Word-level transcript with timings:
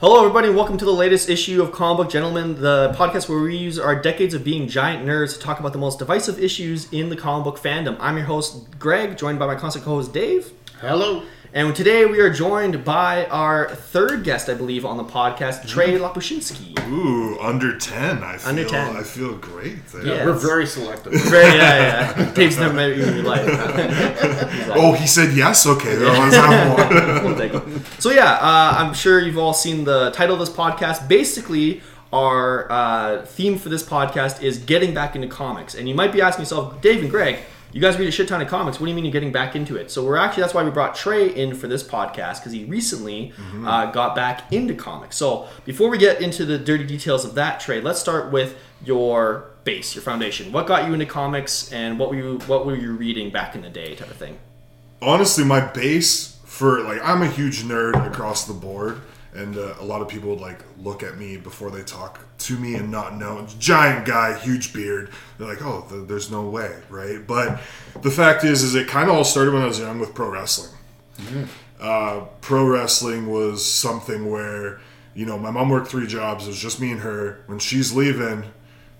Hello, 0.00 0.20
everybody, 0.20 0.46
and 0.46 0.56
welcome 0.56 0.78
to 0.78 0.84
the 0.84 0.92
latest 0.92 1.28
issue 1.28 1.60
of 1.60 1.72
Comic 1.72 2.04
Book 2.04 2.12
Gentlemen, 2.12 2.54
the 2.60 2.94
podcast 2.96 3.28
where 3.28 3.40
we 3.40 3.56
use 3.56 3.80
our 3.80 4.00
decades 4.00 4.32
of 4.32 4.44
being 4.44 4.68
giant 4.68 5.04
nerds 5.04 5.34
to 5.34 5.40
talk 5.40 5.58
about 5.58 5.72
the 5.72 5.78
most 5.80 5.98
divisive 5.98 6.38
issues 6.38 6.86
in 6.92 7.08
the 7.08 7.16
comic 7.16 7.42
book 7.42 7.58
fandom. 7.58 7.96
I'm 7.98 8.16
your 8.16 8.26
host, 8.26 8.78
Greg, 8.78 9.18
joined 9.18 9.40
by 9.40 9.48
my 9.48 9.56
constant 9.56 9.84
co 9.84 9.96
host, 9.96 10.12
Dave. 10.12 10.52
Hello. 10.80 11.24
And 11.54 11.74
today 11.74 12.04
we 12.04 12.20
are 12.20 12.28
joined 12.30 12.84
by 12.84 13.24
our 13.26 13.70
third 13.70 14.22
guest, 14.22 14.50
I 14.50 14.54
believe, 14.54 14.84
on 14.84 14.98
the 14.98 15.04
podcast, 15.04 15.66
Trey 15.66 15.98
Lapushinsky. 15.98 16.78
Ooh, 16.90 17.38
under 17.40 17.78
ten. 17.78 18.22
I 18.22 18.36
feel. 18.36 18.48
Under 18.50 18.64
10. 18.66 18.96
I 18.96 19.02
feel 19.02 19.34
great. 19.36 19.86
There. 19.86 20.06
Yeah. 20.06 20.26
We're 20.26 20.34
very 20.34 20.66
selective. 20.66 21.12
Very, 21.22 21.56
yeah, 21.56 22.18
yeah. 22.18 22.32
Dave's 22.34 22.58
never 22.58 22.74
met 22.74 22.94
you 22.94 23.02
in 23.02 23.14
your 23.16 23.24
life. 23.24 23.46
He's 23.46 24.66
like, 24.68 24.78
Oh, 24.78 24.92
he 24.92 25.06
said 25.06 25.34
yes. 25.34 25.66
Okay, 25.66 25.94
then 25.94 26.30
let's 26.30 26.36
have 26.36 26.78
one. 26.78 27.24
We'll 27.24 27.36
take 27.36 27.54
it. 27.54 27.86
So 27.98 28.10
yeah, 28.10 28.34
uh, 28.34 28.74
I'm 28.78 28.92
sure 28.92 29.18
you've 29.18 29.38
all 29.38 29.54
seen 29.54 29.84
the 29.84 30.10
title 30.10 30.34
of 30.34 30.40
this 30.40 30.50
podcast. 30.50 31.08
Basically, 31.08 31.80
our 32.12 32.70
uh, 32.70 33.24
theme 33.24 33.56
for 33.58 33.70
this 33.70 33.82
podcast 33.82 34.42
is 34.42 34.58
getting 34.58 34.92
back 34.92 35.16
into 35.16 35.28
comics. 35.28 35.74
And 35.74 35.88
you 35.88 35.94
might 35.94 36.12
be 36.12 36.20
asking 36.20 36.42
yourself, 36.42 36.80
Dave 36.82 37.00
and 37.00 37.10
Greg, 37.10 37.38
you 37.72 37.80
guys 37.80 37.98
read 37.98 38.08
a 38.08 38.10
shit 38.10 38.28
ton 38.28 38.40
of 38.40 38.48
comics. 38.48 38.80
What 38.80 38.86
do 38.86 38.90
you 38.90 38.96
mean 38.96 39.04
you're 39.04 39.12
getting 39.12 39.32
back 39.32 39.54
into 39.54 39.76
it? 39.76 39.90
So 39.90 40.04
we're 40.04 40.16
actually 40.16 40.42
that's 40.42 40.54
why 40.54 40.62
we 40.64 40.70
brought 40.70 40.94
Trey 40.94 41.28
in 41.28 41.54
for 41.54 41.68
this 41.68 41.82
podcast 41.82 42.40
because 42.40 42.52
he 42.52 42.64
recently 42.64 43.32
uh, 43.64 43.90
got 43.90 44.14
back 44.14 44.52
into 44.52 44.74
comics. 44.74 45.16
So 45.16 45.48
before 45.64 45.90
we 45.90 45.98
get 45.98 46.22
into 46.22 46.44
the 46.44 46.58
dirty 46.58 46.84
details 46.84 47.24
of 47.24 47.34
that, 47.34 47.60
Trey, 47.60 47.80
let's 47.80 48.00
start 48.00 48.32
with 48.32 48.56
your 48.84 49.50
base, 49.64 49.94
your 49.94 50.02
foundation. 50.02 50.50
What 50.50 50.66
got 50.66 50.86
you 50.86 50.94
into 50.94 51.06
comics, 51.06 51.70
and 51.72 51.98
what 51.98 52.08
were 52.10 52.16
you 52.16 52.38
what 52.46 52.64
were 52.64 52.76
you 52.76 52.92
reading 52.92 53.30
back 53.30 53.54
in 53.54 53.62
the 53.62 53.68
day, 53.68 53.94
type 53.94 54.10
of 54.10 54.16
thing? 54.16 54.38
Honestly, 55.02 55.44
my 55.44 55.60
base 55.60 56.38
for 56.44 56.80
like 56.80 57.00
I'm 57.02 57.22
a 57.22 57.28
huge 57.28 57.62
nerd 57.64 57.94
across 58.10 58.46
the 58.46 58.54
board, 58.54 59.00
and 59.38 59.56
uh, 59.56 59.74
a 59.80 59.84
lot 59.84 60.02
of 60.02 60.08
people 60.08 60.30
would 60.30 60.40
like 60.40 60.60
look 60.82 61.02
at 61.02 61.16
me 61.16 61.36
before 61.36 61.70
they 61.70 61.82
talk 61.82 62.20
to 62.38 62.58
me 62.58 62.74
and 62.74 62.90
not 62.90 63.16
know. 63.16 63.46
Giant 63.58 64.04
guy, 64.06 64.36
huge 64.38 64.72
beard. 64.72 65.10
They're 65.38 65.46
like, 65.48 65.62
oh, 65.62 65.86
th- 65.88 66.08
there's 66.08 66.30
no 66.30 66.48
way, 66.48 66.74
right? 66.90 67.24
But 67.26 67.60
the 68.02 68.10
fact 68.10 68.44
is, 68.44 68.62
is 68.62 68.74
it 68.74 68.88
kind 68.88 69.08
of 69.08 69.16
all 69.16 69.24
started 69.24 69.54
when 69.54 69.62
I 69.62 69.66
was 69.66 69.78
young 69.78 69.98
with 70.00 70.14
pro 70.14 70.28
wrestling. 70.30 70.72
uh, 71.80 72.20
pro 72.40 72.64
wrestling 72.66 73.30
was 73.30 73.64
something 73.64 74.30
where 74.30 74.80
you 75.14 75.26
know 75.26 75.38
my 75.38 75.50
mom 75.50 75.68
worked 75.68 75.88
three 75.88 76.06
jobs 76.06 76.44
it 76.44 76.48
was 76.48 76.58
just 76.60 76.80
me 76.80 76.90
and 76.92 77.00
her 77.00 77.40
when 77.46 77.58
she's 77.58 77.92
leaving 77.92 78.44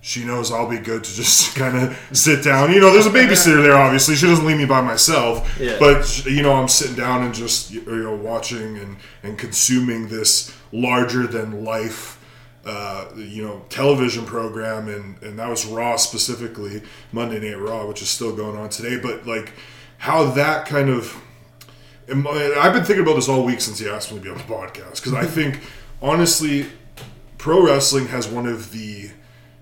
she 0.00 0.24
knows 0.24 0.52
i'll 0.52 0.68
be 0.68 0.78
good 0.78 1.02
to 1.04 1.12
just 1.14 1.56
kind 1.62 1.76
of 1.76 1.98
sit 2.12 2.42
down. 2.44 2.72
You 2.72 2.80
know 2.80 2.92
there's 2.92 3.06
a 3.06 3.10
babysitter 3.10 3.62
there 3.62 3.76
obviously. 3.76 4.14
She 4.14 4.26
doesn't 4.26 4.46
leave 4.46 4.58
me 4.58 4.64
by 4.64 4.80
myself. 4.80 5.58
Yeah. 5.60 5.76
but 5.78 6.24
you 6.24 6.42
know 6.42 6.52
i'm 6.52 6.68
sitting 6.68 6.96
down 6.96 7.22
and 7.22 7.34
just 7.34 7.70
you 7.70 7.84
know 7.84 8.14
watching 8.14 8.78
and 8.78 8.96
and 9.22 9.38
consuming 9.38 10.08
this 10.08 10.56
larger 10.72 11.26
than 11.26 11.64
life 11.64 12.14
uh, 12.64 13.06
you 13.16 13.42
know 13.42 13.64
television 13.70 14.24
program. 14.24 14.88
And 14.88 15.22
and 15.22 15.38
that 15.38 15.48
was 15.48 15.66
raw 15.66 15.96
specifically 15.96 16.82
monday 17.12 17.40
night 17.40 17.58
raw 17.58 17.86
which 17.86 18.02
is 18.02 18.08
still 18.08 18.34
going 18.34 18.56
on 18.56 18.68
today. 18.68 18.98
But 18.98 19.26
like 19.26 19.52
how 19.98 20.30
that 20.32 20.66
kind 20.66 20.90
of 20.90 21.20
I've 22.10 22.72
been 22.72 22.84
thinking 22.84 23.02
about 23.02 23.16
this 23.16 23.28
all 23.28 23.44
week 23.44 23.60
since 23.60 23.78
he 23.78 23.88
asked 23.88 24.10
me 24.10 24.18
to 24.18 24.24
be 24.24 24.30
on 24.30 24.38
the 24.38 24.44
podcast. 24.44 24.96
Because 24.96 25.12
I 25.14 25.26
think, 25.26 25.60
honestly, 26.00 26.66
pro 27.36 27.62
wrestling 27.62 28.06
has 28.06 28.26
one 28.26 28.46
of 28.46 28.72
the 28.72 29.10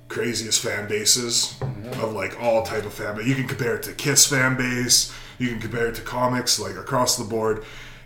craziest 0.09 0.61
fan 0.62 0.89
bases 0.89 1.55
of 2.01 2.12
like 2.12 2.41
all 2.41 2.62
type 2.62 2.85
of 2.85 2.93
fan 2.95 3.17
base. 3.17 3.27
You 3.27 3.35
can 3.35 3.49
compare 3.49 3.77
it 3.77 3.83
to 3.85 3.93
Kiss 3.93 4.27
fan 4.27 4.57
base. 4.57 5.12
You 5.39 5.49
can 5.49 5.61
compare 5.61 5.89
it 5.89 5.95
to 5.97 6.03
comics 6.03 6.59
like 6.59 6.77
across 6.77 7.17
the 7.17 7.25
board. 7.25 7.65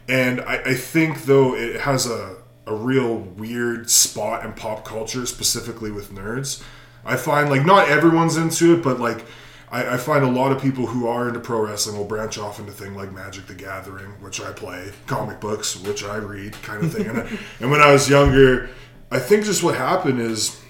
And 0.09 0.41
I, 0.41 0.57
I 0.65 0.75
think 0.75 1.25
though 1.25 1.55
it 1.55 1.81
has 1.83 2.07
a 2.07 2.37
a 2.67 2.75
real 2.75 3.17
weird 3.17 3.91
spot 3.91 4.45
in 4.45 4.53
pop 4.53 4.85
culture, 4.85 5.27
specifically 5.27 5.91
with 5.91 6.13
nerds. 6.13 6.63
I 7.05 7.17
find 7.17 7.49
like 7.51 7.65
not 7.65 7.89
everyone's 7.89 8.37
into 8.37 8.75
it, 8.75 8.83
but 8.85 9.01
like 9.01 9.25
I, 9.73 9.95
I 9.95 9.97
find 9.97 10.25
a 10.25 10.29
lot 10.31 10.53
of 10.53 10.61
people 10.63 10.87
who 10.87 11.07
are 11.09 11.27
into 11.29 11.41
pro 11.41 11.65
wrestling 11.67 11.97
will 11.97 12.05
branch 12.05 12.39
off 12.39 12.61
into 12.61 12.73
thing 12.73 12.95
like 12.95 13.13
Magic 13.13 13.47
the 13.47 13.55
Gathering, 13.55 14.11
which 14.21 14.41
I 14.41 14.53
play, 14.53 14.91
comic 15.07 15.41
books, 15.41 15.77
which 15.81 16.05
I 16.05 16.17
read, 16.17 16.53
kind 16.63 16.85
of 16.85 16.93
thing. 16.93 17.07
and, 17.09 17.19
I- 17.19 17.39
and 17.61 17.71
when 17.71 17.81
I 17.81 17.93
was 17.93 18.09
younger, 18.09 18.69
I 19.11 19.19
think 19.19 19.45
just 19.45 19.63
what 19.63 19.75
happened 19.77 20.21
is 20.21 20.61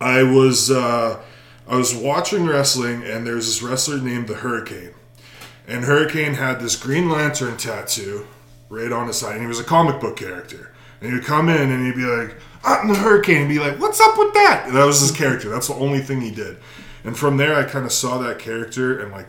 I 0.00 0.22
was 0.22 0.70
uh, 0.70 1.20
I 1.66 1.76
was 1.76 1.94
watching 1.94 2.46
wrestling, 2.46 3.02
and 3.02 3.26
there's 3.26 3.46
this 3.46 3.62
wrestler 3.62 3.98
named 3.98 4.28
the 4.28 4.36
Hurricane, 4.36 4.94
and 5.66 5.84
Hurricane 5.84 6.34
had 6.34 6.60
this 6.60 6.76
Green 6.76 7.10
Lantern 7.10 7.56
tattoo 7.56 8.26
right 8.68 8.92
on 8.92 9.06
his 9.06 9.16
side, 9.16 9.32
and 9.32 9.40
he 9.40 9.46
was 9.46 9.60
a 9.60 9.64
comic 9.64 10.00
book 10.00 10.16
character. 10.16 10.72
And 11.00 11.12
he'd 11.12 11.24
come 11.24 11.48
in 11.48 11.70
and 11.70 11.86
he'd 11.86 11.94
be 11.94 12.04
like, 12.04 12.34
"I'm 12.64 12.88
the 12.88 12.94
Hurricane," 12.96 13.42
and 13.42 13.48
be 13.48 13.60
like, 13.60 13.78
"What's 13.78 14.00
up 14.00 14.18
with 14.18 14.34
that?" 14.34 14.64
And 14.66 14.76
that 14.76 14.84
was 14.84 15.00
his 15.00 15.12
character. 15.12 15.48
That's 15.48 15.68
the 15.68 15.74
only 15.74 16.00
thing 16.00 16.20
he 16.20 16.32
did. 16.32 16.58
And 17.04 17.16
from 17.16 17.36
there, 17.36 17.54
I 17.54 17.64
kind 17.64 17.86
of 17.86 17.92
saw 17.92 18.18
that 18.18 18.38
character, 18.38 18.98
and 18.98 19.12
like, 19.12 19.28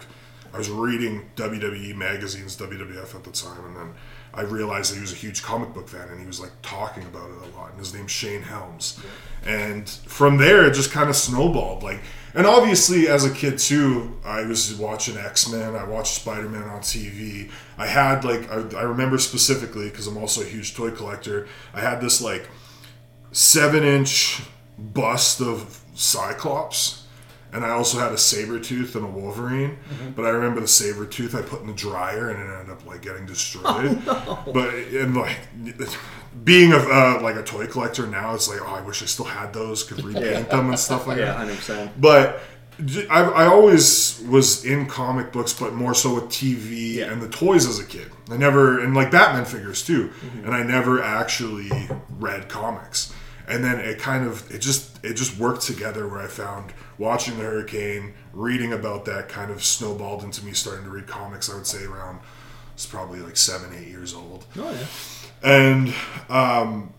I 0.53 0.57
was 0.57 0.69
reading 0.69 1.29
WWE 1.35 1.95
magazines, 1.95 2.57
WWF 2.57 3.13
at 3.13 3.23
the 3.23 3.31
time, 3.31 3.63
and 3.65 3.75
then 3.75 3.93
I 4.33 4.41
realized 4.41 4.91
that 4.91 4.95
he 4.95 5.01
was 5.01 5.11
a 5.11 5.15
huge 5.15 5.41
comic 5.41 5.73
book 5.73 5.89
fan, 5.89 6.07
and 6.09 6.19
he 6.19 6.27
was 6.27 6.39
like 6.39 6.51
talking 6.61 7.03
about 7.03 7.29
it 7.29 7.51
a 7.51 7.57
lot. 7.57 7.71
And 7.71 7.79
his 7.79 7.93
name's 7.93 8.11
Shane 8.11 8.41
Helms. 8.41 8.99
And 9.45 9.89
from 9.89 10.37
there, 10.37 10.65
it 10.65 10.73
just 10.73 10.91
kind 10.91 11.09
of 11.09 11.15
snowballed. 11.15 11.83
Like, 11.83 12.01
and 12.33 12.45
obviously, 12.45 13.07
as 13.07 13.25
a 13.25 13.33
kid 13.33 13.57
too, 13.57 14.19
I 14.23 14.43
was 14.43 14.73
watching 14.75 15.17
X 15.17 15.49
Men. 15.51 15.75
I 15.75 15.83
watched 15.83 16.15
Spider 16.15 16.47
Man 16.47 16.63
on 16.63 16.81
TV. 16.81 17.49
I 17.77 17.87
had 17.87 18.23
like, 18.23 18.49
I, 18.51 18.79
I 18.79 18.83
remember 18.83 19.17
specifically 19.17 19.89
because 19.89 20.07
I'm 20.07 20.17
also 20.17 20.41
a 20.41 20.45
huge 20.45 20.75
toy 20.75 20.91
collector. 20.91 21.47
I 21.73 21.81
had 21.81 22.01
this 22.01 22.21
like 22.21 22.47
seven 23.31 23.83
inch 23.83 24.41
bust 24.77 25.41
of 25.41 25.81
Cyclops. 25.95 26.98
And 27.51 27.65
I 27.65 27.69
also 27.69 27.97
had 27.97 28.11
a 28.11 28.15
Sabretooth 28.15 28.95
and 28.95 29.03
a 29.03 29.07
Wolverine, 29.07 29.77
but 30.15 30.25
I 30.25 30.29
remember 30.29 30.59
the 30.59 30.67
Sabretooth 30.67 31.33
I 31.33 31.41
put 31.41 31.61
in 31.61 31.67
the 31.67 31.73
dryer 31.73 32.29
and 32.29 32.39
it 32.39 32.53
ended 32.53 32.69
up 32.69 32.85
like 32.85 33.01
getting 33.01 33.25
destroyed. 33.25 34.01
But 34.05 34.73
and 34.73 35.15
like 35.15 35.37
being 36.43 36.73
a 36.73 36.77
uh, 36.77 37.19
like 37.21 37.35
a 37.35 37.43
toy 37.43 37.67
collector 37.67 38.05
now, 38.05 38.35
it's 38.35 38.47
like 38.47 38.61
oh, 38.61 38.75
I 38.75 38.81
wish 38.81 39.01
I 39.01 39.05
still 39.05 39.25
had 39.25 39.53
those, 39.53 39.83
could 39.83 40.03
repaint 40.03 40.49
them 40.49 40.69
and 40.69 40.79
stuff 40.79 41.07
like 41.07 41.17
that. 41.17 41.23
Yeah, 41.23 41.31
that. 41.31 41.37
hundred 41.37 41.55
percent. 41.57 41.99
But 41.99 42.41
I 43.09 43.45
always 43.45 44.23
was 44.29 44.63
in 44.63 44.85
comic 44.85 45.33
books, 45.33 45.53
but 45.53 45.73
more 45.73 45.93
so 45.93 46.15
with 46.15 46.25
TV 46.25 46.95
Yeah. 46.95 47.11
and 47.11 47.21
the 47.21 47.27
toys 47.27 47.67
as 47.67 47.79
a 47.79 47.85
kid. 47.85 48.09
I 48.29 48.37
never, 48.37 48.79
and 48.79 48.95
like 48.95 49.11
Batman 49.11 49.43
figures 49.45 49.83
too. 49.83 50.07
Mm-hmm. 50.07 50.45
And 50.45 50.55
I 50.55 50.63
never 50.63 51.01
actually 51.03 51.69
read 52.09 52.47
comics. 52.47 53.13
And 53.49 53.63
then 53.63 53.79
it 53.79 53.99
kind 53.99 54.25
of, 54.25 54.49
it 54.53 54.59
just, 54.59 55.03
it 55.03 55.15
just 55.15 55.37
worked 55.37 55.63
together 55.63 56.07
where 56.07 56.21
I 56.21 56.27
found 56.27 56.71
watching 56.99 57.37
the 57.37 57.43
Hurricane, 57.43 58.13
reading 58.33 58.73
about 58.73 59.05
that 59.05 59.27
kind 59.29 59.49
of 59.49 59.63
snowballed 59.63 60.23
into 60.23 60.45
me 60.45 60.51
starting 60.53 60.83
to 60.83 60.91
read 60.91 61.07
comics. 61.07 61.49
I 61.49 61.55
would 61.55 61.65
say 61.65 61.85
around, 61.85 62.19
it's 62.75 62.85
probably 62.85 63.19
like 63.21 63.37
seven, 63.37 63.73
eight 63.75 63.87
years 63.87 64.13
old 64.13 64.45
Oh 64.57 64.69
yeah. 64.71 65.49
and 65.51 65.93
um, 66.29 66.93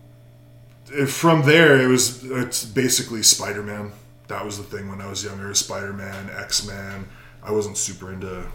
if- 0.91 1.13
from 1.13 1.43
there 1.43 1.79
it 1.81 1.87
was 1.87 2.23
it's 2.29 2.65
basically 2.65 3.23
spider-man 3.23 3.91
that 4.27 4.43
was 4.45 4.57
the 4.57 4.63
thing 4.63 4.89
when 4.89 4.99
i 5.01 5.07
was 5.09 5.23
younger 5.23 5.53
spider-man 5.53 6.29
x-men 6.37 7.05
i 7.43 7.51
wasn't 7.51 7.77
super 7.77 8.11
into 8.11 8.45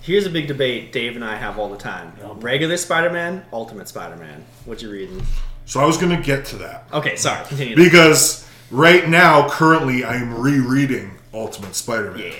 Here's 0.00 0.24
a 0.26 0.30
big 0.30 0.46
debate 0.46 0.92
Dave 0.92 1.14
and 1.16 1.22
I 1.24 1.36
have 1.36 1.58
all 1.58 1.68
the 1.68 1.76
time: 1.76 2.14
regular 2.40 2.78
Spider-Man, 2.78 3.44
Ultimate 3.52 3.86
Spider-Man. 3.86 4.42
What 4.64 4.80
you 4.80 4.90
reading? 4.90 5.22
so 5.66 5.78
i 5.80 5.84
was 5.86 5.98
gonna 5.98 6.20
get 6.20 6.46
to 6.46 6.56
that 6.56 6.86
Okay, 6.92 7.16
sorry. 7.16 7.44
Continue. 7.46 7.76
because 7.76 8.47
right 8.70 9.08
now 9.08 9.48
currently 9.48 10.04
i 10.04 10.14
am 10.16 10.34
rereading 10.40 11.10
ultimate 11.34 11.74
spider-man 11.74 12.32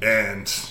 yeah. 0.00 0.08
and 0.08 0.70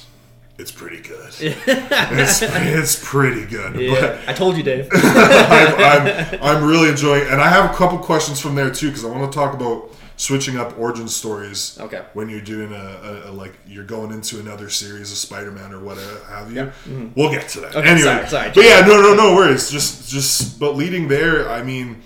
it's 0.57 0.71
pretty 0.71 1.01
good 1.01 1.31
it's, 1.39 2.41
it's 2.41 3.03
pretty 3.07 3.45
good 3.45 3.73
but 3.73 3.81
Yeah. 3.81 4.19
I 4.27 4.33
told 4.33 4.57
you, 4.57 4.63
Dave. 4.63 4.89
I'm, 4.93 5.75
I'm, 5.75 6.39
I'm 6.41 6.63
really 6.63 6.89
enjoying 6.89 7.27
and 7.29 7.39
i 7.41 7.47
have 7.47 7.69
a 7.69 7.73
couple 7.75 7.97
questions 7.99 8.39
from 8.39 8.55
there 8.55 8.71
too 8.71 8.87
because 8.87 9.05
i 9.05 9.09
want 9.09 9.31
to 9.31 9.35
talk 9.37 9.53
about 9.53 9.91
switching 10.19 10.57
up 10.57 10.79
origin 10.79 11.07
stories 11.07 11.77
Okay. 11.79 12.01
when 12.13 12.27
you're 12.27 12.41
doing 12.41 12.73
a, 12.73 12.75
a, 12.75 13.29
a 13.29 13.31
like 13.31 13.53
you're 13.67 13.83
going 13.85 14.11
into 14.11 14.39
another 14.39 14.67
series 14.67 15.11
of 15.11 15.17
spider-man 15.19 15.71
or 15.71 15.79
whatever 15.79 16.23
have 16.27 16.51
you 16.51 16.61
mm-hmm. 16.63 17.09
we'll 17.15 17.29
get 17.29 17.47
to 17.49 17.59
that 17.59 17.75
Okay, 17.75 17.87
anyway 17.87 18.01
sorry, 18.01 18.27
sorry. 18.27 18.51
but 18.55 18.63
yeah 18.63 18.79
no 18.81 18.99
no 18.99 19.13
no 19.13 19.35
worries 19.35 19.69
just 19.69 20.09
just 20.09 20.59
but 20.59 20.75
leading 20.75 21.07
there 21.07 21.47
i 21.51 21.61
mean 21.61 22.01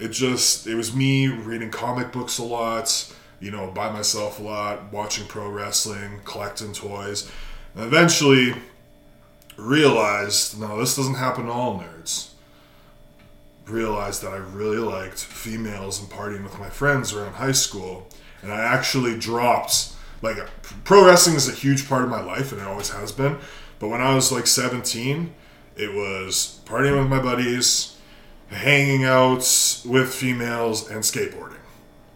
it 0.00 0.08
just 0.08 0.66
it 0.66 0.74
was 0.74 0.94
me 0.94 1.28
reading 1.28 1.70
comic 1.70 2.10
books 2.12 2.38
a 2.38 2.42
lot 2.42 3.12
you 3.40 3.50
know 3.50 3.70
by 3.70 3.90
myself 3.90 4.38
a 4.38 4.42
lot 4.42 4.92
watching 4.92 5.26
pro 5.26 5.48
wrestling 5.48 6.20
collecting 6.24 6.72
toys. 6.72 7.30
And 7.74 7.84
eventually 7.84 8.54
realized 9.56 10.60
no 10.60 10.78
this 10.78 10.96
doesn't 10.96 11.14
happen 11.14 11.46
to 11.46 11.52
all 11.52 11.78
nerds. 11.78 12.30
Realized 13.66 14.22
that 14.22 14.32
I 14.32 14.36
really 14.36 14.78
liked 14.78 15.18
females 15.18 16.00
and 16.00 16.10
partying 16.10 16.42
with 16.42 16.58
my 16.58 16.68
friends 16.68 17.12
around 17.12 17.34
high 17.34 17.52
school, 17.52 18.08
and 18.42 18.52
I 18.52 18.60
actually 18.60 19.18
dropped 19.18 19.92
like 20.22 20.38
pro 20.84 21.06
wrestling 21.06 21.36
is 21.36 21.48
a 21.48 21.52
huge 21.52 21.88
part 21.88 22.02
of 22.02 22.10
my 22.10 22.22
life, 22.22 22.52
and 22.52 22.60
it 22.60 22.66
always 22.66 22.90
has 22.90 23.12
been. 23.12 23.38
But 23.78 23.88
when 23.88 24.02
I 24.02 24.14
was 24.14 24.30
like 24.30 24.46
17, 24.46 25.32
it 25.76 25.94
was 25.94 26.60
partying 26.66 26.98
with 26.98 27.08
my 27.08 27.22
buddies, 27.22 27.96
hanging 28.50 29.04
out 29.04 29.38
with 29.86 30.12
females, 30.14 30.90
and 30.90 31.02
skateboarding. 31.02 31.56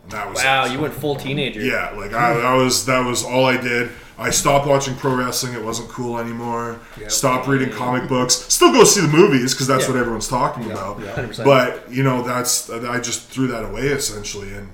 And 0.04 0.12
that 0.12 0.28
was 0.28 0.42
Wow, 0.42 0.66
it. 0.66 0.72
you 0.72 0.78
went 0.80 0.92
full 0.94 1.16
teenager. 1.16 1.60
Yeah, 1.60 1.90
like 1.96 2.12
I, 2.12 2.34
that 2.34 2.54
was 2.54 2.86
that 2.86 3.04
was 3.06 3.24
all 3.24 3.46
I 3.46 3.56
did. 3.56 3.90
I 4.16 4.30
stopped 4.30 4.66
watching 4.68 4.94
pro 4.94 5.14
wrestling; 5.16 5.54
it 5.54 5.64
wasn't 5.64 5.88
cool 5.88 6.18
anymore. 6.18 6.78
Stopped 7.08 7.48
reading 7.48 7.70
comic 7.70 8.08
books. 8.08 8.34
Still 8.34 8.72
go 8.72 8.84
see 8.84 9.00
the 9.00 9.08
movies 9.08 9.54
because 9.54 9.66
that's 9.66 9.84
Yeah. 9.84 9.90
what 9.92 9.98
everyone's 9.98 10.28
talking 10.28 10.70
about. 10.70 10.98
100%. 11.00 11.44
But 11.44 11.90
you 11.90 12.02
know, 12.02 12.22
that's 12.22 12.68
I 12.70 13.00
just 13.00 13.28
threw 13.28 13.46
that 13.48 13.64
away 13.64 13.88
essentially. 13.88 14.52
And 14.54 14.68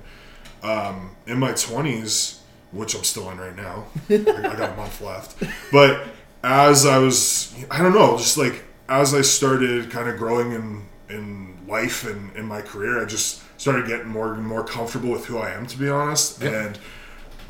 um, 0.63 1.15
in 1.25 1.39
my 1.39 1.53
twenties, 1.53 2.39
which 2.71 2.93
I'm 2.95 3.03
still 3.03 3.29
in 3.31 3.37
right 3.39 3.55
now, 3.55 3.85
I, 4.09 4.13
I 4.15 4.55
got 4.57 4.73
a 4.73 4.75
month 4.77 5.01
left. 5.01 5.41
But 5.71 6.03
as 6.43 6.85
I 6.85 6.97
was, 6.99 7.53
I 7.71 7.81
don't 7.81 7.93
know, 7.93 8.17
just 8.17 8.37
like 8.37 8.63
as 8.89 9.13
I 9.15 9.21
started 9.21 9.89
kind 9.89 10.07
of 10.09 10.17
growing 10.17 10.51
in 10.51 10.83
in 11.11 11.57
life 11.67 12.05
and 12.09 12.35
in 12.35 12.45
my 12.45 12.61
career, 12.61 13.01
I 13.01 13.05
just 13.05 13.41
started 13.59 13.87
getting 13.87 14.07
more 14.07 14.33
and 14.33 14.45
more 14.45 14.63
comfortable 14.63 15.09
with 15.11 15.25
who 15.25 15.37
I 15.37 15.51
am, 15.51 15.65
to 15.67 15.77
be 15.77 15.89
honest. 15.89 16.41
And 16.41 16.77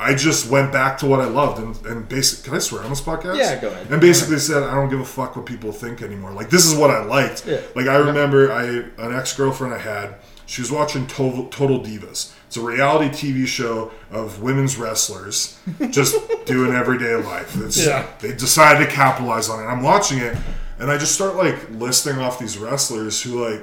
I 0.00 0.14
just 0.14 0.50
went 0.50 0.72
back 0.72 0.98
to 0.98 1.06
what 1.06 1.20
I 1.20 1.26
loved 1.26 1.58
and, 1.62 1.86
and 1.86 2.08
basic. 2.08 2.44
Can 2.44 2.54
I 2.54 2.58
swear 2.58 2.82
on 2.82 2.90
this 2.90 3.00
podcast? 3.00 3.36
Yeah, 3.38 3.60
go 3.60 3.68
ahead. 3.68 3.90
And 3.90 4.00
basically 4.00 4.38
said, 4.38 4.62
I 4.64 4.74
don't 4.74 4.88
give 4.90 5.00
a 5.00 5.04
fuck 5.04 5.36
what 5.36 5.46
people 5.46 5.70
think 5.72 6.02
anymore. 6.02 6.32
Like 6.32 6.50
this 6.50 6.66
is 6.66 6.74
what 6.74 6.90
I 6.90 7.04
liked. 7.04 7.46
Yeah. 7.46 7.60
Like 7.76 7.86
I 7.86 7.96
remember, 7.96 8.52
I 8.52 8.64
an 9.02 9.14
ex 9.14 9.36
girlfriend 9.36 9.72
I 9.74 9.78
had. 9.78 10.16
She 10.46 10.60
was 10.60 10.70
watching 10.72 11.06
Total, 11.06 11.46
Total 11.48 11.80
Divas. 11.80 12.34
It's 12.46 12.56
a 12.56 12.60
reality 12.60 13.08
TV 13.08 13.46
show 13.46 13.90
of 14.10 14.42
women's 14.42 14.76
wrestlers 14.76 15.58
just 15.90 16.16
doing 16.44 16.72
everyday 16.74 17.14
life. 17.14 17.56
It's, 17.62 17.82
Yeah. 17.86 18.06
They 18.18 18.32
decided 18.34 18.84
to 18.86 18.90
capitalize 18.92 19.48
on 19.48 19.62
it. 19.62 19.66
I'm 19.66 19.82
watching 19.82 20.18
it, 20.18 20.36
and 20.82 20.90
I 20.90 20.98
just 20.98 21.14
start 21.14 21.36
like 21.36 21.70
listing 21.70 22.18
off 22.18 22.40
these 22.40 22.58
wrestlers 22.58 23.22
who 23.22 23.48
like 23.48 23.62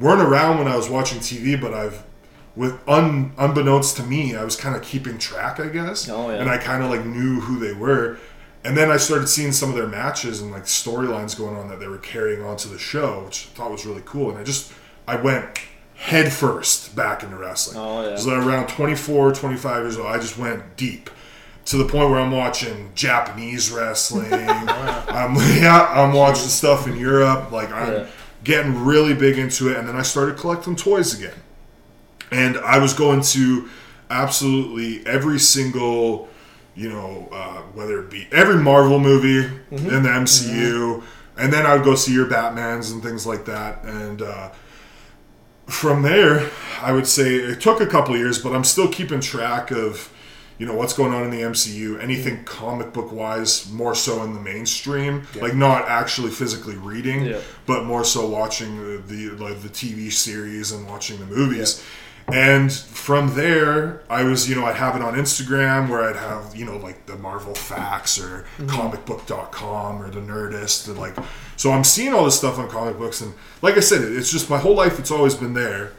weren't 0.00 0.22
around 0.22 0.58
when 0.58 0.66
I 0.66 0.76
was 0.76 0.88
watching 0.88 1.18
TV, 1.18 1.60
but 1.60 1.74
I've 1.74 2.02
with 2.56 2.80
un, 2.88 3.32
unbeknownst 3.36 3.98
to 3.98 4.02
me, 4.02 4.34
I 4.34 4.42
was 4.42 4.56
kind 4.56 4.74
of 4.74 4.82
keeping 4.82 5.18
track, 5.18 5.60
I 5.60 5.68
guess. 5.68 6.08
Oh, 6.08 6.30
yeah. 6.30 6.36
And 6.36 6.50
I 6.50 6.56
kind 6.56 6.82
of 6.82 6.90
like 6.90 7.04
knew 7.04 7.40
who 7.40 7.58
they 7.58 7.74
were. 7.74 8.18
And 8.64 8.76
then 8.76 8.90
I 8.90 8.96
started 8.96 9.26
seeing 9.26 9.52
some 9.52 9.68
of 9.68 9.74
their 9.74 9.86
matches 9.86 10.40
and 10.40 10.50
like 10.52 10.64
storylines 10.64 11.36
going 11.36 11.56
on 11.56 11.68
that 11.68 11.80
they 11.80 11.88
were 11.88 11.98
carrying 11.98 12.42
onto 12.42 12.68
the 12.68 12.78
show, 12.78 13.24
which 13.24 13.48
I 13.52 13.56
thought 13.56 13.70
was 13.70 13.84
really 13.84 14.02
cool. 14.06 14.30
And 14.30 14.38
I 14.38 14.42
just 14.42 14.72
I 15.06 15.16
went 15.16 15.58
head 15.96 16.32
first 16.32 16.96
back 16.96 17.22
into 17.22 17.36
wrestling. 17.36 17.76
Oh, 17.76 18.08
yeah. 18.08 18.16
So 18.16 18.30
around 18.30 18.68
24, 18.68 19.34
25 19.34 19.82
years 19.82 19.98
old, 19.98 20.06
I 20.06 20.18
just 20.18 20.38
went 20.38 20.78
deep 20.78 21.10
to 21.66 21.76
the 21.76 21.84
point 21.84 22.10
where 22.10 22.18
I'm 22.20 22.32
watching 22.32 22.90
Japanese 22.94 23.70
wrestling. 23.70 24.32
I'm 24.32 25.34
yeah, 25.62 25.88
I'm 25.92 26.12
watching 26.12 26.48
stuff 26.48 26.86
in 26.86 26.96
Europe. 26.96 27.52
Like 27.52 27.70
I'm 27.72 27.92
Yeah. 27.92 28.06
getting 28.44 28.84
really 28.84 29.14
big 29.14 29.38
into 29.38 29.68
it, 29.70 29.76
and 29.76 29.86
then 29.88 29.96
I 29.96 30.02
started 30.02 30.36
collecting 30.38 30.74
toys 30.76 31.16
again. 31.18 31.34
And 32.30 32.56
I 32.58 32.78
was 32.78 32.94
going 32.94 33.20
to 33.22 33.68
absolutely 34.10 35.06
every 35.06 35.38
single, 35.38 36.28
you 36.74 36.88
know, 36.88 37.28
uh, 37.32 37.62
whether 37.74 38.00
it 38.02 38.10
be 38.10 38.26
every 38.32 38.56
Marvel 38.56 38.98
movie 38.98 39.48
Mm-hmm. 39.70 39.88
in 39.88 40.02
the 40.02 40.08
MCU, 40.10 41.02
and 41.38 41.50
then 41.52 41.64
I 41.64 41.74
would 41.74 41.84
go 41.84 41.94
see 41.94 42.12
your 42.12 42.26
Batmans 42.26 42.92
and 42.92 43.02
things 43.02 43.26
like 43.26 43.44
that. 43.46 43.82
And 43.84 44.20
uh, 44.20 44.50
from 45.66 46.02
there, 46.02 46.50
I 46.82 46.92
would 46.92 47.06
say 47.06 47.36
it 47.36 47.60
took 47.60 47.80
a 47.80 47.86
couple 47.86 48.12
of 48.14 48.20
years, 48.20 48.38
but 48.38 48.52
I'm 48.54 48.64
still 48.64 48.88
keeping 48.88 49.20
track 49.20 49.70
of, 49.70 50.11
you 50.62 50.68
know, 50.68 50.74
what's 50.74 50.92
going 50.92 51.12
on 51.12 51.24
in 51.24 51.30
the 51.30 51.40
MCU. 51.40 52.00
Anything 52.00 52.44
comic 52.44 52.92
book 52.92 53.10
wise, 53.10 53.68
more 53.72 53.96
so 53.96 54.22
in 54.22 54.32
the 54.32 54.38
mainstream, 54.38 55.26
like 55.40 55.56
not 55.56 55.88
actually 55.88 56.30
physically 56.30 56.76
reading, 56.76 57.24
Yeah. 57.24 57.40
but 57.66 57.84
more 57.84 58.04
so 58.04 58.28
watching 58.28 58.76
the, 58.76 58.98
the 58.98 59.30
like 59.44 59.60
the 59.62 59.68
TV 59.68 60.12
series 60.12 60.70
and 60.70 60.86
watching 60.86 61.18
the 61.18 61.26
movies. 61.26 61.82
And 62.32 62.72
from 62.72 63.34
there, 63.34 64.02
I 64.08 64.22
was, 64.22 64.48
you 64.48 64.54
know, 64.54 64.64
I'd 64.64 64.76
have 64.76 64.94
it 64.94 65.02
on 65.02 65.14
Instagram 65.14 65.88
where 65.88 66.04
I'd 66.04 66.14
have, 66.14 66.54
you 66.54 66.64
know, 66.64 66.76
like 66.76 67.06
the 67.06 67.16
Marvel 67.16 67.56
Facts 67.56 68.20
or 68.20 68.44
mm-hmm. 68.58 68.68
comicbook.com 68.68 70.00
or 70.00 70.10
the 70.10 70.20
Nerdist. 70.20 70.86
And 70.86 70.96
like, 70.96 71.16
so 71.56 71.72
I'm 71.72 71.82
seeing 71.82 72.14
all 72.14 72.24
this 72.24 72.38
stuff 72.38 72.60
on 72.60 72.70
comic 72.70 72.98
books. 72.98 73.20
And 73.20 73.34
like 73.62 73.76
I 73.76 73.80
said, 73.80 74.02
it's 74.02 74.30
just 74.30 74.48
my 74.48 74.58
whole 74.58 74.76
life, 74.76 75.00
it's 75.00 75.10
always 75.10 75.34
been 75.34 75.54
there. 75.54 75.90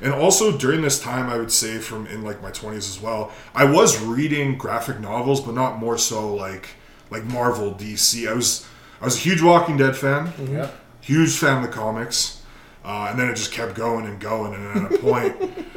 And 0.00 0.12
also 0.12 0.56
during 0.56 0.82
this 0.82 1.00
time, 1.00 1.28
I 1.28 1.36
would 1.36 1.52
say 1.52 1.78
from 1.78 2.06
in 2.06 2.22
like 2.22 2.42
my 2.42 2.50
20s 2.50 2.76
as 2.76 3.00
well, 3.00 3.32
I 3.54 3.64
was 3.64 4.00
reading 4.00 4.58
graphic 4.58 5.00
novels, 5.00 5.40
but 5.40 5.54
not 5.54 5.78
more 5.78 5.98
so 5.98 6.34
like 6.34 6.70
like 7.10 7.24
Marvel, 7.24 7.72
DC. 7.72 8.28
I 8.28 8.34
was 8.34 8.66
I 9.00 9.04
was 9.04 9.16
a 9.16 9.20
huge 9.20 9.42
Walking 9.42 9.76
Dead 9.76 9.96
fan 9.96 10.28
mm-hmm. 10.28 10.54
Yeah. 10.54 10.70
huge 11.00 11.36
fan 11.36 11.58
of 11.58 11.62
the 11.62 11.74
comics. 11.74 12.42
Uh, 12.84 13.08
and 13.10 13.18
then 13.18 13.28
it 13.28 13.34
just 13.34 13.50
kept 13.50 13.74
going 13.74 14.06
and 14.06 14.20
going. 14.20 14.54
And 14.54 14.64
then 14.64 14.86
at 14.86 14.92
a 14.92 14.98
point, 14.98 15.34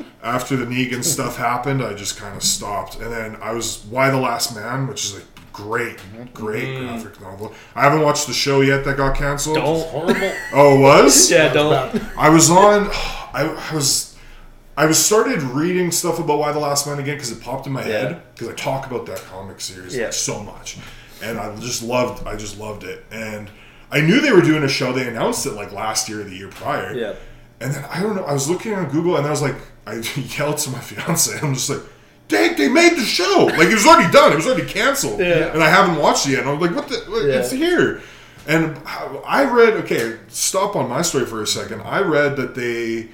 after 0.23 0.55
the 0.55 0.65
Negan 0.65 1.03
stuff 1.03 1.37
happened, 1.37 1.81
I 1.81 1.95
just 1.95 2.17
kind 2.17 2.35
of 2.35 2.43
stopped. 2.43 2.99
And 2.99 3.11
then 3.11 3.35
I 3.41 3.51
was 3.51 3.83
Y 3.85 4.11
the 4.11 4.17
Last 4.17 4.55
Man, 4.55 4.85
which 4.85 5.05
is 5.05 5.17
a 5.17 5.21
great, 5.51 5.97
mm-hmm. 5.97 6.25
great 6.33 6.67
mm. 6.67 6.87
graphic 6.87 7.19
novel. 7.19 7.53
I 7.75 7.81
haven't 7.81 8.01
watched 8.01 8.27
the 8.27 8.33
show 8.33 8.61
yet 8.61 8.85
that 8.85 8.97
got 8.97 9.17
canceled. 9.17 9.55
Don't. 9.55 9.87
Horrible. 9.87 10.31
Oh, 10.53 10.77
it 10.77 10.81
was? 10.81 11.31
Yeah, 11.39 11.51
don't. 11.51 12.17
I 12.17 12.29
was 12.29 12.51
on. 12.51 12.89
I, 13.33 13.57
I 13.71 13.75
was. 13.75 14.08
I 14.79 14.85
was 14.85 15.03
started 15.03 15.41
reading 15.43 15.91
stuff 15.91 16.19
about 16.19 16.39
Y 16.39 16.51
the 16.53 16.59
Last 16.59 16.87
Man 16.87 16.99
again 16.99 17.15
because 17.15 17.31
it 17.31 17.41
popped 17.41 17.67
in 17.67 17.73
my 17.73 17.81
Yeah. 17.85 17.87
head 17.99 18.21
because 18.33 18.47
I 18.47 18.53
talk 18.53 18.87
about 18.89 19.05
that 19.07 19.21
comic 19.29 19.59
series 19.59 19.93
Yeah. 19.95 20.05
like, 20.05 20.13
so 20.13 20.39
much, 20.41 20.77
and 21.21 21.37
I 21.37 21.53
just 21.57 21.83
loved. 21.83 22.25
I 22.25 22.35
just 22.37 22.57
loved 22.57 22.83
it, 22.85 23.03
and 23.11 23.49
I 23.91 23.99
knew 24.01 24.21
they 24.21 24.31
were 24.31 24.41
doing 24.41 24.63
a 24.63 24.69
show. 24.69 24.93
They 24.93 25.07
announced 25.07 25.45
it 25.45 25.51
like 25.53 25.71
last 25.73 26.07
year 26.07 26.21
or 26.21 26.23
the 26.23 26.35
year 26.35 26.47
prior. 26.47 26.93
Yeah. 26.95 27.13
And 27.59 27.73
then 27.73 27.83
I 27.91 28.01
don't 28.01 28.15
know. 28.15 28.23
I 28.23 28.31
was 28.31 28.49
looking 28.49 28.73
on 28.73 28.85
Google 28.89 29.17
and 29.17 29.27
I 29.27 29.31
was 29.31 29.41
like, 29.41 29.55
I 29.85 29.95
yelled 30.37 30.59
to 30.59 30.69
my 30.69 30.79
fiance. 30.79 31.37
I'm 31.41 31.53
just 31.55 31.69
like, 31.69 31.81
"Dang, 32.29 32.55
they 32.55 32.69
made 32.69 32.95
the 32.95 33.03
show! 33.03 33.49
Like 33.57 33.67
it 33.67 33.73
was 33.73 33.85
already 33.85 34.09
done. 34.13 34.31
It 34.31 34.37
was 34.37 34.47
already 34.47 34.65
canceled, 34.65 35.19
Yeah. 35.19 35.51
and 35.53 35.61
I 35.61 35.69
haven't 35.69 35.97
watched 35.97 36.25
it 36.27 36.31
yet." 36.31 36.41
And 36.43 36.49
I'm 36.51 36.59
like, 36.61 36.73
"What 36.73 36.87
the? 36.87 36.95
what- 37.11 37.25
Yeah. 37.25 37.39
It's 37.39 37.51
here." 37.51 38.01
And 38.47 38.77
I 39.27 39.43
read. 39.43 39.73
Okay, 39.83 40.15
stop 40.29 40.77
on 40.77 40.87
my 40.87 41.01
story 41.01 41.25
for 41.25 41.41
a 41.41 41.47
second. 41.47 41.81
I 41.81 41.99
read 41.99 42.37
that 42.37 42.55
they, 42.55 43.09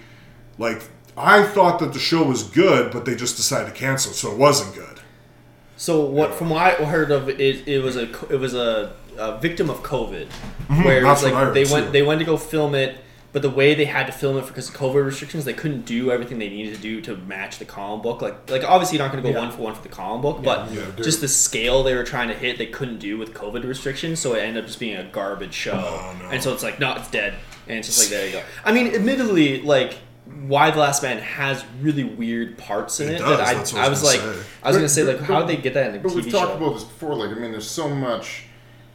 like, 0.60 0.82
I 1.18 1.44
thought 1.44 1.80
that 1.80 1.94
the 1.94 2.00
show 2.00 2.24
was 2.24 2.44
good, 2.44 2.92
but 2.92 3.06
they 3.06 3.16
just 3.16 3.38
decided 3.38 3.68
to 3.74 3.80
cancel, 3.80 4.12
it, 4.12 4.16
so 4.16 4.32
it 4.32 4.38
wasn't 4.38 4.76
good. 4.76 5.00
So 5.78 6.06
what? 6.06 6.34
From 6.34 6.50
what 6.50 6.62
I 6.62 6.86
heard 6.86 7.12
of 7.12 7.30
it, 7.30 7.40
it 7.68 7.82
was 7.84 7.96
a 7.98 8.04
it 8.34 8.40
was 8.40 8.54
a, 8.54 8.94
a 9.18 9.38
victim 9.40 9.70
of 9.70 9.82
COVID, 9.84 10.28
mm-hmm, 10.28 10.84
where 10.84 11.00
it 11.00 11.04
that's 11.04 11.22
was 11.24 11.32
what 11.32 11.38
I 11.38 11.40
like 11.40 11.48
heard, 11.48 11.54
they 11.56 11.64
too. 11.66 11.74
went 11.74 11.92
they 11.94 12.02
went 12.02 12.20
to 12.20 12.26
go 12.26 12.38
film 12.38 12.76
it, 12.76 12.98
but 13.34 13.42
the 13.42 13.50
way 13.50 13.74
they 13.76 13.84
had 13.86 14.06
to 14.08 14.14
film 14.14 14.38
it 14.38 14.46
because 14.48 14.70
of 14.70 14.76
COVID 14.76 15.06
restrictions, 15.06 15.44
they 15.44 15.54
couldn't 15.54 15.86
do 15.86 16.12
everything 16.12 16.40
they 16.40 16.48
needed 16.50 16.76
to 16.76 16.82
do 16.82 17.02
to 17.02 17.18
match 17.18 17.60
the 17.60 17.66
comic 17.66 18.04
book. 18.04 18.22
Like 18.22 18.50
like 18.50 18.64
obviously 18.64 18.98
you're 18.98 19.06
not 19.06 19.12
going 19.12 19.24
to 19.24 19.30
go 19.30 19.36
Yeah. 19.38 19.46
one 19.46 19.52
for 19.56 19.62
one 19.64 19.76
for 19.76 19.84
the 19.84 19.90
comic 19.90 20.22
book, 20.22 20.44
but 20.44 20.72
Yeah, 20.72 20.84
just 20.98 21.20
the 21.22 21.28
scale 21.28 21.84
they 21.84 21.94
were 21.96 22.04
trying 22.06 22.30
to 22.30 22.34
hit, 22.36 22.58
they 22.58 22.68
couldn't 22.68 23.00
do 23.00 23.18
with 23.18 23.34
COVID 23.34 23.66
restrictions, 23.66 24.20
so 24.22 24.34
it 24.34 24.40
ended 24.40 24.64
up 24.64 24.68
just 24.68 24.80
being 24.80 24.96
a 24.96 25.04
garbage 25.04 25.54
show. 25.54 25.74
Oh, 25.74 26.16
no. 26.22 26.30
And 26.30 26.42
so 26.42 26.54
it's 26.54 26.64
like 26.64 26.80
no, 26.80 26.94
it's 26.96 27.10
dead, 27.12 27.36
and 27.68 27.78
it's 27.80 27.88
just 27.88 28.00
like 28.00 28.10
there 28.10 28.26
you 28.28 28.32
go. 28.34 28.44
I 28.66 28.72
mean, 28.74 28.88
admittedly, 28.94 29.62
like. 29.62 29.98
Y 30.48 30.72
the 30.72 30.80
Last 30.80 31.04
Man 31.04 31.20
has 31.20 31.64
really 31.82 32.04
weird 32.04 32.58
parts 32.58 33.00
in 33.00 33.10
It 33.10 33.16
it, 33.16 33.20
does, 33.20 33.38
that 33.38 33.48
I, 33.48 33.54
that's 33.54 33.74
what 33.74 33.82
I 33.82 33.86
I 33.86 33.90
was 33.90 34.02
was 34.02 34.14
like 34.14 34.22
say. 34.22 34.44
I 34.64 34.68
was 34.70 34.78
gonna 34.78 34.90
say 34.90 35.04
like 35.04 35.20
how 35.20 35.40
would 35.40 35.48
they 35.48 35.58
get 35.58 35.74
that 35.76 35.90
in 35.90 35.96
a 35.96 36.00
But 36.00 36.12
TV 36.12 36.16
we've 36.16 36.30
talked 36.32 36.52
show? 36.52 36.58
about 36.58 36.74
this 36.74 36.84
before. 36.84 37.16
Like, 37.16 37.30
I 37.30 37.40
mean, 37.40 37.52
there's 37.52 37.70
so 37.70 37.88
much, 37.90 38.46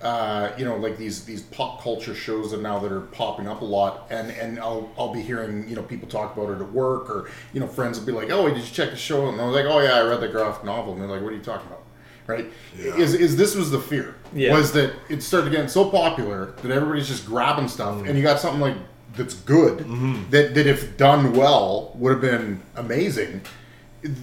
uh, 0.03 0.51
you 0.59 0.65
know, 0.65 0.77
like 0.77 0.97
these 0.99 1.25
these 1.25 1.43
pop 1.43 1.83
culture 1.83 2.15
shows 2.15 2.51
that 2.51 2.63
now 2.63 2.79
that 2.81 2.91
are 2.91 3.03
popping 3.03 3.47
up 3.47 3.61
a 3.63 3.65
lot, 3.65 4.07
and 4.11 4.31
and 4.33 4.59
I'll 4.59 4.91
I'll 4.99 5.13
be 5.13 5.21
hearing 5.23 5.69
you 5.69 5.77
know 5.77 5.83
people 5.83 6.09
talk 6.09 6.37
about 6.37 6.51
it 6.51 6.61
at 6.61 6.73
work, 6.73 7.09
or 7.11 7.31
you 7.53 7.61
know 7.61 7.67
friends 7.67 7.99
will 7.99 8.07
be 8.07 8.13
like, 8.13 8.31
oh, 8.31 8.49
did 8.49 8.59
you 8.59 8.65
check 8.65 8.91
the 8.91 8.97
show? 8.97 9.29
And 9.29 9.41
I 9.41 9.45
was 9.47 9.55
like, 9.55 9.67
oh 9.67 9.81
yeah, 9.81 9.95
I 9.97 10.03
read 10.03 10.21
the 10.21 10.29
graphic 10.29 10.65
novel, 10.65 10.95
and 10.95 11.03
they're 11.03 11.09
like, 11.09 11.23
what 11.23 11.33
are 11.33 11.37
you 11.37 11.43
talking 11.43 11.67
about? 11.69 11.85
Right? 12.27 12.47
Yeah. 12.79 12.97
Is 12.97 13.15
is 13.15 13.37
this 13.37 13.55
was 13.55 13.71
the 13.71 13.81
fear? 13.81 14.15
Yeah. 14.33 14.55
Was 14.55 14.73
that 14.73 14.93
it 15.09 15.23
started 15.23 15.51
getting 15.51 15.69
so 15.69 15.91
popular 15.91 16.53
that 16.63 16.71
everybody's 16.71 17.09
just 17.09 17.27
grabbing 17.27 17.69
stuff, 17.69 18.05
and 18.05 18.17
you 18.17 18.23
got 18.23 18.39
something 18.41 18.61
like 18.61 18.77
that's 19.17 19.35
good 19.35 19.79
mm-hmm. 19.79 20.29
that 20.31 20.55
that 20.55 20.67
if 20.67 20.97
done 20.97 21.33
well 21.33 21.93
would 21.95 22.13
have 22.13 22.21
been 22.21 22.61
amazing 22.77 23.41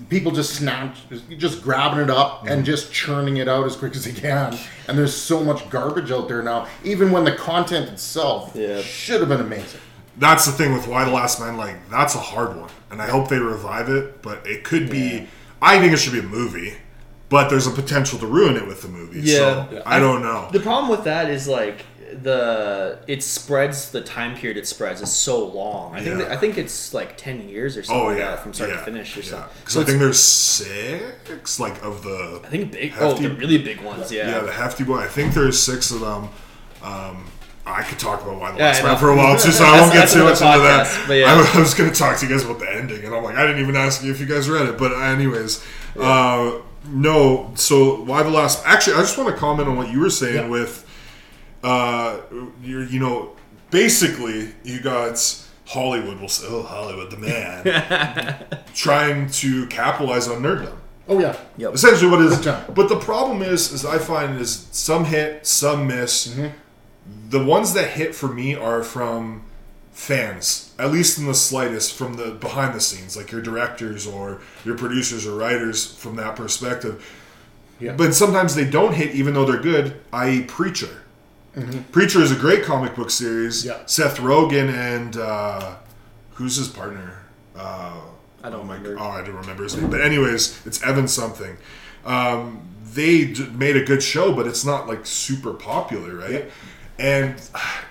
people 0.09 0.31
just 0.31 0.55
snatch 0.55 0.97
just 1.37 1.61
grabbing 1.61 1.99
it 1.99 2.09
up 2.09 2.41
and 2.41 2.49
mm-hmm. 2.49 2.63
just 2.63 2.91
churning 2.91 3.37
it 3.37 3.47
out 3.47 3.65
as 3.65 3.75
quick 3.75 3.95
as 3.95 4.05
they 4.05 4.11
can 4.11 4.57
and 4.87 4.97
there's 4.97 5.13
so 5.13 5.43
much 5.43 5.69
garbage 5.69 6.11
out 6.11 6.27
there 6.27 6.41
now 6.41 6.67
even 6.83 7.11
when 7.11 7.23
the 7.23 7.35
content 7.35 7.89
itself 7.89 8.51
Yeah. 8.55 8.81
should 8.81 9.19
have 9.19 9.29
been 9.29 9.41
amazing 9.41 9.81
that's 10.19 10.45
the 10.45 10.51
thing 10.51 10.73
with 10.73 10.87
Y 10.87 11.05
the 11.05 11.11
Last 11.11 11.39
Man. 11.39 11.57
Like 11.57 11.89
that's 11.89 12.15
a 12.15 12.19
hard 12.19 12.57
one, 12.57 12.69
and 12.91 13.01
I 13.01 13.07
hope 13.09 13.29
they 13.29 13.39
revive 13.39 13.89
it. 13.89 14.21
But 14.21 14.45
it 14.45 14.63
could 14.63 14.89
be. 14.89 15.27
I 15.61 15.79
think 15.79 15.93
it 15.93 15.97
should 15.97 16.13
be 16.13 16.19
a 16.19 16.23
movie, 16.23 16.73
but 17.29 17.49
there's 17.49 17.67
a 17.67 17.71
potential 17.71 18.19
to 18.19 18.27
ruin 18.27 18.55
it 18.55 18.67
with 18.67 18.81
the 18.81 18.87
movie. 18.87 19.21
Yeah. 19.21 19.69
so 19.69 19.83
I 19.85 19.99
don't 19.99 20.21
know. 20.21 20.49
The 20.51 20.59
problem 20.59 20.89
with 20.89 21.03
that 21.05 21.29
is 21.29 21.47
like 21.47 21.85
the 22.23 22.99
it 23.07 23.23
spreads 23.23 23.91
the 23.91 24.01
time 24.01 24.35
period 24.35 24.57
it 24.57 24.67
spreads 24.67 25.01
is 25.01 25.11
so 25.11 25.45
long. 25.45 25.93
I 25.95 25.97
think 26.03 26.19
Yeah. 26.19 26.25
that, 26.25 26.31
I 26.31 26.37
think 26.37 26.57
it's 26.57 26.93
like 26.93 27.17
ten 27.17 27.47
years 27.49 27.77
or 27.77 27.83
something 27.83 28.01
Oh 28.03 28.07
like 28.09 28.17
yeah, 28.19 28.31
that 28.31 28.43
from 28.43 28.53
start 28.53 28.69
yeah, 28.71 28.77
to 28.77 28.83
finish 28.83 29.15
or 29.17 29.23
something. 29.23 29.49
Because 29.59 29.73
So 29.73 29.81
I 29.81 29.83
think 29.83 29.99
there's 29.99 30.19
six, 30.21 31.59
like 31.59 31.81
of 31.83 32.03
the 32.03 32.41
I 32.43 32.47
think 32.49 32.71
big. 32.71 32.93
Oh, 32.99 33.13
the 33.13 33.29
really 33.29 33.57
big 33.57 33.81
ones. 33.81 34.11
Yeah. 34.11 34.29
yeah 34.29 34.39
the 34.39 34.51
hefty 34.51 34.83
boy. 34.83 34.99
I 34.99 35.07
think 35.07 35.33
there's 35.33 35.59
six 35.59 35.91
of 35.91 35.99
them. 36.01 36.29
Um, 36.83 37.25
I 37.65 37.83
could 37.83 37.99
talk 37.99 38.21
about 38.21 38.39
why 38.39 38.51
the 38.51 38.57
Yeah, 38.59 38.65
last 38.67 38.81
I 38.81 38.83
man 38.87 38.97
for 38.97 39.09
a 39.09 39.15
while 39.17 39.37
too, 39.37 39.51
so 39.51 39.65
I 39.65 39.77
won't 39.81 39.91
get 39.93 40.07
too 40.09 40.23
much 40.23 40.39
another 40.41 40.63
into 40.63 40.67
that. 40.67 41.03
but 41.07 41.13
yeah. 41.15 41.33
I, 41.55 41.59
was 41.59 41.73
going 41.73 41.89
to 41.91 41.95
talk 41.95 42.17
to 42.19 42.25
you 42.25 42.31
guys 42.31 42.45
about 42.45 42.59
the 42.59 42.71
ending, 42.73 43.03
and 43.03 43.13
I'm 43.13 43.23
like, 43.23 43.35
I 43.35 43.45
didn't 43.45 43.61
even 43.61 43.75
ask 43.75 44.03
you 44.03 44.11
if 44.11 44.19
you 44.21 44.25
guys 44.25 44.49
read 44.49 44.67
it, 44.69 44.77
but 44.77 44.93
anyways, 44.93 45.61
uh, 45.99 46.59
no. 46.89 47.51
So 47.55 48.01
why 48.03 48.23
the 48.23 48.29
last? 48.29 48.63
Actually, 48.65 48.95
I 48.95 48.99
just 49.01 49.17
want 49.17 49.29
to 49.31 49.35
comment 49.35 49.67
on 49.67 49.75
what 49.75 49.91
you 49.91 49.99
were 49.99 50.09
saying 50.09 50.35
Yeah. 50.35 50.47
with, 50.47 50.85
uh, 51.63 52.19
you're 52.61 52.83
you 52.83 52.99
know, 52.99 53.35
basically 53.71 54.53
you 54.63 54.79
got 54.79 55.43
Hollywood 55.65 56.19
will 56.19 56.29
say, 56.29 56.47
oh 56.49 56.63
Hollywood, 56.63 57.11
the 57.11 57.17
man, 57.17 58.45
trying 58.73 59.29
to 59.31 59.65
capitalize 59.67 60.27
on 60.27 60.41
nerddom. 60.41 60.77
Oh 61.09 61.19
yeah. 61.19 61.37
Yep. 61.57 61.73
Essentially, 61.73 62.11
what 62.11 62.21
is? 62.21 62.35
Big 62.35 62.45
time. 62.45 62.73
But 62.73 62.89
the 62.89 62.99
problem 62.99 63.41
is, 63.41 63.71
is 63.71 63.85
I 63.85 63.97
find 63.97 64.39
is 64.39 64.67
some 64.71 65.05
hit, 65.05 65.45
some 65.45 65.87
miss. 65.87 66.27
Mm-hmm. 66.27 66.55
The 67.29 67.43
ones 67.43 67.73
that 67.73 67.91
hit 67.91 68.13
for 68.13 68.27
me 68.27 68.55
are 68.55 68.83
from 68.83 69.43
fans, 69.91 70.73
at 70.77 70.91
least 70.91 71.17
in 71.17 71.25
the 71.25 71.33
slightest, 71.33 71.93
from 71.93 72.15
the 72.15 72.31
behind 72.31 72.75
the 72.75 72.81
scenes, 72.81 73.15
like 73.15 73.31
your 73.31 73.41
directors 73.41 74.05
or 74.05 74.41
your 74.63 74.77
producers 74.77 75.25
or 75.25 75.35
writers 75.35 75.93
from 75.95 76.15
that 76.17 76.35
perspective. 76.35 77.05
Yeah. 77.79 77.93
But 77.93 78.13
sometimes 78.13 78.55
they 78.55 78.69
don't 78.69 78.93
hit, 78.93 79.15
even 79.15 79.33
though 79.33 79.45
they're 79.45 79.61
good. 79.61 79.99
I.e., 80.11 80.43
Preacher. 80.43 81.03
Preacher 81.91 82.21
is 82.21 82.31
a 82.31 82.35
great 82.35 82.63
comic 82.63 82.95
book 82.95 83.09
series. 83.09 83.63
Mm-hmm. 83.63 83.79
Yeah. 83.79 83.85
Seth 83.85 84.17
Rogen 84.17 84.69
and 84.69 85.17
uh, 85.17 85.75
who's 86.33 86.55
his 86.55 86.67
partner? 86.67 87.19
Uh, 87.55 88.01
I 88.43 88.49
don't 88.49 88.61
oh 88.61 88.63
my 88.63 88.75
remember. 88.75 88.99
Oh, 88.99 89.09
I 89.09 89.23
don't 89.23 89.35
remember 89.35 89.63
his 89.63 89.75
name. 89.75 89.89
But 89.89 90.01
anyways, 90.01 90.65
it's 90.65 90.81
Evan 90.83 91.07
something. 91.07 91.57
Um, 92.05 92.67
they 92.93 93.25
d- 93.25 93.49
made 93.49 93.75
a 93.75 93.83
good 93.83 94.03
show, 94.03 94.33
but 94.33 94.47
it's 94.47 94.63
not 94.63 94.87
like 94.87 95.05
super 95.05 95.53
popular, 95.53 96.15
right? 96.15 96.51
And 96.99 97.39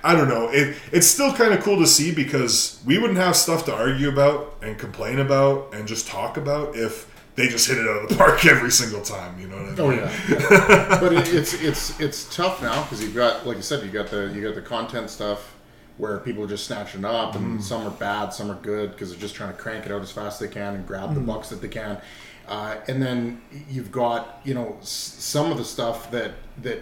I 0.03 0.15
don't 0.15 0.29
know. 0.29 0.49
It 0.49 0.77
it's 0.93 1.07
still 1.07 1.33
kind 1.33 1.53
of 1.53 1.63
cool 1.63 1.79
to 1.79 1.87
see 1.87 2.13
because 2.13 2.81
we 2.87 2.99
wouldn't 2.99 3.19
have 3.19 3.37
stuff 3.37 3.65
to 3.67 3.75
argue 3.75 4.09
about 4.09 4.57
and 4.63 4.79
complain 4.79 5.19
about 5.19 5.75
and 5.75 5.87
just 5.87 6.07
talk 6.07 6.37
about 6.37 6.77
if 6.77 7.13
they 7.37 7.49
just 7.49 7.69
hit 7.69 7.79
it 7.79 7.87
out 7.89 8.03
of 8.05 8.09
the 8.09 8.17
park 8.17 8.45
every 8.47 8.71
single 8.71 9.03
time. 9.03 9.39
You 9.39 9.49
know 9.49 9.57
what 9.57 9.65
I 9.67 9.69
mean? 9.71 9.81
Oh 9.81 9.91
yeah, 9.91 10.99
but 11.01 11.13
it, 11.15 11.29
it's 11.35 11.55
it's 11.55 12.01
it's 12.01 12.35
tough 12.35 12.63
now 12.63 12.83
because 12.83 13.03
you've 13.03 13.15
got, 13.15 13.47
like 13.47 13.57
you 13.57 13.63
said, 13.63 13.85
you 13.85 13.91
got 13.91 14.09
the 14.09 14.33
you 14.35 14.43
got 14.43 14.55
the 14.55 14.63
content 14.63 15.11
stuff 15.11 15.55
where 15.99 16.19
people 16.19 16.43
are 16.45 16.47
just 16.49 16.67
snatching 16.67 17.05
up, 17.07 17.35
and 17.37 17.63
some 17.63 17.87
are 17.87 17.91
bad, 17.91 18.31
some 18.31 18.51
are 18.51 18.57
good 18.61 18.91
because 18.93 19.11
they're 19.11 19.19
just 19.21 19.35
trying 19.35 19.51
to 19.51 19.59
crank 19.59 19.87
it 19.87 19.93
out 19.93 20.03
as 20.03 20.11
fast 20.13 20.43
as 20.43 20.49
they 20.49 20.55
can 20.55 20.75
and 20.75 20.87
grab 20.87 21.15
the 21.15 21.21
bucks 21.21 21.49
that 21.49 21.63
they 21.63 21.69
can. 21.69 21.99
Uh, 22.47 22.77
and 22.87 23.03
then 23.03 23.41
you've 23.69 23.91
got 23.91 24.41
you 24.45 24.55
know 24.55 24.77
s- 24.81 24.89
some 25.19 25.51
of 25.51 25.57
the 25.59 25.65
stuff 25.65 26.11
that 26.11 26.33
that 26.63 26.81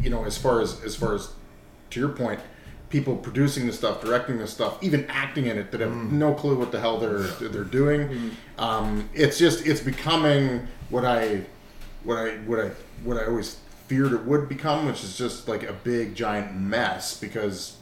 you 0.00 0.10
know 0.10 0.24
as 0.24 0.38
far 0.38 0.60
as 0.60 0.82
as 0.84 0.94
far 0.96 1.14
as 1.14 1.30
to 1.90 2.00
your 2.00 2.08
point, 2.10 2.40
people 2.88 3.16
producing 3.16 3.66
the 3.66 3.72
stuff, 3.72 4.00
directing 4.00 4.38
the 4.38 4.46
stuff, 4.46 4.82
even 4.82 5.06
acting 5.08 5.46
in 5.46 5.58
it 5.58 5.70
that 5.72 5.80
have 5.80 5.90
mm. 5.90 6.12
no 6.12 6.34
clue 6.34 6.56
what 6.56 6.72
the 6.72 6.80
hell 6.80 6.98
they're 6.98 7.18
they're 7.48 7.64
doing. 7.64 8.08
Mm-hmm. 8.08 8.60
Um, 8.60 9.08
it's 9.12 9.38
just 9.38 9.66
it's 9.66 9.80
becoming 9.80 10.66
what 10.90 11.04
I 11.04 11.42
what 12.04 12.18
I 12.18 12.36
what 12.38 12.60
I 12.60 12.70
what 13.04 13.16
I 13.16 13.26
always 13.26 13.58
feared 13.88 14.12
it 14.12 14.24
would 14.24 14.48
become, 14.48 14.86
which 14.86 15.04
is 15.04 15.16
just 15.16 15.48
like 15.48 15.62
a 15.62 15.72
big 15.72 16.14
giant 16.14 16.54
mess 16.54 17.18
because 17.18 17.76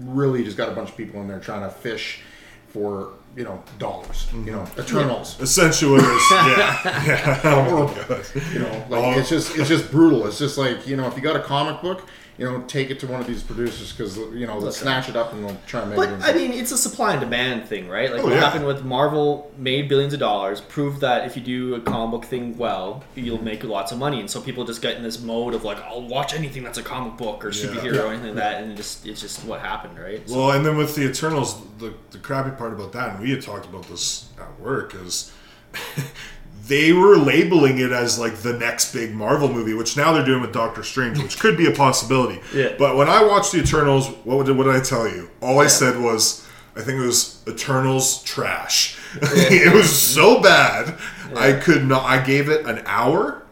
really 0.00 0.44
just 0.44 0.56
got 0.56 0.68
a 0.68 0.72
bunch 0.72 0.90
of 0.90 0.96
people 0.96 1.20
in 1.20 1.28
there 1.28 1.40
trying 1.40 1.62
to 1.62 1.70
fish 1.70 2.22
for 2.68 3.12
you 3.36 3.44
know 3.44 3.62
dollars, 3.78 4.28
you 4.32 4.38
mm-hmm. 4.38 4.50
know, 4.52 4.68
eternals. 4.82 5.40
Essentially, 5.40 5.96
it 5.96 6.04
is 6.04 6.30
yeah, 6.30 7.04
yeah. 7.06 7.40
Oh. 7.44 8.24
You 8.52 8.60
know, 8.60 8.86
like 8.88 9.04
Oh. 9.04 9.18
it's 9.18 9.28
just 9.28 9.56
it's 9.56 9.68
just 9.68 9.90
brutal. 9.90 10.26
It's 10.26 10.38
just 10.38 10.58
like 10.58 10.86
you 10.86 10.96
know, 10.96 11.06
if 11.06 11.16
you 11.16 11.22
got 11.22 11.36
a 11.36 11.42
comic 11.42 11.80
book, 11.82 12.06
you 12.40 12.46
know, 12.50 12.62
take 12.62 12.88
it 12.88 12.98
to 12.98 13.06
one 13.06 13.20
of 13.20 13.26
these 13.26 13.42
producers 13.42 13.92
because 13.92 14.16
you 14.16 14.46
know 14.46 14.58
they'll 14.58 14.72
snatch 14.72 15.10
it 15.10 15.14
up 15.14 15.34
and 15.34 15.44
they'll 15.46 15.58
try 15.66 15.82
and 15.82 15.90
make 15.90 15.98
But 15.98 16.08
it. 16.08 16.12
into- 16.14 16.26
I 16.26 16.32
mean, 16.32 16.52
it's 16.52 16.72
a 16.72 16.78
supply 16.78 17.10
and 17.12 17.20
demand 17.20 17.68
thing, 17.68 17.86
right? 17.86 18.10
Like 18.10 18.22
Oh, 18.22 18.24
what 18.24 18.32
yeah. 18.32 18.40
happened 18.40 18.64
with 18.64 18.82
Marvel 18.82 19.52
made 19.58 19.90
billions 19.90 20.14
of 20.14 20.20
dollars, 20.20 20.62
proved 20.62 21.02
that 21.02 21.26
if 21.26 21.36
you 21.36 21.42
do 21.42 21.74
a 21.74 21.80
comic 21.82 22.10
book 22.12 22.24
thing 22.24 22.56
well, 22.56 23.04
you'll 23.14 23.42
make 23.44 23.62
lots 23.62 23.92
of 23.92 23.98
money, 23.98 24.20
and 24.20 24.30
so 24.30 24.40
people 24.40 24.64
just 24.64 24.80
get 24.80 24.96
in 24.96 25.02
this 25.02 25.20
mode 25.20 25.52
of 25.52 25.64
like, 25.64 25.76
I'll 25.84 26.00
watch 26.08 26.32
anything 26.32 26.62
that's 26.62 26.78
a 26.78 26.82
comic 26.82 27.18
book 27.18 27.44
or 27.44 27.50
superhero 27.50 27.94
Yeah. 27.96 28.00
or 28.04 28.06
anything 28.08 28.28
like 28.28 28.36
that, 28.36 28.62
and 28.62 28.72
it 28.72 28.76
just 28.76 29.06
it's 29.06 29.20
just 29.20 29.44
what 29.44 29.60
happened, 29.60 29.98
right? 29.98 30.26
So- 30.26 30.38
Well, 30.38 30.52
and 30.52 30.64
then 30.64 30.78
with 30.78 30.94
the 30.94 31.02
Eternals, 31.10 31.60
the, 31.78 31.92
the 32.10 32.16
crappy 32.18 32.52
part 32.56 32.72
about 32.72 32.92
that, 32.92 33.10
and 33.16 33.20
we 33.22 33.30
had 33.32 33.42
talked 33.42 33.66
about 33.66 33.86
this 33.86 34.30
at 34.40 34.58
work, 34.58 34.94
is 34.94 35.30
they 36.70 36.92
were 36.92 37.16
labeling 37.16 37.78
it 37.78 37.90
as 37.90 38.16
like 38.16 38.36
the 38.36 38.52
next 38.52 38.92
big 38.92 39.12
Marvel 39.12 39.52
movie, 39.52 39.74
which 39.74 39.96
now 39.96 40.12
they're 40.12 40.24
doing 40.24 40.40
with 40.40 40.52
Doctor 40.52 40.84
Strange, 40.84 41.18
which 41.18 41.40
could 41.40 41.56
be 41.56 41.66
a 41.66 41.72
possibility. 41.72 42.40
Yeah. 42.54 42.74
But 42.78 42.96
when 42.96 43.08
I 43.08 43.22
watched 43.24 43.52
the 43.52 43.60
Eternals, 43.60 44.08
what 44.24 44.44
did, 44.46 44.56
what 44.56 44.64
did 44.64 44.74
I 44.74 44.80
tell 44.80 45.08
you? 45.08 45.30
All 45.40 45.60
I 45.60 45.66
said 45.68 46.00
was, 46.00 46.46
I 46.76 46.80
think 46.80 47.00
it 47.00 47.06
was 47.06 47.42
Eternals 47.46 48.22
trash. 48.24 48.98
it 49.22 49.72
was 49.72 49.90
so 49.90 50.40
bad. 50.40 50.98
I 51.36 51.52
could 51.52 51.86
not. 51.86 52.04
I 52.04 52.24
gave 52.24 52.48
it 52.48 52.66
an 52.66 52.82
hour 52.86 53.42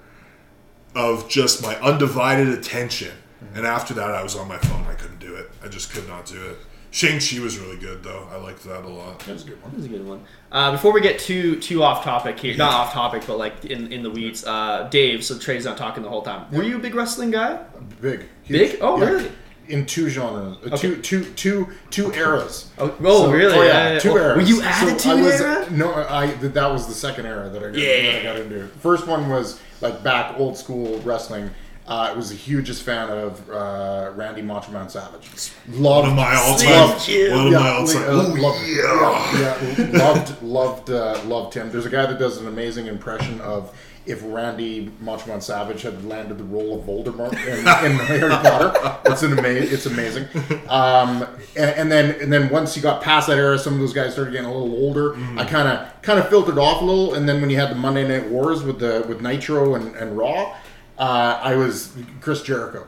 of 0.96 1.28
just 1.28 1.62
my 1.62 1.76
undivided 1.76 2.48
attention. 2.48 3.12
Mm-hmm. 3.42 3.58
And 3.58 3.66
after 3.66 3.94
that, 3.94 4.10
I 4.10 4.22
was 4.22 4.34
on 4.36 4.48
my 4.48 4.58
phone. 4.58 4.84
I 4.86 4.94
couldn't 4.94 5.20
do 5.20 5.36
it. 5.36 5.50
I 5.62 5.68
just 5.68 5.92
could 5.92 6.08
not 6.08 6.26
do 6.26 6.44
it. 6.44 6.58
Shang-Chi 7.02 7.38
was 7.40 7.56
really 7.60 7.76
good, 7.76 8.02
though. 8.02 8.26
I 8.32 8.38
liked 8.38 8.64
that 8.64 8.84
a 8.84 8.88
lot. 8.88 9.20
That 9.20 9.34
was 9.34 9.44
a 9.44 9.46
good 9.46 9.62
one. 9.62 9.70
That 9.70 9.76
was 9.76 9.86
a 9.86 9.88
good 9.88 10.04
one. 10.08 10.24
Uh, 10.50 10.72
before 10.72 10.92
we 10.92 11.00
get 11.00 11.20
too 11.20 11.54
too 11.60 11.80
off 11.84 12.02
topic 12.02 12.40
here, 12.40 12.56
not 12.56 12.72
off 12.72 12.92
topic, 12.92 13.22
but 13.24 13.38
like 13.38 13.64
in, 13.66 13.92
in 13.92 14.02
the 14.02 14.10
weeds, 14.10 14.44
uh, 14.44 14.88
Dave. 14.90 15.24
So 15.24 15.38
Trey's 15.38 15.64
not 15.64 15.76
talking 15.76 16.02
the 16.02 16.08
whole 16.08 16.22
time. 16.22 16.50
Were 16.50 16.64
you 16.64 16.74
a 16.74 16.80
big 16.80 16.96
wrestling 16.96 17.30
guy? 17.30 17.62
Big, 18.00 18.24
Big? 18.48 18.78
Oh, 18.80 18.98
really? 18.98 19.30
In 19.68 19.86
two 19.86 20.08
genres, 20.08 20.56
uh, 20.72 20.76
two, 20.76 20.96
two, 21.00 21.24
two, 21.34 21.68
two 21.90 22.10
eras. 22.14 22.72
Oh, 22.78 22.92
oh, 23.04 23.26
So- 23.26 23.30
really? 23.32 23.54
Oh 23.56 23.62
Yeah, 23.62 23.68
yeah, 23.68 23.92
yeah. 23.92 23.98
two 24.00 24.10
Oh, 24.10 24.16
eras. 24.16 24.36
Were 24.36 24.42
you 24.42 24.62
added 24.62 25.00
So 25.00 25.10
to 25.14 25.16
I 25.16 25.22
was, 25.22 25.40
era? 25.40 25.70
No, 25.70 26.06
I 26.08 26.26
th- 26.40 26.52
that 26.54 26.72
was 26.72 26.88
the 26.88 26.94
second 26.94 27.26
era 27.26 27.48
that 27.48 27.62
I, 27.62 27.66
got, 27.66 27.76
Yeah. 27.76 28.02
that 28.12 28.20
I 28.20 28.22
got 28.24 28.36
into. 28.40 28.66
First 28.80 29.06
one 29.06 29.28
was 29.28 29.60
like 29.80 30.02
back 30.02 30.34
old 30.36 30.56
school 30.56 30.98
wrestling. 31.02 31.50
Uh, 31.88 32.10
I 32.10 32.12
was 32.12 32.28
the 32.28 32.36
hugest 32.36 32.82
fan 32.82 33.08
of 33.08 33.48
uh, 33.50 34.12
Randy 34.14 34.42
Macho 34.42 34.70
Man 34.72 34.90
Savage. 34.90 35.26
Loved 35.70 36.02
One 36.02 36.10
of 36.10 36.16
my 36.16 36.34
all-time. 36.36 36.70
loved- 36.70 37.08
One 37.08 37.46
of 37.46 37.52
yeah, 37.52 37.58
my 37.58 37.70
all-time. 37.70 38.02
uh, 38.10 38.42
loved, 38.42 38.66
yeah. 38.68 39.40
yeah, 39.40 39.86
yeah, 39.92 39.98
loved, 40.04 40.42
loved, 40.42 40.90
uh, 40.90 41.18
loved 41.24 41.54
him. 41.54 41.70
There's 41.70 41.86
a 41.86 41.90
guy 41.90 42.04
that 42.04 42.18
does 42.18 42.36
an 42.38 42.46
amazing 42.46 42.88
impression 42.88 43.40
of 43.40 43.74
if 44.04 44.20
Randy 44.24 44.90
Macho 45.00 45.28
Man 45.28 45.40
Savage 45.40 45.80
had 45.82 46.02
landed 46.04 46.36
the 46.38 46.44
role 46.44 46.78
of 46.78 46.86
Voldemort 46.86 47.32
in, 47.46 47.58
in 47.90 47.98
Harry 48.06 48.30
Potter. 48.30 48.98
It's 49.06 49.22
an 49.22 49.38
amazing. 49.38 49.72
It's 49.74 49.86
amazing. 49.86 50.24
Um, 50.68 51.22
and, 51.56 51.70
and 51.70 51.92
then 51.92 52.18
and 52.20 52.32
then 52.32 52.48
once 52.50 52.74
you 52.76 52.82
got 52.82 53.02
past 53.02 53.28
that 53.28 53.36
era, 53.38 53.58
some 53.58 53.74
of 53.74 53.80
those 53.80 53.92
guys 53.92 54.12
started 54.14 54.30
getting 54.32 54.46
a 54.46 54.52
little 54.52 54.74
older. 54.76 55.14
I 55.38 55.44
kind 55.44 55.68
of 55.68 56.02
kind 56.02 56.18
of 56.18 56.28
filtered 56.28 56.56
off 56.58 56.80
a 56.80 56.84
little. 56.86 57.14
And 57.14 57.28
then 57.28 57.40
when 57.42 57.50
you 57.50 57.56
had 57.58 57.70
the 57.70 57.74
Monday 57.74 58.06
Night 58.08 58.28
Wars 58.30 58.62
with 58.62 58.78
the 58.78 59.04
with 59.06 59.20
Nitro 59.20 59.74
and, 59.74 59.94
and 59.96 60.16
Raw, 60.16 60.56
uh, 60.98 61.40
I 61.42 61.54
was 61.56 61.96
Chris 62.20 62.42
Jericho. 62.42 62.86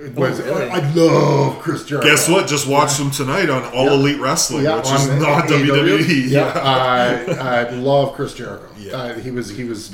It 0.00 0.14
Was, 0.14 0.40
really? 0.40 0.70
I 0.70 0.92
love 0.94 1.58
Chris 1.58 1.84
Jericho. 1.84 2.08
Guess 2.08 2.28
what? 2.28 2.48
Just 2.48 2.66
watched 2.66 2.96
them 2.96 3.10
tonight 3.10 3.50
on 3.50 3.64
All 3.74 3.88
Elite 3.88 4.18
Wrestling, 4.18 4.64
Yeah, 4.64 4.76
which 4.76 4.90
is 4.90 5.08
not 5.08 5.44
AEW. 5.44 5.98
WWE. 5.98 6.30
Yeah, 6.30 6.44
uh, 6.44 7.34
I 7.38 7.70
love 7.70 8.14
Chris 8.14 8.32
Jericho. 8.32 8.66
Yeah. 8.78 8.96
Uh, 8.96 9.18
he 9.18 9.30
was 9.30 9.50
he 9.50 9.64
was 9.64 9.92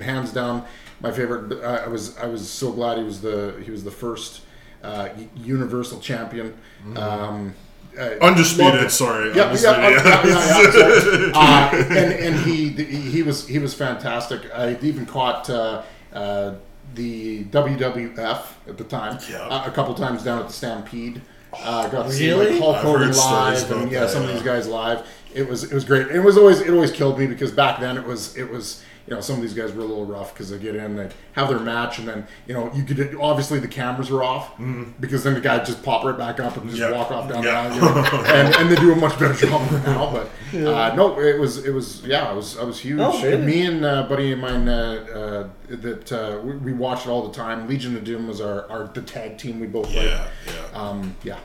hands 0.00 0.32
down 0.32 0.64
my 1.00 1.10
favorite. 1.10 1.62
Uh, 1.62 1.82
I 1.84 1.88
was 1.88 2.16
I 2.16 2.26
was 2.26 2.48
so 2.48 2.72
glad 2.72 2.98
he 2.98 3.04
was 3.04 3.20
the 3.20 3.60
he 3.64 3.70
was 3.70 3.84
the 3.84 3.90
first 3.90 4.42
uh, 4.82 5.10
Universal 5.36 6.00
Champion. 6.00 6.56
Um, 6.96 7.54
uh. 7.98 8.10
Undisputed, 8.22 8.90
sorry. 8.90 9.34
Yeah, 9.34 9.44
Undisputed, 9.44 9.82
yeah, 9.82 9.90
yeah, 9.90 10.26
yeah. 10.26 10.26
yeah, 10.26 10.62
yeah, 10.62 11.00
sorry. 11.00 11.32
uh, 11.34 11.70
and 11.98 12.12
and 12.12 12.36
he 12.46 12.70
he 12.70 13.22
was 13.22 13.46
he 13.46 13.58
was 13.58 13.74
fantastic. 13.74 14.50
I 14.54 14.76
even 14.80 15.04
caught 15.04 15.50
uh, 15.50 15.82
uh, 16.12 16.54
the 16.94 17.44
WWF 17.44 18.42
at 18.68 18.76
the 18.78 18.84
time 18.84 19.18
Yeah. 19.30 19.38
uh, 19.48 19.64
a 19.66 19.70
couple 19.70 19.94
times 19.94 20.22
down 20.22 20.40
at 20.40 20.46
the 20.46 20.52
Stampede. 20.52 21.20
Uh, 21.52 21.88
got 21.88 22.04
to 22.06 22.12
see 22.12 22.28
Really? 22.28 22.50
like 22.52 22.60
Hulk 22.60 22.76
I've 22.76 22.82
Hogan 22.82 23.12
live 23.12 23.70
and 23.72 23.90
yeah, 23.90 24.00
that, 24.00 24.10
some 24.10 24.22
of 24.24 24.28
these 24.28 24.42
guys 24.42 24.68
live. 24.68 25.06
It 25.34 25.48
was 25.48 25.64
it 25.64 25.72
was 25.72 25.84
great. 25.84 26.08
It 26.08 26.20
was 26.20 26.36
always 26.36 26.60
it 26.60 26.70
always 26.70 26.90
killed 26.90 27.18
me 27.18 27.26
because 27.26 27.52
back 27.52 27.80
then 27.80 27.96
it 27.96 28.04
was 28.04 28.36
it 28.36 28.50
was 28.50 28.82
you 29.08 29.14
know 29.14 29.20
some 29.22 29.36
of 29.36 29.42
these 29.42 29.54
guys 29.54 29.72
were 29.72 29.80
a 29.82 29.86
little 29.86 30.04
rough 30.04 30.34
because 30.34 30.50
they 30.50 30.58
get 30.58 30.76
in 30.76 30.96
they 30.96 31.08
have 31.32 31.48
their 31.48 31.58
match 31.58 31.98
and 31.98 32.06
then 32.08 32.26
you 32.46 32.52
know 32.52 32.70
you 32.74 32.82
could 32.84 33.16
obviously 33.20 33.58
the 33.58 33.66
cameras 33.68 34.10
are 34.10 34.22
off 34.22 34.52
because 35.00 35.24
then 35.24 35.32
the 35.34 35.40
guy 35.40 35.62
just 35.64 35.82
pop 35.82 36.04
right 36.04 36.18
back 36.18 36.38
up 36.40 36.56
and 36.56 36.68
just 36.70 36.82
Mm-hmm. 36.82 36.94
Walk 36.98 37.10
off 37.10 37.28
down 37.28 37.42
Yeah. 37.42 37.68
the 37.68 37.74
aisle 37.74 37.74
you 37.74 37.80
know? 37.80 38.24
and, 38.26 38.54
and 38.56 38.70
they 38.70 38.76
do 38.76 38.92
a 38.92 38.96
much 38.96 39.18
better 39.18 39.34
job 39.46 39.70
now 39.86 40.12
but 40.12 40.28
uh, 40.58 40.94
no 40.94 41.18
it 41.20 41.38
was 41.40 41.64
it 41.64 41.70
was 41.72 42.04
yeah 42.04 42.28
I 42.28 42.32
was 42.32 42.58
I 42.58 42.64
was 42.64 42.78
huge 42.80 43.00
Oh, 43.00 43.22
really? 43.22 43.42
me 43.44 43.66
and 43.66 43.84
uh, 43.84 44.02
buddy 44.04 44.32
of 44.32 44.38
mine 44.38 44.68
uh, 44.68 45.48
uh, 45.70 45.74
that 45.76 46.12
uh, 46.12 46.40
we, 46.44 46.56
we 46.58 46.72
watched 46.72 47.06
it 47.06 47.10
all 47.10 47.26
the 47.26 47.34
time 47.34 47.66
Legion 47.68 47.96
of 47.96 48.04
Doom 48.04 48.28
was 48.28 48.40
our, 48.40 48.68
our 48.70 48.88
the 48.88 49.02
tag 49.02 49.38
team 49.38 49.58
we 49.60 49.66
both 49.66 49.90
Yeah, 49.90 50.02
liked 50.02 50.30
yeah. 50.72 50.78
um, 50.80 51.16
yeah 51.24 51.38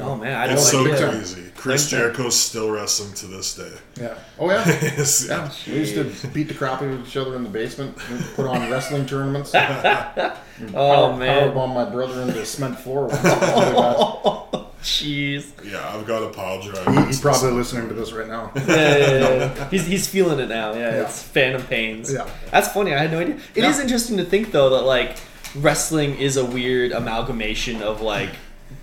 Oh 0.00 0.16
man, 0.16 0.34
I 0.36 0.46
don't 0.46 0.54
It's 0.56 0.70
so 0.70 0.80
idea. 0.86 1.10
crazy. 1.10 1.42
Chris 1.56 1.84
Like- 1.92 2.00
Jericho's 2.00 2.38
still 2.38 2.70
wrestling 2.70 3.12
to 3.14 3.26
this 3.26 3.54
day. 3.54 3.72
Yeah. 4.00 4.14
Oh 4.38 4.50
yeah. 4.50 4.64
Yes, 4.82 5.26
Yeah, 5.28 5.50
we 5.66 5.74
used 5.80 5.94
to 5.94 6.28
beat 6.28 6.48
the 6.48 6.54
crap 6.54 6.80
out 6.82 6.88
of 6.88 7.06
each 7.06 7.16
other 7.16 7.36
in 7.36 7.42
the 7.44 7.50
basement. 7.50 7.96
We'd 8.10 8.22
put 8.34 8.46
on 8.46 8.70
wrestling 8.70 9.06
tournaments. 9.06 9.52
Oh 10.74 11.16
man. 11.16 11.50
Powerbomb 11.52 11.74
my 11.74 11.84
brother 11.90 12.22
into 12.22 12.40
a 12.40 12.46
cement 12.46 12.78
floor. 12.78 13.06
Once. 13.08 13.24
It 13.24 13.74
was. 13.74 14.48
Jeez. 14.82 15.46
Yeah, 15.64 15.94
I've 15.94 16.06
got 16.06 16.22
a 16.22 16.28
pile 16.30 16.60
drive. 16.62 16.86
He- 16.98 17.06
He's 17.06 17.20
probably 17.20 17.52
listening 17.52 17.88
to 17.88 17.94
this 17.94 18.12
right 18.12 18.26
now. 18.28 18.50
Yeah, 18.56 18.64
yeah, 18.66 18.96
yeah, 18.98 19.18
yeah. 19.56 19.68
He's, 19.70 19.86
he's 19.86 20.06
feeling 20.08 20.38
it 20.40 20.48
now. 20.48 20.72
Yeah, 20.72 20.78
Yeah. 20.96 21.02
it's 21.02 21.22
Phantom 21.22 21.62
Pains. 21.62 22.12
Yeah. 22.12 22.28
That's 22.50 22.68
funny. 22.68 22.92
I 22.94 22.98
had 22.98 23.12
no 23.12 23.20
idea. 23.20 23.36
It 23.54 23.64
is 23.64 23.76
Yeah. 23.76 23.82
interesting 23.82 24.16
to 24.18 24.24
think 24.24 24.50
though 24.52 24.70
that 24.70 24.82
like 24.82 25.16
wrestling 25.54 26.16
is 26.16 26.36
a 26.36 26.44
weird 26.44 26.92
amalgamation 26.92 27.82
of 27.82 28.00
like 28.00 28.30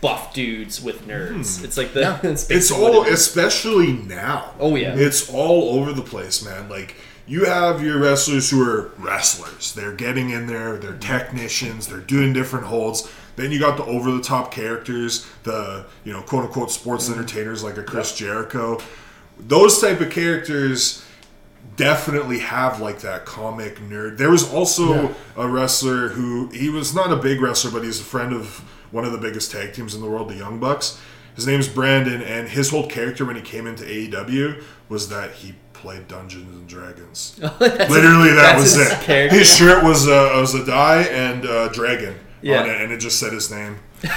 buff 0.01 0.33
dudes 0.33 0.81
with 0.81 1.05
nerds. 1.07 1.63
It's 1.63 1.77
like 1.77 1.93
the 1.93 2.01
Yeah. 2.01 2.19
it's, 2.23 2.49
It's 2.49 2.71
all, 2.71 3.03
it 3.03 3.13
especially 3.13 3.93
now. 3.93 4.53
Oh, 4.59 4.75
yeah. 4.75 4.95
It's 4.95 5.33
all 5.33 5.77
over 5.79 5.91
the 5.93 6.01
place, 6.01 6.43
man. 6.43 6.69
Like, 6.69 6.95
you 7.27 7.45
have 7.45 7.83
your 7.83 7.99
wrestlers 7.99 8.49
who 8.49 8.61
are 8.67 8.91
wrestlers. 8.97 9.73
They're 9.73 9.93
getting 9.93 10.29
in 10.31 10.47
there, 10.47 10.77
they're 10.77 10.93
technicians, 10.97 11.87
they're 11.87 11.99
doing 11.99 12.33
different 12.33 12.65
holds. 12.65 13.11
Then 13.35 13.51
you 13.51 13.59
got 13.59 13.77
the 13.77 13.85
over 13.85 14.11
the 14.11 14.21
top 14.21 14.51
characters, 14.51 15.27
the, 15.43 15.85
you 16.03 16.11
know, 16.11 16.21
quote 16.21 16.45
unquote 16.45 16.71
sports 16.71 17.07
Mm-hmm. 17.09 17.19
entertainers 17.19 17.63
like 17.63 17.77
a 17.77 17.83
Chris 17.83 18.15
Jericho. 18.17 18.79
Those 19.37 19.79
type 19.79 20.01
of 20.01 20.09
characters 20.11 21.05
definitely 21.75 22.39
have 22.39 22.81
like 22.81 22.99
that 22.99 23.25
comic 23.25 23.77
nerd. 23.79 24.17
There 24.17 24.31
was 24.31 24.51
also 24.51 24.93
Yeah. 25.03 25.13
a 25.37 25.47
wrestler 25.47 26.09
who 26.09 26.47
he 26.49 26.69
was 26.69 26.93
not 26.95 27.11
a 27.11 27.15
big 27.15 27.41
wrestler, 27.41 27.71
but 27.71 27.83
he's 27.83 27.99
a 28.01 28.03
friend 28.03 28.33
of 28.33 28.63
one 28.91 29.05
of 29.05 29.11
the 29.11 29.17
biggest 29.17 29.51
tag 29.51 29.73
teams 29.73 29.93
in 29.95 30.01
the 30.01 30.09
world, 30.09 30.29
the 30.29 30.35
Young 30.35 30.59
Bucks. 30.59 30.99
His 31.35 31.47
name's 31.47 31.67
Brandon, 31.69 32.21
and 32.21 32.49
his 32.49 32.69
whole 32.69 32.87
character 32.87 33.23
when 33.25 33.35
he 33.35 33.41
came 33.41 33.65
into 33.67 33.83
AEW 33.85 34.61
was 34.89 35.07
that 35.09 35.31
he 35.31 35.55
played 35.73 36.07
Dungeons 36.07 36.53
and 36.53 36.67
Dragons. 36.67 37.39
Literally, 37.59 38.31
that 38.33 38.55
was 38.57 38.73
his 38.75 38.91
it. 38.91 38.99
character. 39.01 39.37
His 39.37 39.55
shirt 39.55 39.83
was 39.83 40.07
a 40.07 40.39
was 40.41 40.53
a 40.53 40.65
die 40.65 41.03
and 41.03 41.45
a 41.45 41.69
dragon 41.69 42.15
Yeah. 42.41 42.63
on 42.63 42.69
it, 42.69 42.81
and 42.81 42.91
it 42.91 42.97
just 42.97 43.19
said 43.19 43.31
his 43.33 43.49
name. 43.51 43.77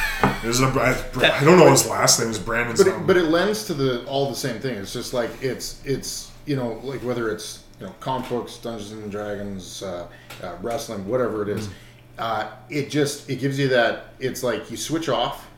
It 0.43 0.49
was 0.49 0.61
a, 0.61 0.67
I, 0.67 1.39
I 1.39 1.45
don't 1.45 1.57
know 1.57 1.71
his 1.71 1.87
last 1.89 2.19
name. 2.19 2.27
It 2.27 2.31
was 2.31 2.39
Brandon. 2.41 2.73
But 2.77 2.79
something. 2.83 3.03
it, 3.03 3.07
but 3.07 3.17
it 3.17 3.27
lends 3.27 3.65
to 3.67 3.75
the 3.75 4.05
all 4.07 4.29
the 4.29 4.35
same 4.35 4.59
thing. 4.59 4.75
It's 4.77 4.93
just 4.93 5.15
like 5.15 5.31
it's 5.41 5.81
it's 5.85 6.33
you 6.47 6.57
know 6.57 6.81
like 6.83 6.99
whether 7.05 7.31
it's 7.31 7.63
you 7.79 7.87
know 7.87 7.95
comic 8.01 8.29
books, 8.29 8.57
Dungeons 8.59 8.91
and 8.91 9.09
Dragons, 9.13 9.85
uh, 9.85 10.09
uh, 10.43 10.57
wrestling, 10.61 11.07
whatever 11.07 11.43
it 11.43 11.49
is. 11.49 11.69
Mm. 11.69 11.73
Uh, 12.19 12.51
it 12.69 12.91
just 12.91 13.29
it 13.31 13.37
gives 13.37 13.59
you 13.59 13.69
that. 13.69 14.15
It's 14.21 14.43
like 14.43 14.71
you 14.71 14.77
switch 14.77 15.09
off. 15.09 15.49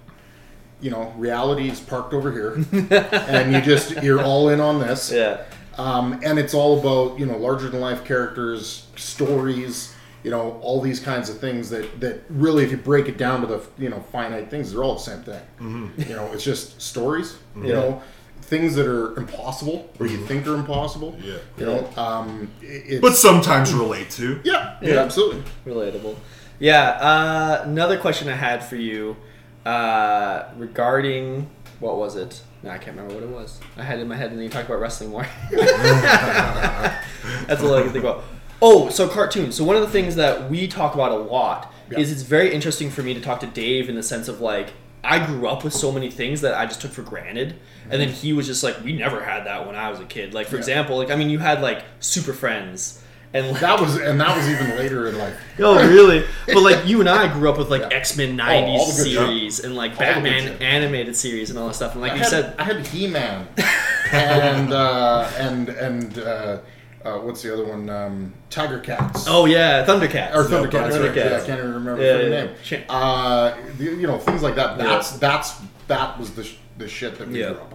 You 0.80 0.90
know, 0.90 1.12
reality 1.16 1.70
is 1.70 1.80
parked 1.80 2.12
over 2.12 2.30
here, 2.30 2.54
and 2.92 3.52
you 3.54 3.60
just 3.60 4.02
you're 4.02 4.22
all 4.22 4.48
in 4.50 4.60
on 4.60 4.80
this. 4.80 5.10
Yeah. 5.10 5.42
Um, 5.78 6.20
and 6.22 6.38
it's 6.38 6.54
all 6.54 6.78
about 6.78 7.18
you 7.18 7.26
know 7.26 7.36
larger 7.38 7.68
than 7.70 7.80
life 7.80 8.04
characters, 8.04 8.86
stories, 8.96 9.94
you 10.22 10.30
know 10.30 10.58
all 10.62 10.80
these 10.80 11.00
kinds 11.00 11.28
of 11.30 11.38
things 11.38 11.70
that 11.70 12.00
that 12.00 12.22
really, 12.28 12.64
if 12.64 12.70
you 12.70 12.76
break 12.76 13.08
it 13.08 13.16
down 13.18 13.40
to 13.40 13.46
the 13.46 13.62
you 13.78 13.88
know 13.88 14.00
finite 14.12 14.50
things, 14.50 14.72
they're 14.72 14.84
all 14.84 14.94
the 14.94 15.00
same 15.00 15.22
thing. 15.22 15.92
You 16.08 16.14
know, 16.16 16.30
it's 16.32 16.44
just 16.44 16.80
stories. 16.82 17.36
You 17.56 17.72
know, 17.72 18.02
things 18.42 18.74
that 18.74 18.86
are 18.86 19.16
impossible 19.16 19.90
or 19.98 20.06
you 20.06 20.18
think 20.26 20.46
are 20.46 20.54
impossible. 20.54 21.16
Yeah. 21.22 21.36
You 21.56 21.66
know, 21.66 21.90
um, 21.96 22.50
it, 22.60 22.66
it's, 22.86 23.00
but 23.00 23.14
sometimes 23.16 23.72
relate 23.72 24.10
to. 24.10 24.40
yeah, 24.44 24.76
yeah, 24.82 24.94
Yeah. 24.94 25.00
absolutely. 25.00 25.42
Relatable. 25.66 26.14
Yeah. 26.58 26.90
Uh, 26.90 27.62
another 27.64 27.98
question 27.98 28.28
I 28.28 28.36
had 28.36 28.64
for 28.64 28.76
you 28.76 29.16
uh, 29.66 30.44
regarding 30.56 31.50
what 31.80 31.96
was 31.96 32.16
it? 32.16 32.40
No, 32.62 32.70
I 32.70 32.78
can't 32.78 32.96
remember 32.96 33.14
what 33.14 33.22
it 33.24 33.28
was. 33.28 33.60
I 33.76 33.82
had 33.82 33.98
it 33.98 34.02
in 34.02 34.08
my 34.08 34.16
head, 34.16 34.30
and 34.30 34.38
then 34.38 34.44
you 34.44 34.50
talked 34.50 34.66
about 34.68 34.80
wrestling 34.80 35.10
more. 35.10 35.26
That's 35.50 35.64
all 37.62 37.74
I 37.74 37.82
can 37.82 37.92
think 37.92 38.04
about. 38.04 38.24
Oh, 38.62 38.88
so 38.88 39.06
cartoons. 39.08 39.54
So 39.56 39.64
one 39.64 39.76
of 39.76 39.82
the 39.82 39.88
things 39.88 40.16
that 40.16 40.48
we 40.50 40.66
talk 40.66 40.94
about 40.94 41.12
a 41.12 41.16
lot 41.16 41.72
Yeah. 41.90 41.98
is 41.98 42.10
it's 42.10 42.22
very 42.22 42.54
interesting 42.54 42.90
for 42.90 43.02
me 43.02 43.12
to 43.14 43.20
talk 43.20 43.40
to 43.40 43.46
Dave 43.46 43.88
in 43.90 43.96
the 43.96 44.02
sense 44.02 44.28
of 44.28 44.40
like 44.40 44.72
I 45.02 45.24
grew 45.26 45.46
up 45.46 45.62
with 45.64 45.74
so 45.74 45.92
many 45.92 46.10
things 46.10 46.40
that 46.40 46.54
I 46.54 46.64
just 46.64 46.80
took 46.80 46.92
for 46.92 47.02
granted, 47.02 47.56
and 47.90 48.00
then 48.00 48.08
he 48.08 48.32
was 48.32 48.46
just 48.46 48.62
like, 48.64 48.82
"We 48.82 48.94
never 48.96 49.22
had 49.22 49.44
that 49.44 49.66
when 49.66 49.76
I 49.76 49.90
was 49.90 50.00
a 50.00 50.06
kid." 50.06 50.32
Like 50.32 50.46
for 50.46 50.54
Yeah. 50.56 50.60
example, 50.60 50.96
like 50.96 51.10
I 51.10 51.16
mean, 51.16 51.28
you 51.28 51.40
had 51.40 51.60
like 51.60 51.84
Super 52.00 52.32
Friends, 52.32 53.02
and 53.34 53.48
like, 53.50 53.60
That 53.60 53.80
was 53.80 53.96
and 53.96 54.18
that 54.20 54.34
was 54.36 54.48
even 54.48 54.70
later 54.78 55.08
in 55.08 55.18
life. 55.18 55.38
Oh, 55.58 55.76
really? 55.88 56.24
But 56.46 56.62
like 56.62 56.86
you 56.86 57.00
and 57.00 57.08
I 57.08 57.32
grew 57.32 57.50
up 57.50 57.58
with 57.58 57.68
like 57.70 57.82
Yeah. 57.82 57.88
X 57.98 58.16
Men 58.16 58.36
'90s 58.38 58.96
the 58.96 59.02
good 59.04 59.12
series 59.12 59.60
and 59.60 59.76
like 59.76 59.92
All 59.92 59.98
Batman 59.98 60.60
animated 60.62 61.14
series 61.14 61.50
and 61.50 61.58
all 61.58 61.66
that 61.68 61.74
stuff. 61.74 61.92
And 61.92 62.00
like 62.00 62.12
I 62.12 62.14
you 62.14 62.20
had, 62.22 62.28
said, 62.30 62.54
I 62.58 62.64
had 62.64 62.86
He 62.86 63.06
Man, 63.06 63.46
and 64.12 64.72
uh, 64.72 65.30
and 65.38 65.68
and 65.68 66.18
uh, 66.18 66.58
uh, 67.04 67.18
what's 67.18 67.42
the 67.42 67.52
other 67.52 67.64
one? 67.64 67.88
Um, 67.90 68.32
Tiger 68.50 68.78
Cats. 68.80 69.26
oh 69.28 69.44
yeah, 69.46 69.84
Thundercats. 69.84 70.34
Or 70.34 70.44
Thundercats. 70.44 70.90
Thundercats. 70.90 71.06
right. 71.08 71.16
Yeah, 71.16 71.40
I 71.42 71.46
can't 71.46 71.58
even 71.60 71.74
remember 71.74 72.02
Yeah, 72.02 72.16
the 72.16 72.22
yeah, 72.70 72.76
name. 72.78 72.84
Uh, 72.88 73.54
you 73.78 74.06
know, 74.06 74.18
things 74.18 74.42
like 74.42 74.54
that. 74.56 74.78
That's 74.78 75.12
that's 75.18 75.54
that 75.88 76.18
was 76.18 76.32
the 76.34 76.44
sh- 76.44 76.56
the 76.78 76.88
shit 76.88 77.18
that 77.18 77.28
we 77.28 77.40
Yeah. 77.40 77.50
grew 77.50 77.60
up. 77.60 77.73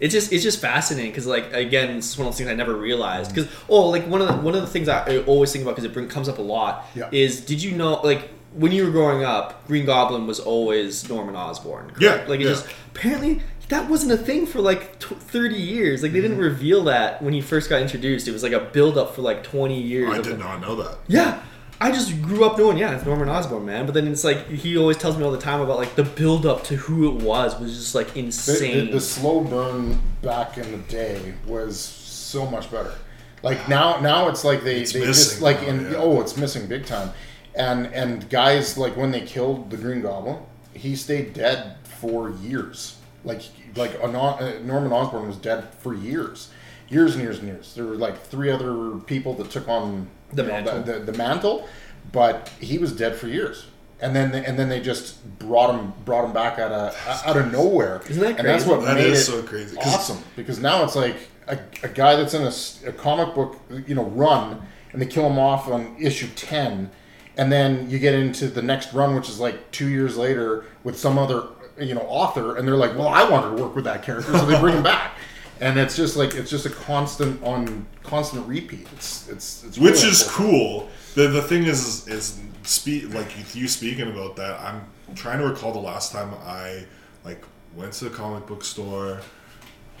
It's 0.00 0.12
just 0.12 0.32
it's 0.32 0.42
just 0.42 0.60
fascinating 0.60 1.10
because 1.10 1.26
like 1.26 1.52
again, 1.52 1.96
it's 1.96 2.16
one 2.18 2.26
of 2.26 2.32
those 2.32 2.38
things 2.38 2.50
I 2.50 2.54
never 2.54 2.74
realized. 2.74 3.34
Because 3.34 3.50
oh, 3.68 3.88
like 3.88 4.06
one 4.06 4.20
of 4.20 4.28
the 4.28 4.34
one 4.36 4.54
of 4.54 4.60
the 4.60 4.66
things 4.66 4.88
I 4.88 5.18
always 5.24 5.52
think 5.52 5.62
about 5.62 5.72
because 5.76 5.84
it 5.84 5.92
bring, 5.94 6.08
comes 6.08 6.28
up 6.28 6.38
a 6.38 6.42
lot 6.42 6.86
Yeah. 6.94 7.08
is 7.12 7.40
did 7.40 7.62
you 7.62 7.72
know 7.76 8.00
like 8.02 8.30
when 8.52 8.72
you 8.72 8.84
were 8.86 8.90
growing 8.90 9.22
up, 9.24 9.66
Green 9.66 9.84
Goblin 9.86 10.26
was 10.26 10.40
always 10.40 11.08
Norman 11.08 11.36
Osborn. 11.36 11.88
correct? 11.90 12.00
Yeah, 12.02 12.24
like 12.28 12.40
it 12.40 12.44
yeah. 12.44 12.50
just 12.50 12.66
apparently 12.94 13.42
that 13.68 13.90
wasn't 13.90 14.12
a 14.12 14.16
thing 14.16 14.46
for 14.46 14.60
like 14.60 14.98
tw 15.00 15.16
30 15.18 15.56
years. 15.56 16.02
Like 16.02 16.12
they 16.12 16.18
Mm-hmm. 16.20 16.28
didn't 16.28 16.38
reveal 16.44 16.84
that 16.84 17.20
when 17.22 17.32
he 17.34 17.40
first 17.40 17.68
got 17.68 17.82
introduced. 17.82 18.28
It 18.28 18.32
was 18.32 18.42
like 18.42 18.52
a 18.52 18.60
build 18.60 18.96
up 18.96 19.14
for 19.14 19.22
like 19.22 19.42
20 19.42 19.80
years. 19.80 20.08
I 20.10 20.16
did 20.22 20.26
like, 20.32 20.38
not 20.38 20.60
know 20.60 20.76
that. 20.76 20.98
Yeah. 21.08 21.42
I 21.80 21.92
just 21.92 22.22
grew 22.22 22.44
up 22.44 22.58
knowing, 22.58 22.78
yeah, 22.78 22.94
it's 22.96 23.04
Norman 23.04 23.28
Osborn, 23.28 23.66
man. 23.66 23.84
But 23.84 23.94
then 23.94 24.06
it's 24.08 24.24
like 24.24 24.48
he 24.48 24.78
always 24.78 24.96
tells 24.96 25.16
me 25.18 25.24
all 25.24 25.30
the 25.30 25.38
time 25.38 25.60
about 25.60 25.78
like 25.78 25.94
the 25.94 26.04
build 26.04 26.46
up 26.46 26.64
to 26.64 26.76
who 26.76 27.08
it 27.08 27.22
was 27.22 27.58
was 27.60 27.76
just 27.76 27.94
like 27.94 28.16
insane. 28.16 28.86
the, 28.86 28.92
the 28.92 29.00
slow 29.00 29.42
burn 29.42 30.00
back 30.22 30.56
in 30.56 30.70
the 30.72 30.78
day 30.78 31.34
was 31.46 31.78
so 31.78 32.46
much 32.46 32.70
better. 32.70 32.94
Like 33.42 33.68
now, 33.68 34.00
now 34.00 34.28
it's 34.28 34.42
like 34.42 34.64
they, 34.64 34.80
It's 34.80 34.92
they 34.92 35.04
just 35.04 35.42
like 35.42 35.62
now, 35.62 35.68
in 35.68 35.92
yeah. 35.92 35.98
oh, 35.98 36.20
it's 36.20 36.36
missing 36.36 36.66
big 36.66 36.86
time. 36.86 37.10
And 37.54 37.86
and 37.88 38.28
guys 38.30 38.78
like 38.78 38.96
when 38.96 39.10
they 39.10 39.20
killed 39.20 39.70
the 39.70 39.76
Green 39.76 40.00
Goblin, 40.00 40.38
he 40.72 40.96
stayed 40.96 41.34
dead 41.34 41.76
for 41.84 42.30
years. 42.30 42.96
Like 43.24 43.42
like 43.74 43.94
a, 43.94 44.04
uh, 44.04 44.58
Norman 44.62 44.92
Osborn 44.92 45.26
was 45.26 45.36
dead 45.36 45.68
for 45.80 45.92
years, 45.94 46.50
years 46.88 47.14
and 47.14 47.22
years 47.22 47.38
and 47.38 47.48
years. 47.48 47.74
There 47.74 47.84
were 47.84 47.96
like 47.96 48.20
three 48.22 48.50
other 48.50 48.98
people 49.00 49.34
that 49.34 49.50
took 49.50 49.68
on 49.68 50.08
The 50.32 50.42
you 50.42 50.48
know, 50.48 50.54
mantle. 50.54 50.82
the, 50.82 50.92
the, 51.00 51.12
the 51.12 51.18
mantle, 51.18 51.68
but 52.12 52.48
he 52.60 52.78
was 52.78 52.92
dead 52.92 53.16
for 53.16 53.28
years. 53.28 53.66
And 54.00 54.14
then 54.14 54.34
and 54.34 54.58
then 54.58 54.68
they 54.68 54.80
just 54.80 55.38
brought 55.38 55.74
him 55.74 55.94
brought 56.04 56.24
him 56.26 56.32
back 56.34 56.58
out 56.58 56.70
of 56.70 57.22
out 57.26 57.36
of 57.38 57.50
nowhere. 57.50 58.02
Isn't 58.10 58.22
that 58.22 58.38
And 58.38 58.46
that's 58.46 58.66
what 58.66 58.82
That 58.84 58.96
made 58.96 59.06
is 59.06 59.20
it 59.26 59.32
so 59.32 59.42
crazy, 59.42 59.74
'cause- 59.76 59.94
awesome 59.94 60.18
because 60.36 60.58
now 60.60 60.84
it's 60.84 60.94
like 60.96 61.16
a, 61.48 61.58
a 61.82 61.88
guy 61.88 62.14
that's 62.16 62.34
in 62.34 62.42
a 62.88 62.92
comic 62.92 63.34
book 63.34 63.56
you 63.86 63.94
know 63.94 64.04
run 64.04 64.60
and 64.92 65.00
they 65.00 65.06
kill 65.06 65.26
him 65.26 65.38
off 65.38 65.68
on 65.68 65.96
issue 65.98 66.26
10 66.36 66.90
and 67.38 67.50
then 67.52 67.88
you 67.88 67.98
get 67.98 68.12
into 68.14 68.48
the 68.48 68.60
next 68.62 68.92
run 68.92 69.14
which 69.14 69.28
is 69.30 69.38
like 69.40 69.70
two 69.70 69.88
years 69.88 70.16
later 70.18 70.64
with 70.84 70.98
some 70.98 71.16
other 71.16 71.44
you 71.78 71.94
know 71.94 72.00
author 72.08 72.56
and 72.56 72.66
they're 72.66 72.76
like 72.76 72.94
well 72.98 73.08
i 73.08 73.22
wanted 73.28 73.56
to 73.56 73.62
work 73.62 73.74
with 73.76 73.84
that 73.84 74.02
character 74.02 74.32
so 74.36 74.44
they 74.44 74.58
bring 74.60 74.74
him 74.76 74.82
back 74.94 75.12
and 75.60 75.78
it's 75.78 75.96
just 75.96 76.16
like 76.16 76.34
it's 76.34 76.50
just 76.50 76.66
a 76.66 76.70
constant 76.70 77.42
on 77.42 77.86
constant 78.02 78.46
repeat 78.46 78.86
it's 78.92 79.28
it's, 79.28 79.64
it's 79.64 79.78
which 79.78 79.94
really 79.96 80.08
is 80.08 80.22
cool. 80.28 80.80
cool. 80.80 80.88
The 81.14 81.28
the 81.28 81.42
thing 81.42 81.64
is 81.64 82.06
is 82.08 82.38
speak 82.62 83.14
like 83.14 83.28
you, 83.54 83.68
speaking 83.68 84.08
about 84.10 84.36
that. 84.36 84.60
I'm 84.60 84.84
trying 85.14 85.38
to 85.38 85.46
recall 85.46 85.72
the 85.72 85.78
last 85.78 86.12
time 86.12 86.34
I 86.44 86.84
like 87.24 87.42
went 87.74 87.92
to 87.94 88.04
the 88.04 88.10
comic 88.10 88.46
book 88.46 88.64
store. 88.64 89.20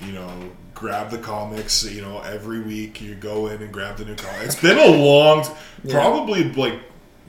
You 0.00 0.12
know, 0.12 0.50
grab 0.74 1.10
the 1.10 1.18
comics. 1.18 1.82
You 1.90 2.02
know, 2.02 2.20
every 2.20 2.60
week 2.60 3.00
you 3.00 3.14
go 3.14 3.46
in 3.46 3.62
and 3.62 3.72
grab 3.72 3.96
the 3.96 4.04
new 4.04 4.14
comic. 4.14 4.42
It's 4.42 4.60
been 4.60 4.76
a 4.78 4.86
long, 4.94 5.42
t- 5.44 5.50
probably 5.90 6.52
like 6.52 6.80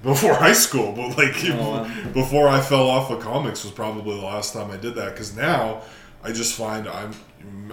before 0.03 0.33
high 0.45 0.53
school, 0.53 0.91
but 0.91 1.17
like 1.17 1.35
Oh, 1.45 1.71
wow. 1.83 2.11
before 2.13 2.47
I 2.49 2.59
fell 2.59 2.89
off 2.89 3.09
of 3.09 3.21
comics 3.21 3.63
was 3.63 3.71
probably 3.71 4.15
the 4.19 4.25
last 4.25 4.51
time 4.53 4.69
I 4.69 4.75
did 4.77 4.95
that. 4.95 5.13
Because 5.13 5.33
now 5.35 5.83
I 6.23 6.33
just 6.33 6.55
find 6.57 6.89
I'm 6.89 7.13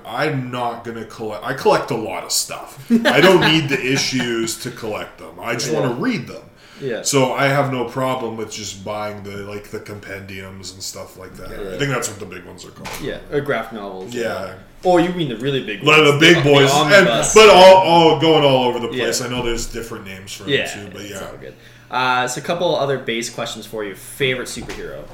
I'm 0.05 0.51
not 0.51 0.85
gonna 0.85 1.05
collect. 1.07 1.45
I 1.45 1.55
collect 1.55 1.91
a 1.91 1.97
lot 1.97 2.25
of 2.25 2.33
stuff. 2.33 2.91
I 2.91 3.21
don't 3.21 3.41
need 3.53 3.69
the 3.69 3.81
issues 3.81 4.59
to 4.63 4.71
collect 4.71 5.19
them. 5.19 5.39
I 5.41 5.55
just 5.55 5.73
want 5.73 5.87
to 5.89 5.95
read 6.03 6.27
them. 6.27 6.43
yeah. 6.81 7.03
So 7.03 7.33
I 7.33 7.47
have 7.47 7.73
no 7.73 7.87
problem 7.87 8.37
with 8.37 8.53
just 8.53 8.85
buying 8.85 9.23
the 9.23 9.39
like 9.39 9.69
the 9.69 9.81
compendiums 9.81 10.73
and 10.73 10.83
stuff 10.83 11.17
like 11.17 11.35
that. 11.37 11.51
Yeah. 11.51 11.75
I 11.75 11.79
think 11.79 11.91
that's 11.91 12.09
what 12.11 12.19
the 12.19 12.27
big 12.27 12.45
ones 12.45 12.65
are 12.65 12.71
called. 12.71 13.01
yeah. 13.03 13.21
Or 13.33 13.41
graphic 13.41 13.75
novels. 13.75 14.15
Yeah. 14.15 14.59
Or 14.83 15.01
you 15.01 15.09
mean 15.15 15.31
the 15.31 15.37
really 15.39 15.65
big 15.65 15.83
Like 15.83 16.03
ones. 16.03 16.13
the 16.13 16.19
big 16.19 16.45
boys, 16.45 16.71
and, 16.71 17.07
but 17.35 17.49
all, 17.49 17.77
all 17.77 18.21
going 18.21 18.45
all 18.45 18.65
over 18.65 18.79
the 18.79 18.89
place. 18.89 19.21
Yeah. 19.21 19.27
I 19.27 19.31
know 19.31 19.43
there's 19.43 19.67
different 19.73 20.05
names 20.05 20.35
for 20.35 20.47
yeah, 20.47 20.67
them 20.67 20.87
too, 20.87 20.93
but 20.93 21.01
it's 21.03 21.11
yeah. 21.13 21.27
all 21.27 21.37
good. 21.39 21.55
Uh, 21.91 22.29
so 22.29 22.41
a 22.43 22.45
couple 22.45 22.77
other 22.77 22.99
base 22.99 23.31
questions 23.31 23.65
for 23.65 23.83
you. 23.83 23.95
Favorite 23.95 24.49
superhero? 24.49 25.05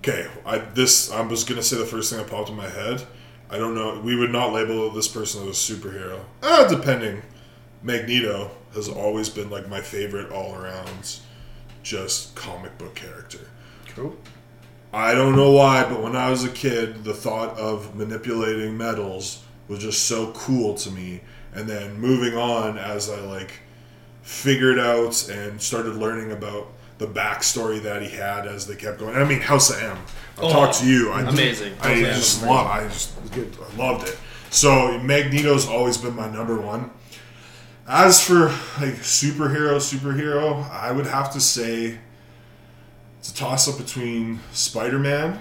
Okay, 0.00 0.28
I 0.44 0.58
this 0.58 1.10
I 1.10 1.20
was 1.22 1.44
gonna 1.44 1.62
say 1.62 1.76
the 1.78 1.86
first 1.86 2.10
thing 2.10 2.18
that 2.18 2.30
popped 2.30 2.48
in 2.48 2.56
my 2.56 2.68
head. 2.68 3.06
I 3.48 3.58
don't 3.58 3.74
know. 3.74 4.00
We 4.00 4.16
would 4.16 4.30
not 4.30 4.52
label 4.52 4.90
this 4.90 5.08
person 5.08 5.48
as 5.48 5.70
a 5.70 5.74
superhero. 5.74 6.20
Uh, 6.42 6.68
depending. 6.68 7.22
Magneto 7.82 8.50
has 8.74 8.88
always 8.88 9.28
been 9.28 9.48
like 9.50 9.68
my 9.68 9.80
favorite 9.80 10.30
all 10.30 10.54
around, 10.54 11.18
just 11.82 12.34
comic 12.34 12.76
book 12.78 12.94
character. 12.94 13.48
Cool. 13.94 14.16
I 14.92 15.14
don't 15.14 15.34
know 15.34 15.52
why, 15.52 15.88
but 15.88 16.02
when 16.02 16.14
I 16.14 16.30
was 16.30 16.44
a 16.44 16.50
kid, 16.50 17.04
the 17.04 17.14
thought 17.14 17.56
of 17.58 17.94
manipulating 17.94 18.76
metals 18.76 19.42
was 19.66 19.78
just 19.78 20.04
so 20.04 20.32
cool 20.32 20.74
to 20.74 20.90
me. 20.90 21.22
And 21.54 21.68
then 21.68 21.98
moving 21.98 22.36
on 22.36 22.76
as 22.76 23.08
I 23.08 23.20
like 23.20 23.60
figured 24.22 24.78
out 24.78 25.28
and 25.28 25.60
started 25.60 25.94
learning 25.96 26.32
about 26.32 26.72
the 27.00 27.06
backstory 27.06 27.82
that 27.82 28.02
he 28.02 28.10
had 28.10 28.46
as 28.46 28.66
they 28.66 28.76
kept 28.76 28.98
going. 28.98 29.16
I 29.16 29.24
mean, 29.24 29.40
House 29.40 29.70
of 29.70 29.82
M. 29.82 29.96
I'll 30.38 30.44
Oh, 30.48 30.52
talk 30.52 30.74
to 30.76 30.86
you. 30.86 31.10
I, 31.10 31.22
amazing. 31.22 31.72
I 31.80 31.94
House 32.02 32.16
just 32.16 32.44
love. 32.44 32.66
I 32.66 32.84
just 32.84 33.12
I 33.34 33.76
loved 33.76 34.06
it. 34.06 34.16
So 34.50 34.98
Magneto's 35.00 35.66
always 35.66 35.96
been 35.96 36.14
my 36.14 36.30
number 36.30 36.60
one. 36.60 36.90
As 37.88 38.22
for 38.22 38.48
like 38.80 38.96
superhero, 39.00 39.76
superhero, 39.78 40.68
I 40.70 40.92
would 40.92 41.06
have 41.06 41.32
to 41.32 41.40
say 41.40 41.98
it's 43.18 43.30
a 43.32 43.34
toss 43.34 43.66
up 43.66 43.78
between 43.78 44.40
Spider 44.52 44.98
Man. 44.98 45.40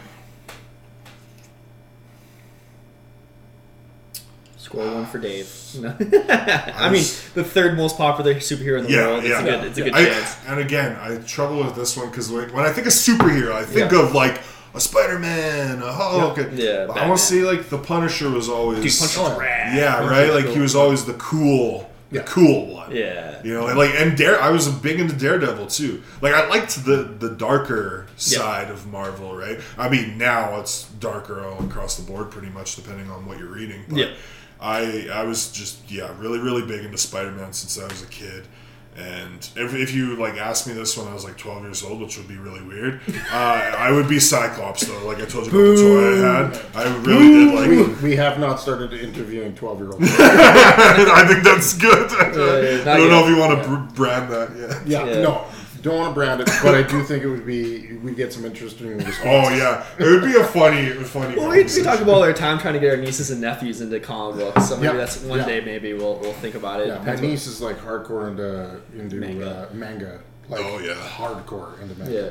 Score 4.69 4.85
one 4.85 5.05
for 5.07 5.17
Dave. 5.17 5.51
No. 5.79 5.89
I 6.29 6.89
mean, 6.91 7.03
the 7.33 7.43
third 7.43 7.75
most 7.75 7.97
popular 7.97 8.35
superhero 8.35 8.77
in 8.79 8.85
the 8.85 8.91
Yeah, 8.91 9.07
world. 9.07 9.19
It's 9.23 9.29
yeah. 9.29 9.39
a 9.39 9.43
good, 9.43 9.63
it's 9.65 9.77
a 9.79 9.81
good 9.81 9.93
I- 9.93 10.05
chance. 10.05 10.37
And 10.47 10.59
again, 10.59 10.95
I 11.01 11.17
trouble 11.23 11.57
with 11.63 11.75
this 11.75 11.97
one 11.97 12.09
because 12.09 12.29
like 12.29 12.53
when 12.53 12.65
I 12.65 12.71
think 12.71 12.85
of 12.87 12.93
superhero, 12.93 13.51
I 13.53 13.63
think 13.65 13.91
Yeah. 13.91 14.03
of 14.03 14.13
like 14.13 14.39
a 14.75 14.79
Spider 14.79 15.17
Man, 15.17 15.81
a 15.81 15.91
Hulk. 15.91 16.37
Yeah, 16.37 16.43
yeah, 16.53 16.85
but 16.85 16.91
I 16.91 16.93
Batman. 16.93 17.07
want 17.09 17.19
to 17.19 17.25
say 17.25 17.41
like 17.41 17.69
the 17.69 17.79
Punisher 17.79 18.29
was 18.29 18.47
always 18.47 18.77
Dude, 18.83 18.99
Punch 18.99 19.17
Oh, 19.17 19.39
rad. 19.39 19.75
yeah, 19.75 19.95
Punisher's 19.95 20.11
right. 20.29 20.33
Like 20.35 20.45
he 20.45 20.53
cool. 20.53 20.61
was 20.61 20.75
always 20.75 21.05
the 21.05 21.13
cool, 21.13 21.89
the 22.11 22.19
Yeah. 22.19 22.23
cool 22.27 22.75
one. 22.75 22.91
Yeah. 22.95 23.41
You 23.43 23.53
know, 23.55 23.65
and 23.67 23.77
like 23.79 23.95
and 23.95 24.15
Dare, 24.15 24.39
I 24.39 24.51
was 24.51 24.67
a 24.67 24.71
big 24.71 24.99
into 24.99 25.15
Daredevil 25.15 25.65
too. 25.67 26.03
Like 26.21 26.35
I 26.35 26.47
liked 26.47 26.85
the 26.85 26.97
the 27.17 27.29
darker 27.31 28.05
side 28.17 28.69
of 28.69 28.85
Marvel, 28.85 29.35
right? 29.35 29.59
I 29.79 29.89
mean, 29.89 30.19
now 30.19 30.59
it's 30.59 30.83
darker 30.99 31.43
all 31.43 31.63
across 31.65 31.95
the 31.97 32.03
board, 32.03 32.29
pretty 32.29 32.49
much, 32.49 32.75
depending 32.75 33.09
on 33.09 33.25
what 33.25 33.39
you're 33.39 33.47
reading. 33.47 33.85
But 33.89 33.97
Yeah. 33.97 34.11
I 34.61 35.07
I 35.13 35.23
was 35.23 35.51
just 35.51 35.89
yeah, 35.91 36.11
really 36.19 36.39
really 36.39 36.65
big 36.65 36.83
into 36.85 36.97
Spider 36.97 37.31
Man 37.31 37.53
since 37.53 37.79
I 37.79 37.87
was 37.87 38.01
a 38.03 38.07
kid. 38.07 38.45
And 38.97 39.37
if, 39.55 39.73
if 39.73 39.93
you 39.93 40.17
like 40.17 40.35
asked 40.37 40.67
me 40.67 40.73
this 40.73 40.97
when 40.97 41.07
I 41.07 41.13
was 41.13 41.23
like 41.23 41.37
12 41.37 41.63
years 41.63 41.83
old, 41.83 42.01
which 42.01 42.17
would 42.17 42.27
be 42.27 42.35
really 42.35 42.61
weird, 42.61 42.99
uh, 43.31 43.35
I 43.77 43.91
would 43.91 44.09
be 44.09 44.19
Cyclops 44.19 44.85
though. 44.85 45.05
Like 45.07 45.19
I 45.21 45.25
told 45.25 45.45
you 45.45 45.51
about 45.51 45.77
the 45.77 45.81
toy 45.81 46.25
I 46.25 46.43
had, 46.43 46.61
I 46.75 46.97
really 47.05 47.27
did 47.29 47.53
like. 47.55 48.01
We, 48.01 48.09
we 48.09 48.15
have 48.17 48.39
not 48.39 48.59
started 48.59 48.91
interviewing 48.91 49.55
12 49.55 49.79
year 49.79 49.91
olds. 49.91 49.99
I 50.19 51.25
think 51.27 51.43
that's 51.45 51.73
good. 51.77 52.11
I 52.11 52.77
yeah, 52.77 52.83
not 52.83 52.97
don't 52.97 53.09
know 53.09 53.23
if 53.23 53.29
you 53.29 53.37
want 53.37 53.63
to 53.63 53.69
br- 53.69 53.95
brand 53.95 54.29
that. 54.33 54.49
Yeah. 54.57 55.05
Yeah, 55.05 55.13
Yeah. 55.15 55.21
no, 55.21 55.45
don't 55.81 55.97
want 55.97 56.11
to 56.11 56.13
brand 56.13 56.41
it, 56.41 56.49
but 56.63 56.75
I 56.75 56.81
do 56.83 57.03
think 57.03 57.23
it 57.23 57.29
would 57.29 57.45
be, 57.45 57.93
we'd 57.97 58.15
get 58.15 58.31
some 58.33 58.45
interesting 58.45 58.97
responses. 58.97 59.19
Oh 59.25 59.49
yeah, 59.55 59.85
it 59.97 60.03
would 60.09 60.23
be 60.23 60.35
a 60.37 60.43
funny, 60.43 60.89
funny. 61.03 61.35
Well, 61.35 61.49
we, 61.49 61.57
we 61.57 61.63
conversation. 61.63 61.83
talk 61.85 61.99
about 62.01 62.13
all 62.15 62.23
our 62.23 62.33
time 62.33 62.59
trying 62.59 62.73
to 62.75 62.79
get 62.79 62.91
our 62.91 62.97
nieces 62.97 63.31
and 63.31 63.41
nephews 63.41 63.81
into 63.81 63.99
comic 63.99 64.37
books. 64.39 64.69
So 64.69 64.75
maybe 64.75 64.87
Yeah, 64.87 64.93
that's 64.93 65.21
one 65.23 65.39
yeah. 65.39 65.45
day. 65.45 65.61
Maybe 65.61 65.93
we'll 65.93 66.17
we'll 66.19 66.33
think 66.33 66.55
about 66.55 66.81
it. 66.81 66.87
Yeah, 66.87 67.01
my 67.03 67.15
niece 67.15 67.47
is 67.47 67.61
like 67.61 67.77
hardcore 67.77 68.29
into 68.29 68.81
into 68.99 69.15
Manga. 69.17 69.39
manga, 69.39 69.69
uh, 69.71 69.73
manga 69.73 70.19
like 70.49 70.61
Oh, 70.63 70.79
yeah. 70.79 70.93
hardcore 70.95 71.81
into 71.81 71.95
manga. 71.95 72.13
Yeah. 72.13 72.29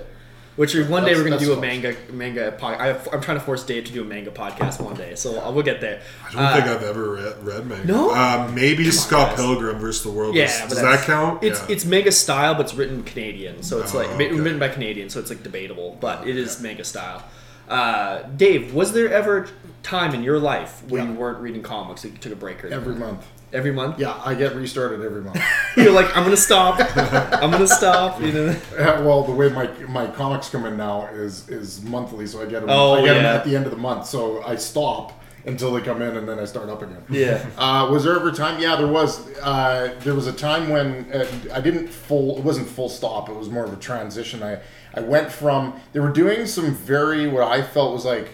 Which 0.58 0.74
we- 0.74 0.82
one 0.82 1.04
day 1.04 1.14
we're 1.14 1.22
gonna 1.24 1.38
do 1.38 1.52
a 1.52 1.56
that's 1.56 1.60
manga 1.60 1.96
manga 2.12 2.50
pod. 2.52 2.74
I, 2.80 2.90
I'm 3.12 3.20
trying 3.20 3.38
to 3.38 3.44
force 3.44 3.62
Dave 3.64 3.84
to 3.84 3.92
do 3.92 4.02
a 4.02 4.04
manga 4.04 4.30
podcast 4.30 4.80
one 4.80 4.96
day, 4.96 5.14
so 5.14 5.40
uh, 5.40 5.50
we'll 5.52 5.62
get 5.62 5.80
there. 5.80 6.00
I 6.28 6.32
don't 6.32 6.52
think 6.52 6.66
I've 6.76 6.82
ever 6.82 7.12
read, 7.14 7.44
read 7.46 7.66
manga. 7.66 7.86
No? 7.86 8.10
uh, 8.10 8.50
maybe 8.52 8.90
Scott 8.90 9.28
guys. 9.30 9.36
Pilgrim 9.38 9.78
versus 9.78 10.02
the 10.02 10.10
World. 10.10 10.34
Yeah, 10.34 10.46
Does, 10.46 10.70
does 10.74 10.82
that 10.82 11.04
count? 11.06 11.44
It's 11.44 11.60
Yeah. 11.60 11.66
it's 11.74 11.84
manga 11.84 12.10
style, 12.10 12.54
but 12.54 12.62
it's 12.66 12.74
written 12.74 13.04
Canadian, 13.04 13.62
so 13.62 13.80
it's 13.80 13.94
Oh, 13.94 13.98
like 13.98 14.08
okay. 14.10 14.32
written 14.32 14.58
by 14.58 14.68
Canadians, 14.68 15.14
so 15.14 15.20
it's 15.20 15.30
like 15.30 15.44
debatable, 15.44 15.96
but 16.00 16.26
it 16.26 16.36
is 16.36 16.60
manga 16.60 16.82
style. 16.84 17.22
Uh, 17.68 18.22
Dave, 18.36 18.74
was 18.74 18.92
there 18.94 19.12
ever 19.12 19.44
a 19.44 19.48
time 19.84 20.12
in 20.14 20.22
your 20.24 20.38
life 20.40 20.82
when 20.88 21.04
Yeah. 21.04 21.12
you 21.12 21.18
weren't 21.18 21.38
reading 21.38 21.62
comics, 21.62 22.02
that 22.02 22.08
you 22.08 22.18
took 22.18 22.32
a 22.32 22.36
break 22.36 22.64
or 22.64 22.68
Every 22.68 22.94
month. 22.96 23.24
Every 23.52 23.72
month? 23.72 23.98
Yeah, 23.98 24.20
I 24.24 24.34
get 24.34 24.54
restarted 24.54 25.02
every 25.02 25.22
month. 25.22 25.40
You're 25.76 25.92
like, 25.92 26.16
I'm 26.16 26.24
gonna 26.24 26.36
stop. 26.36 26.80
I'm 26.96 27.50
gonna 27.50 27.66
stop. 27.66 28.20
You 28.20 28.32
know. 28.32 28.56
Uh, 28.78 29.02
well, 29.04 29.24
the 29.24 29.32
way 29.32 29.48
my 29.48 29.66
my 29.88 30.06
comics 30.06 30.48
come 30.48 30.64
in 30.64 30.76
now 30.76 31.06
is 31.06 31.48
is 31.48 31.82
monthly, 31.82 32.26
so 32.26 32.40
I 32.40 32.46
get 32.46 32.60
them. 32.60 32.70
Oh, 32.70 32.94
I 32.94 33.04
get 33.04 33.14
them 33.14 33.24
yeah. 33.24 33.34
at 33.34 33.44
the 33.44 33.56
end 33.56 33.64
of 33.64 33.72
the 33.72 33.78
month. 33.78 34.06
So 34.06 34.42
I 34.44 34.54
stop 34.54 35.20
until 35.44 35.72
they 35.72 35.80
come 35.80 36.00
in, 36.00 36.16
and 36.16 36.28
then 36.28 36.38
I 36.38 36.44
start 36.44 36.68
up 36.68 36.82
again. 36.82 37.02
Yeah. 37.08 37.44
Uh, 37.58 37.90
was 37.90 38.04
there 38.04 38.14
ever 38.14 38.28
a 38.28 38.32
time? 38.32 38.60
Yeah, 38.60 38.76
there 38.76 38.86
was. 38.86 39.26
Uh, 39.38 39.94
there 40.00 40.14
was 40.14 40.28
a 40.28 40.32
time 40.32 40.68
when 40.68 41.10
uh, 41.12 41.26
I 41.52 41.60
didn't 41.60 41.88
full. 41.88 42.38
It 42.38 42.44
wasn't 42.44 42.68
full 42.68 42.88
stop. 42.88 43.28
It 43.28 43.34
was 43.34 43.48
more 43.48 43.64
of 43.64 43.72
a 43.72 43.76
transition. 43.76 44.42
I 44.42 44.60
I 44.94 45.00
went 45.00 45.30
from 45.32 45.80
they 45.92 46.00
were 46.00 46.12
doing 46.12 46.46
some 46.46 46.74
very 46.74 47.26
what 47.28 47.42
I 47.42 47.62
felt 47.62 47.92
was 47.92 48.04
like 48.04 48.28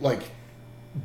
like 0.00 0.22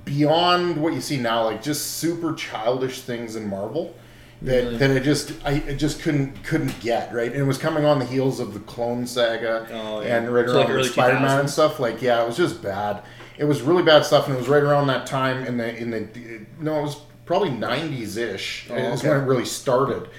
beyond 0.06 0.78
what 0.82 0.94
you 0.94 1.02
see 1.02 1.18
now, 1.18 1.44
like 1.46 1.62
just 1.62 1.98
super 1.98 2.34
childish 2.34 3.02
things 3.02 3.36
in 3.36 3.48
Marvel. 3.48 3.96
That, 4.42 4.64
Really? 4.64 4.78
that 4.78 4.92
I 4.92 5.00
just 5.00 5.32
I 5.46 5.52
I 5.70 5.74
just 5.74 6.02
couldn't 6.02 6.44
couldn't 6.44 6.78
get 6.82 7.14
right, 7.14 7.32
and 7.32 7.40
it 7.40 7.46
was 7.46 7.58
coming 7.58 7.86
on 7.86 8.00
the 8.00 8.06
heels 8.06 8.42
of 8.42 8.54
the 8.54 8.60
Clone 8.62 9.08
Saga 9.08 9.66
Oh, 9.72 10.02
yeah. 10.02 10.18
and 10.18 10.34
right 10.34 10.46
So, 10.46 10.58
like, 10.58 10.68
around 10.68 10.76
early 10.78 10.90
Spider 10.90 11.20
Man 11.20 11.40
and 11.40 11.50
stuff. 11.50 11.80
Like 11.80 12.02
yeah, 12.02 12.22
it 12.22 12.28
was 12.28 12.36
just 12.36 12.62
bad. 12.62 13.04
It 13.38 13.46
was 13.46 13.62
really 13.62 13.84
bad 13.84 14.04
stuff, 14.06 14.28
and 14.28 14.36
it 14.36 14.40
was 14.40 14.50
right 14.50 14.62
around 14.64 14.88
that 14.88 15.06
time 15.06 15.46
in 15.46 15.56
the 15.58 15.74
in 15.78 15.92
the 15.92 16.46
no, 16.60 16.80
it 16.80 16.84
was 16.84 16.98
probably 17.26 17.52
nineties 17.52 18.18
ish. 18.18 18.68
Oh, 18.70 18.76
is 18.76 19.00
okay. 19.00 19.10
when 19.10 19.22
it 19.22 19.26
really 19.26 19.46
started. 19.46 20.10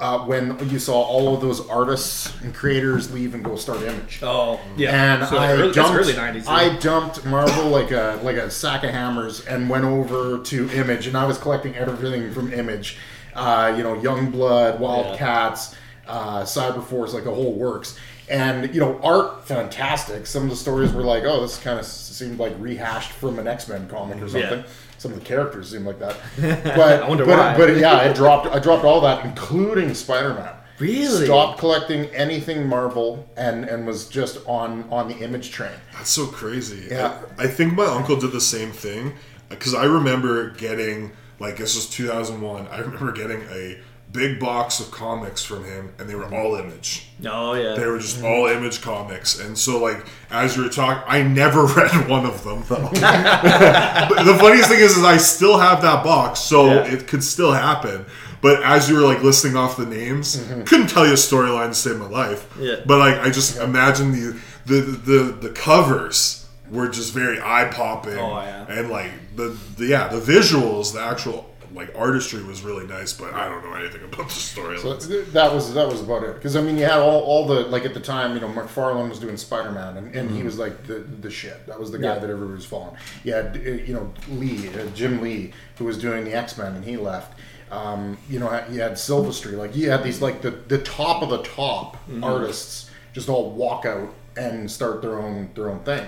Uh, 0.00 0.20
when 0.20 0.56
you 0.68 0.78
saw 0.78 1.02
all 1.02 1.34
of 1.34 1.40
those 1.40 1.66
artists 1.68 2.32
and 2.42 2.54
creators 2.54 3.12
leave 3.12 3.34
and 3.34 3.42
go 3.44 3.56
start 3.56 3.82
Image. 3.82 4.20
Oh, 4.22 4.60
yeah. 4.76 5.14
And 5.16 5.28
So, 5.28 5.36
I 5.36 5.52
early, 5.54 5.72
dumped, 5.72 5.98
early 5.98 6.12
'90s. 6.12 6.44
yeah. 6.44 6.52
I 6.52 6.76
dumped 6.76 7.24
Marvel 7.26 7.64
like 7.68 7.90
a 7.90 8.20
like 8.22 8.36
a 8.36 8.48
sack 8.48 8.84
of 8.84 8.90
hammers 8.90 9.44
and 9.46 9.68
went 9.68 9.84
over 9.84 10.38
to 10.44 10.70
Image, 10.70 11.08
and 11.08 11.16
I 11.16 11.26
was 11.26 11.36
collecting 11.36 11.74
everything 11.74 12.30
from 12.32 12.52
Image. 12.52 12.96
Uh, 13.34 13.74
you 13.76 13.82
know, 13.82 13.94
Young 14.00 14.32
Youngblood, 14.32 14.78
Wildcats, 14.78 15.74
uh, 16.06 16.42
Cyberforce, 16.42 17.12
like 17.12 17.24
the 17.24 17.34
whole 17.34 17.54
works. 17.54 17.98
And 18.30 18.72
you 18.74 18.80
know, 18.80 19.00
art 19.02 19.46
fantastic. 19.46 20.26
Some 20.26 20.44
of 20.44 20.50
the 20.50 20.56
stories 20.56 20.92
were 20.92 21.02
like, 21.02 21.24
oh, 21.24 21.40
this 21.40 21.58
kind 21.58 21.78
of 21.78 21.84
seemed 21.86 22.38
like 22.38 22.52
rehashed 22.58 23.12
from 23.12 23.38
an 23.38 23.48
X 23.48 23.68
Men 23.68 23.88
comic 23.88 24.22
or 24.22 24.28
something. 24.28 24.60
Yeah. 24.60 24.66
Some 24.98 25.12
of 25.12 25.20
the 25.20 25.24
characters 25.24 25.70
seem 25.70 25.86
like 25.86 25.98
that. 26.00 26.16
But 26.64 27.02
I 27.02 27.08
wonder 27.08 27.24
but, 27.24 27.38
why. 27.38 27.56
but 27.56 27.76
yeah, 27.76 27.94
I 27.94 28.12
dropped 28.12 28.46
I 28.48 28.58
dropped 28.58 28.84
all 28.84 29.00
that, 29.02 29.24
including 29.24 29.94
Spider 29.94 30.34
Man. 30.34 30.54
Really? 30.78 31.24
Stopped 31.24 31.58
collecting 31.58 32.06
anything 32.06 32.66
Marvel 32.66 33.28
and 33.36 33.64
and 33.64 33.86
was 33.86 34.08
just 34.08 34.38
on 34.46 34.84
on 34.90 35.08
the 35.08 35.16
Image 35.18 35.50
train. 35.50 35.72
That's 35.92 36.10
so 36.10 36.26
crazy. 36.26 36.88
Yeah. 36.90 37.18
I, 37.38 37.44
I 37.44 37.46
think 37.46 37.74
my 37.74 37.86
uncle 37.86 38.16
did 38.16 38.32
the 38.32 38.40
same 38.40 38.72
thing 38.72 39.14
because 39.48 39.74
I 39.74 39.84
remember 39.84 40.50
getting 40.50 41.12
like 41.38 41.56
this 41.56 41.74
was 41.74 41.88
2001. 41.88 42.68
I 42.68 42.78
remember 42.80 43.12
getting 43.12 43.42
a 43.50 43.78
big 44.10 44.40
box 44.40 44.80
of 44.80 44.90
comics 44.90 45.44
from 45.44 45.64
him, 45.64 45.92
and 45.98 46.08
they 46.08 46.14
were 46.14 46.32
all 46.34 46.56
Image. 46.56 47.08
Oh 47.26 47.54
yeah. 47.54 47.74
They 47.74 47.86
were 47.86 47.98
just 47.98 48.22
all 48.22 48.46
Image 48.46 48.80
comics, 48.80 49.38
and 49.38 49.56
so 49.56 49.78
like 49.80 50.06
as 50.30 50.56
you 50.56 50.62
were 50.64 50.68
talking, 50.68 51.02
I 51.06 51.22
never 51.22 51.64
read 51.76 52.08
one 52.08 52.24
of 52.26 52.42
them 52.44 52.62
though. 52.68 52.88
but 52.92 54.24
the 54.24 54.36
funniest 54.38 54.68
thing 54.70 54.80
is, 54.80 54.96
is 54.96 55.04
I 55.04 55.16
still 55.16 55.58
have 55.58 55.82
that 55.82 56.04
box, 56.04 56.40
so 56.40 56.66
Yeah. 56.66 56.92
it 56.94 57.06
could 57.06 57.22
still 57.24 57.52
happen. 57.52 58.06
But 58.40 58.62
as 58.62 58.88
you 58.88 58.94
were 58.96 59.02
like 59.02 59.22
listing 59.22 59.56
off 59.56 59.76
the 59.76 59.86
names, 59.86 60.36
couldn't 60.66 60.86
tell 60.88 61.04
you 61.04 61.12
a 61.12 61.16
storyline 61.16 61.68
to 61.70 61.74
save 61.74 61.98
my 61.98 62.06
life. 62.08 62.48
Mm-hmm. 62.50 62.62
Yeah. 62.62 62.76
But 62.86 62.98
like 62.98 63.18
I 63.18 63.30
just 63.30 63.58
imagine 63.58 64.12
the 64.12 64.40
the 64.66 64.80
the 64.80 65.36
the 65.40 65.50
covers 65.50 66.46
were 66.70 66.88
just 66.88 67.12
very 67.14 67.40
eye 67.40 67.68
popping. 67.72 68.18
Oh, 68.18 68.40
yeah. 68.40 68.66
And 68.68 68.90
like 68.90 69.10
the, 69.36 69.56
the 69.76 69.86
yeah 69.86 70.08
the 70.08 70.20
visuals, 70.20 70.92
the 70.92 71.00
actual 71.00 71.50
like 71.74 71.92
artistry 71.96 72.42
was 72.42 72.62
really 72.62 72.86
nice, 72.86 73.12
but 73.12 73.34
I 73.34 73.48
don't 73.48 73.64
know 73.64 73.74
anything 73.74 74.02
about 74.04 74.28
the 74.28 74.34
story. 74.34 74.78
So 74.78 74.94
that 74.96 75.52
was 75.52 75.74
that 75.74 75.86
was 75.88 76.00
about 76.02 76.22
it. 76.24 76.34
Because 76.34 76.56
I 76.56 76.62
mean, 76.62 76.76
you 76.78 76.84
had 76.84 76.98
all, 76.98 77.20
all 77.20 77.46
the 77.46 77.60
like 77.62 77.84
at 77.84 77.94
the 77.94 78.00
time, 78.00 78.34
you 78.34 78.40
know, 78.40 78.48
McFarlane 78.48 79.08
was 79.08 79.18
doing 79.18 79.36
Spider 79.36 79.70
Man, 79.72 79.96
and, 79.96 80.14
and 80.14 80.30
he 80.30 80.42
was 80.42 80.58
like 80.58 80.86
the 80.86 80.94
the 81.00 81.30
shit. 81.30 81.66
That 81.66 81.78
was 81.78 81.90
the 81.90 81.98
guy 81.98 82.14
Yeah. 82.14 82.18
that 82.20 82.30
everybody 82.30 82.54
was 82.56 82.64
following. 82.66 82.96
You 83.24 83.34
had 83.34 83.56
uh, 83.56 83.60
you 83.70 83.94
know 83.94 84.12
Lee, 84.30 84.68
uh, 84.68 84.86
Jim 84.94 85.20
Lee, 85.20 85.52
who 85.76 85.84
was 85.84 85.98
doing 85.98 86.24
the 86.24 86.34
X 86.34 86.56
Men, 86.58 86.74
and 86.74 86.84
he 86.84 86.96
left. 86.96 87.38
Um, 87.70 88.16
you 88.30 88.38
know, 88.38 88.50
you 88.70 88.80
had 88.80 88.92
Silvestri. 88.92 89.52
Like 89.56 89.76
you 89.76 89.90
had 89.90 90.02
these 90.02 90.22
like 90.22 90.40
the 90.42 90.50
the 90.52 90.78
top 90.78 91.22
of 91.22 91.28
the 91.30 91.42
top 91.42 91.96
artists 92.22 92.90
just 93.12 93.28
all 93.28 93.50
walk 93.50 93.84
out 93.84 94.14
and 94.36 94.70
start 94.70 95.02
their 95.02 95.18
own 95.18 95.50
their 95.54 95.68
own 95.70 95.80
thing. 95.80 96.06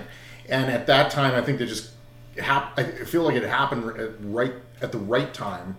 And 0.49 0.71
at 0.71 0.87
that 0.87 1.11
time, 1.11 1.35
I 1.35 1.41
think 1.45 1.59
they 1.59 1.65
just 1.65 1.91
hap- 2.37 2.77
I 2.79 2.83
feel 2.83 3.23
like 3.23 3.35
it 3.35 3.43
happened 3.43 3.85
right 4.33 4.53
at 4.81 4.91
the 4.91 4.97
right 4.97 5.33
time 5.33 5.77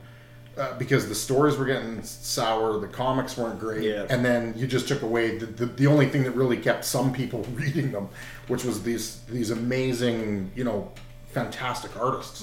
uh, 0.58 0.76
because 0.78 1.08
the 1.08 1.14
stories 1.14 1.56
were 1.56 1.64
getting 1.64 2.02
sour, 2.02 2.78
the 2.78 2.86
comics 2.88 3.36
weren't 3.38 3.58
great, 3.58 3.84
Yeah. 3.84 4.06
and 4.10 4.22
then 4.24 4.52
you 4.56 4.66
just 4.66 4.86
took 4.86 5.00
away 5.02 5.38
the, 5.38 5.46
the, 5.46 5.66
the 5.66 5.86
only 5.86 6.06
thing 6.08 6.24
that 6.24 6.32
really 6.32 6.58
kept 6.58 6.84
some 6.84 7.10
people 7.12 7.42
reading 7.54 7.90
them, 7.92 8.08
which 8.48 8.64
was 8.64 8.82
these 8.82 9.20
these 9.28 9.50
amazing, 9.50 10.50
you 10.54 10.64
know, 10.64 10.90
fantastic 11.32 11.96
artists, 11.98 12.42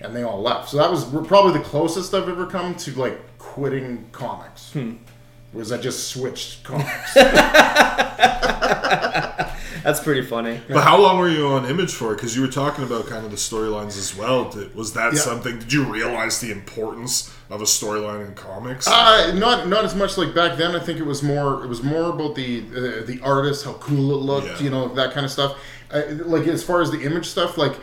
and 0.00 0.16
they 0.16 0.22
all 0.22 0.40
left. 0.40 0.70
So 0.70 0.78
that 0.78 0.90
was 0.90 1.04
probably 1.26 1.52
the 1.52 1.64
closest 1.64 2.14
I've 2.14 2.28
ever 2.30 2.46
come 2.46 2.74
to 2.76 2.92
like 2.98 3.20
quitting 3.38 4.06
comics. 4.12 4.74
Was 5.52 5.70
I 5.72 5.76
just 5.78 6.08
switched 6.08 6.62
comics? 6.64 7.14
That's 9.82 10.00
pretty 10.00 10.22
funny. 10.22 10.60
But 10.68 10.82
how 10.82 11.00
long 11.00 11.18
were 11.18 11.28
you 11.28 11.46
on 11.48 11.64
Image 11.66 11.92
for? 11.94 12.14
Because 12.14 12.34
you 12.36 12.42
were 12.42 12.48
talking 12.48 12.84
about 12.84 13.06
kind 13.06 13.24
of 13.24 13.30
the 13.30 13.36
storylines 13.36 13.96
as 13.98 14.14
well. 14.16 14.50
Did, 14.50 14.74
was 14.74 14.92
that 14.94 15.14
Yeah. 15.14 15.20
something? 15.20 15.58
Did 15.58 15.72
you 15.72 15.84
realize 15.84 16.40
the 16.40 16.50
importance 16.52 17.30
of 17.48 17.60
a 17.60 17.64
storyline 17.64 18.26
in 18.26 18.34
comics? 18.34 18.86
Uh, 18.86 19.32
not 19.34 19.68
not 19.68 19.84
as 19.84 19.94
much 19.94 20.16
like 20.18 20.34
back 20.34 20.58
then. 20.58 20.74
I 20.76 20.80
think 20.80 20.98
it 20.98 21.06
was 21.06 21.22
more 21.22 21.64
it 21.64 21.68
was 21.68 21.82
more 21.82 22.10
about 22.10 22.34
the 22.34 22.62
uh, 22.76 23.06
the 23.06 23.20
artist, 23.22 23.64
how 23.64 23.72
cool 23.74 24.12
it 24.12 24.22
looked, 24.22 24.46
Yeah. 24.46 24.64
you 24.64 24.70
know, 24.70 24.88
that 24.94 25.12
kind 25.12 25.24
of 25.24 25.32
stuff. 25.32 25.56
Uh, 25.92 26.02
like 26.24 26.46
as 26.46 26.62
far 26.62 26.80
as 26.82 26.90
the 26.90 27.02
image 27.02 27.26
stuff, 27.26 27.56
like 27.58 27.74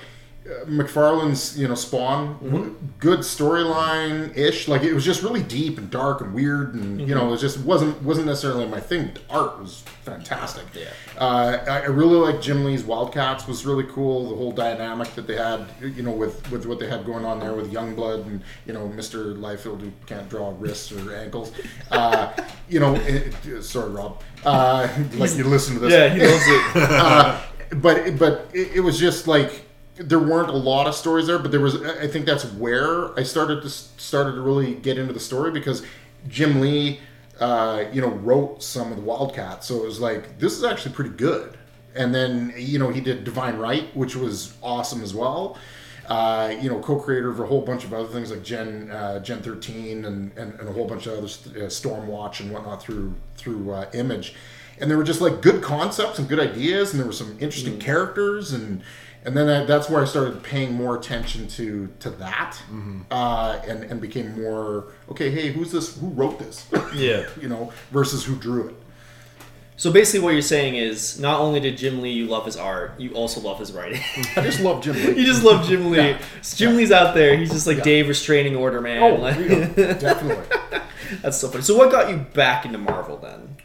McFarlane's, 0.65 1.57
you 1.59 1.67
know, 1.67 1.75
Spawn, 1.75 2.77
good 2.99 3.19
storyline 3.19 4.35
ish. 4.37 4.67
Like 4.67 4.83
it 4.83 4.93
was 4.93 5.03
just 5.03 5.21
really 5.23 5.43
deep 5.43 5.77
and 5.77 5.89
dark 5.89 6.21
and 6.21 6.33
weird, 6.33 6.73
and 6.73 7.01
you 7.01 7.13
know, 7.15 7.33
it 7.33 7.37
just 7.37 7.59
wasn't 7.59 8.01
wasn't 8.03 8.27
necessarily 8.27 8.65
my 8.65 8.79
thing. 8.79 9.11
The 9.13 9.21
art 9.33 9.59
was 9.59 9.81
fantastic. 10.03 10.63
Yeah. 10.73 10.85
Uh, 11.17 11.63
I 11.67 11.79
I 11.81 11.85
really 11.85 12.15
like 12.15 12.41
Jim 12.41 12.63
Lee's 12.63 12.83
Wildcats 12.83 13.47
was 13.47 13.65
really 13.65 13.83
cool. 13.85 14.29
The 14.29 14.35
whole 14.35 14.51
dynamic 14.51 15.13
that 15.15 15.27
they 15.27 15.35
had, 15.35 15.65
you 15.81 16.03
know, 16.03 16.11
with, 16.11 16.49
with 16.51 16.65
what 16.65 16.79
they 16.79 16.87
had 16.87 17.05
going 17.05 17.25
on 17.25 17.39
there 17.39 17.53
with 17.53 17.71
Youngblood 17.71 18.25
and 18.27 18.41
you 18.65 18.73
know 18.73 18.87
Mr. 18.95 19.37
Liefeld 19.37 19.81
who 19.81 19.91
can't 20.05 20.29
draw 20.29 20.53
wrists 20.57 20.91
or 20.91 21.13
ankles. 21.15 21.51
Uh, 21.91 22.31
you 22.69 22.79
know, 22.79 22.95
it, 22.95 23.33
it- 23.45 23.63
sorry, 23.63 23.89
Rob. 23.91 24.21
Uh, 24.45 24.87
like 25.15 25.35
you 25.35 25.43
listen 25.43 25.73
to 25.75 25.79
this. 25.81 25.91
Yeah, 25.91 26.09
he 26.09 26.21
loves 26.25 26.47
it. 26.47 26.89
Uh, 27.07 27.41
but 27.81 28.17
but 28.17 28.49
it, 28.53 28.75
it 28.77 28.79
was 28.79 28.97
just 28.97 29.27
like 29.27 29.66
there 29.99 30.19
weren't 30.19 30.49
a 30.49 30.57
lot 30.57 30.87
of 30.87 30.95
stories 30.95 31.27
there, 31.27 31.39
but 31.39 31.51
there 31.51 31.59
was. 31.59 31.81
I 31.81 32.07
think 32.07 32.25
that's 32.25 32.45
where 32.53 33.17
I 33.17 33.23
started 33.23 33.61
to 33.63 33.69
started 33.69 34.33
to 34.33 34.41
really 34.41 34.75
get 34.75 34.97
into 34.97 35.13
the 35.13 35.19
story 35.19 35.51
because 35.51 35.85
Jim 36.27 36.61
Lee, 36.61 36.99
uh, 37.39 37.85
you 37.91 38.01
know, 38.01 38.09
wrote 38.09 38.63
some 38.63 38.91
of 38.91 38.97
the 38.97 39.03
Wildcats, 39.03 39.67
so 39.67 39.77
it 39.77 39.85
was 39.85 39.99
like 39.99 40.39
this 40.39 40.53
is 40.53 40.63
actually 40.63 40.93
pretty 40.93 41.11
good. 41.11 41.57
And 41.95 42.13
then 42.13 42.53
you 42.57 42.79
know 42.79 42.89
he 42.89 43.01
did 43.01 43.23
Divine 43.23 43.57
Right, 43.57 43.95
which 43.95 44.15
was 44.15 44.53
awesome 44.61 45.01
as 45.01 45.13
well. 45.13 45.57
Uh, 46.07 46.55
you 46.61 46.69
know, 46.69 46.79
co-creator 46.79 47.29
of 47.29 47.39
a 47.41 47.45
whole 47.45 47.61
bunch 47.61 47.83
of 47.83 47.93
other 47.93 48.07
things 48.07 48.31
like 48.31 48.41
Gen 48.41 48.89
uh, 48.91 49.19
Gen 49.19 49.41
13 49.41 50.05
and, 50.05 50.31
and, 50.37 50.57
and 50.57 50.69
a 50.69 50.71
whole 50.71 50.87
bunch 50.87 51.05
of 51.05 51.17
other 51.17 51.27
st- 51.27 51.57
uh, 51.57 51.59
Stormwatch 51.61 52.39
and 52.39 52.51
whatnot 52.51 52.81
through 52.81 53.13
through 53.35 53.71
uh, 53.71 53.89
Image, 53.93 54.33
and 54.79 54.89
there 54.89 54.97
were 54.97 55.03
just 55.03 55.21
like 55.21 55.41
good 55.41 55.61
concepts 55.61 56.17
and 56.19 56.29
good 56.29 56.39
ideas, 56.39 56.91
and 56.91 56.99
there 56.99 57.07
were 57.07 57.13
some 57.13 57.35
interesting 57.41 57.77
characters, 57.77 58.53
and 58.53 58.83
and 59.27 59.35
then 59.37 59.47
I, 59.49 59.65
that's 59.65 59.89
where 59.89 60.01
I 60.01 60.05
started 60.05 60.41
paying 60.41 60.73
more 60.73 60.95
attention 60.97 61.47
to 61.49 61.87
to 61.99 62.09
that, 62.11 62.59
uh, 63.11 63.59
and 63.67 63.83
and 63.83 64.01
became 64.01 64.41
more 64.41 64.85
okay. 65.11 65.29
Hey, 65.29 65.51
who's 65.51 65.71
this? 65.71 65.95
Who 65.99 66.07
wrote 66.07 66.39
this? 66.39 66.65
Yeah. 66.95 67.27
you 67.39 67.47
know, 67.49 67.71
versus 67.91 68.23
who 68.25 68.35
drew 68.37 68.69
it. 68.69 68.75
So 69.75 69.91
basically, 69.91 70.21
what 70.21 70.31
you're 70.33 70.41
saying 70.41 70.75
is, 70.75 71.19
not 71.19 71.39
only 71.39 71.59
did 71.59 71.77
Jim 71.77 72.01
Lee 72.01 72.11
you 72.11 72.25
love 72.25 72.45
his 72.45 72.57
art, 72.57 72.99
you 72.99 73.11
also 73.11 73.39
love 73.41 73.59
his 73.59 73.71
writing. 73.73 74.01
I 74.35 74.41
just 74.41 74.59
love 74.61 74.81
Jim 74.81 74.95
Lee. 74.95 75.19
you 75.19 75.25
just 75.25 75.43
love 75.43 75.67
Jim 75.67 75.91
Lee. 75.91 75.97
Yeah. 75.97 76.21
Jim 76.55 76.75
Lee's 76.77 76.91
out 76.91 77.13
there. 77.13 77.37
He's 77.37 77.51
just 77.51 77.67
like 77.67 77.83
Dave 77.83 78.07
restraining 78.07 78.55
order 78.55 78.81
man. 78.81 79.03
Oh, 79.03 79.15
Like- 79.21 79.37
yeah, 79.37 79.93
definitely. 79.93 80.57
That's 81.21 81.37
so 81.37 81.49
funny. 81.49 81.61
So 81.63 81.77
what 81.77 81.91
got 81.91 82.09
you 82.09 82.17
back 82.17 82.65
into 82.65 82.77
Marvel 82.79 83.17
then? 83.17 83.57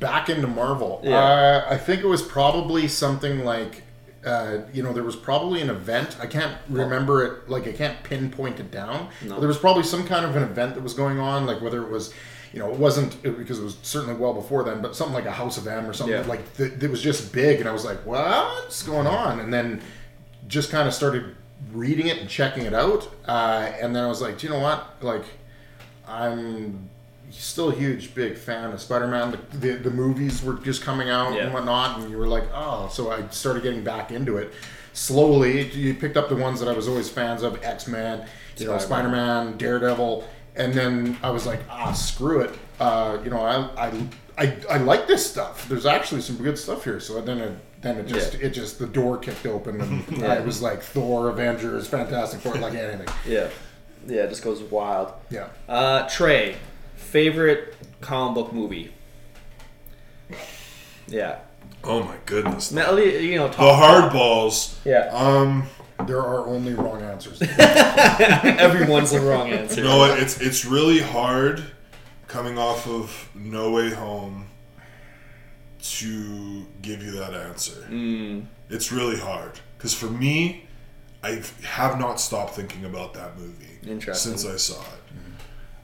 back 0.00 0.28
into 0.30 0.46
Marvel. 0.46 1.00
Yeah. 1.04 1.16
Uh, 1.18 1.66
I 1.70 1.76
think 1.76 2.02
it 2.02 2.06
was 2.06 2.22
probably 2.22 2.88
something 2.88 3.44
like, 3.44 3.82
uh, 4.24 4.58
you 4.72 4.82
know, 4.82 4.92
there 4.92 5.02
was 5.02 5.16
probably 5.16 5.60
an 5.62 5.70
event. 5.70 6.16
I 6.20 6.26
can't 6.26 6.54
remember 6.68 7.24
it, 7.24 7.48
like, 7.48 7.66
I 7.66 7.72
can't 7.72 8.02
pinpoint 8.02 8.60
it 8.60 8.70
down. 8.70 9.08
No. 9.22 9.30
But 9.34 9.40
there 9.40 9.48
was 9.48 9.58
probably 9.58 9.82
some 9.82 10.06
kind 10.06 10.24
of 10.26 10.36
an 10.36 10.42
event 10.42 10.74
that 10.74 10.82
was 10.82 10.94
going 10.94 11.18
on, 11.18 11.46
like, 11.46 11.60
whether 11.62 11.82
it 11.82 11.88
was, 11.90 12.12
you 12.52 12.58
know, 12.58 12.70
it 12.70 12.76
wasn't, 12.78 13.16
it- 13.24 13.38
because 13.38 13.58
it 13.58 13.64
was 13.64 13.78
certainly 13.82 14.14
well 14.14 14.34
before 14.34 14.62
then, 14.64 14.82
but 14.82 14.94
something 14.94 15.14
like 15.14 15.24
a 15.24 15.30
House 15.32 15.56
of 15.56 15.66
M 15.66 15.86
or 15.88 15.92
something, 15.94 16.14
Yeah. 16.16 16.26
like, 16.26 16.52
that, 16.54 16.80
that 16.80 16.90
was 16.90 17.00
just 17.00 17.32
big. 17.32 17.60
And 17.60 17.68
I 17.68 17.72
was 17.72 17.84
like, 17.84 18.04
what's 18.04 18.82
going 18.82 19.06
on? 19.06 19.40
And 19.40 19.52
then 19.54 19.80
just 20.48 20.70
kind 20.70 20.86
of 20.86 20.92
started 20.92 21.34
reading 21.72 22.08
it 22.08 22.18
and 22.18 22.28
checking 22.28 22.64
it 22.66 22.74
out. 22.74 23.08
Uh, 23.26 23.70
and 23.80 23.94
then 23.96 24.04
I 24.04 24.08
was 24.08 24.20
like, 24.20 24.38
do 24.38 24.46
you 24.46 24.52
know 24.52 24.60
what? 24.60 25.02
Like, 25.02 25.24
I'm 26.06 26.90
still 27.30 27.70
a 27.70 27.74
huge 27.74 28.14
big 28.14 28.36
fan 28.36 28.72
of 28.72 28.80
Spider-Man. 28.80 29.30
The, 29.52 29.56
the, 29.58 29.72
the 29.76 29.90
movies 29.90 30.42
were 30.42 30.54
just 30.54 30.82
coming 30.82 31.10
out 31.10 31.34
Yeah. 31.34 31.44
and 31.44 31.54
whatnot, 31.54 32.00
and 32.00 32.10
you 32.10 32.18
were 32.18 32.26
like, 32.28 32.44
oh. 32.54 32.88
So 32.92 33.10
I 33.10 33.26
started 33.28 33.62
getting 33.62 33.84
back 33.84 34.10
into 34.10 34.36
it 34.36 34.52
slowly. 34.92 35.68
You 35.70 35.94
picked 35.94 36.16
up 36.16 36.28
the 36.28 36.36
ones 36.36 36.60
that 36.60 36.68
I 36.68 36.72
was 36.72 36.88
always 36.88 37.08
fans 37.08 37.42
of: 37.42 37.62
X-Men, 37.64 38.26
you 38.56 38.66
know, 38.66 38.78
Spider-Man. 38.78 38.80
Spider-Man, 39.48 39.56
Daredevil, 39.58 40.28
and 40.56 40.74
then 40.74 41.16
I 41.22 41.30
was 41.30 41.46
like, 41.46 41.60
ah, 41.70 41.92
screw 41.92 42.40
it. 42.40 42.54
Uh, 42.78 43.18
you 43.24 43.30
know, 43.30 43.40
I, 43.40 43.86
I 43.86 44.08
I 44.38 44.56
I 44.70 44.76
like 44.78 45.06
this 45.06 45.28
stuff. 45.28 45.68
There's 45.68 45.86
actually 45.86 46.22
some 46.22 46.36
good 46.36 46.58
stuff 46.58 46.84
here. 46.84 46.98
So 47.00 47.20
then 47.20 47.38
it 47.38 47.58
then 47.82 47.98
it 47.98 48.06
just 48.06 48.34
Yeah. 48.34 48.46
it 48.46 48.50
just 48.50 48.78
the 48.78 48.86
door 48.86 49.18
kicked 49.18 49.46
open 49.46 49.80
and 49.80 50.24
I 50.24 50.40
was 50.40 50.60
like 50.62 50.82
Thor, 50.82 51.28
Avengers, 51.28 51.86
Fantastic 51.88 52.40
Four, 52.40 52.54
like 52.56 52.74
anything. 52.74 53.08
Yeah. 53.26 53.48
Yeah, 54.06 54.22
it 54.22 54.28
just 54.30 54.42
goes 54.42 54.62
wild. 54.62 55.12
Yeah. 55.28 55.48
Uh, 55.68 56.08
Trey, 56.08 56.56
favorite 57.10 57.74
comic 58.00 58.34
book 58.34 58.52
movie? 58.52 58.92
Yeah. 61.08 61.40
oh 61.84 62.02
my 62.04 62.16
goodness. 62.26 62.70
Now, 62.70 62.96
You 62.96 63.36
know, 63.36 63.48
The 63.48 63.54
top, 63.54 64.12
hardballs. 64.12 64.76
Yeah. 64.84 65.10
Um, 65.12 65.64
There 66.06 66.20
are 66.20 66.46
only 66.46 66.74
wrong 66.74 67.02
answers. 67.02 67.42
Everyone's 67.58 69.10
the 69.10 69.20
wrong 69.20 69.50
answer. 69.50 69.80
you 69.80 69.86
know 69.86 69.98
what? 69.98 70.18
It's 70.18 70.40
it's 70.40 70.64
really 70.64 71.00
hard 71.00 71.62
coming 72.28 72.58
off 72.58 72.86
of 72.86 73.28
No 73.34 73.72
Way 73.72 73.90
Home 73.90 74.46
to 75.82 76.66
give 76.82 77.02
you 77.02 77.12
that 77.12 77.34
answer. 77.34 77.86
Mm. 77.90 78.46
It's 78.68 78.92
really 78.92 79.18
hard 79.18 79.58
because 79.76 79.92
for 79.94 80.06
me, 80.06 80.66
I 81.24 81.42
have 81.64 81.98
not 81.98 82.20
stopped 82.20 82.54
thinking 82.54 82.84
about 82.84 83.14
that 83.14 83.36
movie 83.38 83.78
Interesting. 83.86 84.36
since 84.38 84.46
I 84.46 84.56
saw 84.56 84.80
it. 84.80 84.99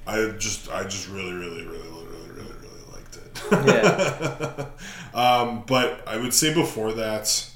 I 0.06 0.28
just 0.38 0.70
I 0.70 0.84
just 0.84 1.08
really 1.08 1.32
really 1.32 1.66
really 1.66 1.88
really 1.88 2.30
really 2.30 2.54
really 2.60 2.84
liked 2.92 3.16
it. 3.16 3.42
Yeah. 3.66 4.66
um, 5.18 5.64
but 5.66 6.06
I 6.06 6.16
would 6.16 6.32
say 6.32 6.54
before 6.54 6.92
that, 6.92 7.50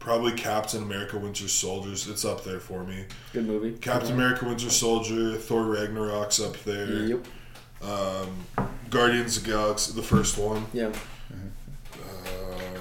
probably 0.00 0.32
Captain 0.32 0.82
America: 0.82 1.16
Winter 1.18 1.48
Soldiers. 1.48 2.08
It's 2.08 2.24
up 2.24 2.44
there 2.44 2.60
for 2.60 2.82
me. 2.84 3.04
Good 3.32 3.46
movie. 3.46 3.72
Captain 3.78 4.12
America: 4.12 4.46
Winter 4.46 4.70
Soldier, 4.70 5.36
Thor 5.36 5.62
Ragnarok's 5.62 6.40
up 6.40 6.56
there. 6.64 7.04
Yep. 7.04 7.26
Um, 7.82 8.46
Guardians 8.90 9.36
of 9.36 9.44
the 9.44 9.50
Galaxy, 9.50 9.92
the 9.92 10.02
first 10.02 10.38
one. 10.38 10.66
Yeah. 10.72 10.92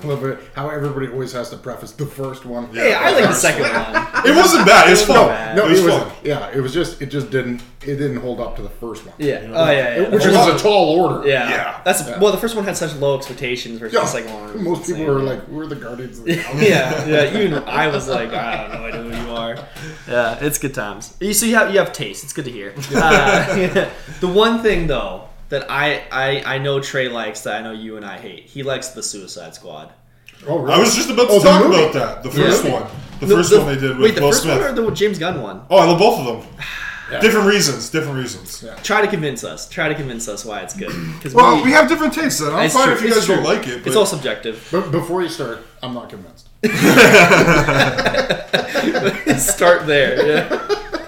I 0.08 0.32
it 0.32 0.40
how 0.54 0.70
everybody 0.70 1.08
always 1.08 1.32
has 1.34 1.50
to 1.52 1.58
preface 1.58 1.92
the 1.92 2.06
first 2.06 2.46
one. 2.46 2.74
Hey, 2.74 2.94
I 2.94 3.12
like 3.12 3.24
the 3.24 3.34
second 3.34 3.64
one. 3.64 3.74
one. 3.94 4.28
It 4.28 4.36
wasn't 4.36 4.66
bad. 4.66 4.88
It 4.88 4.92
was 4.92 5.06
fun. 5.06 5.28
bad. 5.30 5.56
No, 5.56 5.66
it 5.66 5.72
was, 5.72 5.80
it 5.82 5.86
was 5.86 5.94
fun. 6.04 6.12
yeah. 6.24 6.50
It 6.56 6.62
was 6.62 6.74
just 6.74 7.02
it 7.02 7.08
just 7.08 7.30
didn't 7.32 7.62
it 7.84 7.96
didn't 7.98 8.18
hold 8.18 8.40
up 8.40 8.56
to 8.56 8.62
the 8.62 8.70
first 8.70 9.06
one. 9.06 9.16
Yeah. 9.18 9.42
Oh 9.54 9.70
yeah. 9.70 9.72
yeah. 9.72 10.02
It- 10.04 10.12
which 10.12 10.26
was 10.26 10.36
first 10.36 10.60
a 10.60 10.64
tall 10.64 11.00
order. 11.00 11.28
yeah. 11.28 11.50
Yeah. 11.50 11.82
That's 11.84 12.08
Yeah. 12.08 12.20
well. 12.20 12.32
The 12.32 12.38
first 12.38 12.56
one 12.56 12.66
had 12.66 12.78
such 12.78 12.96
low 12.96 13.18
expectations 13.18 13.80
versus 13.80 13.94
Yeah. 13.94 14.02
the 14.02 14.08
second 14.08 14.34
one. 14.34 14.54
was 14.54 14.62
Most 14.62 14.88
people 14.88 15.06
were 15.06 15.22
like, 15.22 15.48
"We're 15.48 15.68
the 15.68 15.76
Guardians." 15.76 16.20
Of 16.20 16.26
the 16.26 16.34
yeah, 16.56 17.06
yeah. 17.06 17.38
Even 17.40 17.64
I 17.66 17.88
was 17.88 18.08
like, 18.08 18.30
I 18.32 18.68
don't 18.68 18.72
know 18.82 18.88
idea 18.88 19.18
who 19.20 19.28
you 19.30 19.36
are. 19.36 19.56
Yeah, 20.08 20.38
it's 20.42 20.58
good 20.58 20.74
times. 20.74 21.16
You- 21.20 21.34
So 21.34 21.46
you 21.46 21.56
have 21.56 21.72
you 21.72 21.80
have 21.80 21.94
taste. 21.94 22.24
It's 22.24 22.34
good 22.34 22.46
to 22.46 22.52
hear. 22.52 22.74
Uh, 22.94 23.90
the 24.20 24.28
one 24.28 24.62
thing 24.64 24.88
though 24.88 25.28
that 25.60 25.70
I, 25.72 26.04
I 26.12 26.56
I 26.56 26.58
know 26.60 26.80
Trey 26.80 27.08
likes 27.10 27.42
that 27.42 27.56
I 27.56 27.62
know 27.62 27.72
you 27.72 27.96
and 27.98 28.06
I 28.06 28.18
hate. 28.18 28.44
He 28.46 28.62
likes 28.64 28.90
the 28.90 29.02
Suicide 29.04 29.56
Squad. 29.56 29.92
Oh, 30.48 30.60
really? 30.60 30.74
I 30.74 30.78
was 30.80 30.94
just 30.96 31.10
about 31.10 31.28
to 31.28 31.34
Oh, 31.36 31.40
talk 31.44 31.64
movie. 31.66 31.80
about 31.82 31.94
that. 31.94 32.24
The 32.24 32.30
first 32.32 32.64
Yeah. 32.66 32.74
one. 32.82 32.84
The 33.22 33.28
first 33.28 33.58
one 33.58 33.66
they 33.68 33.76
did 33.80 33.92
with 33.98 34.00
wait, 34.02 34.16
the 34.16 34.22
Will 34.22 34.32
first 34.32 34.44
Smith. 34.44 34.60
one 34.62 34.70
or 34.70 34.74
the 34.90 34.92
James 34.92 35.18
Gunn 35.18 35.42
one? 35.42 35.62
oh, 35.70 35.78
I 35.78 35.86
love 35.86 36.00
both 36.00 36.20
of 36.20 36.26
them. 36.28 36.42
Yeah. 37.12 37.20
Different 37.20 37.46
reasons. 37.46 37.92
Different 37.92 38.18
reasons. 38.18 38.64
Yeah. 38.66 38.74
Try 38.82 39.00
to 39.02 39.08
convince 39.08 39.44
us. 39.44 39.70
Try 39.70 39.90
to 39.90 39.94
convince 39.94 40.28
us 40.28 40.44
why 40.44 40.62
it's 40.62 40.74
good. 40.76 40.90
Because 41.18 41.36
Well, 41.36 41.64
we 41.64 41.70
have 41.70 41.88
different 41.88 42.16
tastes. 42.16 42.40
Then 42.40 42.52
I'm 42.52 42.68
fine 42.68 42.86
true, 42.88 42.96
if 42.96 43.02
you 43.04 43.08
it's 43.10 43.18
guys 43.20 43.28
don't 43.28 43.44
like 43.44 43.68
it. 43.68 43.78
But 43.84 43.88
it's 43.90 43.96
all 43.96 44.08
subjective. 44.08 44.68
But 44.72 44.90
before 44.92 45.22
you 45.22 45.30
start, 45.30 45.60
I'm 45.84 45.94
not 45.94 46.10
convinced. 46.10 46.50
Start 49.38 49.86
there. 49.86 50.26
Yeah. 50.26 50.48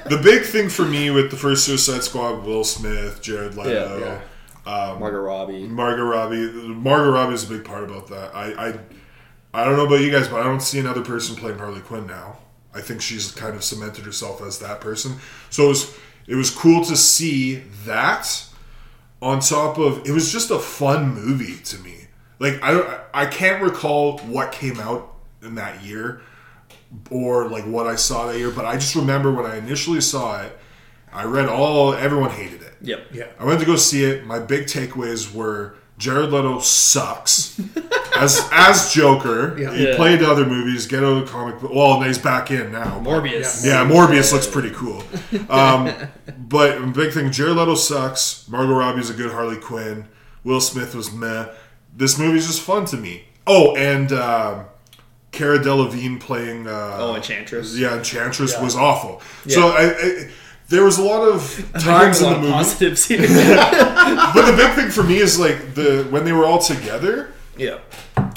the 0.10 0.20
big 0.24 0.44
thing 0.44 0.70
for 0.70 0.86
me 0.86 1.10
with 1.10 1.32
the 1.32 1.38
first 1.38 1.66
Suicide 1.66 2.04
Squad, 2.04 2.44
Will 2.46 2.64
Smith, 2.64 3.20
Jared 3.24 3.56
Leto, 3.58 3.98
Yeah, 4.00 4.22
Um, 4.68 5.00
Margot 5.00 5.20
Robbie. 5.20 5.66
Margot 5.66 6.04
Robbie. 6.04 6.52
Margot 6.52 7.12
Robbie 7.12 7.34
is 7.34 7.50
a 7.50 7.54
big 7.54 7.64
part 7.64 7.86
about 7.86 8.08
that. 8.10 8.36
I, 8.36 8.68
I, 8.68 8.80
I 9.54 9.64
don't 9.64 9.78
know 9.78 9.86
about 9.86 10.02
you 10.02 10.12
guys, 10.12 10.28
but 10.28 10.42
I 10.42 10.44
don't 10.44 10.60
see 10.60 10.78
another 10.78 11.02
person 11.02 11.38
playing 11.38 11.58
Harley 11.58 11.80
Quinn 11.80 12.06
now. 12.06 12.40
I 12.74 12.82
think 12.82 13.02
she's 13.02 13.32
kind 13.32 13.56
of 13.56 13.64
cemented 13.64 14.04
herself 14.04 14.42
as 14.42 14.60
that 14.60 14.82
person. 14.82 15.18
So 15.50 15.66
it 15.66 15.68
was 15.70 15.98
it 16.28 16.36
was 16.36 16.52
cool 16.52 16.84
to 16.84 16.98
see 16.98 17.64
that 17.86 18.46
on 19.22 19.40
top 19.40 19.78
of 19.78 20.06
it 20.06 20.12
was 20.12 20.32
just 20.32 20.52
a 20.52 20.60
fun 20.60 21.16
movie 21.16 21.58
to 21.64 21.78
me. 21.80 22.08
Like 22.40 22.62
I 22.62 22.72
don't 22.72 23.00
I 23.14 23.26
can't 23.26 23.64
recall 23.64 24.20
what 24.20 24.52
came 24.52 24.80
out 24.80 25.16
in 25.42 25.56
that 25.56 25.84
year 25.84 26.22
or 27.10 27.50
like 27.50 27.64
what 27.64 27.88
I 27.88 27.96
saw 27.96 28.28
that 28.28 28.38
year, 28.38 28.52
but 28.52 28.66
I 28.66 28.76
just 28.76 28.96
remember 28.96 29.32
when 29.32 29.46
I 29.46 29.58
initially 29.58 30.02
saw 30.02 30.44
it, 30.44 30.56
I 31.12 31.24
read 31.24 31.48
all 31.48 31.94
everyone 31.94 32.32
hated 32.32 32.62
it. 32.62 32.67
Yep. 32.82 33.08
Yeah. 33.14 33.28
I 33.40 33.46
went 33.46 33.60
to 33.60 33.66
go 33.66 33.76
see 33.76 34.04
it. 34.04 34.26
My 34.26 34.40
big 34.40 34.66
takeaways 34.66 35.34
were 35.34 35.76
Jared 35.98 36.32
Leto 36.32 36.60
sucks 36.60 37.60
as 38.16 38.48
as 38.52 38.94
Joker. 38.94 39.58
Yeah. 39.60 39.74
He 39.74 39.88
Yeah. 39.90 39.96
played 39.96 40.22
other 40.22 40.46
movies. 40.46 40.86
Get 40.86 41.04
out 41.04 41.18
of 41.18 41.26
the 41.26 41.32
comic 41.32 41.60
book. 41.60 41.74
Well, 41.74 42.02
he's 42.02 42.18
back 42.20 42.52
in 42.52 42.72
now. 42.72 43.00
but- 43.04 43.24
Morbius. 43.24 43.66
yeah, 43.66 43.84
Morbius 43.86 44.32
looks 44.32 44.48
pretty 44.48 44.72
cool. 44.72 45.04
Um, 45.50 45.92
but 46.38 46.80
the 46.80 46.88
big 46.88 47.14
thing, 47.14 47.32
Jared 47.32 47.56
Leto 47.58 47.76
sucks. 47.76 48.48
Margot 48.48 48.74
Robbie's 48.76 49.10
a 49.10 49.14
good 49.14 49.32
Harley 49.32 49.58
Quinn. 49.58 50.06
Will 50.44 50.62
Smith 50.62 50.94
was 50.96 51.12
meh. 51.12 51.48
This 51.96 52.18
movie's 52.20 52.46
just 52.48 52.62
fun 52.62 52.86
to 52.86 52.98
me. 52.98 53.26
Oh, 53.48 53.76
and 53.76 54.12
um 54.12 54.66
Cara 55.32 55.60
Delevingne 55.60 56.20
playing. 56.20 56.68
Uh, 56.68 56.96
Oh, 57.00 57.16
Enchantress. 57.16 57.76
Yeah, 57.78 57.98
Enchantress 57.98 58.54
Yeah. 58.54 58.64
was 58.64 58.76
awful. 58.76 59.22
So 59.48 59.70
I, 59.70 59.84
I, 59.94 60.30
there 60.70 60.84
was 60.84 60.98
a 60.98 61.04
lot 61.04 61.22
of 61.28 61.72
times 61.80 62.22
in 62.22 62.30
the 62.34 62.40
movie. 62.40 62.52
positives 62.52 63.06
here. 63.06 63.22
But 64.34 64.50
the 64.52 64.56
big 64.58 64.74
thing 64.76 64.90
for 64.90 65.04
me 65.04 65.18
is 65.18 65.38
like 65.40 65.74
the 65.76 66.06
when 66.10 66.24
they 66.26 66.32
were 66.34 66.46
all 66.46 66.60
together. 66.60 67.34
yeah. 67.58 67.80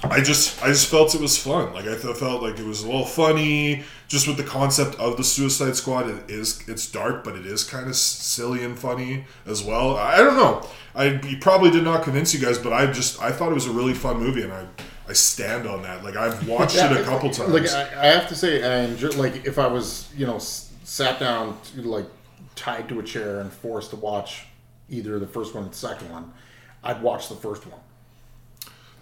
I 0.02 0.20
just 0.22 0.62
I 0.62 0.68
just 0.68 0.88
felt 0.90 1.14
it 1.14 1.20
was 1.20 1.36
fun. 1.38 1.72
Like 1.74 1.84
I 1.86 1.96
th- 1.96 2.16
felt 2.16 2.42
like 2.42 2.58
it 2.58 2.64
was 2.66 2.82
a 2.82 2.86
little 2.86 3.04
funny, 3.06 3.84
just 4.08 4.26
with 4.26 4.36
the 4.36 4.42
concept 4.44 4.94
of 4.98 5.16
the 5.16 5.22
Suicide 5.24 5.76
Squad. 5.76 6.08
It 6.08 6.30
is 6.30 6.66
it's 6.68 6.90
dark, 6.90 7.22
but 7.22 7.36
it 7.36 7.46
is 7.46 7.62
kind 7.64 7.86
of 7.88 7.94
silly 7.96 8.64
and 8.64 8.78
funny 8.78 9.26
as 9.46 9.62
well. 9.62 9.96
I, 9.96 10.14
I 10.14 10.16
don't 10.18 10.36
know. 10.36 10.66
I 10.94 11.20
he 11.26 11.36
probably 11.36 11.70
did 11.70 11.84
not 11.84 12.02
convince 12.02 12.32
you 12.34 12.40
guys, 12.40 12.58
but 12.58 12.72
I 12.72 12.86
just 12.90 13.20
I 13.22 13.30
thought 13.30 13.50
it 13.52 13.54
was 13.54 13.66
a 13.66 13.72
really 13.72 13.94
fun 13.94 14.16
movie, 14.18 14.42
and 14.42 14.52
I 14.52 14.66
I 15.08 15.12
stand 15.12 15.66
on 15.68 15.82
that. 15.82 16.02
Like 16.02 16.16
I've 16.16 16.48
watched 16.48 16.76
it 16.76 16.90
a 16.92 17.02
couple 17.10 17.30
times. 17.30 17.52
Like 17.52 17.68
I, 17.70 17.82
I 18.02 18.06
have 18.06 18.26
to 18.28 18.34
say, 18.34 18.62
I 18.64 18.84
enjoy, 18.84 19.10
like 19.10 19.44
if 19.46 19.58
I 19.58 19.66
was, 19.66 20.08
you 20.16 20.26
know, 20.26 20.36
s- 20.36 20.72
sat 20.84 21.20
down, 21.20 21.56
to, 21.74 21.82
like 21.82 22.06
tied 22.60 22.88
to 22.90 23.00
a 23.00 23.02
chair 23.02 23.40
and 23.40 23.52
forced 23.52 23.90
to 23.90 23.96
watch 23.96 24.44
either 24.88 25.18
the 25.18 25.26
first 25.26 25.54
one 25.54 25.64
or 25.64 25.68
the 25.68 25.74
second 25.74 26.10
one, 26.10 26.32
I'd 26.82 27.02
watch 27.02 27.28
the 27.28 27.34
first 27.34 27.66
one. 27.66 27.80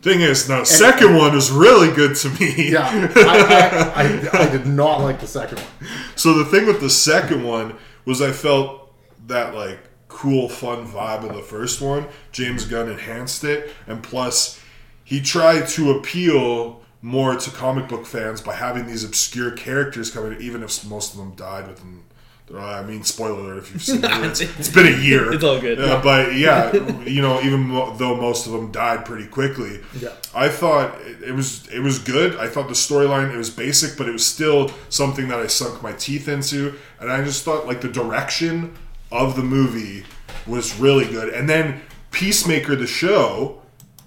Thing 0.01 0.21
is, 0.21 0.49
now 0.49 0.63
second 0.63 1.17
one 1.17 1.37
is 1.37 1.51
really 1.51 1.93
good 1.93 2.15
to 2.17 2.29
me. 2.41 2.71
Yeah, 2.73 3.11
I, 3.17 4.31
I, 4.33 4.39
I, 4.39 4.45
I 4.45 4.51
did 4.51 4.67
not 4.67 5.01
like 5.01 5.19
the 5.21 5.27
second 5.27 5.59
one. 5.59 5.91
So 6.15 6.35
the 6.35 6.45
thing 6.45 6.67
with 6.67 6.81
the 6.81 6.91
second 6.91 7.43
one 7.43 7.75
was 8.05 8.23
I 8.23 8.31
felt 8.31 8.95
that 9.27 9.55
like 9.55 9.81
cool, 10.07 10.49
fun 10.49 10.87
vibe 10.87 11.29
of 11.29 11.35
the 11.35 11.43
first 11.43 11.81
one. 11.81 12.07
James 12.31 12.65
Gunn 12.65 12.89
enhanced 12.89 13.43
it, 13.43 13.73
and 13.89 14.03
plus 14.03 14.61
he 15.03 15.21
tried 15.21 15.67
to 15.69 15.91
appeal 15.91 16.81
more 17.03 17.37
to 17.37 17.51
comic 17.51 17.89
book 17.89 18.07
fans 18.07 18.41
by 18.41 18.55
having 18.55 18.87
these 18.87 19.05
obscure 19.05 19.51
characters 19.51 20.11
come 20.11 20.27
in, 20.33 20.41
even 20.41 20.63
if 20.63 20.85
most 20.85 21.13
of 21.13 21.19
them 21.19 21.35
died 21.35 21.67
within. 21.67 22.03
Uh, 22.53 22.59
I 22.59 22.83
mean, 22.83 23.03
spoiler 23.05 23.41
alert 23.41 23.59
if 23.59 23.73
you've 23.73 23.83
seen 23.83 23.97
it. 24.05 24.11
It's, 24.25 24.41
it's 24.41 24.69
been 24.73 24.87
a 24.87 24.97
year. 24.97 25.33
It's 25.33 25.45
all 25.45 25.61
good. 25.61 25.81
Uh, 25.81 26.01
but 26.03 26.35
yeah, 26.35 26.73
you 27.05 27.21
know, 27.23 27.41
even 27.43 27.61
mo- 27.61 27.95
though 27.97 28.17
most 28.17 28.47
of 28.47 28.53
them 28.53 28.71
died 28.73 29.05
pretty 29.05 29.27
quickly, 29.27 29.81
Yeah. 30.01 30.11
I 30.35 30.49
thought 30.49 31.01
it, 31.03 31.23
it 31.23 31.33
was 31.35 31.67
it 31.69 31.81
was 31.81 31.99
good. 31.99 32.37
I 32.37 32.49
thought 32.49 32.69
the 32.69 32.75
storyline 32.75 33.33
it 33.33 33.37
was 33.37 33.51
basic, 33.51 33.99
but 33.99 34.09
it 34.09 34.13
was 34.13 34.25
still 34.27 34.71
something 34.89 35.29
that 35.29 35.39
I 35.41 35.47
sunk 35.47 35.83
my 35.83 35.93
teeth 35.93 36.29
into, 36.29 36.75
and 37.01 37.11
I 37.13 37.23
just 37.25 37.45
thought 37.45 37.67
like 37.67 37.81
the 37.81 37.89
direction 37.93 38.75
of 39.13 39.37
the 39.37 39.43
movie 39.43 40.05
was 40.47 40.79
really 40.79 41.07
good. 41.07 41.33
And 41.33 41.49
then 41.49 41.81
Peacemaker, 42.11 42.75
the 42.77 42.87
show, 42.87 43.61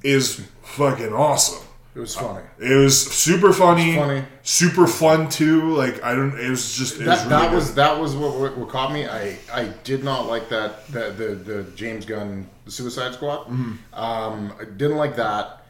is 0.04 0.42
fucking 0.64 1.14
awesome. 1.14 1.64
It 1.94 2.00
was 2.00 2.16
funny. 2.16 2.46
It 2.58 2.74
was 2.76 3.12
super 3.12 3.52
funny, 3.52 3.96
funny. 3.96 4.24
super 4.44 4.88
fun 4.88 5.28
too. 5.28 5.76
Like 5.76 6.02
I 6.04 6.16
don't, 6.16 6.40
it 6.40 6.50
was 6.50 6.78
just 6.78 7.00
it 7.02 7.06
was 7.06 7.24
That, 7.26 7.30
really 7.30 7.48
that 7.48 7.54
was 7.54 7.76
that 7.76 8.00
was 8.00 8.16
what, 8.16 8.40
what, 8.40 8.58
what 8.58 8.70
caught 8.70 8.94
me. 8.94 9.06
I, 9.08 9.38
I 9.54 9.66
did 9.84 10.04
not 10.04 10.26
like 10.28 10.48
that 10.50 10.88
the 10.88 11.12
the, 11.12 11.36
the 11.36 11.64
James 11.76 12.06
Gunn 12.06 12.50
Suicide 12.68 13.14
Squad. 13.14 13.48
Mm-hmm. 13.48 13.74
Um, 13.94 14.54
I 14.60 14.64
didn't 14.64 14.96
like 14.98 15.18
that, 15.18 15.64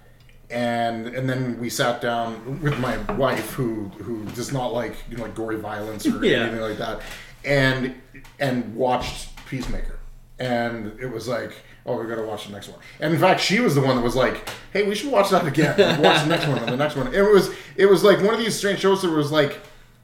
and 0.51 1.07
and 1.07 1.27
then 1.27 1.59
we 1.59 1.69
sat 1.71 2.01
down 2.01 2.61
with 2.61 2.77
my 2.79 2.97
wife 3.15 3.51
who 3.53 3.85
who 4.03 4.23
does 4.35 4.51
not 4.53 4.73
like 4.73 4.95
you 5.09 5.17
know 5.17 5.23
like 5.23 5.33
gory 5.33 5.57
violence 5.57 6.05
or 6.05 6.23
Yeah. 6.23 6.41
anything 6.43 6.61
like 6.61 6.77
that, 6.77 7.01
and 7.43 7.95
and 8.39 8.75
watched 8.75 9.29
Peacemaker, 9.47 9.97
and 10.39 10.99
it 10.99 11.07
was 11.07 11.27
like. 11.27 11.53
Oh, 11.85 11.99
we 11.99 12.07
gotta 12.07 12.23
watch 12.23 12.45
the 12.45 12.53
next 12.53 12.67
one. 12.69 12.79
And 12.99 13.13
in 13.13 13.19
fact, 13.19 13.41
she 13.41 13.59
was 13.59 13.73
the 13.75 13.81
one 13.81 13.95
that 13.95 14.03
was 14.03 14.15
like, 14.15 14.47
"Hey, 14.71 14.83
we 14.87 14.95
should 14.95 15.11
watch 15.11 15.29
that 15.31 15.45
again. 15.47 16.01
watch 16.01 16.21
the 16.21 16.27
next 16.29 16.47
one 16.47 16.59
and 16.59 16.67
the 16.67 16.77
next 16.77 16.95
one." 16.95 17.13
It 17.13 17.21
was, 17.21 17.51
it 17.75 17.87
was 17.87 18.03
like 18.03 18.19
one 18.21 18.33
of 18.33 18.39
these 18.39 18.55
strange 18.55 18.79
shows 18.79 19.01
that 19.01 19.09
was 19.09 19.31
like, 19.31 19.59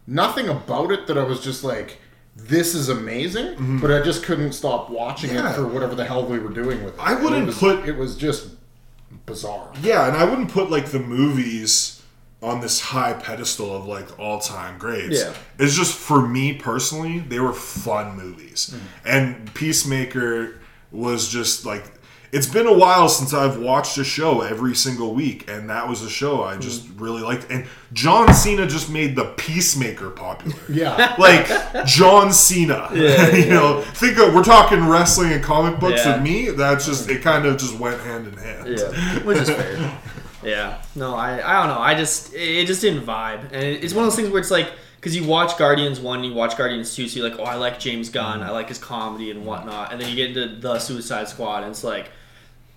nothing 0.08 0.48
about 0.48 0.92
it 0.92 1.06
that 1.08 1.18
I 1.18 1.24
was 1.24 1.44
just 1.44 1.64
like, 1.64 2.00
this 2.36 2.74
is 2.74 2.90
amazing, 2.90 3.56
mm-hmm. 3.56 3.80
but 3.80 3.92
I 3.92 4.02
just 4.02 4.24
couldn't 4.24 4.54
stop 4.54 4.90
watching 4.90 5.32
Yeah. 5.32 5.52
it 5.52 5.56
for 5.56 5.68
whatever 5.68 5.96
the 5.96 6.06
hell 6.06 6.26
we 6.26 6.40
were 6.40 6.50
doing 6.54 6.84
with 6.84 6.94
it. 6.94 7.00
I 7.00 7.16
wouldn't 7.16 7.44
it 7.44 7.46
was, 7.48 7.58
put- 7.58 7.88
it 7.88 7.98
was 7.98 8.16
just 8.16 8.50
bizarre. 9.26 9.72
Yeah, 9.82 10.08
and 10.08 10.16
I 10.16 10.24
wouldn't 10.24 10.52
put 10.52 10.70
like 10.70 10.88
the 10.88 11.00
movies 11.00 12.02
on 12.42 12.62
this 12.62 12.80
high 12.80 13.14
pedestal 13.14 13.76
of 13.76 13.86
like 13.88 14.20
all 14.20 14.40
time 14.40 14.78
greats. 14.78 15.24
Yeah. 15.24 15.34
It's 15.58 15.76
just 15.76 15.96
for 15.96 16.26
me 16.28 16.54
personally, 16.54 17.20
they 17.20 17.40
were 17.40 17.54
fun 17.54 18.16
movies. 18.16 18.72
Mm-hmm. 18.74 19.08
And 19.08 19.54
Peacemaker 19.56 20.60
was 20.92 21.30
just 21.30 21.66
like 21.66 21.98
it's 22.32 22.48
been 22.48 22.68
a 22.68 22.74
while 22.74 23.08
since 23.08 23.34
I've 23.34 23.58
watched 23.58 23.98
a 23.98 24.04
show 24.04 24.42
every 24.42 24.76
single 24.76 25.14
week, 25.14 25.50
and 25.50 25.70
that 25.70 25.88
was 25.88 26.02
a 26.04 26.10
show 26.10 26.44
I 26.44 26.58
just 26.58 26.86
hmm. 26.86 27.02
really 27.02 27.22
liked. 27.22 27.50
And 27.50 27.66
John 27.94 28.34
Cena 28.34 28.68
just 28.68 28.90
made 28.90 29.16
the 29.16 29.26
Peacemaker 29.38 30.10
popular. 30.10 30.58
Yeah. 30.70 31.16
like 31.18 31.48
John 31.86 32.32
Cena. 32.32 32.90
Yeah, 32.98 33.36
you 33.36 33.50
know, 33.50 33.82
think 33.82 34.18
of 34.18 34.34
we're 34.34 34.44
talking 34.44 34.88
wrestling 34.88 35.32
and 35.32 35.44
comic 35.44 35.80
books 35.80 36.06
Yeah. 36.06 36.16
with 36.16 36.24
me. 36.24 36.50
That's 36.50 36.86
just 36.86 37.10
it. 37.10 37.22
Kind 37.22 37.46
of 37.46 37.58
just 37.58 37.80
went 37.80 38.02
hand 38.02 38.28
in 38.28 38.38
hand. 38.38 38.78
Yeah, 38.78 39.20
which 39.24 39.38
is 39.38 39.50
fair. 39.50 40.00
Yeah, 40.44 40.82
no, 40.96 41.16
I, 41.16 41.34
I 41.36 41.66
don't 41.66 41.76
know. 41.76 41.82
I 41.82 41.96
just 41.96 42.34
it 42.34 42.66
just 42.68 42.82
didn't 42.82 43.06
vibe, 43.06 43.52
and 43.52 43.64
it's 43.64 43.94
one 43.94 44.06
of 44.06 44.12
those 44.12 44.16
things 44.16 44.30
where 44.30 44.40
it's 44.40 44.52
like 44.52 44.72
because 44.98 45.16
you 45.16 45.26
watch 45.26 45.58
Guardians 45.58 46.00
one, 46.00 46.24
you 46.24 46.34
watch 46.34 46.58
Guardians 46.58 46.94
two, 46.94 47.08
so 47.08 47.20
you're 47.20 47.30
like, 47.30 47.40
oh, 47.40 47.44
I 47.44 47.56
like 47.56 47.80
James 47.80 48.10
Gunn, 48.10 48.42
mm. 48.42 48.44
I 48.44 48.52
like 48.52 48.68
his 48.68 48.78
comedy 48.78 49.32
and 49.32 49.42
mm. 49.42 49.46
whatnot, 49.46 49.92
and 49.92 50.02
then 50.02 50.10
you 50.10 50.16
get 50.16 50.36
into 50.36 50.60
the 50.60 50.80
Suicide 50.80 51.28
Squad, 51.28 51.64
and 51.64 51.72
it's 51.72 51.84
like. 51.84 52.12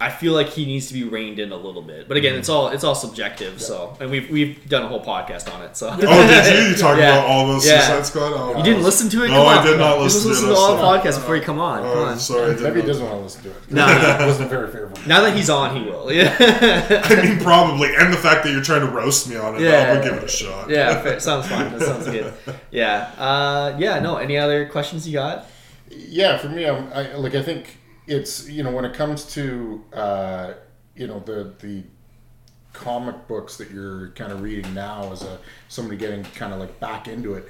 I 0.02 0.08
feel 0.08 0.32
like 0.32 0.48
he 0.48 0.64
needs 0.64 0.86
to 0.88 0.94
be 0.94 1.04
reined 1.04 1.38
in 1.38 1.52
a 1.52 1.56
little 1.56 1.82
bit, 1.82 2.08
but 2.08 2.16
again, 2.16 2.34
it's 2.34 2.48
all 2.48 2.68
it's 2.68 2.84
all 2.84 2.94
subjective. 2.94 3.60
So, 3.60 3.96
and 4.00 4.10
we've 4.10 4.30
we've 4.30 4.66
done 4.66 4.82
a 4.82 4.88
whole 4.88 5.04
podcast 5.04 5.52
on 5.52 5.60
it. 5.62 5.76
So, 5.76 5.90
Oh, 5.92 5.96
did 6.26 6.46
you? 6.64 6.70
You 6.70 6.74
talking 6.76 7.02
Yeah. 7.02 7.18
about 7.18 7.26
all 7.28 7.46
those 7.46 7.66
Yeah. 7.68 7.80
Suicide 7.86 8.06
Squad? 8.06 8.32
Oh, 8.34 8.56
you 8.56 8.64
didn't 8.64 8.82
listen 8.82 9.10
to 9.10 9.24
it? 9.24 9.28
No, 9.28 9.44
Come 9.44 9.58
I 9.58 9.62
did 9.62 9.78
not 9.78 9.98
You 9.98 10.04
listen 10.04 10.30
just 10.30 10.40
to 10.40 10.46
listen 10.46 10.48
to 10.48 10.54
all 10.54 10.74
the 10.76 10.80
Sorry. 10.80 10.98
podcasts 11.00 11.16
before 11.20 11.36
you 11.36 11.42
come 11.42 11.58
on. 11.58 11.82
Come 11.82 11.98
Oh, 11.98 12.04
on. 12.04 12.18
sorry, 12.18 12.52
I 12.52 12.54
Maybe 12.60 12.80
he 12.80 12.86
doesn't 12.86 13.04
want 13.04 13.18
to 13.18 13.22
listen 13.24 13.42
to 13.42 13.50
it. 13.50 13.56
No, 13.70 13.86
no. 13.86 14.24
It 14.24 14.26
wasn't 14.26 14.48
very 14.48 14.66
favorable. 14.72 14.96
Now 15.06 15.20
that 15.20 15.36
he's 15.36 15.50
on, 15.50 15.76
he 15.76 15.82
will. 15.90 16.10
Yeah. 16.10 16.34
I 17.04 17.22
mean, 17.22 17.38
probably, 17.40 17.94
and 17.94 18.10
the 18.10 18.16
fact 18.16 18.44
that 18.44 18.52
you're 18.52 18.62
trying 18.62 18.80
to 18.80 18.90
roast 18.90 19.28
me 19.28 19.36
on 19.36 19.56
it, 19.56 19.60
Yeah. 19.60 19.70
I 19.90 19.92
would 19.96 20.02
give 20.04 20.14
it 20.14 20.24
a 20.24 20.28
shot. 20.28 20.70
Yeah, 20.70 21.02
fair. 21.02 21.20
sounds 21.20 21.46
fine. 21.46 21.70
That 21.76 21.82
sounds 21.86 22.06
good. 22.06 22.32
Yeah. 22.70 23.10
Uh, 23.18 23.76
yeah. 23.78 23.98
No. 24.00 24.16
Any 24.16 24.38
other 24.38 24.66
questions 24.66 25.06
you 25.06 25.12
got? 25.12 25.46
Yeah, 25.90 26.38
for 26.38 26.48
me, 26.48 26.66
I'm, 26.66 26.90
I 26.94 27.14
like. 27.16 27.34
I 27.34 27.42
think 27.42 27.76
it's 28.10 28.48
you 28.48 28.62
know 28.62 28.72
when 28.72 28.84
it 28.84 28.92
comes 28.92 29.24
to 29.34 29.82
uh, 29.92 30.54
you 30.96 31.06
know 31.06 31.20
the 31.20 31.52
the 31.60 31.84
comic 32.72 33.26
books 33.28 33.56
that 33.56 33.70
you're 33.70 34.08
kind 34.10 34.32
of 34.32 34.42
reading 34.42 34.72
now 34.74 35.10
as 35.12 35.22
a 35.22 35.38
somebody 35.68 35.96
getting 35.96 36.22
kind 36.24 36.52
of 36.52 36.60
like 36.60 36.78
back 36.80 37.08
into 37.08 37.34
it, 37.34 37.48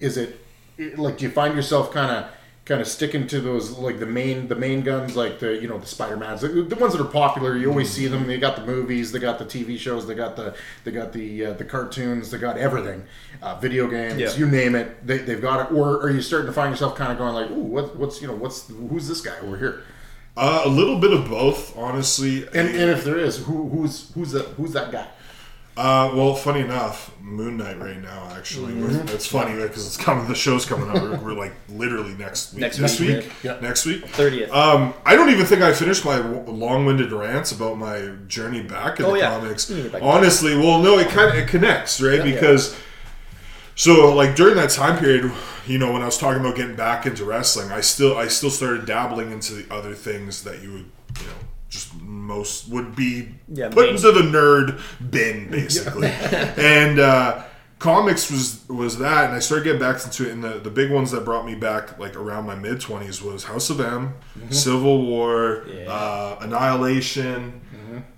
is 0.00 0.16
it 0.16 0.38
it- 0.78 0.98
like 0.98 1.18
do 1.18 1.24
you 1.24 1.30
find 1.30 1.54
yourself 1.54 1.90
kind 1.92 2.10
of 2.10 2.30
kind 2.64 2.80
of 2.80 2.86
sticking 2.86 3.26
to 3.26 3.40
those 3.40 3.70
like 3.72 3.98
the 3.98 4.06
main 4.06 4.46
the 4.48 4.54
main 4.54 4.82
guns 4.82 5.16
like 5.16 5.40
the 5.40 5.56
you 5.60 5.66
know 5.66 5.78
the 5.78 5.86
Spider-Mans 5.86 6.42
the, 6.42 6.48
the 6.48 6.76
ones 6.76 6.92
that 6.92 7.02
are 7.02 7.10
popular 7.10 7.56
you 7.56 7.68
always 7.68 7.90
see 7.90 8.06
them 8.06 8.24
they 8.26 8.38
got 8.38 8.54
the 8.54 8.64
movies 8.64 9.10
they 9.12 9.18
got 9.18 9.38
the 9.38 9.44
TV 9.44 9.76
shows 9.76 10.06
they 10.06 10.14
got 10.14 10.36
the 10.36 10.54
they 10.84 10.92
got 10.92 11.12
the 11.12 11.46
uh, 11.46 11.52
the 11.54 11.64
cartoons 11.64 12.30
they 12.30 12.38
got 12.38 12.56
everything 12.56 13.02
uh, 13.42 13.56
video 13.58 13.88
games 13.88 14.20
Yeah. 14.20 14.32
you 14.36 14.46
name 14.46 14.76
it 14.76 15.04
they, 15.04 15.18
they've 15.18 15.42
got 15.42 15.66
it 15.72 15.74
or 15.74 16.00
are 16.02 16.10
you 16.10 16.22
starting 16.22 16.46
to 16.46 16.52
find 16.52 16.70
yourself 16.70 16.94
kind 16.94 17.10
of 17.10 17.18
going 17.18 17.34
like 17.34 17.50
ooh 17.50 17.54
what, 17.64 17.96
what's 17.96 18.22
you 18.22 18.28
know 18.28 18.34
what's 18.36 18.68
who's 18.68 19.08
this 19.08 19.20
guy 19.22 19.36
over 19.40 19.56
here 19.58 19.82
Uh, 20.36 20.62
a 20.64 20.68
little 20.68 20.98
bit 20.98 21.12
of 21.12 21.28
both, 21.28 21.76
honestly. 21.76 22.44
and, 22.48 22.68
and 22.68 22.90
if 22.90 23.04
there 23.04 23.18
is 23.18 23.38
who 23.44 23.68
who's 23.68 24.10
who's 24.14 24.32
that 24.32 24.46
who's 24.56 24.72
that 24.72 24.90
guy 24.90 25.06
Uh, 25.76 26.10
well, 26.14 26.34
funny 26.34 26.60
enough, 26.60 27.10
Moon 27.20 27.56
Knight 27.56 27.78
right 27.78 28.00
now, 28.00 28.30
actually. 28.36 28.72
Mm-hmm. 28.74 29.08
It's 29.08 29.26
funny 29.26 29.54
because 29.60 29.86
it's 29.86 29.96
coming. 29.96 30.26
The 30.28 30.34
show's 30.34 30.64
coming 30.66 30.88
out. 30.90 31.02
We're, 31.02 31.16
we're 31.18 31.32
like 31.32 31.52
literally 31.70 32.14
next 32.14 32.52
week. 32.52 32.60
Next 32.60 32.76
this 32.78 33.00
week, 33.00 33.16
week. 33.24 33.32
yeah. 33.42 33.58
Next 33.60 33.86
week. 33.86 34.04
30th. 34.06 34.50
Um, 34.52 34.92
I 35.06 35.16
don't 35.16 35.30
even 35.30 35.46
think 35.46 35.62
I 35.62 35.72
finished 35.72 36.04
my 36.04 36.18
long-winded 36.18 37.10
rants 37.12 37.52
about 37.52 37.78
my 37.78 38.10
journey 38.26 38.62
back 38.62 39.00
in 39.00 39.06
Oh, 39.06 39.12
the 39.12 39.18
yeah. 39.20 39.38
comics. 39.38 39.68
You 39.70 39.76
can 39.76 39.82
get 39.84 39.92
back. 39.92 40.02
Honestly, 40.02 40.54
well, 40.56 40.78
no, 40.82 40.98
it 40.98 41.08
kind 41.08 41.30
of 41.30 41.36
it 41.36 41.48
connects, 41.48 42.00
right? 42.02 42.18
Yeah. 42.18 42.34
because 42.34 42.76
so 43.74 44.14
like 44.14 44.36
during 44.36 44.56
that 44.56 44.70
time 44.70 44.98
period, 44.98 45.30
you 45.66 45.78
know, 45.78 45.92
when 45.92 46.02
I 46.02 46.06
was 46.06 46.18
talking 46.18 46.40
about 46.40 46.56
getting 46.56 46.76
back 46.76 47.06
into 47.06 47.24
wrestling, 47.24 47.70
I 47.72 47.80
still 47.80 48.16
I 48.16 48.28
still 48.28 48.50
started 48.50 48.86
dabbling 48.86 49.30
into 49.32 49.54
the 49.54 49.72
other 49.74 49.94
things 49.94 50.44
that 50.44 50.62
you 50.62 50.72
would 50.72 50.86
you 51.20 51.26
know 51.26 51.32
just 51.68 51.94
most 52.02 52.68
would 52.68 52.94
be 52.94 53.28
Yeah, 53.48 53.68
put 53.70 53.86
main- 53.86 53.96
into 53.96 54.12
the 54.12 54.22
nerd 54.22 54.80
bin 55.10 55.50
basically, 55.50 56.08
and. 56.56 56.98
uh 56.98 57.44
Comics 57.78 58.30
was 58.30 58.62
was 58.68 58.98
that, 58.98 59.24
and 59.24 59.34
I 59.34 59.40
started 59.40 59.64
getting 59.64 59.80
back 59.80 60.04
into 60.04 60.28
it. 60.28 60.30
And 60.30 60.44
the, 60.44 60.60
the 60.60 60.70
big 60.70 60.92
ones 60.92 61.10
that 61.10 61.24
brought 61.24 61.44
me 61.44 61.56
back, 61.56 61.98
like 61.98 62.14
around 62.14 62.46
my 62.46 62.54
mid 62.54 62.80
twenties, 62.80 63.20
was 63.20 63.42
House 63.42 63.70
of 63.70 63.80
M, 63.80 64.14
Civil 64.50 65.04
War, 65.04 65.64
Yeah. 65.66 65.90
uh, 65.90 66.38
Annihilation, 66.42 67.60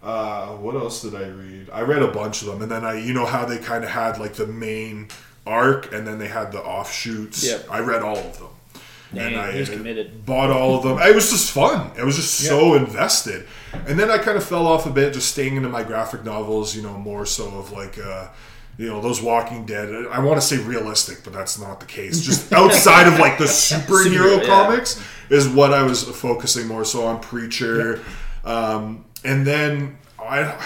uh, 0.02 0.48
what 0.56 0.74
else 0.74 1.00
did 1.00 1.14
I 1.14 1.28
read? 1.28 1.70
I 1.72 1.80
read 1.80 2.02
a 2.02 2.08
bunch 2.08 2.42
of 2.42 2.48
them, 2.48 2.60
and 2.60 2.70
then 2.70 2.84
I, 2.84 2.98
you 3.00 3.14
know, 3.14 3.24
how 3.24 3.46
they 3.46 3.56
kind 3.56 3.84
of 3.84 3.88
had 3.88 4.18
like 4.18 4.34
the 4.34 4.46
main 4.46 5.08
arc, 5.46 5.92
and 5.92 6.06
then 6.06 6.18
they 6.18 6.28
had 6.28 6.52
the 6.52 6.60
offshoots. 6.60 7.44
Yep. 7.44 7.66
I 7.70 7.80
read 7.80 8.02
all 8.02 8.16
of 8.16 8.38
them, 8.38 8.48
Dang, 9.14 9.36
I 9.36 9.52
he's 9.52 9.70
committed. 9.70 10.24
bought 10.24 10.50
all 10.50 10.76
of 10.76 10.82
them. 10.82 10.98
It 10.98 11.14
was 11.14 11.30
just 11.30 11.50
fun. 11.50 11.90
It 11.96 12.04
was 12.04 12.16
just 12.16 12.34
so 12.34 12.74
invested, 12.74 13.46
and 13.86 13.98
then 13.98 14.10
I 14.10 14.18
kind 14.18 14.36
of 14.36 14.44
fell 14.44 14.66
off 14.66 14.86
a 14.86 14.90
bit, 14.90 15.12
just 15.14 15.30
staying 15.30 15.56
into 15.56 15.68
my 15.68 15.82
graphic 15.82 16.24
novels. 16.24 16.74
You 16.74 16.82
know, 16.82 16.96
more 16.98 17.26
so 17.26 17.48
of 17.58 17.72
like. 17.72 17.98
Uh, 17.98 18.28
you 18.76 18.88
know 18.88 19.00
those 19.00 19.22
Walking 19.22 19.64
Dead. 19.66 20.06
I 20.10 20.18
want 20.18 20.40
to 20.40 20.44
say 20.44 20.58
realistic, 20.58 21.22
but 21.22 21.32
that's 21.32 21.60
not 21.60 21.78
the 21.78 21.86
case. 21.86 22.20
Just 22.20 22.52
outside 22.52 23.06
of 23.06 23.20
like 23.20 23.38
the 23.38 23.44
superhero 23.44 24.06
Superhero, 24.06 24.40
yeah. 24.40 24.46
comics 24.46 25.00
is 25.30 25.48
what 25.48 25.72
I 25.72 25.84
was 25.84 26.02
focusing 26.02 26.66
more 26.66 26.84
so 26.84 27.06
on. 27.06 27.20
Preacher, 27.20 28.02
um, 28.44 29.04
and 29.24 29.46
then 29.46 29.96
I 30.18 30.58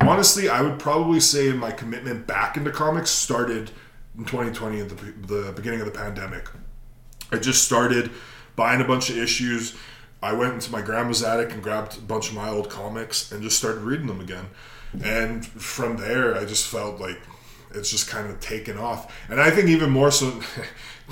honestly 0.00 0.48
I 0.48 0.60
would 0.60 0.78
probably 0.78 1.20
say 1.20 1.52
my 1.52 1.72
commitment 1.72 2.26
back 2.26 2.56
into 2.56 2.70
comics 2.70 3.10
started 3.10 3.70
in 4.18 4.24
2020 4.24 4.80
at 4.80 4.88
the, 4.88 4.94
the 4.94 5.52
beginning 5.52 5.80
of 5.80 5.86
the 5.86 5.92
pandemic. 5.92 6.48
I 7.32 7.38
just 7.38 7.64
started 7.64 8.10
buying 8.54 8.80
a 8.80 8.84
bunch 8.84 9.10
of 9.10 9.18
issues. 9.18 9.76
I 10.22 10.32
went 10.32 10.54
into 10.54 10.72
my 10.72 10.82
grandma's 10.82 11.22
attic 11.22 11.52
and 11.52 11.62
grabbed 11.62 11.98
a 11.98 12.00
bunch 12.00 12.28
of 12.28 12.34
my 12.34 12.48
old 12.48 12.70
comics 12.70 13.32
and 13.32 13.42
just 13.42 13.58
started 13.58 13.80
reading 13.82 14.06
them 14.06 14.20
again. 14.20 14.46
And 15.02 15.44
from 15.44 15.96
there, 15.96 16.36
I 16.36 16.44
just 16.44 16.66
felt 16.66 17.00
like 17.00 17.20
it's 17.74 17.90
just 17.90 18.08
kind 18.08 18.30
of 18.30 18.40
taken 18.40 18.78
off. 18.78 19.14
And 19.28 19.40
I 19.40 19.50
think 19.50 19.68
even 19.68 19.90
more 19.90 20.10
so, 20.10 20.40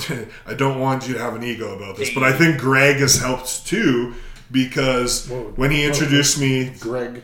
I 0.47 0.55
don't 0.55 0.81
want 0.81 1.07
you 1.07 1.15
to 1.15 1.21
have 1.21 1.35
an 1.35 1.43
ego 1.43 1.77
about 1.77 1.97
this, 1.97 2.13
but 2.15 2.23
I 2.23 2.33
think 2.33 2.59
Greg 2.59 2.97
has 2.97 3.21
helped 3.21 3.67
too 3.67 4.15
because 4.51 5.29
Whoa. 5.29 5.53
when 5.57 5.71
he 5.71 5.85
introduced 5.85 6.41
me 6.41 6.71
Greg 6.81 7.23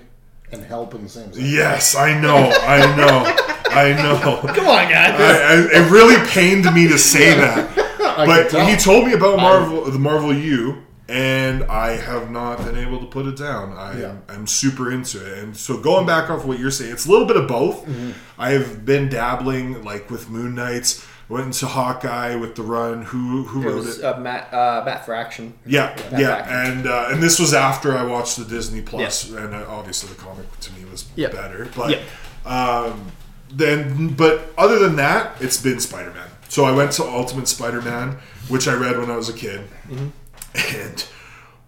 and 0.53 0.64
help 0.64 0.95
in 0.95 1.03
the 1.05 1.09
same 1.09 1.33
sentence. 1.33 1.53
Yes, 1.53 1.95
I 1.95 2.18
know, 2.20 2.37
I 2.37 2.97
know, 2.97 3.24
I 3.71 3.93
know. 3.93 4.41
Come 4.55 4.66
on, 4.68 4.89
guys. 4.91 5.21
I, 5.21 5.79
I, 5.79 5.83
it 5.87 5.91
really 5.91 6.16
pained 6.29 6.73
me 6.75 6.89
to 6.89 6.99
say 6.99 7.35
that, 7.35 7.77
but 7.99 8.51
he 8.68 8.77
told 8.77 9.07
me 9.07 9.12
about 9.12 9.37
Marvel, 9.39 9.85
the 9.91 9.99
Marvel 9.99 10.35
U, 10.35 10.83
and 11.09 11.64
I 11.64 11.97
have 11.97 12.31
not 12.31 12.59
been 12.64 12.77
able 12.77 13.01
to 13.01 13.07
put 13.07 13.27
it 13.27 13.37
down. 13.37 13.73
I, 13.73 13.99
Yeah. 14.01 14.16
I'm 14.29 14.47
super 14.47 14.91
into 14.93 15.18
it, 15.25 15.39
and 15.39 15.57
so 15.57 15.79
going 15.79 16.07
back 16.07 16.31
off 16.31 16.45
what 16.45 16.59
you're 16.59 16.71
saying, 16.71 16.93
it's 16.93 17.07
a 17.07 17.11
little 17.11 17.27
bit 17.27 17.37
of 17.37 17.49
both. 17.49 17.85
Mm-hmm. 17.87 18.11
I 18.39 18.51
have 18.51 18.85
been 18.85 19.09
dabbling, 19.09 19.83
like 19.85 20.11
with 20.11 20.29
Moon 20.31 20.55
Knights. 20.55 21.07
Went 21.29 21.47
into 21.47 21.66
Hawkeye 21.68 22.35
with 22.35 22.57
the 22.57 22.62
run. 22.64 23.03
Who 23.03 23.45
who 23.45 23.62
It 23.62 23.66
wrote 23.66 23.75
was 23.77 23.99
it? 24.01 24.05
uh, 24.05 24.18
Matt, 24.18 24.53
uh, 24.53 24.83
Matt 24.85 25.07
Fraction. 25.07 25.55
Yeah, 25.64 25.95
That 26.11 26.18
yeah, 26.21 26.29
back. 26.43 26.47
and 26.51 26.87
uh, 26.89 27.07
and 27.11 27.23
this 27.23 27.39
was 27.39 27.55
after 27.55 27.97
I 27.97 28.03
watched 28.03 28.37
the 28.37 28.45
Disney 28.45 28.83
Plus, 28.83 29.31
and 29.31 29.55
uh, 29.55 29.64
obviously 29.68 30.09
the 30.12 30.16
comic 30.21 30.59
to 30.59 30.73
me 30.73 30.85
was 30.91 31.05
better. 31.05 31.68
But 31.77 32.01
um, 32.45 33.12
then, 33.53 34.15
but 34.15 34.53
other 34.57 34.79
than 34.79 34.97
that, 34.97 35.41
it's 35.41 35.61
been 35.61 35.81
Spider 35.81 36.13
Man. 36.13 36.29
So 36.49 36.65
I 36.65 36.73
went 36.73 36.93
to 36.93 37.05
Ultimate 37.05 37.49
Spider 37.49 37.81
Man, 37.83 38.19
which 38.49 38.67
I 38.69 38.75
read 38.75 38.99
when 38.99 39.11
I 39.11 39.17
was 39.17 39.29
a 39.29 39.33
kid, 39.33 39.63
and 40.55 41.07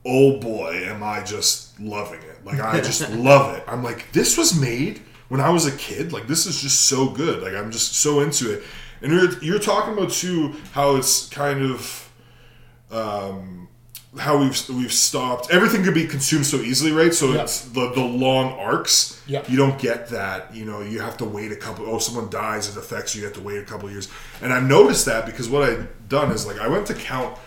oh 0.05 0.39
boy, 0.39 0.83
am 0.85 1.03
I 1.03 1.23
just 1.23 1.79
loving 1.81 2.21
it! 2.21 2.45
Like 2.45 2.61
I 2.61 2.81
just 2.81 3.09
love 3.15 3.57
it. 3.57 3.65
I'm 3.67 3.83
like, 3.83 4.11
this 4.13 4.37
was 4.37 4.59
made 4.59 5.01
when 5.29 5.41
I 5.41 5.51
was 5.51 5.67
a 5.67 5.73
kid. 5.77 6.13
Like 6.13 6.27
this 6.27 6.47
is 6.47 6.61
just 6.61 6.83
so 6.83 7.09
good. 7.09 7.43
Like 7.43 7.55
I'm 7.55 7.71
just 7.71 7.95
so 7.95 8.21
into 8.21 8.53
it. 8.53 8.65
And 9.01 9.13
you're 9.13 9.43
you're 9.43 9.59
talking 9.59 9.95
about 9.95 10.11
too 10.11 10.55
how 10.73 10.97
it's 10.97 11.29
kind 11.29 11.63
of 11.63 12.13
um, 12.91 13.62
how 14.19 14.37
we've 14.39 14.69
we've 14.69 14.93
stopped. 14.93 15.51
Everything 15.51 15.83
could 15.85 15.95
be 15.95 16.07
consumed 16.07 16.45
so 16.45 16.59
easily, 16.59 16.93
right? 16.93 17.15
So 17.15 17.33
Yeah. 17.33 17.43
it's 17.43 17.63
the 17.63 17.91
the 17.93 18.05
long 18.05 18.53
arcs. 18.59 19.21
Yeah. 19.27 19.43
You 19.49 19.57
don't 19.57 19.79
get 19.79 20.09
that. 20.09 20.55
You 20.55 20.65
know, 20.67 20.81
you 20.83 21.01
have 21.01 21.17
to 21.19 21.25
wait 21.25 21.51
a 21.51 21.57
couple. 21.57 21.87
Oh, 21.89 21.99
someone 21.99 22.29
dies, 22.29 22.69
it 22.69 22.77
affects 22.77 23.15
you. 23.15 23.21
You 23.23 23.27
have 23.29 23.37
to 23.37 23.43
wait 23.43 23.59
a 23.59 23.65
couple 23.65 23.91
years. 23.91 24.09
And 24.43 24.53
I've 24.53 24.65
noticed 24.65 25.07
that 25.07 25.25
because 25.25 25.49
what 25.49 25.63
I've 25.63 25.89
done 26.09 26.31
is 26.31 26.47
like 26.47 26.59
I 26.59 26.69
went 26.69 26.87
to 26.89 26.95
count 26.95 27.39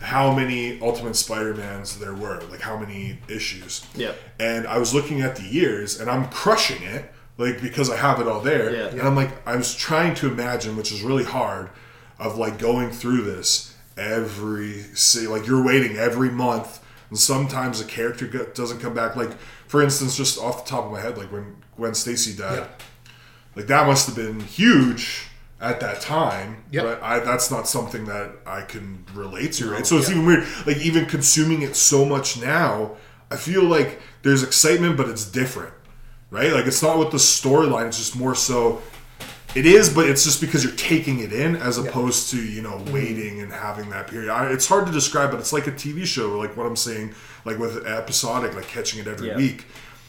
how 0.00 0.32
many 0.34 0.80
Ultimate 0.80 1.14
Spider-Mans 1.14 1.98
there 2.00 2.12
were, 2.14 2.40
like 2.50 2.60
how 2.60 2.76
many 2.76 3.18
issues. 3.28 3.84
Yeah. 3.94 4.12
And 4.40 4.66
I 4.66 4.78
was 4.78 4.92
looking 4.92 5.20
at 5.22 5.36
the 5.36 5.44
years, 5.44 6.00
and 6.00 6.10
I'm 6.10 6.28
crushing 6.28 6.82
it, 6.82 7.12
like 7.38 7.60
because 7.60 7.88
I 7.90 7.96
have 7.96 8.20
it 8.20 8.26
all 8.28 8.40
there. 8.40 8.74
Yeah. 8.74 8.86
And 8.88 9.02
I'm 9.02 9.14
like, 9.16 9.30
I 9.46 9.56
was 9.56 9.74
trying 9.74 10.14
to 10.16 10.28
imagine, 10.28 10.76
which 10.76 10.90
is 10.92 11.02
really 11.02 11.24
hard, 11.24 11.70
of 12.18 12.36
like 12.38 12.58
going 12.58 12.90
through 12.90 13.22
this 13.22 13.71
every 13.96 14.82
see 14.94 15.26
like 15.26 15.46
you're 15.46 15.64
waiting 15.64 15.96
every 15.96 16.30
month, 16.30 16.80
and 17.10 17.18
sometimes 17.18 17.80
a 17.80 17.84
character 17.84 18.26
doesn't 18.26 18.80
come 18.80 18.94
back. 18.94 19.16
Like 19.16 19.32
for 19.66 19.82
instance, 19.82 20.16
just 20.16 20.38
off 20.38 20.64
the 20.64 20.70
top 20.70 20.84
of 20.86 20.92
my 20.92 21.00
head, 21.00 21.16
like 21.18 21.32
when 21.32 21.56
Gwen 21.76 21.94
Stacy 21.94 22.36
died, 22.36 22.58
Yeah. 22.58 22.66
like 23.56 23.66
that 23.66 23.86
must 23.86 24.06
have 24.06 24.16
been 24.16 24.40
huge 24.40 25.26
at 25.60 25.80
that 25.80 26.00
time. 26.00 26.64
Yep. 26.72 26.84
But 26.84 27.02
I 27.02 27.20
that's 27.20 27.50
not 27.50 27.68
something 27.68 28.04
that 28.06 28.30
I 28.46 28.62
can 28.62 29.04
relate 29.14 29.52
to, 29.54 29.70
right? 29.70 29.86
So 29.86 29.96
it's 29.98 30.10
even 30.10 30.26
weird. 30.26 30.44
Like 30.66 30.78
even 30.78 31.06
consuming 31.06 31.62
it 31.62 31.76
so 31.76 32.04
much 32.04 32.40
now, 32.40 32.96
I 33.30 33.36
feel 33.36 33.62
like 33.64 34.00
there's 34.22 34.42
excitement, 34.42 34.96
but 34.96 35.08
it's 35.08 35.24
different. 35.24 35.74
Right? 36.30 36.50
Like 36.52 36.64
it's 36.66 36.82
not 36.82 36.98
with 36.98 37.10
the 37.10 37.18
storyline, 37.18 37.88
it's 37.88 37.98
just 37.98 38.16
more 38.16 38.34
so 38.34 38.80
it 39.54 39.66
is, 39.66 39.92
but 39.92 40.08
it's 40.08 40.24
just 40.24 40.40
because 40.40 40.64
you're 40.64 40.74
taking 40.74 41.20
it 41.20 41.32
in 41.32 41.56
as 41.56 41.78
opposed 41.78 42.30
to, 42.30 42.42
you 42.42 42.62
know, 42.62 42.72
mm-hmm. 42.78 42.92
waiting 42.92 43.40
and 43.40 43.52
having 43.52 43.90
that 43.90 44.06
period. 44.08 44.30
I, 44.30 44.50
it's 44.50 44.66
hard 44.66 44.86
to 44.86 44.92
describe, 44.92 45.30
but 45.30 45.40
it's 45.40 45.52
like 45.52 45.66
a 45.66 45.72
TV 45.72 46.04
show, 46.04 46.38
like 46.38 46.56
what 46.56 46.66
I'm 46.66 46.76
saying, 46.76 47.14
like 47.44 47.58
with 47.58 47.86
episodic, 47.86 48.54
like 48.54 48.66
catching 48.68 49.00
it 49.00 49.06
every 49.06 49.28
Yeah. 49.28 49.36
week. 49.36 49.66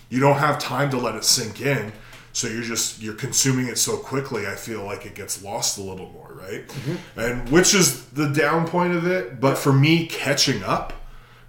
You 0.10 0.20
don't 0.20 0.38
have 0.38 0.60
time 0.60 0.90
to 0.92 0.98
let 0.98 1.16
it 1.16 1.24
sink 1.24 1.62
in. 1.62 1.92
So 2.34 2.48
you're 2.48 2.64
just 2.64 3.02
you're 3.02 3.14
consuming 3.14 3.68
it 3.68 3.78
so 3.78 3.96
quickly. 3.98 4.48
I 4.48 4.56
feel 4.56 4.84
like 4.84 5.06
it 5.06 5.14
gets 5.14 5.44
lost 5.44 5.78
a 5.78 5.82
little 5.82 6.10
more, 6.10 6.34
right? 6.34 6.68
Mm-hmm. 6.68 7.20
And 7.20 7.50
which 7.50 7.76
is 7.76 8.06
the 8.08 8.28
down 8.30 8.68
point 8.68 8.94
of 8.96 9.06
it. 9.06 9.40
But 9.40 9.58
for 9.58 9.72
me, 9.72 10.08
catching 10.08 10.64
up, 10.64 10.94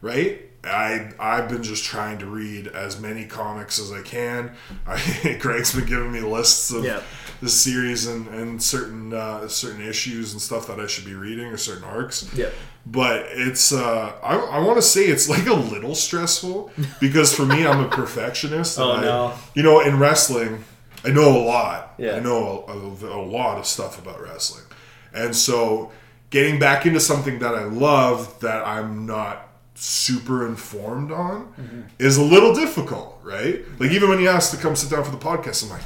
right? 0.02 0.42
I 0.62 1.10
I've 1.18 1.48
been 1.48 1.62
just 1.62 1.84
trying 1.84 2.18
to 2.18 2.26
read 2.26 2.68
as 2.68 3.00
many 3.00 3.24
comics 3.24 3.78
as 3.78 3.92
I 3.92 4.02
can. 4.02 4.52
I, 4.86 5.36
Greg's 5.40 5.74
been 5.74 5.86
giving 5.86 6.12
me 6.12 6.20
lists 6.20 6.70
of 6.70 6.84
Yeah. 6.84 7.02
The 7.44 7.50
series 7.50 8.06
and, 8.06 8.26
and 8.28 8.62
certain 8.62 9.12
uh, 9.12 9.46
certain 9.48 9.82
issues 9.82 10.32
and 10.32 10.40
stuff 10.40 10.66
that 10.66 10.80
I 10.80 10.86
should 10.86 11.04
be 11.04 11.14
reading 11.14 11.46
or 11.46 11.56
certain 11.56 11.84
arcs. 11.84 12.28
Yeah. 12.34 12.48
But 12.86 13.26
it's 13.30 13.72
uh, 13.72 14.12
I, 14.22 14.36
I 14.36 14.58
want 14.60 14.76
to 14.78 14.82
say 14.82 15.02
it's 15.04 15.28
like 15.28 15.46
a 15.46 15.54
little 15.54 15.94
stressful 15.94 16.70
because 17.00 17.34
for 17.34 17.46
me 17.46 17.66
I'm 17.66 17.84
a 17.84 17.88
perfectionist. 17.88 18.78
and 18.78 18.86
Oh, 18.86 18.92
I- 18.92 19.02
no. 19.02 19.34
You 19.54 19.62
know, 19.62 19.80
in 19.80 19.98
wrestling, 19.98 20.64
I 21.04 21.10
know 21.10 21.28
a 21.36 21.44
lot. 21.44 21.94
Yeah. 21.98 22.16
I 22.16 22.20
know 22.20 22.64
a, 22.66 23.06
a, 23.06 23.20
a 23.20 23.22
lot 23.24 23.58
of 23.58 23.66
stuff 23.66 23.98
about 24.02 24.20
wrestling, 24.20 24.64
and 25.12 25.36
so 25.36 25.92
getting 26.30 26.58
back 26.58 26.84
into 26.86 26.98
something 27.00 27.38
that 27.40 27.54
I 27.54 27.64
love 27.64 28.40
that 28.40 28.66
I'm 28.66 29.06
not 29.06 29.48
super 29.76 30.46
informed 30.46 31.10
on 31.12 31.46
Mm-hmm. 31.60 31.80
is 31.98 32.16
a 32.16 32.22
little 32.22 32.54
difficult, 32.54 33.20
right? 33.22 33.64
Like 33.78 33.90
even 33.92 34.08
when 34.08 34.20
you 34.20 34.28
asked 34.28 34.50
to 34.54 34.56
come 34.60 34.74
sit 34.76 34.90
down 34.90 35.04
for 35.04 35.10
the 35.10 35.18
podcast, 35.18 35.62
I'm 35.64 35.70
like, 35.70 35.82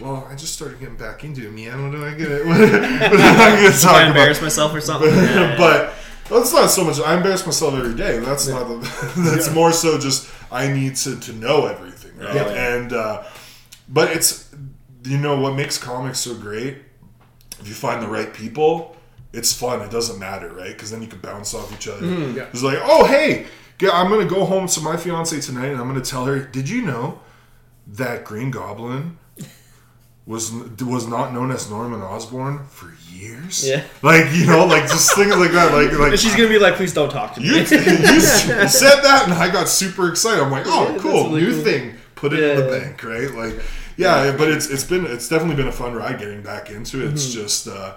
well, 0.00 0.26
I 0.30 0.34
just 0.34 0.54
started 0.54 0.80
getting 0.80 0.96
back 0.96 1.24
into 1.24 1.46
it, 1.46 1.52
man. 1.52 1.82
What 1.82 1.92
do 1.92 2.04
I 2.04 2.14
get? 2.14 2.30
What, 2.46 2.58
what 2.58 3.20
am 3.20 3.40
I 3.40 3.60
going 3.60 3.72
to 3.72 3.78
talk 3.78 3.92
I 3.92 4.02
about? 4.02 4.08
embarrass 4.08 4.42
myself 4.42 4.74
or 4.74 4.80
something? 4.80 5.08
Yeah, 5.14 5.50
yeah. 5.50 5.56
but 5.58 5.94
it's 6.30 6.52
not 6.52 6.70
so 6.70 6.84
much. 6.84 7.00
I 7.00 7.16
embarrass 7.16 7.44
myself 7.44 7.74
every 7.74 7.94
day. 7.94 8.18
That's 8.18 8.46
not. 8.48 8.68
The, 8.68 9.12
that's 9.30 9.52
more 9.52 9.72
so 9.72 9.98
just 9.98 10.30
I 10.50 10.72
need 10.72 10.96
to, 10.96 11.18
to 11.18 11.32
know 11.32 11.66
everything, 11.66 12.16
right? 12.18 12.34
Yeah, 12.34 12.46
yeah. 12.46 12.76
And 12.76 12.92
uh, 12.92 13.24
but 13.88 14.10
it's 14.10 14.54
you 15.04 15.18
know 15.18 15.40
what 15.40 15.54
makes 15.54 15.76
comics 15.76 16.20
so 16.20 16.34
great. 16.34 16.78
If 17.60 17.68
you 17.68 17.74
find 17.74 18.02
the 18.02 18.08
right 18.08 18.32
people, 18.32 18.96
it's 19.32 19.52
fun. 19.52 19.82
It 19.82 19.90
doesn't 19.90 20.18
matter, 20.18 20.48
right? 20.50 20.68
Because 20.72 20.90
then 20.90 21.02
you 21.02 21.08
can 21.08 21.18
bounce 21.20 21.52
off 21.52 21.72
each 21.74 21.88
other. 21.88 22.06
yeah. 22.06 22.46
It's 22.52 22.62
like, 22.62 22.78
oh 22.82 23.06
hey, 23.06 23.46
yeah, 23.80 23.90
I'm 23.92 24.08
gonna 24.08 24.24
go 24.24 24.44
home 24.44 24.66
to 24.68 24.80
my 24.80 24.96
fiance 24.96 25.40
tonight, 25.40 25.66
and 25.68 25.80
I'm 25.80 25.88
gonna 25.88 26.00
tell 26.00 26.26
her, 26.26 26.38
did 26.38 26.68
you 26.68 26.82
know 26.82 27.20
that 27.86 28.24
Green 28.24 28.50
Goblin 28.50 29.18
was 30.30 30.52
was 30.94 31.06
not 31.08 31.32
known 31.34 31.50
as 31.50 31.68
Norman 31.70 32.00
Osborn 32.02 32.54
for 32.68 32.88
years? 33.12 33.68
Yeah. 33.68 33.82
like 34.02 34.26
you 34.32 34.46
know, 34.46 34.64
like 34.74 34.84
just 34.84 35.14
things 35.16 35.36
like 35.36 35.52
that. 35.52 35.72
Like 35.72 35.92
like 35.98 36.18
she's 36.18 36.34
gonna 36.36 36.48
be 36.48 36.58
like, 36.66 36.74
please 36.74 36.94
don't 36.94 37.10
talk 37.10 37.34
to 37.34 37.40
me. 37.40 37.46
you, 37.48 37.54
you 37.56 37.64
said 37.66 39.00
that, 39.08 39.22
and 39.24 39.32
I 39.34 39.50
got 39.52 39.68
super 39.68 40.08
excited. 40.08 40.42
I'm 40.42 40.50
like, 40.50 40.66
oh, 40.66 40.92
Yeah, 40.92 40.98
cool, 40.98 41.24
really 41.30 41.42
new 41.42 41.54
cool. 41.54 41.64
thing. 41.64 41.94
Put 42.14 42.32
it 42.32 42.40
in 42.42 42.56
the 42.60 42.64
Yeah. 42.72 42.78
bank, 42.80 43.02
right? 43.02 43.30
Like, 43.42 43.60
yeah, 43.96 44.34
but 44.38 44.48
it's 44.48 44.66
it's 44.70 44.84
been 44.84 45.04
it's 45.06 45.28
definitely 45.28 45.56
been 45.56 45.68
a 45.68 45.72
fun 45.82 45.94
ride 45.94 46.18
getting 46.18 46.42
back 46.42 46.70
into 46.70 47.00
it. 47.00 47.06
Mm-hmm. 47.06 47.14
It's 47.14 47.32
just 47.32 47.66
uh, 47.66 47.94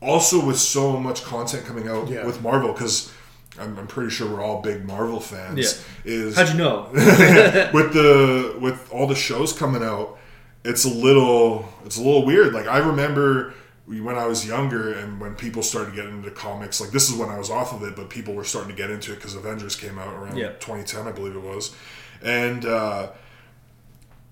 also 0.00 0.44
with 0.44 0.58
so 0.58 0.98
much 0.98 1.22
content 1.24 1.64
coming 1.64 1.88
out 1.88 2.08
Yeah. 2.08 2.26
with 2.26 2.42
Marvel, 2.42 2.72
because 2.72 3.10
I'm, 3.58 3.78
I'm 3.78 3.86
pretty 3.86 4.10
sure 4.10 4.28
we're 4.30 4.42
all 4.42 4.60
big 4.62 4.84
Marvel 4.84 5.20
fans. 5.20 5.58
Yeah. 5.58 6.12
Is 6.12 6.36
How'd 6.36 6.48
you 6.50 6.58
know? 6.58 6.88
with 6.92 7.92
the 7.98 8.56
with 8.60 8.92
all 8.92 9.06
the 9.06 9.14
shows 9.14 9.52
coming 9.52 9.82
out, 9.82 10.18
it's 10.64 10.84
a 10.84 10.88
little 10.88 11.68
it's 11.84 11.96
a 11.98 12.02
little 12.02 12.24
weird. 12.24 12.52
Like 12.52 12.66
I 12.66 12.78
remember 12.78 13.54
when 13.86 14.16
I 14.16 14.26
was 14.26 14.46
younger 14.46 14.92
and 14.94 15.20
when 15.20 15.34
people 15.34 15.62
started 15.62 15.94
getting 15.94 16.16
into 16.18 16.30
comics, 16.30 16.80
like 16.80 16.90
this 16.90 17.10
is 17.10 17.16
when 17.16 17.28
I 17.28 17.38
was 17.38 17.50
off 17.50 17.72
of 17.74 17.82
it, 17.82 17.96
but 17.96 18.08
people 18.10 18.32
were 18.34 18.44
starting 18.44 18.70
to 18.70 18.76
get 18.76 18.90
into 18.90 19.12
it 19.12 19.16
because 19.16 19.34
Avengers 19.34 19.74
came 19.76 19.98
out 19.98 20.14
around 20.14 20.36
Yeah. 20.38 20.48
2010, 20.60 21.06
I 21.08 21.12
believe 21.12 21.34
it 21.34 21.42
was, 21.42 21.74
and 22.22 22.64
uh, 22.64 23.08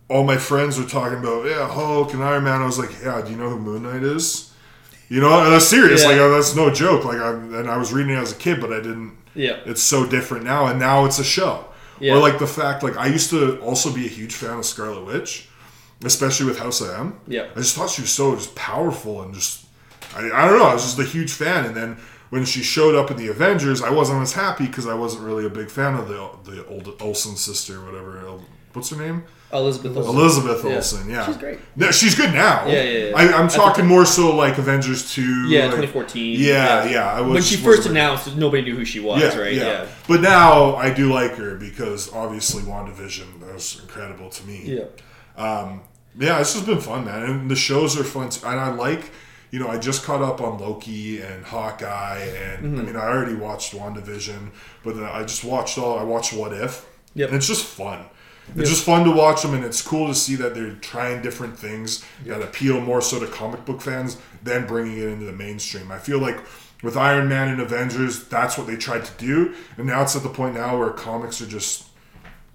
all 0.08 0.24
my 0.24 0.36
friends 0.36 0.78
were 0.78 0.86
talking 0.86 1.18
about 1.18 1.46
yeah 1.46 1.68
Hulk 1.68 2.12
and 2.14 2.22
Iron 2.22 2.44
Man. 2.44 2.62
I 2.62 2.66
was 2.66 2.78
like, 2.78 2.90
yeah, 3.02 3.20
do 3.22 3.30
you 3.30 3.36
know 3.36 3.50
who 3.50 3.58
Moon 3.58 3.82
Knight 3.82 4.02
is? 4.02 4.52
You 5.08 5.20
know, 5.20 5.42
and 5.42 5.52
that's 5.52 5.66
serious. 5.66 6.02
Yeah. 6.02 6.08
Like 6.10 6.18
uh, 6.18 6.28
that's 6.28 6.54
no 6.54 6.70
joke. 6.72 7.04
Like 7.04 7.18
I 7.18 7.30
and 7.30 7.68
I 7.70 7.76
was 7.76 7.92
reading 7.92 8.12
it 8.14 8.18
as 8.18 8.32
a 8.32 8.36
kid, 8.36 8.60
but 8.60 8.72
I 8.72 8.76
didn't 8.76 9.16
yeah. 9.34 9.58
it's 9.64 9.82
so 9.82 10.06
different 10.06 10.44
now 10.44 10.66
and 10.66 10.78
now 10.80 11.04
it's 11.04 11.18
a 11.20 11.24
show 11.24 11.64
Yeah. 12.00 12.14
or 12.14 12.18
like 12.18 12.40
the 12.40 12.48
fact 12.48 12.82
like 12.82 12.96
i 12.96 13.06
used 13.06 13.30
to 13.30 13.60
also 13.60 13.92
be 13.94 14.04
a 14.04 14.08
huge 14.08 14.34
fan 14.34 14.58
of 14.58 14.64
scarlet 14.66 15.04
witch 15.06 15.48
especially 16.04 16.46
with 16.46 16.58
House 16.58 16.80
of 16.80 16.90
M 16.90 17.20
Yeah. 17.26 17.46
i 17.54 17.58
just 17.60 17.74
thought 17.76 17.90
she 17.90 18.02
was 18.02 18.10
so 18.12 18.34
just 18.34 18.54
powerful 18.54 19.22
and 19.22 19.34
just 19.34 19.66
I, 20.16 20.20
I 20.30 20.48
don't 20.48 20.58
know 20.58 20.66
i 20.66 20.74
was 20.74 20.82
just 20.82 20.98
a 20.98 21.04
huge 21.04 21.32
fan 21.32 21.66
and 21.66 21.76
then 21.76 21.96
when 22.30 22.44
she 22.44 22.62
showed 22.62 22.94
up 22.94 23.10
in 23.10 23.16
the 23.16 23.28
avengers 23.28 23.82
i 23.82 23.90
wasn't 23.90 24.22
as 24.22 24.32
happy 24.32 24.66
because 24.66 24.86
i 24.86 24.94
wasn't 24.94 25.24
really 25.24 25.44
a 25.46 25.50
big 25.50 25.70
fan 25.70 25.94
of 25.94 26.08
the 26.08 26.30
the 26.50 26.66
old 26.66 26.96
olsen 27.00 27.36
sister 27.36 27.84
whatever 27.84 28.40
what's 28.72 28.90
her 28.90 28.96
name 28.96 29.24
Elizabeth 29.52 29.96
Olsen. 29.96 30.14
elizabeth 30.16 30.64
Yeah. 30.64 30.74
olsen 30.76 31.10
yeah 31.10 31.26
She's 31.26 31.36
great. 31.36 31.58
no, 31.74 31.90
she's 31.90 32.14
good 32.14 32.32
now 32.32 32.66
Yeah, 32.68 32.82
yeah, 32.84 33.08
yeah. 33.08 33.16
I, 33.16 33.32
i'm 33.38 33.48
talking 33.48 33.84
more 33.84 34.04
so 34.06 34.34
like 34.36 34.58
avengers 34.58 35.12
2 35.12 35.48
Yeah, 35.48 35.62
like- 35.62 35.70
2014. 35.90 36.38
yeah 36.40 36.84
yeah, 36.88 37.12
I 37.12 37.20
was, 37.20 37.32
when 37.34 37.42
she 37.42 37.56
first 37.56 37.80
a 37.80 37.82
big- 37.82 37.90
announced, 37.90 38.36
nobody 38.36 38.62
knew 38.62 38.76
who 38.76 38.84
she 38.84 39.00
was, 39.00 39.36
right? 39.36 39.52
Yeah. 39.54 39.86
But 40.08 40.20
now 40.20 40.76
I 40.76 40.88
do 40.94 41.12
like 41.12 41.32
her 41.36 41.56
because 41.56 42.12
obviously 42.12 42.62
WandaVision 42.62 43.40
that 43.40 43.52
was 43.54 43.80
incredible 43.82 44.30
to 44.30 44.46
me. 44.46 44.62
Yeah. 44.78 44.84
Um, 45.36 45.82
Yeah, 46.18 46.40
it's 46.40 46.54
just 46.54 46.66
been 46.66 46.80
fun, 46.80 47.04
man. 47.04 47.22
And 47.22 47.50
the 47.50 47.56
shows 47.56 47.98
are 47.98 48.04
fun. 48.04 48.30
Too. 48.30 48.46
And 48.46 48.58
I 48.58 48.72
like, 48.72 49.10
you 49.50 49.58
know, 49.58 49.68
I 49.68 49.78
just 49.78 50.04
caught 50.04 50.22
up 50.22 50.40
on 50.40 50.58
Loki 50.58 51.20
and 51.20 51.44
Hawkeye. 51.44 52.18
And 52.18 52.64
Mm-hmm. 52.64 52.80
I 52.80 52.82
mean, 52.82 52.96
I 52.96 53.06
already 53.06 53.34
watched 53.34 53.74
WandaVision, 53.74 54.50
but 54.84 54.96
I 55.02 55.22
just 55.22 55.44
watched 55.44 55.78
all, 55.78 55.98
I 55.98 56.02
watched 56.02 56.32
What 56.32 56.52
If. 56.52 56.86
Yep. 57.14 57.28
And 57.28 57.36
it's 57.36 57.46
just 57.46 57.64
fun. 57.64 58.04
It's 58.56 58.68
just 58.68 58.84
fun 58.84 59.04
to 59.04 59.12
watch 59.12 59.42
them, 59.42 59.54
and 59.54 59.64
it's 59.64 59.80
cool 59.80 60.08
to 60.08 60.14
see 60.14 60.34
that 60.36 60.54
they're 60.54 60.72
trying 60.72 61.22
different 61.22 61.56
things 61.56 62.04
that 62.26 62.42
appeal 62.42 62.80
more 62.80 63.00
so 63.00 63.20
to 63.20 63.26
comic 63.26 63.64
book 63.64 63.80
fans 63.80 64.16
than 64.42 64.66
bringing 64.66 64.98
it 64.98 65.04
into 65.08 65.24
the 65.24 65.32
mainstream. 65.32 65.92
I 65.92 65.98
feel 65.98 66.18
like 66.18 66.40
with 66.82 66.96
Iron 66.96 67.28
Man 67.28 67.48
and 67.48 67.60
Avengers, 67.60 68.24
that's 68.24 68.58
what 68.58 68.66
they 68.66 68.76
tried 68.76 69.04
to 69.04 69.12
do, 69.24 69.54
and 69.76 69.86
now 69.86 70.02
it's 70.02 70.16
at 70.16 70.24
the 70.24 70.28
point 70.28 70.54
now 70.54 70.76
where 70.78 70.90
comics 70.90 71.40
are 71.40 71.46
just 71.46 71.86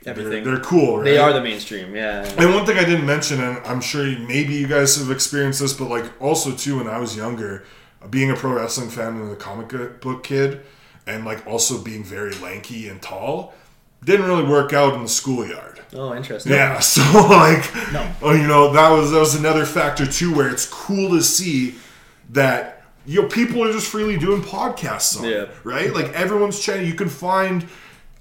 Everything. 0.06 0.44
they're 0.44 0.60
cool. 0.60 0.98
Right? 0.98 1.04
They 1.06 1.18
are 1.18 1.34
the 1.34 1.42
mainstream. 1.42 1.96
Yeah. 1.96 2.24
And 2.38 2.54
one 2.54 2.66
thing 2.66 2.78
I 2.78 2.84
didn't 2.86 3.06
mention, 3.06 3.42
and 3.42 3.58
I'm 3.66 3.82
sure 3.82 4.04
maybe 4.06 4.54
you 4.54 4.68
guys 4.68 4.96
have 4.98 5.10
experienced 5.12 5.60
this, 5.60 5.74
but 5.74 5.90
like 5.90 6.06
also 6.22 6.56
too, 6.56 6.78
when 6.78 6.88
I 6.88 7.00
was 7.00 7.16
younger, 7.16 7.64
being 8.10 8.30
a 8.32 8.36
pro 8.36 8.54
wrestling 8.54 8.90
fan 8.90 9.16
and 9.20 9.32
a 9.32 9.36
comic 9.36 10.00
book 10.02 10.24
kid, 10.24 10.62
and 11.08 11.26
like 11.26 11.46
also 11.48 11.82
being 11.82 12.04
very 12.04 12.34
lanky 12.36 12.88
and 12.88 13.02
tall, 13.02 13.54
didn't 14.04 14.28
really 14.28 14.44
work 14.48 14.74
out 14.74 14.94
in 14.94 15.02
the 15.04 15.10
schoolyard. 15.10 15.80
Oh, 15.94 16.14
interesting. 16.16 16.52
Yeah, 16.52 16.80
so 16.82 17.02
like, 17.28 17.64
no. 17.94 18.12
oh, 18.22 18.34
you 18.34 18.46
know, 18.48 18.72
that 18.74 18.90
was 18.90 19.12
that 19.12 19.20
was 19.20 19.36
another 19.36 19.66
factor 19.66 20.06
too, 20.06 20.34
where 20.36 20.50
it's 20.50 20.68
cool 20.68 21.10
to 21.12 21.22
see 21.24 21.76
that 22.32 22.84
you 23.08 23.22
know 23.22 23.28
people 23.28 23.64
are 23.64 23.72
just 23.72 23.88
freely 23.88 24.18
doing 24.18 24.42
podcasts 24.42 25.20
on, 25.20 25.28
Yeah. 25.28 25.46
right? 25.64 25.94
Like 25.94 26.12
everyone's 26.14 26.60
chatting. 26.60 26.86
You 26.88 26.96
can 26.96 27.10
find 27.10 27.68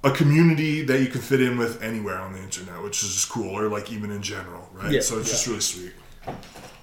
a 0.04 0.10
community 0.12 0.82
that 0.82 1.00
you 1.00 1.06
can 1.08 1.20
fit 1.20 1.40
in 1.40 1.56
with 1.58 1.82
anywhere 1.82 2.18
on 2.18 2.32
the 2.34 2.38
internet, 2.42 2.82
which 2.82 3.02
is 3.02 3.14
just 3.14 3.28
cool, 3.30 3.58
or 3.58 3.68
like 3.68 3.90
even 3.90 4.10
in 4.10 4.22
general, 4.22 4.68
right? 4.72 4.92
Yeah. 4.92 5.00
so 5.00 5.18
it's 5.18 5.30
just 5.30 5.46
really 5.46 5.60
sweet. 5.60 5.92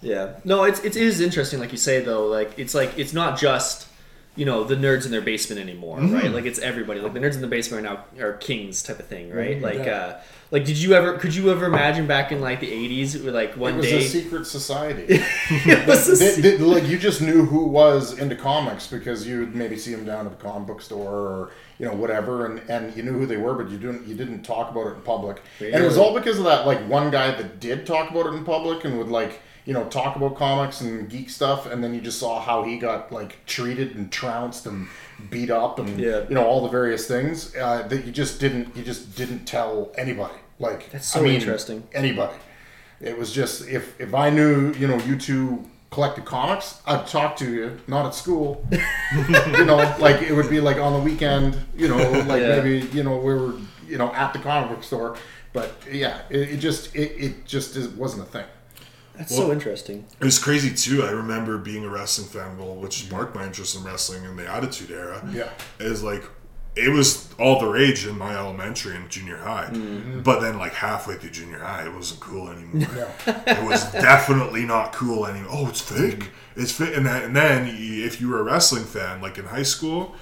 Yeah. 0.02 0.34
No, 0.44 0.64
it's 0.64 0.80
it 0.84 0.96
is 0.96 1.22
interesting, 1.22 1.60
like 1.60 1.72
you 1.72 1.78
say 1.78 2.02
though. 2.02 2.26
Like 2.26 2.58
it's 2.58 2.74
like 2.74 2.98
it's 2.98 3.14
not 3.14 3.38
just 3.40 3.88
you 4.36 4.46
know 4.46 4.64
the 4.64 4.76
nerds 4.76 5.06
in 5.06 5.12
their 5.12 5.22
basement 5.22 5.62
anymore, 5.62 6.00
Mm-hmm. 6.00 6.14
right? 6.16 6.32
Like 6.32 6.46
it's 6.46 6.60
everybody. 6.60 7.00
Like 7.00 7.14
the 7.14 7.20
nerds 7.20 7.36
in 7.36 7.42
the 7.42 7.48
basement 7.48 7.86
are 7.86 7.96
now 8.18 8.26
are 8.26 8.34
kings 8.34 8.82
type 8.84 9.00
of 9.00 9.08
thing, 9.08 9.30
right? 9.32 9.56
Mm-hmm. 9.58 9.64
like 9.64 9.86
yeah. 9.86 9.92
uh 9.92 10.22
like 10.52 10.66
did 10.66 10.78
you 10.78 10.94
ever 10.94 11.18
could 11.18 11.34
you 11.34 11.50
ever 11.52 11.66
imagine 11.66 12.06
back 12.08 12.32
in 12.32 12.42
like 12.42 12.60
the 12.60 12.72
eighties 12.72 13.18
where 13.22 13.32
like 13.32 13.52
It 13.52 13.58
one 13.58 13.78
was 13.78 13.86
day 13.88 13.98
a 14.06 14.08
secret 14.08 14.46
society. 14.46 15.06
it 15.10 15.88
was 15.88 16.22
a 16.22 16.42
They- 16.42 16.42
they- 16.42 16.58
like 16.58 16.88
you 16.88 16.98
just 16.98 17.22
knew 17.22 17.46
who 17.46 17.66
was 17.66 18.18
into 18.20 18.36
comics 18.36 18.88
because 18.88 19.26
you 19.26 19.40
would 19.40 19.56
maybe 19.56 19.78
see 19.78 19.92
them 19.96 20.06
down 20.06 20.26
at 20.26 20.38
the 20.38 20.44
comic 20.44 20.68
book 20.68 20.82
store 20.82 21.10
or 21.10 21.52
you 21.80 21.88
know 21.88 21.94
whatever, 21.94 22.46
and, 22.46 22.62
and 22.70 22.96
you 22.96 23.02
knew 23.02 23.14
who 23.14 23.26
they 23.26 23.38
were, 23.38 23.56
but 23.56 23.70
you 23.72 23.78
didn't 23.80 24.06
you 24.08 24.14
didn't 24.14 24.44
talk 24.44 24.70
about 24.72 24.88
it 24.88 24.96
in 24.96 25.02
public. 25.02 25.42
And 25.60 25.74
it 25.76 25.82
was 25.84 25.98
all 25.98 26.14
because 26.14 26.38
of 26.38 26.44
that 26.46 26.68
like 26.68 26.80
one 26.88 27.10
guy 27.10 27.32
that 27.32 27.60
did 27.60 27.86
talk 27.88 28.12
about 28.12 28.28
it 28.28 28.34
in 28.36 28.44
public 28.46 28.84
and 28.86 28.98
would 29.00 29.08
like 29.10 29.42
you 29.66 29.74
know 29.74 29.84
talk 29.86 30.16
about 30.16 30.36
comics 30.36 30.82
and 30.82 31.10
geek 31.10 31.30
stuff, 31.30 31.66
and 31.66 31.84
then 31.84 31.94
you 31.94 32.02
just 32.02 32.20
saw 32.20 32.40
how 32.42 32.64
he 32.64 32.78
got 32.78 33.12
like 33.12 33.46
treated 33.46 33.96
and 33.96 34.12
trounced 34.12 34.66
and 34.66 34.88
beat 35.30 35.50
up 35.52 35.78
and 35.80 36.00
Yeah. 36.00 36.24
you 36.30 36.36
know 36.36 36.46
all 36.46 36.62
the 36.64 36.70
various 36.70 37.08
things 37.08 37.56
uh, 37.56 37.88
that 37.88 38.06
you 38.06 38.12
just 38.12 38.40
didn't 38.40 38.76
you 38.76 38.84
just 38.84 39.16
didn't 39.16 39.46
tell 39.46 39.92
anybody. 39.98 40.34
Like 40.60 40.92
That's 40.92 41.08
so 41.08 41.20
I 41.20 41.24
mean, 41.24 41.34
interesting. 41.36 41.84
Anybody. 41.94 42.34
It 43.00 43.18
was 43.18 43.32
just 43.32 43.68
if 43.68 44.00
if 44.00 44.14
I 44.14 44.30
knew 44.30 44.74
you 44.74 44.88
know 44.88 44.98
you 45.00 45.16
two 45.18 45.64
collected 45.90 46.24
comics, 46.26 46.82
I'd 46.86 47.06
talk 47.08 47.36
to 47.38 47.52
you. 47.52 47.78
Not 47.88 48.06
at 48.06 48.16
school. 48.16 48.66
you 48.72 49.66
know, 49.66 49.78
like 50.00 50.22
it 50.22 50.34
would 50.34 50.50
be 50.50 50.60
like 50.62 50.78
on 50.78 50.94
the 50.94 51.00
weekend. 51.00 51.58
You 51.76 51.88
know, 51.90 51.98
like 52.28 52.42
Yeah. 52.42 52.62
maybe 52.62 52.88
you 52.94 53.04
know 53.04 53.18
we 53.18 53.34
were 53.34 53.54
you 53.88 53.98
know 53.98 54.12
at 54.14 54.34
the 54.34 54.40
comic 54.40 54.70
book 54.72 54.84
store. 54.84 55.18
But 55.54 55.74
yeah, 55.92 56.22
it, 56.30 56.52
it 56.54 56.58
just 56.58 56.96
it, 56.96 57.12
it 57.26 57.46
just 57.46 57.76
wasn't 57.94 58.24
a 58.24 58.32
thing. 58.32 58.46
That's 59.22 59.36
so 59.36 59.52
interesting. 59.52 60.06
It 60.20 60.26
was 60.26 60.40
crazy 60.40 60.74
too. 60.74 61.04
I 61.04 61.12
remember 61.12 61.58
being 61.58 61.86
a 61.86 61.90
wrestling 61.90 62.28
fan, 62.28 62.58
well, 62.58 62.76
which 62.76 63.12
marked 63.12 63.36
my 63.36 63.46
interest 63.46 63.76
in 63.76 63.84
wrestling 63.84 64.24
in 64.24 64.36
the 64.36 64.48
Attitude 64.48 64.92
Era. 64.92 65.24
Yeah. 65.32 65.50
is 65.80 66.04
like 66.04 66.24
it 66.76 66.90
was 66.90 67.30
all 67.38 67.60
the 67.60 67.68
rage 67.68 68.08
in 68.08 68.18
my 68.18 68.36
elementary 68.36 68.96
and 68.96 69.10
junior 69.10 69.38
high, 69.38 69.70
mm-hmm. 69.72 70.22
but 70.22 70.40
then 70.40 70.58
like 70.58 70.74
halfway 70.74 71.16
through 71.16 71.32
junior 71.32 71.60
high, 71.60 71.86
it 71.86 71.94
wasn't 71.94 72.20
cool 72.22 72.50
anymore. 72.50 73.10
it 73.28 73.64
was 73.64 73.92
definitely 73.92 74.66
not 74.66 74.94
cool 74.94 75.26
anymore. 75.28 75.52
Oh, 75.52 75.68
it's 75.68 75.82
fake. 75.82 76.20
Mm-hmm. 76.20 76.62
It's 76.62 76.72
fake. 76.72 76.96
And 76.96 77.06
then, 77.06 77.24
and 77.24 77.36
then 77.36 77.76
if 77.78 78.22
you 78.22 78.30
were 78.30 78.40
a 78.40 78.44
wrestling 78.44 78.86
fan, 78.86 79.22
like 79.22 79.38
in 79.38 79.46
high 79.46 79.64
school, 79.64 80.16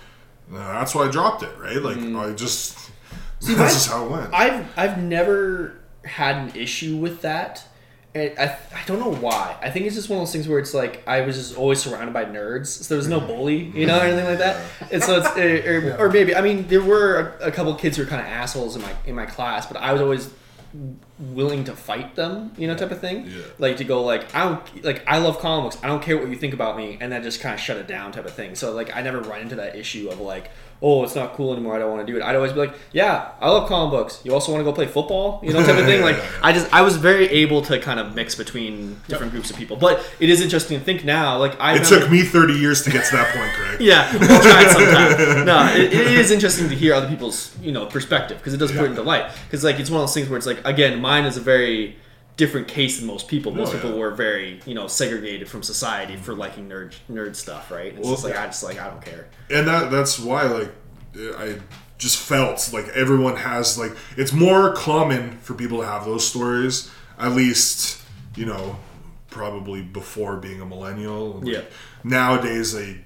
uh, 0.51 0.57
that's 0.57 0.95
why 0.95 1.05
I 1.05 1.11
dropped 1.11 1.43
it. 1.43 1.55
Right? 1.57 1.81
Like 1.81 1.97
mm. 1.97 2.19
I 2.19 2.33
just 2.33 2.89
that's 3.41 3.57
my- 3.57 3.67
just 3.67 3.89
how 3.89 4.05
it 4.05 4.11
went. 4.11 4.33
I've 4.33 4.65
I've 4.77 4.97
never 4.97 5.79
had 6.03 6.35
an 6.37 6.55
issue 6.55 6.97
with 6.97 7.21
that. 7.21 7.63
And 8.15 8.33
I, 8.39 8.57
I 8.73 8.83
don't 8.87 8.99
know 8.99 9.13
why. 9.13 9.55
I 9.61 9.69
think 9.69 9.85
it's 9.85 9.95
just 9.95 10.09
one 10.09 10.17
of 10.17 10.21
those 10.25 10.33
things 10.33 10.47
where 10.47 10.57
it's 10.57 10.73
like 10.73 11.07
I 11.07 11.21
was 11.21 11.35
just 11.35 11.55
always 11.55 11.79
surrounded 11.79 12.11
by 12.11 12.25
nerds, 12.25 12.67
so 12.67 12.89
there 12.89 12.97
was 12.97 13.07
no 13.07 13.19
mm-hmm. 13.19 13.27
bully, 13.27 13.57
you 13.57 13.85
know, 13.85 13.99
or 13.99 14.03
anything 14.03 14.25
like 14.25 14.39
that. 14.39 14.65
And 14.91 15.03
so 15.03 15.21
it's 15.21 15.37
or, 15.37 16.05
or 16.05 16.09
maybe 16.09 16.35
I 16.35 16.41
mean 16.41 16.67
there 16.67 16.81
were 16.81 17.37
a, 17.39 17.47
a 17.47 17.51
couple 17.51 17.73
kids 17.75 17.97
who 17.97 18.03
were 18.03 18.09
kind 18.09 18.21
of 18.21 18.27
assholes 18.27 18.75
in 18.75 18.81
my 18.81 18.93
in 19.05 19.13
my 19.13 19.27
class, 19.27 19.67
but 19.67 19.77
I 19.77 19.93
was 19.93 20.01
always 20.01 20.31
willing 21.19 21.63
to 21.63 21.75
fight 21.75 22.15
them, 22.15 22.51
you 22.57 22.67
know, 22.67 22.75
type 22.75 22.91
of 22.91 22.99
thing. 22.99 23.25
Yeah. 23.25 23.41
Like 23.57 23.77
to 23.77 23.83
go 23.83 24.03
like 24.03 24.33
I 24.33 24.45
don't 24.45 24.83
like 24.83 25.03
I 25.07 25.19
love 25.19 25.39
comics. 25.39 25.77
I 25.83 25.87
don't 25.87 26.01
care 26.01 26.17
what 26.17 26.29
you 26.29 26.35
think 26.35 26.53
about 26.53 26.77
me, 26.77 26.97
and 26.99 27.11
then 27.11 27.21
just 27.23 27.41
kind 27.41 27.53
of 27.53 27.61
shut 27.61 27.77
it 27.77 27.87
down, 27.87 28.11
type 28.11 28.25
of 28.25 28.33
thing. 28.33 28.55
So 28.55 28.73
like 28.73 28.95
I 28.95 29.01
never 29.01 29.21
run 29.21 29.41
into 29.41 29.55
that 29.55 29.75
issue 29.75 30.09
of 30.09 30.19
like, 30.19 30.49
oh, 30.81 31.03
it's 31.03 31.15
not 31.15 31.33
cool 31.33 31.51
anymore. 31.53 31.75
I 31.75 31.79
don't 31.79 31.91
want 31.91 32.05
to 32.07 32.11
do 32.11 32.17
it. 32.17 32.23
I'd 32.23 32.35
always 32.35 32.53
be 32.53 32.59
like, 32.59 32.73
yeah, 32.93 33.31
I 33.41 33.49
love 33.49 33.67
comic 33.67 33.91
books. 33.91 34.21
You 34.23 34.33
also 34.33 34.51
want 34.51 34.61
to 34.61 34.65
go 34.65 34.73
play 34.73 34.85
football, 34.87 35.39
you 35.43 35.51
know, 35.51 35.59
type 35.63 35.77
of 35.77 35.85
thing. 35.85 36.01
Like 36.01 36.17
I 36.41 36.53
just 36.53 36.73
I 36.73 36.81
was 36.81 36.95
very 36.95 37.27
able 37.27 37.61
to 37.63 37.79
kind 37.79 37.99
of 37.99 38.15
mix 38.15 38.35
between 38.35 38.99
different 39.07 39.31
groups 39.31 39.49
of 39.51 39.57
people. 39.57 39.75
But 39.77 40.05
it 40.19 40.29
is 40.29 40.41
interesting 40.41 40.79
to 40.79 40.83
think 40.85 41.03
now. 41.03 41.37
Like 41.37 41.59
I 41.59 41.73
it 41.75 41.81
remember- 41.89 41.99
took 41.99 42.11
me 42.11 42.21
30 42.23 42.53
years 42.53 42.83
to 42.83 42.91
get 42.91 43.05
to 43.05 43.11
that 43.17 43.35
point, 43.35 43.53
Greg. 43.55 43.81
yeah, 43.81 44.11
we'll 44.17 44.27
try 44.41 44.63
it 44.65 44.69
sometime. 44.71 45.45
No, 45.45 45.65
it, 45.73 45.93
it 45.93 46.07
is 46.19 46.31
interesting 46.31 46.69
to 46.69 46.75
hear 46.75 46.93
other 46.93 47.07
people's 47.07 47.55
you 47.61 47.71
know 47.71 47.85
perspective 47.85 48.37
because 48.37 48.53
it 48.53 48.57
does 48.57 48.71
put 48.71 48.85
into 48.89 49.01
light. 49.03 49.31
Because 49.45 49.63
like 49.63 49.79
it's 49.79 49.89
one 49.89 50.01
of 50.01 50.07
those 50.07 50.13
things 50.13 50.29
where 50.29 50.37
it's 50.37 50.47
like 50.47 50.65
again, 50.65 51.01
mine 51.01 51.25
is 51.25 51.35
a 51.37 51.41
very 51.41 51.97
different 52.39 52.67
case 52.67 52.97
than 52.97 53.05
most 53.05 53.27
people. 53.27 53.51
Most 53.53 53.69
Oh, 53.69 53.75
people 53.75 53.91
yeah. 53.91 53.97
were 53.97 54.11
very 54.11 54.59
you 54.65 54.73
know 54.73 54.87
segregated 54.87 55.47
from 55.47 55.61
society 55.61 56.15
for 56.15 56.33
liking 56.33 56.67
nerd 56.67 56.93
nerd 57.11 57.35
stuff, 57.35 57.69
right? 57.69 57.93
It's 57.93 57.99
Well, 57.99 58.13
just 58.15 58.23
like 58.23 58.35
I 58.35 58.45
just 58.47 58.63
like 58.63 58.79
I 58.79 58.87
don't 58.89 59.03
care. 59.05 59.27
and 59.51 59.67
that 59.67 59.91
that's 59.91 60.17
why 60.17 60.43
like 60.43 60.71
I 61.37 61.59
just 61.99 62.17
felt 62.17 62.71
like 62.73 62.87
everyone 62.89 63.35
has 63.35 63.77
like 63.77 63.91
it's 64.17 64.31
more 64.33 64.73
common 64.73 65.37
for 65.39 65.53
people 65.53 65.79
to 65.81 65.85
have 65.85 66.05
those 66.05 66.25
stories 66.27 66.89
at 67.19 67.33
least 67.33 68.01
you 68.35 68.45
know 68.45 68.77
probably 69.29 69.81
before 69.81 70.37
being 70.37 70.61
a 70.61 70.65
millennial 70.65 71.33
Like, 71.41 71.53
Yeah. 71.53 71.61
nowadays 72.03 72.71
they 72.73 73.03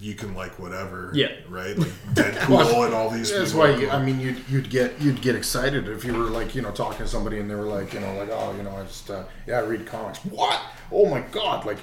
you 0.00 0.14
can 0.14 0.34
like 0.34 0.58
whatever. 0.58 1.10
Yeah. 1.14 1.28
Right. 1.48 1.76
Like 1.78 1.88
Deadpool 2.14 2.84
and 2.86 2.94
all 2.94 3.10
these. 3.10 3.32
That's 3.32 3.52
people 3.52 3.60
why 3.68 3.76
you. 3.76 3.88
I 3.90 4.02
mean 4.02 4.20
you'd, 4.20 4.38
you'd 4.48 4.70
get 4.70 5.00
you'd 5.00 5.20
get 5.22 5.34
excited 5.34 5.88
if 5.88 6.04
you 6.04 6.12
were 6.12 6.24
like 6.26 6.54
you 6.54 6.62
know 6.62 6.70
talking 6.70 6.98
to 6.98 7.08
somebody 7.08 7.38
and 7.38 7.50
they 7.50 7.54
were 7.54 7.62
like 7.64 7.92
you 7.94 8.00
know 8.00 8.14
like 8.16 8.28
oh 8.30 8.54
you 8.56 8.62
know 8.62 8.76
I 8.76 8.82
just 8.84 9.10
uh, 9.10 9.24
yeah 9.46 9.58
I 9.58 9.62
read 9.62 9.86
comics 9.86 10.18
what 10.26 10.60
oh 10.92 11.06
my 11.06 11.20
god 11.32 11.64
like 11.64 11.78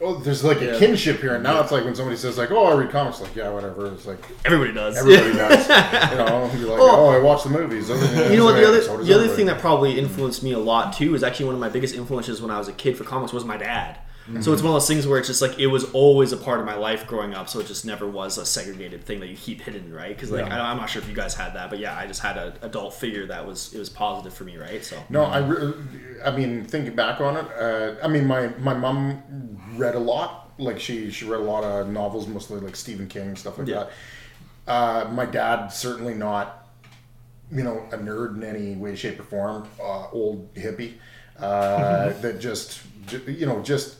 oh 0.00 0.16
there's 0.18 0.42
like 0.42 0.60
a 0.60 0.76
kinship 0.78 1.20
here 1.20 1.34
and 1.36 1.42
now 1.44 1.60
it's 1.60 1.70
like 1.70 1.84
when 1.84 1.94
somebody 1.94 2.16
says 2.16 2.36
like 2.36 2.50
oh 2.50 2.64
I 2.66 2.74
read 2.74 2.90
comics 2.90 3.20
like 3.20 3.34
yeah 3.36 3.48
whatever 3.50 3.92
it's 3.92 4.06
like 4.06 4.18
Everybody 4.44 4.72
does. 4.72 4.96
everybody 4.96 5.32
does 5.34 5.68
you 6.10 6.16
know 6.18 6.50
you're 6.58 6.68
like 6.70 6.80
Oh. 6.80 7.06
oh 7.06 7.08
I 7.10 7.18
watch 7.18 7.44
the 7.44 7.50
movies 7.50 7.88
You 7.88 8.36
know 8.36 8.44
what? 8.46 8.54
The 8.56 8.66
other 8.66 8.80
does 8.80 9.06
the 9.06 9.14
other 9.14 9.28
thing 9.28 9.46
that 9.46 9.60
probably 9.60 9.98
influenced 9.98 10.42
me 10.42 10.52
a 10.52 10.58
lot 10.58 10.92
too 10.92 11.14
is 11.14 11.22
actually 11.22 11.46
one 11.46 11.54
of 11.54 11.60
my 11.60 11.68
biggest 11.68 11.94
influences 11.94 12.42
when 12.42 12.50
I 12.50 12.58
was 12.58 12.66
a 12.68 12.72
kid 12.72 12.96
for 12.98 13.04
comics 13.04 13.32
was 13.32 13.44
my 13.44 13.56
dad. 13.56 13.98
So 14.40 14.52
it's 14.52 14.60
one 14.62 14.70
of 14.70 14.74
those 14.74 14.88
things 14.88 15.06
where 15.06 15.18
it's 15.20 15.28
just 15.28 15.40
like 15.40 15.58
it 15.60 15.68
was 15.68 15.84
always 15.92 16.32
a 16.32 16.36
part 16.36 16.58
of 16.58 16.66
my 16.66 16.74
life 16.74 17.06
growing 17.06 17.32
up. 17.34 17.48
So 17.48 17.60
it 17.60 17.66
just 17.66 17.84
never 17.84 18.08
was 18.08 18.38
a 18.38 18.44
segregated 18.46 19.04
thing 19.04 19.20
that 19.20 19.28
you 19.28 19.36
keep 19.36 19.60
hidden, 19.60 19.92
right? 19.94 20.14
Because 20.14 20.30
like 20.32 20.46
Yeah. 20.46 20.60
I, 20.62 20.70
I'm 20.70 20.76
not 20.78 20.90
sure 20.90 21.00
if 21.00 21.08
you 21.08 21.14
guys 21.14 21.34
had 21.34 21.54
that, 21.54 21.70
but 21.70 21.78
yeah, 21.78 21.96
I 21.96 22.06
just 22.08 22.20
had 22.22 22.36
an 22.36 22.54
adult 22.62 22.94
figure 22.94 23.26
that 23.26 23.46
was 23.46 23.72
it 23.72 23.78
was 23.78 23.88
positive 23.88 24.34
for 24.34 24.42
me, 24.44 24.56
right? 24.56 24.84
So 24.84 25.00
No, 25.10 25.24
I, 25.24 25.38
re- 25.38 25.74
I 26.24 26.30
mean, 26.32 26.64
thinking 26.64 26.96
back 26.96 27.20
on 27.20 27.36
it, 27.36 27.46
uh, 27.56 27.94
I 28.04 28.08
mean, 28.08 28.26
my 28.26 28.48
my 28.58 28.74
mom 28.74 29.22
read 29.76 29.94
a 29.94 30.00
lot. 30.00 30.50
Like 30.58 30.80
she 30.80 31.10
she 31.10 31.24
read 31.24 31.40
a 31.40 31.44
lot 31.44 31.62
of 31.62 31.88
novels, 31.88 32.26
mostly 32.26 32.58
like 32.60 32.74
Stephen 32.74 33.06
King 33.06 33.36
stuff 33.36 33.58
like 33.58 33.68
Yeah. 33.68 33.84
that. 33.84 33.90
Uh, 35.06 35.08
my 35.12 35.24
dad 35.26 35.68
certainly 35.68 36.14
not, 36.14 36.66
you 37.52 37.62
know, 37.62 37.86
a 37.92 37.96
nerd 37.98 38.34
in 38.36 38.42
any 38.42 38.74
way, 38.74 38.96
shape, 38.96 39.20
or 39.20 39.22
form. 39.22 39.68
Uh, 39.80 40.08
old 40.10 40.52
hippie 40.54 40.94
uh, 41.38 42.08
that 42.22 42.40
just 42.40 42.80
you 43.28 43.46
know 43.46 43.62
just 43.62 43.98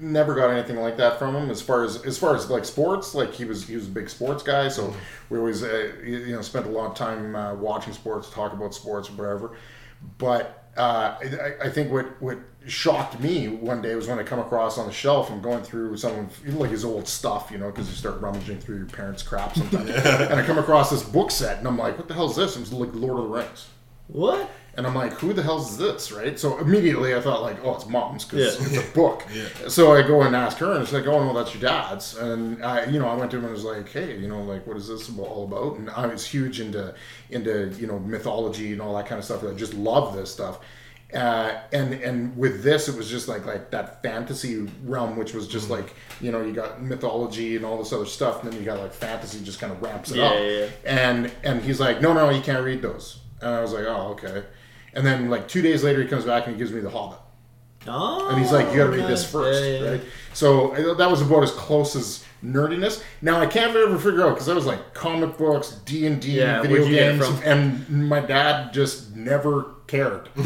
never 0.00 0.34
got 0.34 0.50
anything 0.50 0.76
like 0.76 0.96
that 0.96 1.18
from 1.18 1.34
him 1.34 1.50
as 1.50 1.60
far 1.60 1.84
as 1.84 2.04
as 2.04 2.18
far 2.18 2.34
as 2.34 2.50
like 2.50 2.64
sports. 2.64 3.14
Like 3.14 3.32
he 3.32 3.44
was 3.44 3.66
he 3.66 3.74
was 3.76 3.86
a 3.86 3.90
big 3.90 4.08
sports 4.08 4.42
guy 4.42 4.68
so 4.68 4.94
we 5.30 5.38
always 5.38 5.62
uh, 5.62 5.92
you 6.04 6.34
know 6.34 6.42
spent 6.42 6.66
a 6.66 6.70
lot 6.70 6.90
of 6.90 6.96
time 6.96 7.34
uh, 7.34 7.54
watching 7.54 7.92
sports 7.92 8.30
talk 8.30 8.52
about 8.52 8.74
sports 8.74 9.08
or 9.08 9.12
whatever. 9.12 9.56
But 10.18 10.70
uh, 10.76 11.16
I, 11.20 11.66
I 11.66 11.70
think 11.70 11.92
what 11.92 12.20
what 12.20 12.38
shocked 12.66 13.20
me 13.20 13.48
one 13.48 13.82
day 13.82 13.94
was 13.94 14.08
when 14.08 14.18
I 14.18 14.22
come 14.22 14.38
across 14.38 14.78
on 14.78 14.86
the 14.86 14.92
shelf 14.92 15.30
and 15.30 15.42
going 15.42 15.62
through 15.62 15.96
some 15.98 16.18
of 16.18 16.54
like 16.54 16.70
his 16.70 16.84
old 16.84 17.06
stuff 17.06 17.50
you 17.50 17.58
know 17.58 17.70
because 17.70 17.88
you 17.90 17.94
start 17.94 18.20
rummaging 18.22 18.58
through 18.58 18.78
your 18.78 18.86
parents 18.86 19.22
crap 19.22 19.54
sometimes. 19.54 19.90
And 19.90 20.40
I 20.40 20.44
come 20.46 20.58
across 20.58 20.90
this 20.90 21.02
book 21.02 21.30
set 21.30 21.58
and 21.58 21.68
I'm 21.68 21.78
like 21.78 21.98
what 21.98 22.08
the 22.08 22.14
hell 22.14 22.30
is 22.30 22.36
this? 22.36 22.56
It's 22.56 22.72
like 22.72 22.94
Lord 22.94 23.18
of 23.18 23.24
the 23.24 23.30
Rings. 23.30 23.68
What? 24.08 24.50
And 24.76 24.86
I'm 24.86 24.94
like, 24.94 25.12
who 25.14 25.32
the 25.32 25.42
hell 25.42 25.58
is 25.60 25.76
this, 25.78 26.10
right? 26.12 26.38
So 26.38 26.58
immediately 26.58 27.14
I 27.14 27.20
thought 27.20 27.42
like, 27.42 27.64
oh, 27.64 27.74
it's 27.76 27.86
mom's 27.86 28.24
because 28.24 28.58
Yeah. 28.58 28.66
it's 28.78 28.88
a 28.88 28.92
book. 28.92 29.22
So 29.68 29.92
I 29.94 30.02
go 30.02 30.22
and 30.22 30.34
ask 30.36 30.58
her, 30.58 30.72
and 30.72 30.82
it's 30.82 30.92
like, 30.92 31.06
oh 31.06 31.24
no, 31.24 31.32
that's 31.32 31.54
your 31.54 31.62
dad's. 31.62 32.16
And 32.16 32.62
I, 32.64 32.84
you 32.86 32.98
know, 32.98 33.08
I 33.08 33.14
went 33.14 33.30
to 33.32 33.38
him 33.38 33.44
and 33.44 33.52
was 33.52 33.64
like, 33.64 33.88
hey, 33.90 34.18
you 34.18 34.28
know, 34.28 34.42
like, 34.42 34.66
what 34.66 34.76
is 34.76 34.88
this 34.88 35.10
all 35.18 35.44
about? 35.44 35.78
And 35.78 35.90
I 35.90 36.06
was 36.06 36.26
huge 36.26 36.60
into 36.60 36.94
into 37.30 37.70
you 37.78 37.86
know 37.86 37.98
mythology 37.98 38.72
and 38.72 38.80
all 38.82 38.94
that 38.96 39.06
kind 39.06 39.18
of 39.18 39.24
stuff. 39.24 39.42
I 39.44 39.52
just 39.54 39.74
love 39.74 40.14
this 40.16 40.30
stuff. 40.32 40.58
Uh, 41.12 41.60
and 41.72 41.94
and 41.94 42.36
with 42.36 42.64
this, 42.64 42.88
it 42.88 42.96
was 42.96 43.08
just 43.08 43.28
like 43.28 43.46
like 43.46 43.70
that 43.70 44.02
fantasy 44.02 44.66
realm, 44.84 45.16
which 45.16 45.32
was 45.32 45.46
just 45.46 45.70
like 45.70 45.94
you 46.20 46.32
know 46.32 46.42
you 46.42 46.52
got 46.52 46.82
mythology 46.82 47.54
and 47.54 47.64
all 47.64 47.78
this 47.78 47.92
other 47.92 48.06
stuff, 48.06 48.42
and 48.42 48.52
then 48.52 48.58
you 48.58 48.64
got 48.66 48.80
like 48.80 48.92
fantasy 48.92 49.42
just 49.44 49.60
kind 49.60 49.72
of 49.72 49.80
ramps 49.80 50.10
it 50.10 50.16
Yeah, 50.16 50.24
up. 50.24 50.34
yeah, 50.40 50.48
yeah. 50.48 50.66
And 50.84 51.32
and 51.44 51.62
he's 51.62 51.78
like, 51.78 52.00
no, 52.00 52.12
no, 52.14 52.30
you 52.30 52.42
can't 52.42 52.64
read 52.64 52.82
those. 52.82 53.18
And 53.40 53.50
I 53.54 53.60
was 53.60 53.72
like, 53.72 53.84
oh, 53.86 54.16
okay. 54.18 54.42
And 54.94 55.06
then 55.06 55.28
like 55.30 55.48
two 55.48 55.62
days 55.62 55.82
later, 55.84 56.02
he 56.02 56.08
comes 56.08 56.24
back 56.24 56.46
and 56.46 56.54
he 56.54 56.58
gives 56.58 56.72
me 56.72 56.80
The 56.80 56.90
Hobbit, 56.90 57.18
Oh, 57.86 58.28
and 58.30 58.38
he's 58.38 58.50
like, 58.52 58.70
you 58.70 58.78
got 58.78 58.84
to 58.84 58.90
read 58.90 59.06
this 59.08 59.22
nice. 59.22 59.30
first, 59.32 59.62
Yeah, 59.62 59.78
yeah, 59.80 59.90
right? 59.90 60.00
So 60.32 60.94
that 60.94 61.10
was 61.10 61.20
about 61.20 61.42
as 61.42 61.50
close 61.52 61.94
as 61.96 62.24
nerdiness. 62.42 63.02
Now 63.22 63.40
I 63.40 63.46
can't 63.46 63.74
ever 63.76 63.98
figure 63.98 64.22
out 64.26 64.30
because 64.34 64.48
I 64.48 64.54
was 64.54 64.66
like 64.66 64.94
comic 64.94 65.36
books, 65.36 65.80
D 65.84 66.06
and 66.06 66.20
D, 66.20 66.36
video 66.36 66.62
where'd 66.78 66.88
you 66.88 66.94
get 66.94 67.14
it 67.14 67.20
games, 67.20 67.40
and 67.44 68.08
my 68.08 68.20
dad 68.20 68.72
just 68.72 69.14
never 69.14 69.73
cared. 69.86 70.28
you 70.36 70.44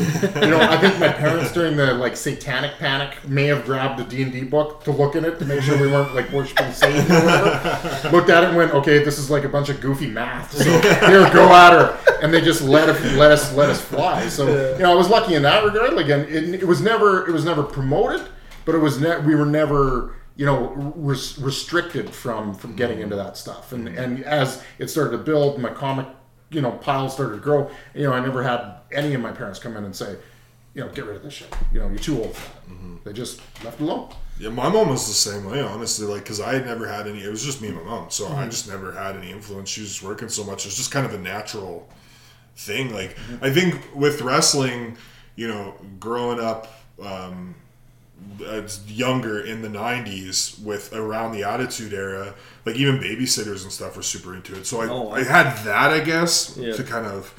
know, 0.51 0.59
I 0.61 0.77
think 0.79 0.99
my 0.99 1.09
parents 1.09 1.53
during 1.53 1.77
the 1.77 1.95
like 1.95 2.17
satanic 2.17 2.73
panic 2.79 3.27
may 3.29 3.47
have 3.47 3.65
grabbed 3.65 3.99
the 3.99 4.05
D 4.05 4.23
and 4.23 4.33
D 4.33 4.45
book 4.45 4.83
to 4.85 4.91
look 4.91 5.15
in 5.15 5.25
it 5.25 5.39
to 5.39 5.45
make 5.45 5.63
sure 5.63 5.81
we 5.81 5.87
weren't 5.87 6.15
like 6.15 6.31
worshiping 6.33 6.73
Satan 6.73 7.01
or 7.11 7.25
whatever. 7.25 8.09
Looked 8.13 8.31
at 8.31 8.43
it 8.43 8.49
and 8.49 8.57
went, 8.57 8.73
okay, 8.73 9.05
this 9.05 9.19
is 9.19 9.31
like 9.31 9.45
a 9.45 9.49
bunch 9.49 9.69
of 9.69 9.81
goofy 9.81 10.09
math. 10.09 10.53
So 10.53 10.65
here, 10.65 11.31
go 11.33 11.53
at 11.53 11.73
her, 11.73 11.99
and 12.23 12.35
they 12.35 12.41
just 12.41 12.63
let 12.63 12.89
us 12.89 13.01
let 13.17 13.31
us 13.31 13.55
let 13.55 13.71
us 13.71 13.81
fly. 13.81 14.29
So 14.29 14.75
you 14.75 14.83
know, 14.83 14.93
I 14.93 14.95
was 14.95 15.09
lucky 15.09 15.35
in 15.35 15.43
that 15.43 15.65
regard. 15.65 15.95
Like, 15.95 16.09
and 16.09 16.29
it, 16.29 16.63
it 16.63 16.67
was 16.67 16.81
never 16.81 17.27
it 17.29 17.33
was 17.33 17.45
never 17.45 17.63
promoted, 17.63 18.27
but 18.65 18.75
it 18.75 18.79
was 18.79 19.01
ne- 19.01 19.21
we 19.21 19.35
were 19.35 19.47
never 19.47 20.17
you 20.37 20.47
know 20.47 20.93
res- 20.97 21.39
restricted 21.39 22.11
from 22.11 22.55
from 22.55 22.75
getting 22.75 22.99
mm. 22.99 23.03
into 23.03 23.17
that 23.17 23.37
stuff. 23.37 23.73
And 23.73 23.89
and 23.89 24.25
as 24.25 24.65
it 24.79 24.89
started 24.89 25.13
to 25.13 25.19
build, 25.19 25.61
my 25.61 25.71
comic 25.71 26.07
you 26.51 26.61
know 26.61 26.73
pile 26.73 27.09
started 27.09 27.35
to 27.37 27.41
grow. 27.41 27.71
You 27.95 28.05
know, 28.05 28.13
I 28.13 28.21
never 28.21 28.43
had 28.43 28.77
any 28.93 29.15
of 29.15 29.21
my 29.21 29.33
parents 29.33 29.59
come 29.59 29.77
in 29.77 29.85
and 29.85 29.95
say, 29.95 30.17
you 30.75 30.83
know, 30.83 30.89
get 30.91 31.05
rid 31.07 31.17
of 31.17 31.23
this 31.23 31.35
shit. 31.35 31.55
You 31.73 31.81
know, 31.81 31.89
you're 31.89 31.99
too 31.99 32.19
old 32.23 32.35
for 32.35 32.69
that. 32.69 33.05
They 33.05 33.13
just 33.13 33.41
left 33.65 33.81
it 33.81 33.85
alone. 33.85 34.13
Yeah, 34.39 34.51
my 34.51 34.69
mom 34.69 34.89
was 34.91 35.07
the 35.09 35.13
same 35.15 35.45
way, 35.51 35.61
honestly. 35.61 36.07
Like, 36.07 36.23
because 36.23 36.41
I 36.41 36.55
had 36.55 36.67
never 36.67 36.87
had 36.87 37.07
any. 37.09 37.23
It 37.23 37.29
was 37.31 37.45
just 37.45 37.61
me 37.61 37.69
and 37.69 37.77
my 37.79 37.83
mom, 37.83 38.11
so 38.11 38.25
Mm-hmm. 38.27 38.39
I 38.39 38.45
just 38.47 38.69
never 38.69 38.93
had 38.93 39.17
any 39.17 39.31
influence. 39.33 39.69
She 39.69 39.81
was 39.81 40.01
working 40.03 40.29
so 40.29 40.45
much. 40.45 40.65
It's 40.67 40.77
just 40.77 40.91
kind 40.93 41.05
of 41.07 41.15
a 41.15 41.19
natural 41.19 41.89
thing. 42.57 42.93
Like, 42.95 43.17
Mm-hmm. 43.17 43.45
I 43.45 43.51
think 43.51 43.89
with 43.95 44.21
wrestling, 44.21 44.97
you 45.37 45.49
know, 45.49 45.75
growing 45.99 46.39
up 46.41 46.69
um, 47.03 47.55
Uh, 48.45 48.63
younger 48.87 49.41
in 49.41 49.63
the 49.63 49.69
'90s, 49.69 50.61
with 50.63 50.93
around 50.93 51.33
the 51.33 51.43
Attitude 51.45 51.93
Era, 51.93 52.35
like 52.65 52.77
even 52.77 52.99
babysitters 52.99 53.63
and 53.65 53.73
stuff 53.73 53.97
were 53.97 54.03
super 54.03 54.35
into 54.35 54.57
it. 54.57 54.65
So 54.67 54.81
I, 54.81 54.89
Oh. 54.89 55.11
I 55.11 55.25
had 55.25 55.57
that, 55.65 55.91
I 55.93 56.01
guess, 56.01 56.57
Yeah. 56.57 56.75
to 56.75 56.83
kind 56.85 57.07
of 57.07 57.35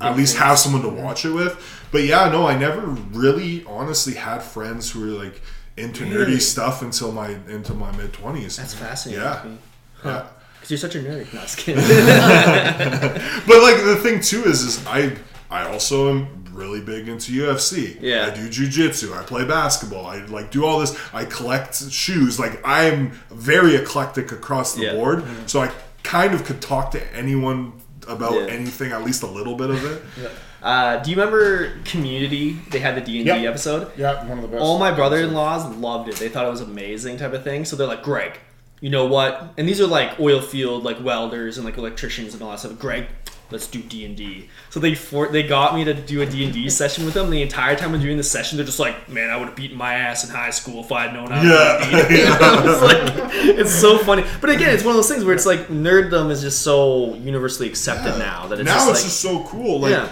at 0.00 0.16
least 0.16 0.36
have 0.36 0.58
someone 0.58 0.82
to 0.82 0.88
watch 0.88 1.24
it 1.24 1.30
with. 1.30 1.56
But 1.90 2.04
yeah, 2.04 2.28
no, 2.30 2.46
I 2.46 2.56
never 2.56 2.80
really 3.12 3.64
honestly 3.66 4.14
had 4.14 4.42
friends 4.42 4.90
who 4.90 5.00
were 5.00 5.24
like 5.24 5.40
into 5.76 6.04
Really? 6.04 6.34
nerdy 6.36 6.40
stuff 6.40 6.82
until 6.82 7.12
my 7.12 7.28
into 7.48 7.72
my 7.74 7.90
mid 7.96 8.12
twenties. 8.12 8.56
That's 8.56 8.74
fascinating. 8.74 9.22
Yeah. 9.24 9.42
me. 9.44 9.58
Yeah. 10.04 10.26
Because 10.54 10.70
you're 10.70 10.78
such 10.78 10.94
a 10.96 10.98
nerd. 11.00 11.32
No, 11.32 11.42
kidding. 11.56 11.82
But 13.46 13.62
like 13.62 13.82
the 13.84 13.96
thing 14.02 14.20
too 14.20 14.44
is 14.44 14.62
is 14.62 14.86
I 14.86 15.16
I 15.50 15.66
also 15.66 16.10
am 16.10 16.41
really 16.52 16.80
big 16.80 17.08
into 17.08 17.32
UFC. 17.32 17.96
Yeah. 18.00 18.26
I 18.26 18.34
do 18.34 18.48
jujitsu. 18.48 19.16
I 19.16 19.22
play 19.22 19.44
basketball. 19.44 20.06
I 20.06 20.24
like 20.26 20.50
do 20.50 20.64
all 20.64 20.78
this. 20.80 20.96
I 21.12 21.24
collect 21.24 21.90
shoes. 21.90 22.38
Like 22.38 22.60
I'm 22.64 23.12
very 23.30 23.74
eclectic 23.76 24.32
across 24.32 24.74
the 24.74 24.84
Yeah. 24.84 24.92
board. 24.94 25.24
So 25.46 25.60
I 25.60 25.70
kind 26.02 26.34
of 26.34 26.44
could 26.44 26.60
talk 26.60 26.90
to 26.92 27.14
anyone 27.16 27.72
about 28.08 28.34
Yeah. 28.34 28.46
anything, 28.54 28.92
at 28.92 29.04
least 29.04 29.22
a 29.22 29.26
little 29.28 29.54
bit 29.56 29.70
of 29.70 29.84
it. 29.84 30.02
uh, 30.62 30.98
do 30.98 31.10
you 31.10 31.16
remember 31.16 31.72
Community? 31.84 32.58
They 32.70 32.80
had 32.80 32.96
the 32.96 33.00
D 33.00 33.18
and 33.20 33.40
D 33.40 33.46
episode. 33.46 33.90
Yeah, 33.96 34.26
one 34.28 34.38
of 34.38 34.42
the 34.42 34.48
best. 34.48 34.60
All 34.62 34.78
my 34.78 34.90
brother-in-laws 34.90 35.76
loved 35.76 36.08
it. 36.08 36.16
They 36.16 36.28
thought 36.28 36.46
it 36.46 36.50
was 36.50 36.60
amazing 36.60 37.18
type 37.18 37.32
of 37.32 37.44
thing. 37.44 37.64
So 37.64 37.76
they're 37.76 37.86
like, 37.86 38.02
Greg, 38.02 38.38
you 38.80 38.90
know 38.90 39.06
what? 39.06 39.54
And 39.56 39.68
these 39.68 39.80
are 39.80 39.86
like 39.86 40.18
oil 40.18 40.40
field 40.40 40.82
like 40.82 41.02
welders 41.02 41.56
and 41.56 41.64
like 41.64 41.78
electricians 41.78 42.34
and 42.34 42.42
all 42.42 42.50
that 42.50 42.58
stuff. 42.58 42.76
Greg, 42.78 43.06
let's 43.52 43.66
do 43.68 43.80
D 43.80 44.04
and 44.04 44.16
D. 44.16 44.48
So 44.70 44.80
they 44.80 44.94
for, 44.94 45.28
they 45.28 45.42
got 45.42 45.74
me 45.74 45.84
to 45.84 45.94
do 45.94 46.22
a 46.22 46.26
D 46.26 46.44
and 46.44 46.52
D 46.52 46.68
session 46.70 47.04
with 47.04 47.14
them. 47.14 47.30
The 47.30 47.42
entire 47.42 47.76
time 47.76 47.92
we're 47.92 47.98
doing 47.98 48.16
the 48.16 48.22
session, 48.24 48.56
they're 48.56 48.66
just 48.66 48.78
like, 48.80 49.08
man, 49.08 49.30
I 49.30 49.36
would 49.36 49.48
have 49.48 49.56
beaten 49.56 49.76
my 49.76 49.94
ass 49.94 50.24
in 50.24 50.30
high 50.34 50.50
school 50.50 50.80
if 50.82 50.90
I 50.90 51.02
had 51.08 51.12
known 51.14 51.30
how 51.30 51.42
to 51.42 51.48
Yeah. 51.48 51.90
D&D." 51.90 52.22
it's, 52.70 52.82
like, 52.82 53.34
it's 53.58 53.72
so 53.74 53.98
funny. 53.98 54.24
But 54.40 54.50
again, 54.50 54.74
it's 54.74 54.82
one 54.84 54.92
of 54.92 54.96
those 54.96 55.08
things 55.08 55.24
where 55.24 55.34
it's 55.34 55.46
like 55.46 55.68
nerddom 55.68 56.30
is 56.30 56.40
just 56.40 56.62
so 56.62 57.14
universally 57.14 57.68
accepted 57.68 58.18
now 58.18 58.46
that 58.48 58.58
it's 58.58 58.66
now 58.66 58.74
just 58.74 58.90
it's 58.90 58.98
like, 58.98 59.04
just 59.04 59.20
so 59.20 59.44
cool. 59.44 59.80
Like 59.80 59.90
Yeah. 59.92 60.08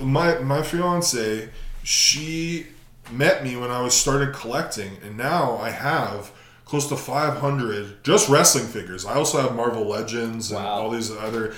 my 0.00 0.38
my 0.40 0.62
fiance, 0.62 1.48
she 1.82 2.66
met 3.10 3.42
me 3.44 3.56
when 3.56 3.70
I 3.70 3.80
was 3.80 3.94
started 3.94 4.32
collecting, 4.34 4.92
and 5.04 5.16
now 5.16 5.56
I 5.58 5.70
have 5.70 6.30
close 6.64 6.88
to 6.88 6.96
500 6.96 8.02
just 8.02 8.28
wrestling 8.30 8.64
figures. 8.64 9.04
I 9.04 9.14
also 9.14 9.40
have 9.42 9.54
Marvel 9.54 9.86
Legends 9.86 10.50
and 10.50 10.64
Wow. 10.64 10.70
all 10.70 10.90
these 10.90 11.10
other 11.10 11.54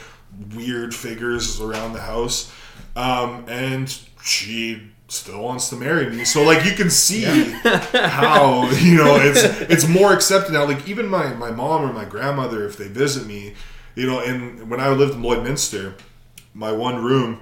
weird 0.54 0.94
figures 0.94 1.60
around 1.60 1.92
the 1.92 2.00
house, 2.00 2.52
um, 2.96 3.44
and 3.48 3.98
she 4.22 4.90
still 5.08 5.42
wants 5.42 5.68
to 5.68 5.76
marry 5.76 6.10
me. 6.10 6.24
So 6.24 6.42
like 6.42 6.64
you 6.64 6.72
can 6.72 6.90
see 6.90 7.22
how 7.62 8.70
you 8.70 8.96
know 8.96 9.16
it's 9.16 9.42
it's 9.70 9.88
more 9.88 10.12
accepted 10.12 10.52
now. 10.52 10.64
Like 10.64 10.88
even 10.88 11.06
my 11.06 11.32
my 11.34 11.50
mom 11.50 11.88
or 11.88 11.92
my 11.92 12.04
grandmother, 12.04 12.66
if 12.66 12.76
they 12.76 12.88
visit 12.88 13.26
me, 13.26 13.54
you 13.94 14.06
know, 14.06 14.20
and 14.20 14.70
when 14.70 14.80
I 14.80 14.88
lived 14.88 15.14
in 15.14 15.22
Lloydminster, 15.22 15.94
my 16.52 16.72
one 16.72 17.02
room 17.02 17.40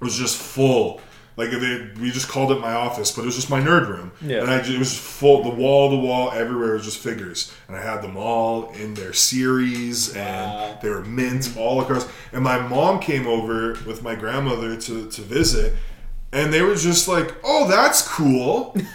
was 0.00 0.16
just 0.16 0.36
full. 0.36 1.00
Like 1.38 1.50
they, 1.50 1.88
we 2.00 2.10
just 2.10 2.28
called 2.28 2.50
it 2.52 2.60
my 2.60 2.72
office, 2.72 3.12
but 3.12 3.22
it 3.22 3.26
was 3.26 3.36
just 3.36 3.48
my 3.48 3.60
nerd 3.60 3.88
room. 3.88 4.10
Yeah. 4.20 4.42
And 4.42 4.50
I, 4.50 4.60
ju- 4.60 4.74
it 4.74 4.78
was 4.78 4.98
full, 4.98 5.42
the 5.44 5.50
wall 5.50 5.88
to 5.90 5.96
wall, 5.96 6.32
everywhere 6.32 6.72
was 6.74 6.84
just 6.84 6.98
figures, 6.98 7.54
and 7.68 7.76
I 7.76 7.80
had 7.80 8.02
them 8.02 8.16
all 8.16 8.70
in 8.72 8.94
their 8.94 9.12
series, 9.12 10.14
and 10.16 10.78
they 10.82 10.90
were 10.90 11.04
mint 11.04 11.54
all 11.56 11.80
across. 11.80 12.06
And 12.32 12.42
my 12.42 12.58
mom 12.58 12.98
came 13.00 13.26
over 13.26 13.78
with 13.86 14.02
my 14.02 14.14
grandmother 14.16 14.76
to 14.76 15.08
to 15.10 15.20
visit, 15.22 15.74
and 16.32 16.52
they 16.52 16.62
were 16.62 16.74
just 16.74 17.08
like, 17.08 17.34
"Oh, 17.44 17.68
that's 17.68 18.06
cool." 18.06 18.76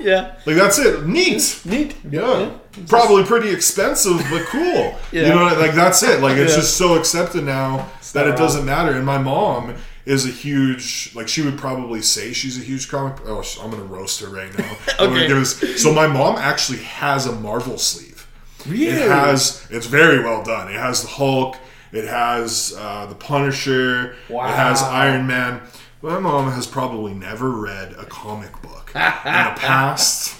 Yeah. 0.00 0.36
Like 0.46 0.54
that's 0.54 0.78
it. 0.78 1.06
Neat. 1.08 1.60
Neat. 1.64 1.96
Yeah. 2.08 2.50
Probably 2.86 3.24
pretty 3.24 3.50
expensive, 3.50 4.18
but 4.30 4.42
cool. 4.46 4.96
Yeah. 5.12 5.22
You 5.22 5.28
know, 5.30 5.42
what 5.42 5.54
I 5.54 5.60
like 5.60 5.74
that's 5.74 6.02
it. 6.04 6.20
Like 6.20 6.36
it's 6.36 6.52
Yeah. 6.52 6.58
just 6.60 6.76
so 6.76 6.94
accepted 6.96 7.42
now 7.42 7.88
that 8.12 8.26
it 8.26 8.30
not 8.30 8.38
doesn't 8.38 8.64
matter. 8.64 8.92
And 8.92 9.04
my 9.04 9.18
mom 9.18 9.74
is 10.08 10.24
a 10.26 10.30
huge, 10.30 11.12
like 11.14 11.28
she 11.28 11.42
would 11.42 11.58
probably 11.58 12.00
say 12.02 12.32
she's 12.32 12.58
a 12.58 12.62
huge 12.62 12.88
comic. 12.88 13.18
Oh, 13.26 13.42
I'm 13.62 13.70
gonna 13.70 13.82
roast 13.84 14.20
her 14.20 14.28
right 14.28 14.56
now. 14.58 14.76
Okay. 15.00 15.26
give 15.28 15.36
us- 15.36 15.80
so 15.82 15.92
my 15.92 16.06
mom 16.06 16.36
actually 16.36 16.78
has 16.78 17.26
a 17.26 17.32
Marvel 17.32 17.78
sleeve. 17.78 18.26
Really? 18.66 18.86
It 18.86 19.08
has. 19.08 19.66
It's 19.70 19.86
very 19.86 20.20
well 20.24 20.42
done. 20.42 20.68
It 20.68 20.74
has 20.78 21.02
the 21.02 21.08
Hulk. 21.08 21.56
It 21.92 22.04
has 22.06 22.74
uh, 22.76 23.06
the 23.06 23.14
Punisher. 23.14 24.16
Wow. 24.28 24.46
It 24.48 24.56
has 24.56 24.82
Iron 24.82 25.26
Man. 25.26 25.60
My 26.02 26.18
mom 26.18 26.50
has 26.52 26.66
probably 26.66 27.14
never 27.14 27.50
read 27.50 27.92
a 27.92 28.04
comic 28.04 28.52
book 28.62 28.90
in 28.94 29.00
the 29.00 29.00
past 29.56 30.34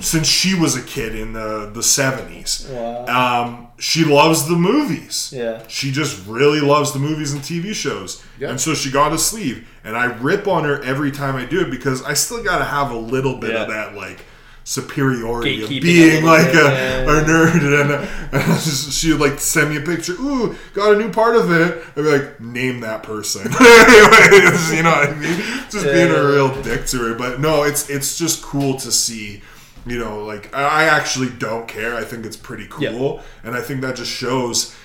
since 0.00 0.26
she 0.26 0.54
was 0.54 0.76
a 0.76 0.82
kid 0.82 1.14
in 1.14 1.32
the 1.32 1.70
the 1.72 1.82
seventies. 1.82 2.70
Um, 3.08 3.68
she 3.78 4.04
loves 4.04 4.46
the 4.48 4.56
movies. 4.56 5.32
Yeah. 5.34 5.62
She 5.68 5.90
just 5.92 6.26
really 6.26 6.60
loves 6.60 6.92
the 6.92 6.98
movies 6.98 7.32
and 7.32 7.42
TV 7.42 7.74
shows. 7.74 8.22
Yeah. 8.38 8.50
And 8.50 8.60
so 8.60 8.74
she 8.74 8.90
got 8.90 9.12
a 9.12 9.18
sleeve. 9.18 9.68
And 9.84 9.96
I 9.96 10.06
rip 10.06 10.48
on 10.48 10.64
her 10.64 10.82
every 10.82 11.10
time 11.12 11.36
I 11.36 11.44
do 11.44 11.60
it 11.60 11.70
because 11.70 12.02
I 12.02 12.14
still 12.14 12.42
got 12.42 12.58
to 12.58 12.64
have 12.64 12.90
a 12.90 12.96
little 12.96 13.36
bit 13.36 13.54
of 13.54 13.68
that, 13.68 13.94
like, 13.94 14.24
superiority 14.64 15.62
of 15.62 15.68
Gatekeeping 15.70 15.76
a 15.76 15.80
being 15.80 16.24
like 16.24 16.54
a, 16.54 17.04
a 17.06 17.22
nerd. 17.24 17.60
And, 17.80 17.92
uh, 17.92 18.06
and 18.32 18.42
just, 18.60 18.92
she 18.92 19.12
would, 19.12 19.20
like, 19.20 19.38
send 19.38 19.70
me 19.70 19.76
a 19.76 19.80
picture. 19.80 20.14
Ooh, 20.14 20.56
got 20.74 20.94
a 20.94 20.98
new 20.98 21.10
part 21.12 21.36
of 21.36 21.50
it. 21.52 21.84
I'd 21.90 21.94
be 21.94 22.02
like, 22.02 22.40
name 22.40 22.80
that 22.80 23.02
person. 23.02 23.42
Anyways, 23.60 24.72
you 24.74 24.82
know 24.82 24.90
what 24.90 25.08
I 25.10 25.14
mean? 25.14 25.36
Just 25.70 25.84
being 25.84 26.08
Yeah. 26.08 26.20
a 26.20 26.26
real 26.26 26.62
dick 26.62 26.86
to 26.86 26.98
her. 26.98 27.14
But 27.14 27.40
no, 27.40 27.62
it's 27.62 27.88
it's 27.90 28.18
just 28.18 28.42
cool 28.42 28.76
to 28.78 28.90
see. 28.90 29.42
You 29.86 30.00
know, 30.00 30.24
like 30.24 30.52
I 30.54 30.84
actually 30.84 31.30
don't 31.30 31.68
care. 31.68 31.94
I 31.94 32.02
think 32.02 32.26
it's 32.26 32.36
pretty 32.36 32.66
cool, 32.68 33.20
and 33.44 33.54
I 33.54 33.60
think 33.60 33.82
that 33.82 33.96
just 33.96 34.10
shows 34.10 34.76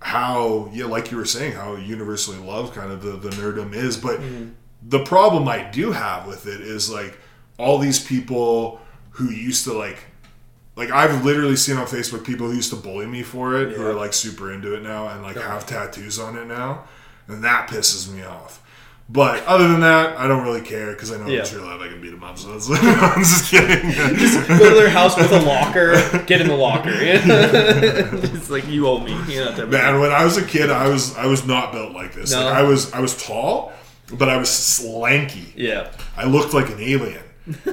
how, 0.00 0.68
yeah, 0.72 0.84
like 0.84 1.10
you 1.10 1.16
were 1.16 1.24
saying, 1.24 1.52
how 1.52 1.76
universally 1.76 2.38
loved 2.38 2.74
kind 2.74 2.92
of 2.92 3.02
the 3.02 3.12
the 3.12 3.30
nerdum 3.30 3.74
is. 3.74 3.96
But 3.96 4.20
mm-hmm. 4.20 4.50
the 4.86 5.04
problem 5.04 5.48
I 5.48 5.70
do 5.70 5.92
have 5.92 6.26
with 6.26 6.46
it 6.46 6.60
is 6.60 6.90
like 6.90 7.18
all 7.58 7.78
these 7.78 8.04
people 8.04 8.80
who 9.10 9.30
used 9.30 9.64
to 9.64 9.72
like 9.72 10.04
like 10.76 10.90
I've 10.90 11.24
literally 11.24 11.56
seen 11.56 11.76
on 11.76 11.86
Facebook 11.86 12.24
people 12.24 12.48
who 12.48 12.54
used 12.54 12.70
to 12.70 12.76
bully 12.76 13.06
me 13.06 13.22
for 13.22 13.60
it 13.60 13.72
who 13.72 13.86
are 13.86 13.94
like 13.94 14.12
super 14.12 14.52
into 14.52 14.74
it 14.74 14.82
now 14.82 15.08
and 15.08 15.22
like 15.22 15.36
have 15.36 15.66
tattoos 15.66 16.18
on 16.18 16.36
it 16.36 16.46
now, 16.46 16.84
and 17.28 17.44
that 17.44 17.68
pisses 17.68 18.12
me 18.12 18.22
off. 18.22 18.61
But 19.12 19.44
other 19.44 19.68
than 19.68 19.80
that, 19.80 20.16
I 20.18 20.26
don't 20.26 20.42
really 20.42 20.62
care 20.62 20.92
because 20.92 21.12
I 21.12 21.18
know 21.18 21.26
Yeah. 21.26 21.40
in 21.40 21.46
true 21.46 21.60
life 21.60 21.80
I 21.82 21.88
can 21.88 22.00
beat 22.00 22.12
them 22.12 22.24
up. 22.24 22.38
So 22.38 22.52
that's, 22.52 22.70
I'm 22.82 23.18
just 23.20 23.50
kidding. 23.50 23.90
Just 24.16 24.48
go 24.48 24.70
to 24.70 24.74
their 24.74 24.88
house 24.88 25.18
with 25.18 25.30
a 25.32 25.40
locker. 25.40 25.92
Get 26.24 26.40
in 26.40 26.46
the 26.48 26.56
locker. 26.56 26.88
it's 26.94 28.48
like 28.48 28.66
you 28.68 28.86
owe 28.88 29.00
me. 29.00 29.12
You 29.30 29.44
know, 29.44 29.66
Man, 29.66 30.00
when 30.00 30.12
I 30.12 30.24
was 30.24 30.38
a 30.38 30.44
kid, 30.44 30.70
I 30.70 30.88
was 30.88 31.14
I 31.16 31.26
was 31.26 31.46
not 31.46 31.72
built 31.72 31.92
like 31.92 32.14
this. 32.14 32.32
No. 32.32 32.42
Like 32.44 32.54
I 32.54 32.62
was 32.62 32.90
I 32.94 33.00
was 33.00 33.22
tall, 33.22 33.72
but 34.14 34.30
I 34.30 34.38
was 34.38 34.48
slanky. 34.48 35.52
Yeah. 35.56 35.90
I 36.16 36.24
looked 36.24 36.54
like 36.54 36.70
an 36.70 36.80
alien. 36.80 37.22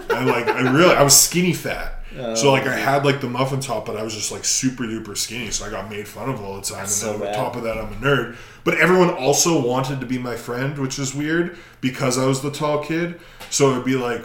I 0.09 0.25
like 0.25 0.47
I 0.49 0.61
really 0.71 0.95
I 0.95 1.03
was 1.03 1.17
skinny 1.17 1.53
fat. 1.53 1.98
Oh, 2.17 2.33
so 2.35 2.51
like 2.51 2.65
I 2.65 2.75
had 2.75 3.05
like 3.05 3.21
the 3.21 3.29
muffin 3.29 3.59
top, 3.59 3.85
but 3.85 3.95
I 3.97 4.03
was 4.03 4.13
just 4.15 4.31
like 4.31 4.43
super 4.43 4.83
duper 4.83 5.15
skinny. 5.15 5.51
So 5.51 5.65
I 5.65 5.69
got 5.69 5.89
made 5.89 6.07
fun 6.07 6.29
of 6.29 6.41
all 6.41 6.55
the 6.55 6.61
time. 6.63 6.79
and 6.81 6.89
so 6.89 7.17
then 7.17 7.27
on 7.29 7.33
top 7.35 7.55
of 7.55 7.63
that, 7.63 7.77
I'm 7.77 7.91
a 7.93 7.95
nerd. 7.97 8.35
But 8.63 8.77
everyone 8.79 9.09
also 9.11 9.61
wanted 9.61 9.99
to 9.99 10.05
be 10.05 10.17
my 10.17 10.35
friend, 10.35 10.77
which 10.77 10.97
is 10.99 11.13
weird 11.13 11.57
because 11.81 12.17
I 12.17 12.25
was 12.25 12.41
the 12.41 12.51
tall 12.51 12.83
kid. 12.83 13.19
So 13.49 13.71
it'd 13.71 13.85
be 13.85 13.95
like 13.95 14.23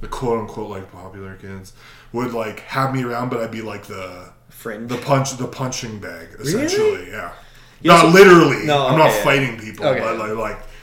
the 0.00 0.08
quote 0.08 0.38
unquote 0.40 0.70
like 0.70 0.92
popular 0.92 1.34
kids 1.36 1.72
would 2.12 2.32
like 2.32 2.60
have 2.60 2.94
me 2.94 3.02
around, 3.02 3.30
but 3.30 3.40
I'd 3.40 3.50
be 3.50 3.62
like 3.62 3.84
the 3.86 4.30
Fringe. 4.48 4.88
the 4.88 4.98
punch 4.98 5.36
the 5.36 5.46
punching 5.48 5.98
bag 5.98 6.28
essentially. 6.38 7.10
Yeah. 7.10 7.32
You 7.80 7.88
Not 7.90 8.06
also- 8.06 8.18
literally. 8.18 8.66
No, 8.66 8.86
I'm 8.86 8.94
okay, 8.94 9.02
not 9.04 9.10
yeah. 9.10 9.24
fighting 9.24 9.58
people, 9.58 9.86
Okay. 9.86 10.00
but 10.00 10.18
like, 10.18 10.36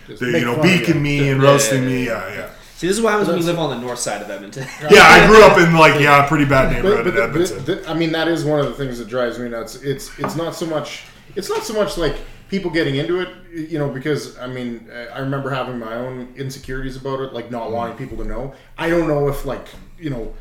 like 0.07 0.19
they, 0.19 0.39
you 0.39 0.45
know, 0.45 0.61
beaking 0.61 1.01
me 1.01 1.29
and 1.29 1.41
Yeah, 1.41 1.47
roasting 1.49 1.83
yeah, 1.83 1.89
me. 1.89 2.05
Yeah, 2.05 2.33
yeah. 2.33 2.49
See, 2.75 2.87
this 2.87 2.97
is 2.97 3.01
what 3.01 3.11
happens 3.11 3.29
when 3.29 3.39
you 3.39 3.45
live 3.45 3.57
on 3.57 3.69
the 3.69 3.79
north 3.79 3.99
side 3.99 4.21
of 4.21 4.29
Edmonton. 4.29 4.67
Yeah, 4.91 5.03
I 5.03 5.25
grew 5.27 5.41
up 5.43 5.57
in 5.57 5.73
like 5.75 5.99
yeah, 5.99 6.25
a 6.25 6.27
pretty 6.27 6.43
bad 6.43 6.73
neighborhood 6.73 7.05
But, 7.05 7.07
in 7.07 7.13
but 7.13 7.15
the- 7.15 7.23
Edmonton. 7.23 7.65
the- 7.65 7.75
the- 7.75 7.89
I 7.89 7.93
mean, 7.93 8.11
that 8.11 8.27
is 8.27 8.43
one 8.43 8.59
of 8.59 8.65
the 8.65 8.73
things 8.73 8.99
that 8.99 9.07
drives 9.07 9.39
me 9.39 9.47
nuts. 9.47 9.75
It's 9.75 10.17
it's 10.19 10.35
not 10.35 10.55
so 10.55 10.65
much 10.65 11.03
it's 11.35 11.49
not 11.49 11.63
so 11.63 11.73
much 11.73 11.97
like 11.97 12.17
people 12.49 12.69
getting 12.69 12.95
into 12.95 13.21
it, 13.21 13.29
you 13.51 13.79
know, 13.79 13.89
because 13.89 14.37
I 14.37 14.47
mean, 14.47 14.89
I 15.13 15.19
remember 15.19 15.49
having 15.49 15.79
my 15.79 15.95
own 15.95 16.33
insecurities 16.35 16.97
about 16.97 17.21
it, 17.21 17.33
like 17.33 17.49
not 17.49 17.71
wanting 17.71 17.97
people 17.97 18.17
to 18.17 18.25
know. 18.25 18.53
I 18.77 18.89
don't 18.89 19.07
know 19.07 19.29
if 19.29 19.45
like 19.45 19.67
you 19.97 20.09
know 20.09 20.33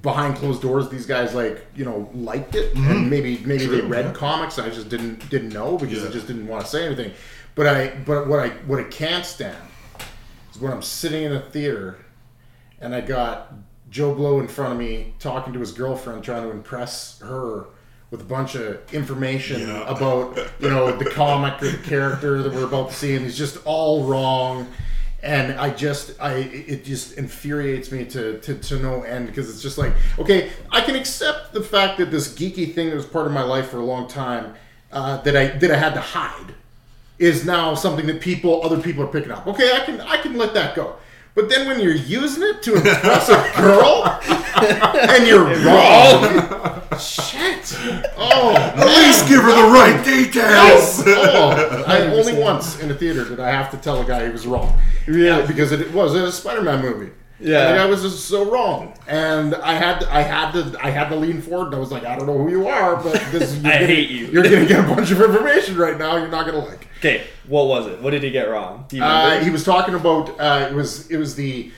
behind 0.00 0.36
closed 0.36 0.62
doors 0.62 0.88
these 0.90 1.06
guys 1.06 1.34
like 1.34 1.66
you 1.74 1.84
know 1.84 2.08
liked 2.14 2.54
it 2.54 2.72
and 2.76 2.84
mm-hmm. 2.84 3.10
maybe 3.10 3.38
maybe 3.38 3.66
they 3.66 3.80
read 3.80 4.04
yeah. 4.04 4.12
comics 4.12 4.56
and 4.56 4.66
I 4.66 4.70
just 4.70 4.88
didn't 4.88 5.28
didn't 5.28 5.48
know 5.48 5.76
because 5.76 6.04
I 6.04 6.10
just 6.10 6.26
didn't 6.26 6.46
want 6.46 6.64
to 6.64 6.70
say 6.70 6.86
anything. 6.86 7.12
But 7.54 7.66
I 7.66 7.88
but 8.06 8.28
what 8.28 8.40
I 8.40 8.50
what 8.66 8.78
I 8.78 8.84
can't 8.84 9.24
stand 9.24 9.56
is 9.56 9.71
when 10.62 10.72
I'm 10.72 10.82
sitting 10.82 11.24
in 11.24 11.32
a 11.32 11.40
theater 11.40 11.98
and 12.80 12.94
I 12.94 13.00
got 13.00 13.52
Joe 13.90 14.14
Blow 14.14 14.40
in 14.40 14.48
front 14.48 14.72
of 14.72 14.78
me 14.78 15.14
talking 15.18 15.52
to 15.52 15.58
his 15.60 15.72
girlfriend, 15.72 16.22
trying 16.24 16.44
to 16.44 16.50
impress 16.50 17.20
her 17.20 17.66
with 18.10 18.20
a 18.20 18.24
bunch 18.24 18.54
of 18.54 18.80
information 18.94 19.62
Yeah. 19.62 19.88
about 19.88 20.36
you 20.60 20.68
know 20.70 20.96
the 20.96 21.10
comic 21.10 21.60
or 21.62 21.70
the 21.70 21.78
character 21.78 22.42
that 22.42 22.52
we're 22.52 22.64
about 22.66 22.90
to 22.90 22.94
see, 22.94 23.14
and 23.16 23.24
he's 23.24 23.36
just 23.36 23.58
all 23.64 24.04
wrong. 24.04 24.68
And 25.24 25.52
I 25.52 25.70
just, 25.70 26.20
I, 26.20 26.34
it 26.34 26.84
just 26.84 27.16
infuriates 27.16 27.92
me 27.92 28.04
to, 28.06 28.40
to, 28.40 28.54
to 28.58 28.80
no 28.80 29.02
end 29.02 29.28
because 29.28 29.48
it's 29.48 29.62
just 29.62 29.78
like, 29.78 29.92
okay, 30.18 30.50
I 30.68 30.80
can 30.80 30.96
accept 30.96 31.52
the 31.52 31.62
fact 31.62 31.98
that 31.98 32.10
this 32.10 32.34
geeky 32.34 32.74
thing 32.74 32.90
that 32.90 32.96
was 32.96 33.06
part 33.06 33.28
of 33.28 33.32
my 33.32 33.44
life 33.44 33.68
for 33.70 33.78
a 33.78 33.84
long 33.84 34.08
time, 34.08 34.54
uh, 34.90 35.18
that 35.22 35.36
I 35.36 35.46
that 35.58 35.70
I 35.70 35.76
had 35.76 35.94
to 35.94 36.00
hide, 36.00 36.54
is 37.18 37.44
now 37.44 37.74
something 37.74 38.06
that 38.06 38.20
people, 38.20 38.64
other 38.64 38.80
people 38.80 39.04
are 39.04 39.08
picking 39.08 39.30
up. 39.30 39.46
Okay, 39.46 39.72
I 39.72 39.84
can 39.84 40.00
I 40.00 40.16
can 40.16 40.36
let 40.36 40.54
that 40.54 40.74
go. 40.74 40.96
But 41.34 41.48
then 41.48 41.66
when 41.66 41.80
you're 41.80 41.94
using 41.94 42.42
it 42.42 42.62
to 42.62 42.74
impress 42.74 43.30
a 43.30 43.52
girl 43.56 44.04
and 45.08 45.26
you're 45.26 45.44
wrong, 45.64 46.82
shit. 46.98 47.74
Oh, 48.18 48.52
oh 48.52 48.54
At 48.54 48.86
least 48.86 49.28
give 49.28 49.40
her 49.40 49.54
the 49.54 49.72
right 49.72 50.04
details. 50.04 51.02
oh, 51.06 51.84
I 51.86 52.02
only 52.12 52.34
once 52.34 52.78
in 52.80 52.90
a 52.90 52.94
theater 52.94 53.26
did 53.26 53.40
I 53.40 53.50
have 53.50 53.70
to 53.70 53.78
tell 53.78 54.02
a 54.02 54.04
guy 54.04 54.26
he 54.26 54.30
was 54.30 54.46
wrong. 54.46 54.78
Really? 55.06 55.46
because 55.46 55.72
it 55.72 55.90
was 55.92 56.14
a 56.14 56.30
Spider-Man 56.30 56.82
movie. 56.82 57.12
Yeah. 57.42 57.68
and 57.68 57.74
the 57.74 57.82
guy 57.82 57.86
was 57.86 58.02
just 58.02 58.26
so 58.26 58.50
wrong, 58.50 58.94
and 59.06 59.54
I 59.56 59.74
had 59.74 60.00
to, 60.00 60.14
I 60.14 60.22
had 60.22 60.52
to 60.52 60.78
I 60.80 60.90
had 60.90 61.08
to 61.08 61.16
lean 61.16 61.42
forward. 61.42 61.66
And 61.66 61.74
I 61.74 61.78
was 61.78 61.90
like, 61.90 62.04
I 62.04 62.16
don't 62.16 62.26
know 62.26 62.38
who 62.38 62.50
you 62.50 62.68
are, 62.68 62.96
but 63.02 63.14
this 63.32 63.52
I 63.58 63.62
gonna- 63.62 63.76
hate 63.86 64.10
you. 64.10 64.26
You're 64.26 64.42
gonna 64.44 64.66
get 64.66 64.84
a 64.84 64.94
bunch 64.94 65.10
of 65.10 65.20
information 65.20 65.76
right 65.76 65.98
now. 65.98 66.16
You're 66.16 66.28
not 66.28 66.46
gonna 66.46 66.58
like. 66.64 66.86
Okay, 66.98 67.24
what 67.48 67.66
was 67.66 67.86
it? 67.88 68.00
What 68.00 68.10
did 68.10 68.22
he 68.22 68.30
get 68.30 68.48
wrong? 68.48 68.86
Uh, 69.00 69.40
he 69.40 69.50
was 69.50 69.64
talking 69.64 69.94
about 69.94 70.38
uh, 70.40 70.68
it 70.70 70.74
was 70.74 71.10
it 71.10 71.16
was 71.16 71.34
the 71.34 71.70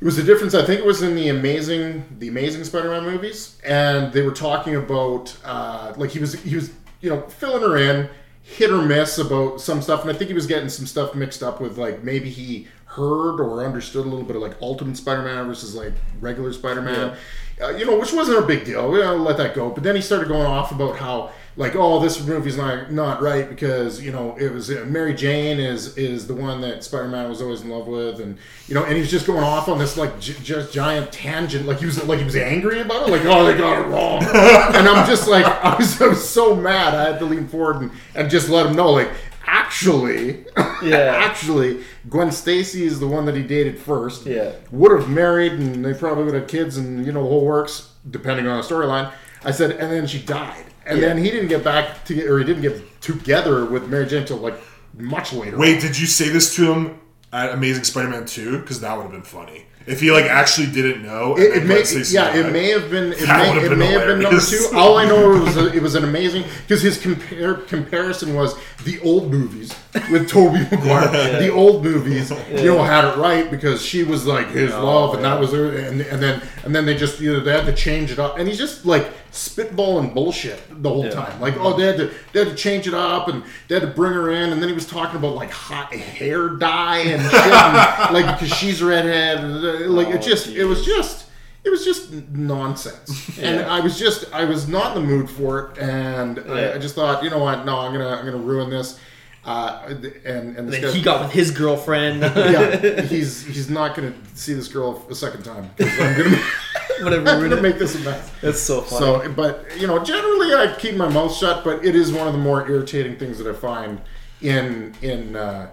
it 0.00 0.04
was 0.04 0.16
the 0.16 0.22
difference. 0.22 0.54
I 0.54 0.64
think 0.64 0.80
it 0.80 0.86
was 0.86 1.02
in 1.02 1.14
the 1.14 1.28
amazing 1.28 2.04
the 2.18 2.28
amazing 2.28 2.64
Spider-Man 2.64 3.04
movies, 3.04 3.58
and 3.64 4.12
they 4.12 4.22
were 4.22 4.32
talking 4.32 4.76
about 4.76 5.36
uh, 5.44 5.92
like 5.96 6.10
he 6.10 6.18
was 6.18 6.34
he 6.42 6.54
was 6.54 6.70
you 7.02 7.10
know 7.10 7.20
filling 7.28 7.62
her 7.62 7.76
in 7.76 8.08
hit 8.42 8.70
or 8.70 8.80
miss 8.80 9.18
about 9.18 9.60
some 9.60 9.82
stuff, 9.82 10.02
and 10.02 10.10
I 10.10 10.14
think 10.14 10.28
he 10.28 10.34
was 10.34 10.46
getting 10.46 10.68
some 10.68 10.86
stuff 10.86 11.14
mixed 11.14 11.42
up 11.42 11.60
with 11.60 11.76
like 11.78 12.02
maybe 12.04 12.30
he 12.30 12.68
heard 12.86 13.40
or 13.40 13.64
understood 13.64 14.06
a 14.06 14.08
little 14.08 14.24
bit 14.24 14.36
of 14.36 14.42
like 14.42 14.56
Ultimate 14.62 14.96
Spider-Man 14.96 15.46
versus 15.46 15.74
like 15.74 15.92
regular 16.20 16.52
Spider-Man. 16.52 17.16
Uh, 17.60 17.70
you 17.70 17.86
know, 17.86 17.98
which 17.98 18.12
wasn't 18.12 18.38
a 18.38 18.46
big 18.46 18.64
deal. 18.64 18.90
We 18.90 18.98
don't 18.98 19.24
let 19.24 19.38
that 19.38 19.54
go. 19.54 19.70
But 19.70 19.82
then 19.82 19.96
he 19.96 20.02
started 20.02 20.28
going 20.28 20.46
off 20.46 20.72
about 20.72 20.96
how 20.96 21.32
like, 21.58 21.74
oh, 21.74 22.00
this 22.00 22.24
movie's 22.26 22.58
not 22.58 22.92
not 22.92 23.22
right 23.22 23.48
because 23.48 24.02
you 24.02 24.12
know 24.12 24.36
it 24.38 24.52
was 24.52 24.70
uh, 24.70 24.84
Mary 24.86 25.14
Jane 25.14 25.58
is 25.58 25.96
is 25.96 26.26
the 26.26 26.34
one 26.34 26.60
that 26.60 26.84
Spider-Man 26.84 27.30
was 27.30 27.40
always 27.40 27.62
in 27.62 27.70
love 27.70 27.86
with, 27.86 28.20
and 28.20 28.36
you 28.68 28.74
know, 28.74 28.84
and 28.84 28.94
he's 28.94 29.10
just 29.10 29.26
going 29.26 29.42
off 29.42 29.68
on 29.68 29.78
this 29.78 29.96
like 29.96 30.20
j- 30.20 30.36
just 30.42 30.70
giant 30.70 31.10
tangent, 31.12 31.66
like 31.66 31.78
he 31.78 31.86
was 31.86 32.02
like 32.04 32.18
he 32.18 32.26
was 32.26 32.36
angry 32.36 32.82
about 32.82 33.08
it, 33.08 33.10
like 33.10 33.24
oh 33.24 33.46
they 33.46 33.56
got 33.56 33.78
it 33.78 33.88
wrong, 33.88 34.22
and 34.74 34.86
I'm 34.86 35.06
just 35.06 35.28
like 35.28 35.46
I 35.46 35.76
was, 35.76 36.00
I 36.00 36.08
was 36.08 36.28
so 36.28 36.54
mad 36.54 36.94
I 36.94 37.04
had 37.10 37.18
to 37.20 37.24
lean 37.24 37.48
forward 37.48 37.80
and, 37.80 37.90
and 38.14 38.30
just 38.30 38.50
let 38.50 38.66
him 38.66 38.76
know 38.76 38.90
like 38.90 39.10
actually, 39.46 40.44
Yeah. 40.82 41.14
actually 41.16 41.84
Gwen 42.08 42.30
Stacy 42.32 42.84
is 42.84 43.00
the 43.00 43.06
one 43.06 43.24
that 43.26 43.34
he 43.34 43.42
dated 43.42 43.78
first, 43.78 44.26
Yeah. 44.26 44.52
would 44.70 44.92
have 44.98 45.08
married 45.08 45.52
and 45.52 45.84
they 45.84 45.94
probably 45.94 46.24
would 46.24 46.34
have 46.34 46.46
kids 46.48 46.76
and 46.76 47.04
you 47.06 47.12
know 47.12 47.22
the 47.22 47.28
whole 47.28 47.44
works 47.44 47.90
depending 48.10 48.46
on 48.46 48.56
the 48.60 48.62
storyline. 48.66 49.12
I 49.44 49.50
said, 49.52 49.72
and 49.72 49.92
then 49.92 50.06
she 50.06 50.20
died, 50.20 50.64
and 50.86 50.98
Yeah. 51.00 51.08
then 51.08 51.18
he 51.18 51.30
didn't 51.30 51.48
get 51.48 51.62
back 51.64 52.04
to 52.06 52.26
or 52.26 52.38
he 52.38 52.44
didn't 52.44 52.62
get 52.62 53.00
together 53.00 53.64
with 53.64 53.88
Mary 53.88 54.06
Jane 54.06 54.20
until 54.22 54.38
like 54.38 54.54
much 54.96 55.32
later. 55.32 55.56
Wait, 55.56 55.80
did 55.80 55.98
you 55.98 56.06
say 56.06 56.28
this 56.28 56.54
to 56.56 56.72
him 56.72 56.98
at 57.32 57.52
Amazing 57.52 57.84
Spider-Man 57.84 58.24
2? 58.26 58.58
Because 58.60 58.80
that 58.80 58.96
would 58.96 59.02
have 59.04 59.12
been 59.12 59.22
funny. 59.22 59.66
If 59.86 60.00
he 60.00 60.10
like 60.10 60.24
actually 60.24 60.66
didn't 60.72 61.04
know, 61.04 61.36
It, 61.38 61.58
it 61.58 61.64
may, 61.64 61.84
yeah, 62.10 62.34
it 62.34 62.52
may 62.52 62.70
have 62.70 62.90
been. 62.90 63.12
It 63.12 63.20
That 63.20 63.54
may, 63.54 63.64
it 63.64 63.68
been 63.68 63.78
may 63.78 63.92
have 63.92 64.06
been 64.06 64.20
number 64.20 64.40
two. 64.40 64.68
All 64.74 64.98
I 64.98 65.04
know 65.04 65.28
was 65.28 65.56
it 65.56 65.80
was 65.80 65.94
an 65.94 66.02
amazing 66.02 66.44
because 66.62 66.82
his 66.82 66.98
compare, 66.98 67.54
comparison 67.54 68.34
was 68.34 68.56
the 68.84 68.98
old 69.00 69.30
movies 69.30 69.72
with 70.10 70.28
Tobey 70.28 70.60
Maguire. 70.70 71.40
The 71.40 71.50
old 71.52 71.82
movies, 71.84 72.30
you 72.50 72.66
know, 72.66 72.82
had 72.82 73.04
it 73.04 73.16
right 73.16 73.50
because 73.50 73.84
she 73.84 74.02
was 74.04 74.26
like 74.26 74.48
his 74.48 74.72
oh, 74.72 74.84
love, 74.84 75.14
and 75.14 75.24
that 75.24 75.38
was 75.40 75.52
her. 75.52 75.76
And, 75.76 76.00
and 76.00 76.22
then 76.22 76.42
and 76.64 76.74
then 76.74 76.86
they 76.86 76.96
just 76.96 77.20
you 77.20 77.32
know 77.32 77.40
they 77.40 77.52
had 77.52 77.66
to 77.66 77.74
change 77.74 78.10
it 78.10 78.18
up, 78.18 78.38
and 78.38 78.48
he's 78.48 78.58
just 78.58 78.84
like 78.86 79.06
spitballing 79.32 80.14
bullshit 80.14 80.60
the 80.82 80.88
whole 80.88 81.04
Yeah. 81.04 81.10
time. 81.10 81.40
Like 81.40 81.56
oh 81.58 81.76
they 81.76 81.86
had 81.86 81.96
to 81.98 82.10
they 82.32 82.40
had 82.44 82.48
to 82.48 82.54
change 82.54 82.86
it 82.86 82.94
up, 82.94 83.28
and 83.28 83.42
they 83.68 83.74
had 83.76 83.82
to 83.82 83.94
bring 83.94 84.12
her 84.12 84.30
in, 84.30 84.52
and 84.52 84.60
then 84.62 84.68
he 84.68 84.74
was 84.74 84.86
talking 84.86 85.16
about 85.16 85.34
like 85.34 85.50
hot 85.50 85.92
hair 85.94 86.48
dye 86.50 86.98
and 86.98 87.22
shit, 87.22 87.34
and, 87.34 88.14
like 88.14 88.38
because 88.38 88.56
she's 88.56 88.82
redhead, 88.82 89.38
and, 89.38 89.60
like 89.94 90.08
it 90.08 90.16
Oh, 90.16 90.18
just 90.18 90.48
it 90.48 90.64
was 90.64 90.84
just 90.84 91.26
it 91.64 91.70
was 91.70 91.84
just 91.84 92.12
nonsense. 92.32 93.38
And 93.40 93.60
i 93.60 93.80
was 93.80 93.98
just 93.98 94.32
i 94.32 94.44
was 94.44 94.68
not 94.68 94.96
in 94.96 95.02
the 95.02 95.08
mood 95.08 95.28
for 95.28 95.72
it. 95.72 95.78
And 95.78 96.36
Yeah. 96.46 96.52
I, 96.52 96.74
I 96.74 96.78
just 96.78 96.94
thought 96.94 97.22
you 97.24 97.30
know 97.30 97.40
what? 97.40 97.64
No 97.64 97.78
i'm 97.80 97.92
gonna 97.92 98.08
i'm 98.08 98.24
gonna 98.24 98.36
ruin 98.38 98.70
this 98.70 98.98
uh, 99.46 99.82
and 100.24 100.56
and 100.56 100.68
this 100.68 100.74
Then 100.80 100.82
guy- 100.82 100.90
he 100.90 101.02
got 101.02 101.22
with 101.22 101.30
his 101.32 101.50
girlfriend. 101.52 102.20
yeah 102.20 103.00
he's 103.02 103.44
he's 103.46 103.70
not 103.70 103.94
gonna 103.96 104.12
see 104.34 104.52
this 104.54 104.68
girl 104.68 105.02
a 105.08 105.14
second 105.14 105.44
time. 105.44 105.70
i'm 105.80 106.16
gonna, 106.16 106.36
Whatever. 107.02 107.28
I'm 107.28 107.38
we're 107.40 107.48
gonna 107.48 107.48
gonna 107.50 107.62
make 107.62 107.78
this 107.78 107.94
a 107.94 108.00
mess 108.00 108.30
That's 108.42 108.60
so 108.60 108.80
funny. 108.80 109.24
so 109.26 109.32
but 109.32 109.64
you 109.78 109.86
know 109.86 110.02
generally 110.02 110.52
i 110.54 110.74
keep 110.78 110.96
my 110.96 111.08
mouth 111.08 111.34
shut 111.34 111.62
but 111.62 111.84
it 111.84 111.94
is 111.94 112.12
one 112.12 112.26
of 112.26 112.32
the 112.32 112.38
more 112.40 112.66
irritating 112.68 113.16
things 113.18 113.38
that 113.38 113.46
i 113.46 113.52
find 113.52 114.00
in 114.40 114.94
in 115.02 115.36
uh, 115.36 115.70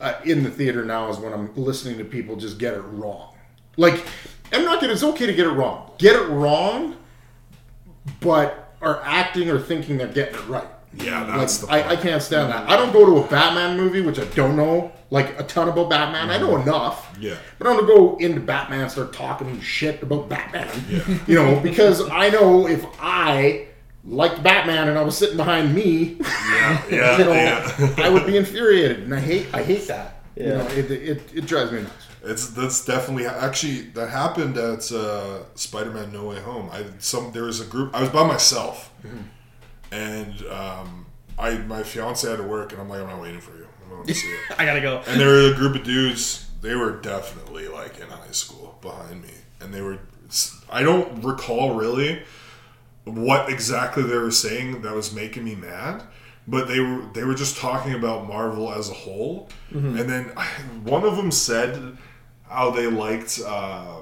uh, 0.00 0.14
in 0.24 0.42
the 0.44 0.50
theater 0.50 0.84
now 0.84 1.08
is 1.08 1.16
when 1.18 1.32
i'm 1.32 1.52
listening 1.56 1.96
to 1.98 2.04
people 2.04 2.36
just 2.36 2.58
get 2.58 2.74
it 2.74 2.80
wrong 2.82 3.34
like 3.78 4.04
i'm 4.52 4.64
not 4.64 4.80
gonna 4.80 4.92
it's 4.92 5.02
okay 5.02 5.26
to 5.26 5.32
get 5.32 5.46
it 5.46 5.50
wrong 5.52 5.90
get 5.98 6.14
it 6.14 6.28
wrong 6.28 6.96
but 8.20 8.74
are 8.80 9.00
acting 9.04 9.48
or 9.50 9.58
thinking 9.58 9.96
they're 9.96 10.06
getting 10.08 10.34
it 10.34 10.46
right 10.48 10.66
Yeah, 10.94 11.24
like, 11.24 11.38
that's 11.38 11.58
the. 11.58 11.68
I, 11.68 11.90
I 11.90 11.96
can't 11.96 12.22
stand 12.22 12.50
that. 12.50 12.68
I 12.68 12.76
don't 12.76 12.92
go 12.92 13.06
to 13.06 13.24
a 13.24 13.28
Batman 13.28 13.76
movie, 13.76 14.02
which 14.02 14.18
I 14.18 14.24
don't 14.26 14.56
know 14.56 14.92
like 15.12 15.38
a 15.38 15.42
ton 15.44 15.68
about 15.68 15.90
Batman. 15.90 16.30
I 16.30 16.38
know 16.38 16.56
enough. 16.56 17.14
Yeah. 17.20 17.36
But 17.58 17.68
I 17.68 17.74
don't 17.74 17.86
go 17.86 18.16
into 18.16 18.40
Batman 18.40 18.80
and 18.80 18.90
start 18.90 19.12
talking 19.12 19.60
shit 19.60 20.02
about 20.02 20.28
Batman. 20.28 20.68
Yeah. 20.88 21.18
You 21.26 21.34
know, 21.36 21.60
because 21.60 22.08
I 22.10 22.30
know 22.30 22.66
if 22.66 22.84
I 22.98 23.68
liked 24.04 24.42
Batman 24.42 24.88
and 24.88 24.98
I 24.98 25.02
was 25.02 25.16
sitting 25.16 25.36
behind 25.36 25.74
me, 25.74 26.16
yeah, 26.20 26.82
yeah, 26.90 27.18
you 27.18 27.24
know, 27.24 27.32
yeah. 27.32 27.94
I 27.98 28.08
would 28.08 28.26
be 28.26 28.36
infuriated, 28.36 29.00
and 29.00 29.14
I 29.14 29.20
hate 29.20 29.46
I 29.52 29.62
hate 29.62 29.86
that. 29.88 30.16
Yeah. 30.34 30.44
You 30.44 30.52
know, 30.52 30.66
it, 30.68 30.90
it, 30.90 31.22
it 31.34 31.46
drives 31.46 31.72
me 31.72 31.82
nuts. 31.82 32.06
It's 32.24 32.50
that's 32.50 32.84
definitely 32.84 33.26
actually 33.26 33.82
that 33.94 34.08
happened 34.08 34.56
at 34.56 34.90
uh, 34.92 35.44
Spider-Man: 35.54 36.12
No 36.12 36.28
Way 36.28 36.40
Home. 36.40 36.70
I 36.72 36.84
some 36.98 37.32
there 37.32 37.44
was 37.44 37.60
a 37.60 37.66
group. 37.66 37.94
I 37.94 38.00
was 38.00 38.10
by 38.10 38.26
myself, 38.26 38.90
and 39.92 40.42
um, 40.46 41.06
I 41.38 41.58
my 41.58 41.82
fiance 41.82 42.28
had 42.28 42.38
to 42.38 42.42
work, 42.42 42.72
and 42.72 42.80
I'm 42.80 42.88
like, 42.88 43.00
I'm 43.02 43.08
not 43.08 43.20
waiting 43.20 43.40
for 43.40 43.56
you. 43.56 43.66
I'm 43.84 43.90
going 43.90 44.06
to 44.06 44.14
see 44.14 44.28
it. 44.28 44.40
I 44.58 44.64
gotta 44.64 44.80
go. 44.80 45.02
and 45.06 45.20
there 45.20 45.28
were 45.28 45.52
a 45.52 45.54
group 45.54 45.76
of 45.76 45.84
dudes. 45.84 46.48
They 46.62 46.74
were 46.74 46.92
definitely 46.92 47.68
like 47.68 48.00
in 48.00 48.08
high 48.08 48.30
school 48.32 48.78
behind 48.80 49.22
me, 49.22 49.34
and 49.60 49.72
they 49.72 49.82
were. 49.82 49.98
I 50.70 50.82
don't 50.82 51.22
recall 51.22 51.74
really 51.74 52.22
what 53.04 53.50
exactly 53.50 54.02
they 54.04 54.16
were 54.16 54.30
saying 54.30 54.80
that 54.82 54.94
was 54.94 55.12
making 55.12 55.44
me 55.44 55.54
mad, 55.56 56.04
but 56.48 56.68
they 56.68 56.80
were 56.80 57.02
they 57.12 57.24
were 57.24 57.34
just 57.34 57.58
talking 57.58 57.92
about 57.92 58.26
Marvel 58.26 58.72
as 58.72 58.88
a 58.88 58.94
whole, 58.94 59.48
and 59.70 60.08
then 60.08 60.24
one 60.84 61.04
of 61.04 61.16
them 61.16 61.30
said 61.30 61.98
how 62.48 62.70
they 62.70 62.86
liked. 62.86 63.40
Uh, 63.44 63.98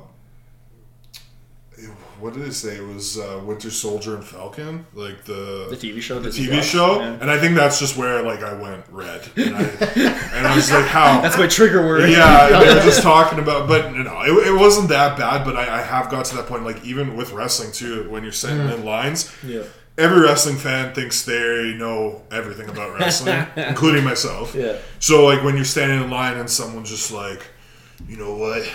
what 2.20 2.35
did 2.35 2.43
they 2.43 2.51
say? 2.51 2.76
It 2.76 2.87
was 2.87 3.18
uh, 3.18 3.41
Winter 3.45 3.70
Soldier 3.70 4.14
and 4.14 4.24
Falcon, 4.24 4.87
like 4.95 5.24
the 5.24 5.66
The 5.70 5.76
TV 5.76 6.01
show. 6.03 6.18
the 6.20 6.28
TV 6.28 6.49
Plus. 6.53 6.64
show, 6.66 7.01
Yeah. 7.01 7.18
and 7.20 7.31
I 7.31 7.39
think 7.39 7.55
that's 7.57 7.78
just 7.78 7.97
where 7.97 8.22
like 8.22 8.43
I 8.43 8.53
went 8.55 8.85
red, 8.91 9.22
and 9.37 9.57
I, 9.57 9.62
and 9.62 10.47
I 10.47 10.55
was 10.55 10.70
like, 10.70 10.87
how? 10.87 11.20
That's 11.22 11.39
my 11.39 11.47
trigger 11.47 11.87
word. 11.87 12.09
yeah, 12.11 12.49
they 12.49 12.74
were 12.74 12.81
just 12.83 13.03
talking 13.12 13.39
about, 13.39 13.68
but 13.68 13.93
you 13.95 14.03
know, 14.05 14.20
it, 14.22 14.49
it 14.49 14.53
wasn't 14.59 14.89
that 14.91 15.18
bad. 15.18 15.45
But 15.45 15.57
I, 15.57 15.78
I 15.78 15.83
have 15.83 16.11
got 16.11 16.24
to 16.26 16.37
that 16.37 16.47
point, 16.47 16.64
like 16.64 16.85
even 16.85 17.16
with 17.16 17.33
wrestling 17.33 17.72
too, 17.72 18.09
when 18.11 18.22
you're 18.22 18.33
sitting 18.33 18.59
in 18.59 18.85
lines, 18.85 19.33
Yeah. 19.43 19.62
every 19.99 20.20
wrestling 20.20 20.57
fan 20.57 20.95
thinks 20.95 21.24
they 21.24 21.74
know 21.76 22.22
everything 22.31 22.68
about 22.68 22.99
wrestling, 22.99 23.47
including 23.57 24.05
myself. 24.05 24.55
Yeah. 24.55 24.76
So 24.99 25.24
like 25.24 25.43
when 25.43 25.57
you're 25.57 25.64
standing 25.64 26.03
in 26.03 26.11
line 26.11 26.37
and 26.37 26.49
someone's 26.51 26.91
just 26.91 27.11
like, 27.12 27.43
you 28.09 28.16
know 28.16 28.35
what? 28.35 28.68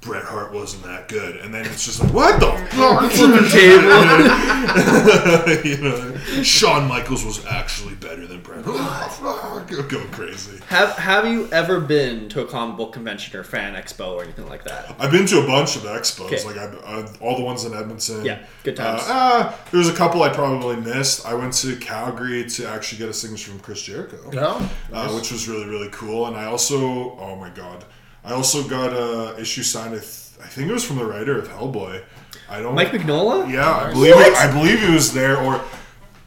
Bret 0.00 0.24
Hart 0.24 0.52
wasn't 0.52 0.84
that 0.84 1.08
good, 1.08 1.36
and 1.36 1.52
then 1.52 1.66
it's 1.66 1.84
just 1.84 2.00
like, 2.02 2.12
what 2.14 2.40
the 2.40 2.46
fuck? 2.70 3.12
you 5.64 5.76
know, 5.76 6.16
Shawn 6.42 6.88
Michaels 6.88 7.22
was 7.24 7.44
actually 7.44 7.94
better 7.96 8.26
than 8.26 8.40
Bret 8.40 8.64
Hart. 8.64 9.68
Go, 9.68 9.82
go 9.88 10.02
crazy. 10.06 10.58
Have 10.68 10.96
Have 10.96 11.26
you 11.26 11.48
ever 11.52 11.80
been 11.80 12.30
to 12.30 12.40
a 12.40 12.46
comic 12.46 12.78
book 12.78 12.94
convention 12.94 13.38
or 13.38 13.44
fan 13.44 13.74
expo 13.74 14.14
or 14.14 14.22
anything 14.22 14.48
like 14.48 14.64
that? 14.64 14.94
I've 14.98 15.10
been 15.10 15.26
to 15.26 15.40
a 15.42 15.46
bunch 15.46 15.76
of 15.76 15.82
expos, 15.82 16.26
Okay. 16.32 16.44
like 16.44 16.56
I've, 16.56 16.74
uh, 16.82 17.06
all 17.20 17.36
the 17.36 17.44
ones 17.44 17.64
in 17.66 17.74
Edmonton. 17.74 18.24
Yeah, 18.24 18.38
good 18.64 18.76
times. 18.76 19.02
Uh, 19.02 19.12
uh, 19.12 19.54
there's 19.70 19.88
a 19.88 19.92
couple 19.94 20.22
I 20.22 20.30
probably 20.30 20.76
missed. 20.76 21.26
I 21.26 21.34
went 21.34 21.52
to 21.54 21.76
Calgary 21.76 22.48
to 22.48 22.66
actually 22.68 22.98
get 23.00 23.10
a 23.10 23.14
signature 23.14 23.50
from 23.50 23.60
Chris 23.60 23.82
Jericho, 23.82 24.16
Yeah. 24.32 24.66
uh, 24.94 25.10
which 25.12 25.30
was 25.30 25.46
really 25.46 25.66
really 25.66 25.90
cool. 25.90 26.26
And 26.26 26.36
I 26.36 26.46
also, 26.46 27.18
oh 27.18 27.36
my 27.36 27.50
god, 27.50 27.84
I 28.24 28.32
also 28.32 28.66
got 28.68 28.92
a 28.92 29.40
issue 29.40 29.62
signed. 29.62 29.94
I, 29.94 29.98
th- 29.98 30.30
I 30.42 30.46
think 30.46 30.68
it 30.68 30.72
was 30.72 30.84
from 30.84 30.96
the 30.96 31.04
writer 31.04 31.38
of 31.38 31.48
Hellboy. 31.48 32.02
I 32.48 32.60
don't. 32.60 32.74
Mike 32.74 32.88
Mignola? 32.88 33.50
Yeah, 33.50 33.70
I 33.70 33.92
believe 33.92 34.14
it, 34.16 34.34
I 34.36 34.52
believe 34.52 34.80
he 34.80 34.92
was 34.92 35.12
there, 35.12 35.36
or 35.38 35.60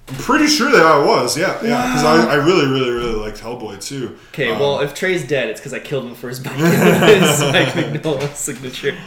I'm 0.08 0.16
pretty 0.16 0.48
sure 0.48 0.72
that 0.72 0.86
I 0.86 1.04
was. 1.06 1.38
Yeah, 1.38 1.54
yeah, 1.64 1.88
because 1.88 2.04
I, 2.04 2.32
I 2.34 2.36
really 2.36 2.68
really 2.68 2.92
really 2.92 3.16
liked 3.16 3.40
Hellboy 3.40 3.82
too. 3.86 4.18
Okay, 4.30 4.52
Um, 4.52 4.60
well, 4.60 4.80
if 4.82 4.94
Trey's 4.94 5.26
dead, 5.28 5.50
it's 5.50 5.60
because 5.60 5.74
I 5.74 5.80
killed 5.80 6.06
him 6.06 6.16
for 6.16 6.30
his 6.30 6.42
Mike, 6.46 6.56
his 6.56 7.40
Mike 7.42 7.70
Mignola 7.74 8.34
signature. 8.36 8.98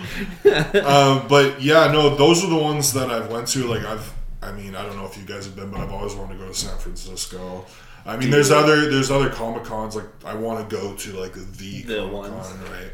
Um, 0.86 1.26
but 1.28 1.60
yeah, 1.60 1.90
no, 1.92 2.14
those 2.16 2.42
are 2.44 2.48
the 2.50 2.56
ones 2.56 2.92
that 2.94 3.10
I've 3.10 3.30
went 3.30 3.48
to. 3.48 3.66
Like 3.66 3.84
I've, 3.84 4.12
I 4.42 4.52
mean, 4.52 4.74
I 4.76 4.84
don't 4.86 4.96
know 4.96 5.06
if 5.06 5.16
you 5.18 5.24
guys 5.24 5.44
have 5.44 5.56
been, 5.56 5.70
but 5.70 5.80
I've 5.80 5.90
always 5.92 6.14
wanted 6.14 6.34
to 6.34 6.38
go 6.40 6.48
to 6.48 6.54
San 6.54 6.76
Francisco. 6.78 7.66
I 8.06 8.16
mean, 8.16 8.30
there's 8.30 8.50
other 8.50 8.88
there's 8.88 9.10
other 9.10 9.28
comic 9.28 9.64
cons 9.64 9.96
like 9.96 10.06
I 10.24 10.34
want 10.34 10.68
to 10.68 10.76
go 10.76 10.94
to 10.94 11.12
like 11.12 11.34
the, 11.34 11.82
The 11.82 11.96
Comic 11.96 12.12
ones. 12.12 12.48
Con, 12.48 12.60
right? 12.70 12.90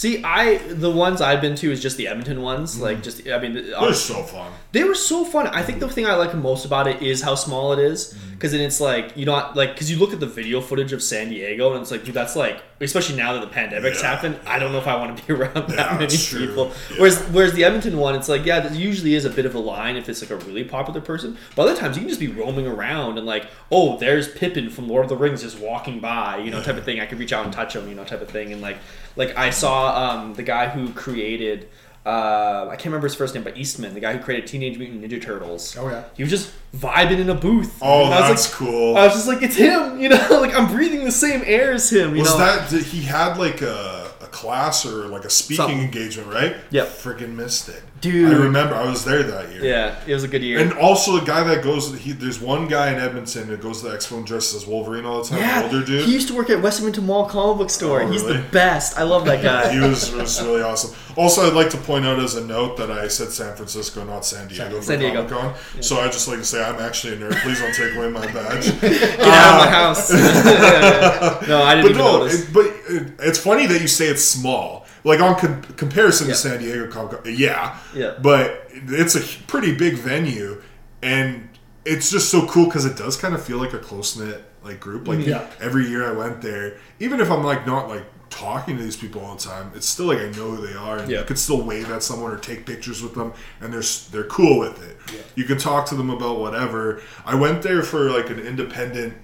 See, 0.00 0.24
I 0.24 0.56
the 0.56 0.90
ones 0.90 1.20
I've 1.20 1.42
been 1.42 1.56
to 1.56 1.70
is 1.70 1.82
just 1.82 1.98
the 1.98 2.08
Edmonton 2.08 2.40
ones. 2.40 2.72
Mm-hmm. 2.72 2.82
Like, 2.84 3.02
just 3.02 3.28
I 3.28 3.38
mean, 3.38 3.52
They're 3.52 3.92
so 3.92 4.22
fun. 4.22 4.50
They 4.72 4.82
were 4.82 4.94
so 4.94 5.26
fun. 5.26 5.48
I 5.48 5.62
think 5.62 5.78
the 5.78 5.90
thing 5.90 6.06
I 6.06 6.14
like 6.14 6.34
most 6.34 6.64
about 6.64 6.86
it 6.86 7.02
is 7.02 7.20
how 7.20 7.34
small 7.34 7.74
it 7.74 7.78
is. 7.78 8.16
Because 8.32 8.52
then 8.52 8.62
it's 8.62 8.80
like 8.80 9.14
you 9.14 9.26
don't 9.26 9.54
like 9.54 9.74
because 9.74 9.90
you 9.90 9.98
look 9.98 10.14
at 10.14 10.20
the 10.20 10.26
video 10.26 10.62
footage 10.62 10.94
of 10.94 11.02
San 11.02 11.28
Diego 11.28 11.74
and 11.74 11.82
it's 11.82 11.90
like 11.90 12.04
dude, 12.04 12.14
that's 12.14 12.34
like 12.34 12.62
especially 12.80 13.16
now 13.16 13.34
that 13.34 13.40
the 13.42 13.48
pandemic's 13.48 14.00
Yeah. 14.00 14.14
happened. 14.14 14.38
I 14.46 14.58
don't 14.58 14.72
know 14.72 14.78
if 14.78 14.86
I 14.86 14.96
want 14.96 15.18
to 15.18 15.22
be 15.26 15.32
around 15.38 15.68
that 15.68 15.92
Yeah, 15.92 15.98
many 15.98 16.16
people. 16.16 16.68
Yeah. 16.90 16.96
Whereas 16.96 17.20
whereas 17.24 17.52
the 17.52 17.64
Edmonton 17.64 17.98
one, 17.98 18.14
it's 18.14 18.30
like 18.30 18.46
yeah, 18.46 18.60
there 18.60 18.72
usually 18.72 19.14
is 19.14 19.26
a 19.26 19.30
bit 19.30 19.44
of 19.44 19.54
a 19.54 19.58
line 19.58 19.96
if 19.96 20.08
it's 20.08 20.22
like 20.22 20.30
a 20.30 20.42
really 20.46 20.64
popular 20.64 21.02
person. 21.02 21.36
But 21.54 21.64
other 21.68 21.76
times 21.76 21.96
you 21.98 22.00
can 22.00 22.08
just 22.08 22.20
be 22.20 22.28
roaming 22.28 22.66
around 22.66 23.18
and 23.18 23.26
like 23.26 23.48
oh, 23.70 23.98
there's 23.98 24.28
Pippin 24.32 24.70
from 24.70 24.88
Lord 24.88 25.04
of 25.04 25.08
the 25.10 25.16
Rings 25.18 25.42
just 25.42 25.58
walking 25.58 26.00
by, 26.00 26.38
you 26.38 26.50
know, 26.50 26.62
type 26.62 26.78
of 26.78 26.84
thing. 26.86 27.00
I 27.00 27.04
could 27.04 27.18
reach 27.18 27.34
out 27.34 27.44
and 27.44 27.52
touch 27.52 27.76
him, 27.76 27.86
you 27.86 27.94
know, 27.94 28.04
type 28.04 28.22
of 28.22 28.30
thing. 28.30 28.50
And 28.50 28.62
like 28.62 28.78
like 29.20 29.36
I 29.36 29.50
saw 29.50 29.76
um, 30.02 30.34
the 30.34 30.42
guy 30.42 30.68
who 30.68 30.92
created. 30.94 31.68
Uh, 32.06 32.66
I 32.70 32.76
can't 32.76 32.86
remember 32.86 33.06
his 33.08 33.14
first 33.14 33.34
name, 33.34 33.44
but 33.44 33.58
Eastman, 33.58 33.92
the 33.92 34.00
guy 34.00 34.16
who 34.16 34.24
created 34.24 34.46
Teenage 34.46 34.78
Mutant 34.78 35.02
Ninja 35.04 35.20
Turtles. 35.20 35.76
Oh, 35.78 35.86
yeah. 35.90 36.04
He 36.16 36.22
was 36.22 36.30
just 36.30 36.50
vibing 36.74 37.18
in 37.18 37.28
a 37.28 37.34
booth. 37.34 37.78
Oh, 37.82 38.04
And 38.04 38.10
was 38.10 38.18
that's 38.20 38.50
like, 38.50 38.58
cool. 38.58 38.96
I 38.96 39.04
was 39.04 39.12
just 39.12 39.28
like, 39.28 39.42
it's 39.42 39.54
him, 39.54 40.00
you 40.02 40.08
know, 40.08 40.26
like 40.40 40.54
I'm 40.58 40.66
breathing 40.74 41.04
the 41.04 41.12
same 41.12 41.42
air 41.44 41.74
as 41.74 41.92
him. 41.92 42.14
You 42.16 42.22
was 42.22 42.30
know, 42.30 42.38
that 42.38 42.70
did, 42.70 42.84
he 42.84 43.02
had 43.02 43.36
like 43.36 43.60
a, 43.60 44.10
a 44.22 44.26
class 44.28 44.86
or 44.86 45.08
like 45.08 45.26
a 45.26 45.30
speaking 45.30 45.56
Something. 45.66 45.80
engagement, 45.82 46.32
right? 46.32 46.56
Yeah. 46.70 46.86
Freaking 46.86 47.34
missed 47.34 47.68
it, 47.68 47.82
Dude. 48.00 48.32
I 48.32 48.36
remember 48.36 48.74
I 48.74 48.88
was 48.88 49.04
there 49.04 49.22
that 49.22 49.50
year. 49.52 49.62
yeah, 49.64 50.00
it 50.06 50.14
was 50.14 50.24
a 50.24 50.28
good 50.28 50.42
year. 50.42 50.58
And 50.58 50.72
also 50.72 51.18
the 51.18 51.26
guy 51.26 51.42
that 51.44 51.62
goes, 51.62 51.94
he, 51.98 52.12
there's 52.12 52.40
one 52.40 52.66
guy 52.66 52.92
in 52.92 52.98
Edmonton 52.98 53.48
that 53.48 53.60
goes 53.60 53.82
to 53.82 53.88
the 53.88 53.96
expo 53.96 54.16
and 54.16 54.26
dresses 54.26 54.62
as 54.62 54.66
Wolverine 54.66 55.04
all 55.04 55.22
the 55.22 55.28
time. 55.28 55.38
yeah, 55.40 55.62
older 55.64 55.84
dude. 55.84 56.06
he 56.06 56.12
used 56.12 56.28
to 56.28 56.34
work 56.34 56.48
at 56.48 56.62
West 56.62 56.78
Edmonton 56.80 57.06
Mall 57.06 57.26
comic 57.28 57.58
book 57.58 57.70
store. 57.70 58.02
Oh, 58.02 58.10
He's 58.10 58.24
the 58.24 58.42
best. 58.52 58.98
I 58.98 59.02
love 59.02 59.24
that 59.26 59.42
guy. 59.42 59.70
he 59.74 59.80
was, 59.80 60.10
was 60.12 60.40
really 60.42 60.62
awesome. 60.62 60.94
Also, 61.16 61.46
I'd 61.46 61.52
like 61.54 61.68
to 61.70 61.76
point 61.76 62.06
out 62.06 62.18
as 62.18 62.36
a 62.36 62.44
note 62.46 62.76
that 62.78 62.90
I 62.90 63.08
said 63.08 63.32
San 63.32 63.54
Francisco, 63.56 64.04
not 64.04 64.24
San 64.24 64.48
Diego 64.48 64.76
for 64.76 64.82
San 64.82 64.98
Diego. 65.00 65.26
Comic 65.28 65.56
Con. 65.56 65.82
So 65.82 66.00
I 66.00 66.06
just 66.06 66.26
like 66.28 66.38
to 66.38 66.44
say 66.44 66.62
I'm 66.62 66.80
actually 66.80 67.14
a 67.14 67.16
nerd. 67.18 67.34
Please 67.42 67.60
don't 67.60 67.74
take 67.74 67.94
away 67.96 68.08
my 68.08 68.24
badge. 68.32 68.64
Get 68.80 69.20
out 69.20 69.60
of 69.60 69.66
my 69.66 69.70
house. 69.70 70.10
Yeah, 70.20 71.40
yeah. 71.42 71.46
No, 71.48 71.62
I 71.62 71.74
didn't 71.74 71.92
but 71.92 71.98
no, 71.98 72.18
notice. 72.18 72.48
it, 72.48 72.52
but 72.52 72.66
it, 72.66 73.12
it's 73.20 73.38
funny 73.38 73.66
that 73.66 73.80
you 73.80 73.88
say 73.88 74.06
it's 74.06 74.24
small. 74.24 74.79
Like 75.04 75.20
on 75.20 75.36
com- 75.38 75.62
comparison 75.76 76.26
Yeah. 76.28 76.32
to 76.34 76.38
San 76.38 76.58
Diego 76.60 76.86
Comic 76.90 77.22
Con, 77.24 77.34
yeah, 77.34 77.76
Yeah. 77.94 78.14
But 78.20 78.68
it's 78.72 79.14
a 79.14 79.20
pretty 79.46 79.74
big 79.74 79.94
venue, 79.94 80.60
and 81.02 81.48
it's 81.84 82.10
just 82.10 82.28
so 82.30 82.46
cool 82.46 82.66
because 82.66 82.84
it 82.84 82.96
does 82.96 83.16
kind 83.16 83.34
of 83.34 83.42
feel 83.42 83.58
like 83.58 83.72
a 83.72 83.78
close 83.78 84.16
knit 84.16 84.44
like 84.62 84.78
group. 84.80 85.08
Like 85.08 85.24
Yeah. 85.26 85.46
every 85.60 85.88
year 85.88 86.06
I 86.08 86.12
went 86.12 86.42
there, 86.42 86.74
even 86.98 87.20
if 87.20 87.30
I'm 87.30 87.42
like 87.42 87.66
not 87.66 87.88
like 87.88 88.04
talking 88.28 88.76
to 88.76 88.82
these 88.82 88.96
people 88.96 89.22
all 89.24 89.34
the 89.36 89.42
time, 89.42 89.72
it's 89.74 89.88
still 89.88 90.06
like 90.06 90.18
I 90.18 90.26
know 90.26 90.50
who 90.52 90.66
they 90.66 90.74
are, 90.74 90.98
and 90.98 91.10
Yeah. 91.10 91.20
you 91.20 91.24
could 91.24 91.38
still 91.38 91.62
wave 91.62 91.90
at 91.90 92.02
someone 92.02 92.30
or 92.30 92.36
take 92.36 92.66
pictures 92.66 93.02
with 93.02 93.14
them, 93.14 93.32
and 93.60 93.72
they're 93.72 93.82
they're 94.12 94.28
cool 94.28 94.58
with 94.58 94.82
it. 94.86 94.98
Yeah. 95.12 95.20
You 95.34 95.44
can 95.44 95.56
talk 95.58 95.86
to 95.86 95.94
them 95.94 96.10
about 96.10 96.38
whatever. 96.38 97.00
I 97.24 97.34
went 97.34 97.62
there 97.62 97.82
for 97.82 98.10
like 98.10 98.28
an 98.28 98.38
independent 98.38 99.14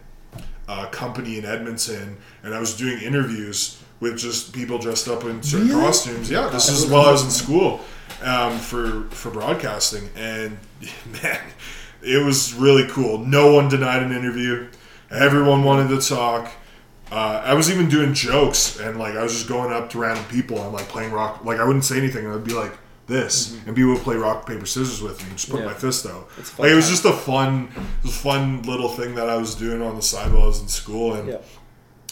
uh, 0.68 0.86
company 0.86 1.36
in 1.38 1.44
Edmonton, 1.44 2.16
and 2.42 2.54
I 2.54 2.58
was 2.58 2.74
doing 2.74 2.98
interviews 3.00 3.76
with 4.00 4.18
just 4.18 4.52
people 4.52 4.78
dressed 4.78 5.08
up 5.08 5.24
in 5.24 5.42
certain 5.42 5.70
costumes. 5.70 6.30
Yeah, 6.30 6.48
this 6.48 6.68
is 6.68 6.86
while 6.90 7.06
I 7.06 7.12
was 7.12 7.24
in 7.24 7.30
school 7.30 7.80
um, 8.22 8.58
for 8.58 9.04
for 9.10 9.30
broadcasting, 9.30 10.08
and 10.16 10.58
man, 11.22 11.40
it 12.02 12.24
was 12.24 12.54
really 12.54 12.86
cool. 12.88 13.18
No 13.18 13.52
one 13.52 13.68
denied 13.68 14.02
an 14.02 14.12
interview. 14.12 14.68
Everyone 15.10 15.64
wanted 15.64 15.88
to 16.00 16.06
talk. 16.06 16.50
Uh, 17.10 17.40
I 17.44 17.54
was 17.54 17.70
even 17.70 17.88
doing 17.88 18.14
jokes, 18.14 18.80
and 18.80 18.98
like 18.98 19.14
I 19.14 19.22
was 19.22 19.32
just 19.32 19.48
going 19.48 19.72
up 19.72 19.90
to 19.90 19.98
random 19.98 20.24
people 20.26 20.60
and 20.62 20.72
like 20.72 20.88
playing 20.88 21.12
rock. 21.12 21.44
Like 21.44 21.58
I 21.60 21.64
wouldn't 21.64 21.84
say 21.84 21.96
anything, 21.98 22.24
and 22.26 22.34
I'd 22.34 22.42
be 22.44 22.52
like 22.52 22.72
this, 23.06 23.56
and 23.66 23.76
people 23.76 23.92
would 23.92 24.02
play 24.02 24.16
rock 24.16 24.44
paper 24.48 24.66
scissors 24.66 25.00
with 25.00 25.20
me, 25.22 25.28
and 25.28 25.36
just 25.38 25.48
put 25.48 25.60
Yeah. 25.60 25.66
my 25.66 25.74
fist 25.74 26.04
out. 26.06 26.28
It's 26.38 26.50
a 26.50 26.54
fun 26.54 26.64
Like 26.66 26.72
it 26.72 26.74
was 26.74 26.88
just 26.88 27.04
a 27.04 27.12
fun, 27.12 27.68
fun 28.04 28.62
little 28.62 28.88
thing 28.88 29.14
that 29.14 29.28
I 29.30 29.36
was 29.36 29.54
doing 29.54 29.80
on 29.80 29.94
the 29.94 30.02
side 30.02 30.32
while 30.32 30.42
I 30.42 30.46
was 30.46 30.60
in 30.60 30.66
school, 30.66 31.14
and 31.14 31.28
Yeah. 31.28 31.36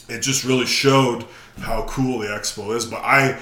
It 0.09 0.21
just 0.21 0.45
really 0.45 0.67
showed 0.67 1.25
how 1.59 1.85
cool 1.87 2.19
the 2.21 2.27
expo 2.29 2.75
is. 2.77 2.85
But 2.87 3.03
I, 3.05 3.41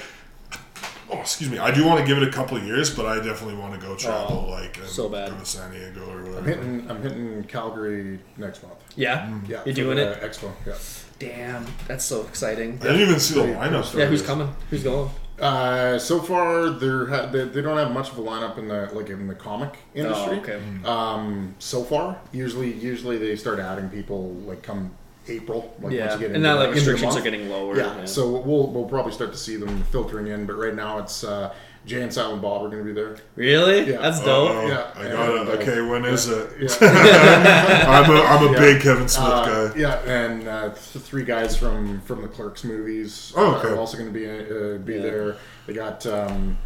oh 1.11 1.21
excuse 1.21 1.51
me, 1.51 1.59
I 1.59 1.71
do 1.71 1.87
want 1.87 2.01
to 2.01 2.07
give 2.07 2.21
it 2.23 2.29
a 2.29 2.33
couple 2.33 2.57
of 2.57 2.65
years, 2.65 2.95
but 2.95 3.07
I 3.07 3.17
definitely 3.17 3.55
want 3.57 3.79
to 3.79 3.87
go 3.87 3.97
travel 3.97 4.45
Oh, 4.47 4.51
like 4.51 4.79
and 4.79 4.87
so 4.87 5.09
bad. 5.09 5.31
go 5.31 5.39
to 5.39 5.45
San 5.47 5.71
Diego 5.73 6.01
or 6.11 6.23
whatever. 6.23 6.29
I'm 6.29 6.35
whatever. 6.45 6.49
hitting. 6.49 6.91
I'm 6.91 7.03
hitting 7.03 7.45
Calgary 7.45 8.19
next 8.37 8.63
month. 8.63 8.77
Yeah, 8.97 9.39
Yeah, 9.49 9.63
You're 9.65 9.75
doing 9.75 9.97
the 9.97 10.13
it? 10.13 10.23
Expo. 10.23 10.53
Yeah. 10.67 10.75
Damn, 11.19 11.67
that's 11.87 12.05
so 12.05 12.23
exciting. 12.23 12.79
I 12.81 12.85
didn't 12.87 13.01
even 13.03 13.21
see 13.21 13.35
the 13.35 13.43
lineup. 13.47 13.97
Yeah, 13.97 14.07
who's 14.07 14.23
coming? 14.23 14.53
Who's 14.71 14.83
going? 14.83 15.09
Uh, 15.41 15.99
so 15.99 16.21
far, 16.21 16.71
they're 16.71 17.07
ha- 17.07 17.27
they, 17.27 17.45
they 17.45 17.63
don't 17.63 17.77
have 17.79 17.91
much 17.93 18.11
of 18.11 18.19
a 18.19 18.23
lineup 18.23 18.59
in 18.59 18.69
the 18.69 18.89
like 18.93 19.09
in 19.09 19.27
the 19.29 19.35
comic 19.35 19.77
industry. 19.95 20.37
Oh, 20.37 20.41
okay. 20.41 20.61
Um, 20.85 21.55
so 21.59 21.83
far, 21.85 22.21
usually 22.33 22.73
usually 22.73 23.19
they 23.19 23.35
start 23.37 23.59
adding 23.61 23.89
people 23.89 24.31
like 24.47 24.63
come 24.63 24.95
April. 25.29 25.75
Like 25.81 25.93
yeah, 25.93 26.09
once 26.09 26.12
you 26.14 26.18
get 26.20 26.27
and 26.29 26.37
into 26.37 26.49
now 26.49 26.57
like 26.57 26.68
rest 26.75 26.87
restrictions 26.87 27.16
are 27.16 27.20
getting 27.23 27.49
lower. 27.49 27.77
Yeah, 27.77 28.05
so 28.05 28.31
we'll 28.41 28.66
we'll 28.73 28.85
probably 28.87 29.12
start 29.12 29.33
to 29.33 29.39
see 29.39 29.57
them 29.57 29.83
filtering 29.85 30.27
in, 30.29 30.47
but 30.47 30.55
right 30.55 30.75
now 30.75 30.99
it's 30.99 31.23
uh, 31.25 31.55
Jay 31.87 32.03
and 32.03 32.12
Silent 32.12 32.43
Bob 32.43 32.62
are 32.62 32.68
going 32.68 32.79
to 32.79 32.85
be 32.85 32.93
there. 32.93 33.16
really, 33.35 33.91
Yeah. 33.91 33.99
that's 34.03 34.20
dope. 34.20 34.51
Oh, 34.51 34.66
Yeah, 34.68 34.91
I 34.95 35.09
got 35.09 35.29
and, 35.39 35.49
uh, 35.49 35.53
it. 35.53 35.61
Okay, 35.62 35.81
when 35.81 36.05
is 36.05 36.29
it? 36.29 36.49
Yeah, 36.81 37.85
I'm 37.89 38.11
a, 38.11 38.20
I'm 38.23 38.49
a 38.49 38.53
Yeah. 38.53 38.59
big 38.59 38.83
Kevin 38.83 39.09
Smith 39.09 39.27
uh, 39.29 39.68
guy. 39.68 39.77
yeah, 39.79 39.99
and 40.07 40.47
uh, 40.49 40.68
th- 40.68 41.05
three 41.05 41.25
guys 41.25 41.57
from 41.57 42.01
from 42.03 42.23
the 42.23 42.29
Clerks 42.29 42.64
movies 42.64 43.33
Oh, 43.37 43.57
okay. 43.57 43.68
are 43.68 43.77
also 43.77 43.97
going 43.99 44.12
to 44.12 44.16
be 44.18 44.27
uh, 44.29 44.79
be 44.79 44.95
Yeah. 44.95 45.01
there. 45.03 45.37
They 45.66 45.73
got 45.75 46.05
um, 46.07 46.57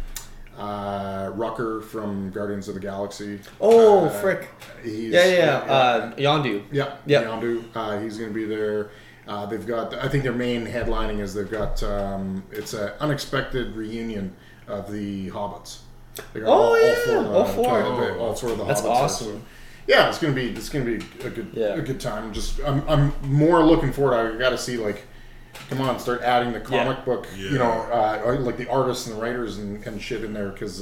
uh, 0.57 1.31
Rooker 1.31 1.83
from 1.83 2.31
Guardians 2.31 2.67
of 2.67 2.73
the 2.73 2.79
Galaxy. 2.79 3.39
Oh, 3.61 4.05
Uh, 4.05 4.09
frick. 4.09 4.49
He's, 4.83 5.13
Yeah, 5.13 5.25
yeah, 5.25 5.35
yeah. 5.65 5.73
Uh, 5.73 6.11
Yondu. 6.15 6.63
Yeah, 6.71 6.95
Yeah. 7.05 7.23
Yondu. 7.23 7.63
Uh, 7.75 7.99
he's 7.99 8.17
going 8.17 8.29
to 8.31 8.35
be 8.35 8.45
there. 8.45 8.89
Uh, 9.27 9.45
they've 9.45 9.65
got. 9.67 9.93
I 9.93 10.07
think 10.07 10.23
their 10.23 10.31
main 10.33 10.65
headlining 10.65 11.19
is 11.19 11.33
they've 11.33 11.49
got. 11.51 11.83
Um, 11.83 12.43
it's 12.51 12.73
an 12.73 12.91
unexpected 12.99 13.75
reunion 13.75 14.33
of 14.67 14.91
the 14.91 15.29
Hobbits. 15.31 15.79
They 16.33 16.39
got 16.39 16.49
Oh, 16.49 16.75
yeah, 16.75 16.87
of 17.19 17.23
the- 17.25 17.29
all 17.37 17.45
four. 17.45 17.77
the- 17.77 18.17
all 18.19 18.33
four 18.33 18.51
of 18.51 18.57
the 18.57 18.63
That's 18.65 18.81
Hobbits. 18.81 18.83
there, 18.83 18.91
awesome. 18.93 19.27
so- 19.27 19.41
yeah, 19.85 20.09
it's 20.09 20.17
gonna 20.17 20.33
be. 20.33 20.49
It's 20.51 20.69
gonna 20.69 20.85
be 20.85 20.95
a 21.23 21.29
good. 21.29 21.49
Yeah. 21.53 21.75
A 21.75 21.81
good 21.81 21.99
time. 21.99 22.33
Just. 22.33 22.59
I'm. 22.65 22.83
I'm 22.89 23.13
more 23.21 23.63
looking 23.63 23.91
forward. 23.93 24.15
I 24.15 24.37
got 24.37 24.49
to 24.51 24.57
see 24.57 24.77
like. 24.77 25.05
Come 25.69 25.81
on, 25.81 25.99
start 25.99 26.21
adding 26.21 26.53
the 26.53 26.59
comic 26.61 26.97
Yeah. 26.99 27.03
book. 27.05 27.27
Yeah. 27.35 27.51
You 27.51 27.57
know, 27.57 27.71
uh, 27.71 28.37
like 28.39 28.57
the 28.57 28.69
artists 28.69 29.07
and 29.07 29.17
the 29.17 29.21
writers 29.21 29.57
and, 29.57 29.85
and 29.85 30.01
shit 30.01 30.23
in 30.23 30.33
there 30.33 30.49
because 30.49 30.81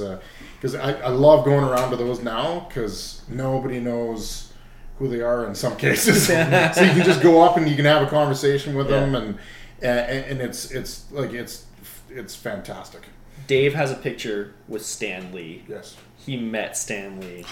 because 0.56 0.74
I, 0.74 0.92
I 1.00 1.08
love 1.08 1.44
going 1.44 1.64
around 1.64 1.90
to 1.90 1.96
those 1.96 2.22
now 2.22 2.66
because 2.68 3.22
nobody 3.28 3.80
knows 3.80 4.52
who 4.98 5.08
they 5.08 5.20
are 5.20 5.46
in 5.46 5.54
some 5.54 5.76
cases. 5.76 6.26
so 6.28 6.32
you 6.34 6.92
can 6.92 7.04
just 7.04 7.20
go 7.22 7.42
up 7.42 7.56
and 7.56 7.68
you 7.68 7.76
can 7.76 7.84
have 7.84 8.02
a 8.02 8.06
conversation 8.10 8.74
with 8.74 8.88
them 8.88 9.14
and, 9.14 9.38
and 9.82 10.24
and 10.24 10.40
it's 10.40 10.70
it's 10.70 11.10
like 11.10 11.32
it's 11.32 11.66
it's 12.08 12.34
fantastic. 12.36 13.02
Dave 13.46 13.74
has 13.74 13.90
a 13.90 13.96
picture 13.96 14.54
with 14.68 14.84
Stan 14.84 15.32
Lee. 15.32 15.64
Yes. 15.68 15.96
He 16.16 16.36
met 16.36 16.76
Stan 16.76 17.20
Lee. 17.20 17.44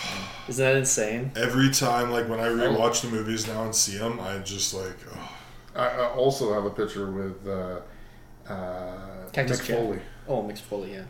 Isn't 0.48 0.64
that 0.64 0.76
insane? 0.76 1.30
Every 1.36 1.70
time, 1.70 2.10
like 2.10 2.28
when 2.28 2.40
I 2.40 2.48
rewatch 2.48 3.02
the 3.02 3.08
movies 3.08 3.46
now 3.46 3.62
and 3.64 3.74
see 3.74 3.98
them, 3.98 4.18
I 4.18 4.38
just 4.38 4.74
like, 4.74 4.96
oh, 5.14 5.33
I, 5.74 5.86
I 5.88 6.06
also 6.10 6.52
have 6.54 6.64
a 6.64 6.70
picture 6.70 7.10
with 7.10 7.46
uh, 7.46 7.80
uh, 8.52 9.28
Cactus 9.32 9.60
Mick 9.60 9.66
Jack. 9.66 9.76
Foley. 9.76 9.98
Oh, 10.28 10.42
Mick 10.42 10.58
Foley, 10.58 10.92
yeah. 10.92 11.02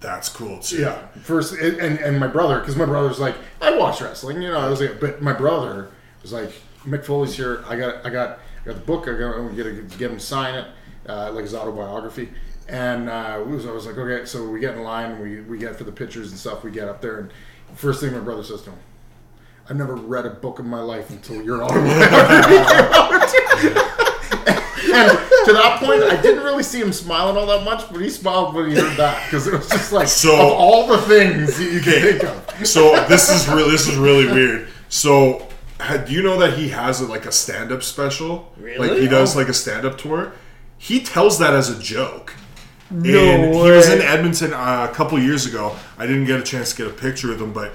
that's 0.00 0.28
cool 0.28 0.58
too. 0.60 0.78
Yeah, 0.80 1.06
first 1.22 1.54
and 1.54 1.78
and, 1.78 1.98
and 1.98 2.18
my 2.18 2.26
brother 2.28 2.60
because 2.60 2.76
my 2.76 2.84
brother's 2.84 3.18
like 3.18 3.36
I 3.60 3.76
watch 3.76 4.00
wrestling, 4.00 4.42
you 4.42 4.48
know. 4.48 4.58
I 4.58 4.68
was 4.68 4.80
like, 4.80 5.00
but 5.00 5.22
my 5.22 5.32
brother 5.32 5.90
was 6.22 6.32
like 6.32 6.50
Mick 6.84 7.04
Foley's 7.04 7.34
here. 7.36 7.64
I 7.68 7.76
got 7.76 8.04
I 8.04 8.10
got 8.10 8.38
I 8.62 8.66
got 8.66 8.74
the 8.76 8.82
book. 8.82 9.08
I 9.08 9.12
got 9.12 9.36
to 9.36 9.54
get 9.54 9.64
to 9.64 9.98
get 9.98 10.10
him 10.10 10.18
to 10.18 10.24
sign 10.24 10.54
it, 10.54 10.66
uh, 11.08 11.32
like 11.32 11.44
his 11.44 11.54
autobiography. 11.54 12.28
And 12.68 13.08
uh, 13.08 13.42
we 13.46 13.54
was, 13.54 13.64
I 13.64 13.70
was 13.70 13.86
like, 13.86 13.96
okay, 13.96 14.26
so 14.26 14.46
we 14.46 14.60
get 14.60 14.74
in 14.74 14.82
line. 14.82 15.20
We 15.20 15.40
we 15.40 15.58
get 15.58 15.76
for 15.76 15.84
the 15.84 15.92
pictures 15.92 16.30
and 16.30 16.38
stuff. 16.38 16.64
We 16.64 16.70
get 16.70 16.88
up 16.88 17.00
there, 17.00 17.18
and 17.20 17.30
first 17.74 18.00
thing 18.00 18.12
my 18.12 18.20
brother 18.20 18.42
says 18.42 18.62
to 18.62 18.70
him, 18.70 18.78
"I've 19.70 19.76
never 19.76 19.94
read 19.94 20.26
a 20.26 20.30
book 20.30 20.58
in 20.58 20.68
my 20.68 20.80
life 20.80 21.08
until 21.10 21.42
your 21.42 21.62
autobiography." 21.64 22.56
came 22.56 22.92
out." 22.92 23.34
And 24.90 25.10
to 25.44 25.52
that 25.52 25.80
point, 25.80 26.02
I 26.02 26.20
didn't 26.20 26.42
really 26.44 26.62
see 26.62 26.80
him 26.80 26.92
smiling 26.92 27.36
all 27.36 27.46
that 27.46 27.62
much, 27.64 27.88
but 27.90 28.00
he 28.00 28.08
smiled 28.08 28.54
when 28.54 28.70
he 28.70 28.74
heard 28.76 28.96
that 28.96 29.22
because 29.26 29.46
it 29.46 29.52
was 29.52 29.68
just 29.68 29.92
like 29.92 30.08
So- 30.08 30.34
of 30.34 30.52
all 30.52 30.86
the 30.86 30.98
things 30.98 31.60
you, 31.60 31.68
you 31.68 31.80
can 31.80 31.92
Okay. 31.94 32.12
think 32.18 32.24
of. 32.24 32.66
So 32.66 33.04
this 33.06 33.28
is 33.28 33.46
really 33.48 33.70
this 33.70 33.86
is 33.86 33.96
really 33.96 34.26
weird. 34.26 34.68
So 34.88 35.46
do 36.06 36.12
you 36.12 36.22
know 36.22 36.38
that 36.40 36.54
he 36.58 36.70
has 36.70 37.00
a, 37.00 37.06
like 37.06 37.26
a 37.26 37.32
stand-up 37.32 37.82
special? 37.82 38.52
Like 38.78 38.92
he 38.92 39.06
does 39.08 39.36
like 39.36 39.48
a 39.48 39.54
stand-up 39.54 39.98
tour. 39.98 40.32
He 40.78 41.00
tells 41.00 41.38
that 41.38 41.52
as 41.54 41.68
a 41.70 41.78
joke. 41.80 42.34
No 42.90 43.18
and 43.18 43.54
he 43.54 43.60
was 43.60 43.88
in. 43.90 44.00
Edmonton 44.00 44.54
uh, 44.54 44.88
a 44.90 44.94
couple 44.94 45.18
years 45.18 45.44
ago. 45.44 45.76
I 45.98 46.06
didn't 46.06 46.24
get 46.24 46.40
a 46.40 46.42
chance 46.42 46.70
to 46.72 46.76
get 46.84 46.86
a 46.86 46.94
picture 46.96 47.30
of 47.32 47.40
him, 47.42 47.52
but 47.52 47.72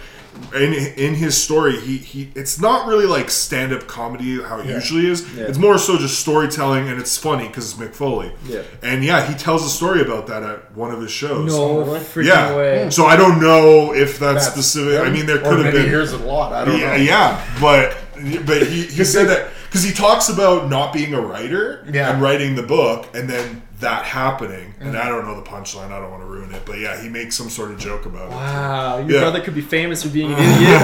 in 0.56 0.74
in 0.74 1.16
his 1.16 1.42
story, 1.42 1.80
he, 1.80 1.98
he 1.98 2.32
it's 2.36 2.60
not 2.60 2.88
really 2.88 3.06
like 3.06 3.30
stand 3.32 3.74
up 3.74 3.88
comedy 3.88 4.42
how 4.42 4.60
it 4.60 4.68
usually 4.68 5.08
is. 5.08 5.22
Yeah. 5.36 5.46
It's 5.46 5.58
more 5.58 5.78
so 5.78 5.98
just 5.98 6.20
storytelling, 6.20 6.88
and 6.88 7.00
it's 7.00 7.18
funny 7.18 7.48
because 7.48 7.72
it's 7.72 7.82
Mick 7.82 7.96
Foley. 7.96 8.32
Yeah. 8.46 8.62
and 8.82 9.04
yeah, 9.04 9.28
he 9.28 9.34
tells 9.36 9.66
a 9.66 9.70
story 9.70 10.02
about 10.02 10.28
that 10.28 10.44
at 10.44 10.76
one 10.76 10.92
of 10.92 11.02
his 11.02 11.12
shows. 11.12 11.48
No 11.52 11.84
freaking 11.86 12.26
yeah. 12.28 12.56
way. 12.56 12.84
Hmm. 12.84 12.90
So 12.92 13.06
I 13.06 13.16
don't 13.16 13.42
know 13.42 13.94
if 13.94 14.20
that's, 14.20 14.46
That's 14.46 14.48
specific. 14.48 15.00
I 15.02 15.10
mean, 15.10 15.26
there 15.26 15.38
or 15.38 15.42
could 15.56 15.66
have 15.66 15.74
been. 15.74 15.84
he 15.84 15.90
hears 15.90 16.14
it 16.14 16.22
a 16.22 16.26
lot. 16.26 16.54
I 16.54 16.66
don't 16.66 16.80
yeah, 16.80 16.98
know. 16.98 17.04
yeah, 17.04 17.58
but 17.60 17.98
but 18.46 18.62
he, 18.68 18.84
he 18.84 19.04
said 19.16 19.28
that 19.30 19.50
because 19.66 19.84
he 19.84 19.92
talks 19.92 20.30
about 20.30 20.70
not 20.70 20.94
being 20.94 21.16
a 21.16 21.22
writer 21.22 21.84
Yeah. 21.92 22.12
and 22.14 22.22
writing 22.22 22.54
the 22.54 22.62
book, 22.62 23.08
and 23.16 23.28
then 23.28 23.63
that 23.84 24.04
happening. 24.06 24.74
And 24.80 24.98
I 24.98 25.08
don't 25.08 25.26
know 25.26 25.36
the 25.36 25.48
punchline. 25.50 25.92
I 25.92 26.00
don't 26.00 26.10
want 26.12 26.24
to 26.24 26.28
ruin 26.28 26.54
it, 26.54 26.64
but 26.66 26.80
yeah, 26.80 27.02
he 27.02 27.08
makes 27.08 27.36
some 27.36 27.50
sort 27.50 27.72
of 27.72 27.78
joke 27.80 28.06
about 28.06 28.26
it. 28.32 28.32
Wow, 28.32 28.98
your 28.98 29.10
Yeah. 29.12 29.20
brother 29.22 29.40
could 29.42 29.56
be 29.56 29.62
famous 29.62 30.04
for 30.04 30.10
being 30.10 30.34
an 30.34 30.40
idiot. 30.58 30.82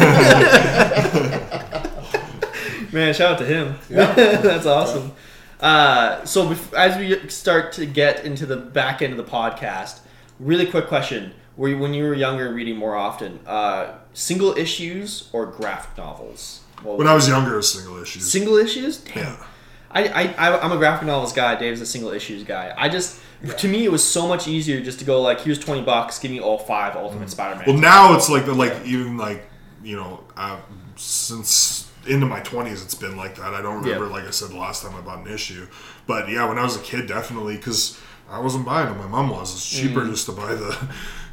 Man, 2.93 3.13
shout 3.13 3.33
out 3.33 3.37
to 3.39 3.45
him. 3.45 3.75
That's 3.89 4.65
awesome. 4.65 5.11
Uh, 5.59 6.23
so 6.25 6.47
bef- 6.49 6.73
as 6.73 6.97
we 6.97 7.29
start 7.29 7.73
to 7.73 7.85
get 7.85 8.23
into 8.25 8.45
the 8.45 8.57
back 8.57 9.01
end 9.01 9.11
of 9.11 9.17
the 9.17 9.29
podcast, 9.31 9.99
really 10.39 10.65
quick 10.65 10.87
question: 10.87 11.33
Were 11.57 11.69
you, 11.69 11.77
when 11.77 11.93
you 11.93 12.03
were 12.05 12.13
younger 12.13 12.47
and 12.47 12.55
reading 12.55 12.77
more 12.77 12.95
often, 12.95 13.39
uh, 13.45 13.95
single 14.13 14.57
issues 14.57 15.29
or 15.33 15.45
graphic 15.47 15.97
novels? 15.97 16.61
Well, 16.83 16.97
When 16.97 17.07
I 17.07 17.13
was 17.13 17.27
younger, 17.27 17.55
it 17.55 17.57
was 17.57 17.71
single 17.73 18.01
issues. 18.01 18.31
single 18.31 18.55
issues, 18.57 18.97
damn. 18.97 19.17
Yeah. 19.17 19.45
I, 19.91 20.07
I, 20.07 20.23
I 20.49 20.59
I'm 20.61 20.71
a 20.71 20.77
graphic 20.77 21.07
novels 21.07 21.33
guy. 21.33 21.55
Dave's 21.55 21.81
a 21.81 21.85
single 21.85 22.11
issues 22.11 22.43
guy. 22.43 22.73
I 22.77 22.89
just 22.89 23.19
to 23.57 23.67
me 23.67 23.85
it 23.85 23.91
was 23.91 24.03
so 24.07 24.27
much 24.27 24.47
easier 24.47 24.81
just 24.81 24.99
to 24.99 25.05
go 25.05 25.21
like 25.21 25.41
here's 25.41 25.59
twenty 25.59 25.81
bucks, 25.81 26.19
give 26.19 26.29
me 26.31 26.39
all 26.39 26.57
five 26.59 26.95
Ultimate 26.95 27.29
Spider-Man. 27.29 27.65
Well, 27.67 27.77
now 27.77 28.15
it's 28.15 28.29
like 28.29 28.45
like 28.47 28.85
even 28.85 29.17
like 29.17 29.43
you 29.83 29.95
know 29.95 30.23
uh, 30.37 30.59
since 30.95 31.89
into 32.07 32.25
my 32.25 32.39
twenties, 32.41 32.83
it's 32.83 32.95
been 32.95 33.17
like 33.17 33.35
that. 33.35 33.53
I 33.53 33.61
don't 33.61 33.83
remember, 33.83 34.05
Yeah. 34.05 34.11
like 34.11 34.25
I 34.25 34.31
said, 34.31 34.49
the 34.49 34.57
last 34.57 34.83
time 34.83 34.95
I 34.95 35.01
bought 35.01 35.25
an 35.25 35.33
issue. 35.33 35.67
But 36.07 36.29
yeah, 36.29 36.47
when 36.47 36.57
I 36.57 36.63
was 36.63 36.75
a 36.75 36.81
kid, 36.81 37.07
definitely 37.07 37.55
because 37.57 37.99
I 38.29 38.39
wasn't 38.39 38.65
buying 38.65 38.87
them. 38.87 38.97
My 38.97 39.07
mom 39.07 39.29
was. 39.29 39.53
It's 39.53 39.69
cheaper 39.69 40.05
just 40.05 40.25
to 40.27 40.31
buy 40.33 40.53
the. 40.53 40.71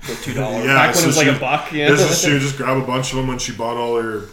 for 0.00 0.22
two 0.24 0.34
dollars. 0.34 0.64
Yeah, 0.66 0.74
Back 0.74 0.86
when 0.88 0.94
so 0.96 1.04
it 1.04 1.07
was 1.09 1.16
like 1.18 1.26
a 1.28 1.38
buck. 1.38 1.72
Yeah. 1.72 1.90
This 1.90 2.11
is 2.11 2.20
she 2.22 2.32
would 2.32 2.40
just 2.40 2.57
grab 2.57 2.76
a 2.82 2.86
bunch 2.86 3.11
of 3.12 3.16
them 3.18 3.26
when 3.28 3.38
she 3.38 3.52
bought 3.52 3.76
all 3.76 4.00
her 4.00 4.26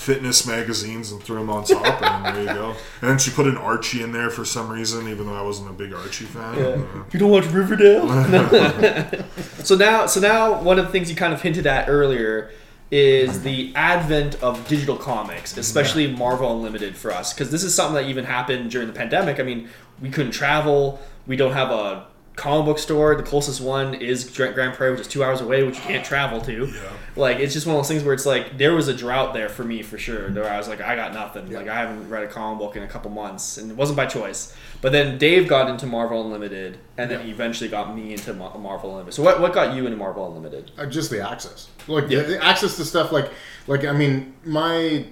fitness 0.00 0.46
magazines 0.46 1.12
and 1.12 1.22
threw 1.22 1.38
them 1.38 1.50
on 1.50 1.62
top, 1.62 2.02
and 2.02 2.24
then 2.24 2.34
there 2.34 2.54
you 2.54 2.60
go. 2.60 2.70
And 3.02 3.10
then 3.10 3.18
she 3.18 3.30
put 3.30 3.46
an 3.46 3.58
Archie 3.58 4.02
in 4.02 4.12
there 4.12 4.30
for 4.30 4.46
some 4.46 4.70
reason, 4.70 5.06
even 5.08 5.26
though 5.26 5.34
I 5.34 5.42
wasn't 5.42 5.68
a 5.68 5.74
big 5.74 5.92
Archie 5.92 6.24
fan. 6.24 6.58
Uh, 6.58 7.04
You 7.12 7.18
don't 7.18 7.30
watch 7.30 7.44
Riverdale? 7.46 8.08
so 9.62 9.76
now, 9.76 10.06
so 10.06 10.20
now, 10.20 10.62
one 10.62 10.78
of 10.78 10.86
the 10.86 10.90
things 10.90 11.10
you 11.10 11.16
kind 11.16 11.34
of 11.34 11.42
hinted 11.42 11.66
at 11.66 11.88
earlier, 11.88 12.50
is 12.90 13.42
the 13.42 13.72
advent 13.76 14.42
of 14.42 14.66
digital 14.66 14.96
comics, 14.96 15.56
especially 15.56 16.10
Marvel 16.12 16.56
Unlimited 16.56 16.96
for 16.96 17.12
us, 17.12 17.32
because 17.32 17.50
this 17.50 17.62
is 17.62 17.74
something 17.74 17.94
that 17.94 18.08
even 18.08 18.24
happened 18.24 18.70
during 18.70 18.88
the 18.88 18.94
pandemic. 18.94 19.38
I 19.38 19.44
mean, 19.44 19.68
we 20.00 20.10
couldn't 20.10 20.32
travel. 20.32 20.98
We 21.26 21.36
don't 21.36 21.52
have 21.52 21.70
a 21.70 22.06
comic 22.40 22.64
book 22.64 22.78
store. 22.78 23.14
The 23.14 23.22
closest 23.22 23.60
one 23.60 23.94
is 23.94 24.24
Grande 24.30 24.74
Prairie, 24.74 24.92
which 24.92 25.02
is 25.02 25.08
two 25.08 25.22
hours 25.22 25.40
away, 25.40 25.62
which 25.62 25.76
you 25.76 25.82
can't 25.82 26.04
travel 26.04 26.40
to. 26.42 26.66
Yeah. 26.66 26.92
Like 27.16 27.38
it's 27.38 27.52
just 27.52 27.66
one 27.66 27.76
of 27.76 27.80
those 27.82 27.88
things 27.88 28.02
where 28.02 28.14
it's 28.14 28.24
like 28.24 28.56
there 28.56 28.74
was 28.74 28.88
a 28.88 28.94
drought 28.94 29.34
there 29.34 29.48
for 29.48 29.62
me 29.64 29.82
for 29.82 29.98
sure. 29.98 30.30
Where 30.30 30.48
I 30.50 30.56
was 30.56 30.68
like, 30.68 30.80
I 30.80 30.96
got 30.96 31.12
nothing. 31.12 31.50
Like 31.52 31.68
I 31.68 31.74
haven't 31.74 32.08
read 32.08 32.22
a 32.24 32.28
comic 32.28 32.58
book 32.58 32.76
in 32.76 32.82
a 32.82 32.88
couple 32.88 33.10
months, 33.10 33.58
and 33.58 33.70
it 33.70 33.76
wasn't 33.76 33.96
by 33.96 34.06
choice. 34.06 34.54
But 34.80 34.92
then 34.92 35.18
Dave 35.18 35.46
got 35.48 35.68
into 35.68 35.86
Marvel 35.86 36.22
Unlimited, 36.24 36.78
and 36.96 37.10
then 37.10 37.20
he 37.24 37.30
eventually 37.30 37.68
got 37.68 37.94
me 37.94 38.12
into 38.12 38.32
Marvel 38.32 38.90
Unlimited. 38.90 39.14
So 39.14 39.22
what 39.22 39.40
what 39.40 39.52
got 39.52 39.74
you 39.76 39.84
into 39.84 39.98
Marvel 39.98 40.26
Unlimited? 40.26 40.70
Uh, 40.78 40.86
just 40.86 41.10
the 41.10 41.20
access, 41.28 41.68
like 41.88 42.08
Yeah. 42.08 42.20
the, 42.22 42.28
the 42.28 42.44
access 42.44 42.76
to 42.76 42.84
stuff. 42.84 43.12
Like, 43.12 43.30
like 43.66 43.84
I 43.84 43.92
mean, 43.92 44.34
my 44.44 45.04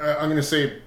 uh, 0.00 0.16
I'm 0.18 0.28
gonna 0.30 0.42
say, 0.42 0.78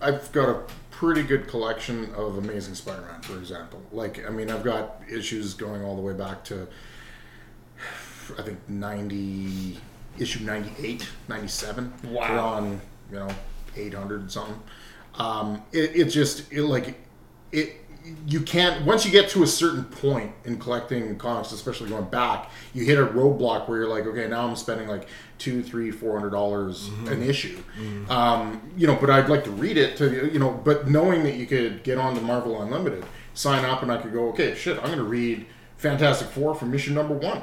I've 0.00 0.32
got 0.32 0.48
a 0.48 0.62
pretty 0.96 1.22
good 1.22 1.46
collection 1.46 2.10
of 2.14 2.38
Amazing 2.38 2.74
Spider-Man, 2.74 3.20
for 3.20 3.36
example. 3.36 3.82
Like, 3.92 4.26
I 4.26 4.30
mean, 4.30 4.50
I've 4.50 4.64
got 4.64 5.02
issues 5.12 5.52
going 5.52 5.84
all 5.84 5.94
the 5.94 6.00
way 6.00 6.14
back 6.14 6.42
to, 6.44 6.66
I 8.38 8.42
think 8.42 8.58
90 8.66 9.78
issue 10.18 10.42
98, 10.42 11.06
97. 11.28 11.92
Wow. 12.04 12.10
We're 12.12 12.38
on 12.38 12.80
you 13.10 13.18
know 13.18 13.28
800 13.76 14.20
and 14.22 14.32
something. 14.32 14.60
Um, 15.14 15.62
it, 15.70 15.94
it 15.94 16.04
just 16.06 16.50
it 16.50 16.62
like 16.62 16.98
it 17.52 17.76
you 18.26 18.40
can't 18.40 18.84
once 18.84 19.04
you 19.04 19.10
get 19.10 19.28
to 19.30 19.42
a 19.42 19.46
certain 19.46 19.84
point 19.84 20.32
in 20.44 20.58
collecting 20.58 21.16
comics 21.16 21.52
especially 21.52 21.88
going 21.88 22.04
back 22.04 22.50
you 22.74 22.84
hit 22.84 22.98
a 22.98 23.06
roadblock 23.06 23.68
where 23.68 23.78
you're 23.78 23.88
like 23.88 24.06
okay 24.06 24.28
now 24.28 24.46
i'm 24.46 24.56
spending 24.56 24.86
like 24.88 25.08
two 25.38 25.62
three 25.62 25.90
four 25.90 26.16
hundred 26.16 26.30
dollars 26.30 26.88
an 27.06 27.22
issue. 27.22 27.58
Um, 28.08 28.70
you 28.76 28.86
know 28.86 28.96
but 28.96 29.10
i'd 29.10 29.28
like 29.28 29.44
to 29.44 29.50
read 29.50 29.76
it 29.76 29.96
to 29.98 30.30
you 30.32 30.38
know 30.38 30.50
but 30.50 30.88
knowing 30.88 31.22
that 31.24 31.34
you 31.34 31.46
could 31.46 31.82
get 31.82 31.98
on 31.98 32.14
to 32.14 32.20
marvel 32.20 32.62
unlimited 32.62 33.04
sign 33.34 33.64
up 33.64 33.82
and 33.82 33.90
i 33.90 33.98
could 34.00 34.12
go 34.12 34.28
okay 34.28 34.54
shit 34.54 34.78
i'm 34.78 34.90
gonna 34.90 35.02
read 35.02 35.46
fantastic 35.76 36.28
four 36.28 36.54
from 36.54 36.70
mission 36.70 36.94
number 36.94 37.14
one. 37.14 37.42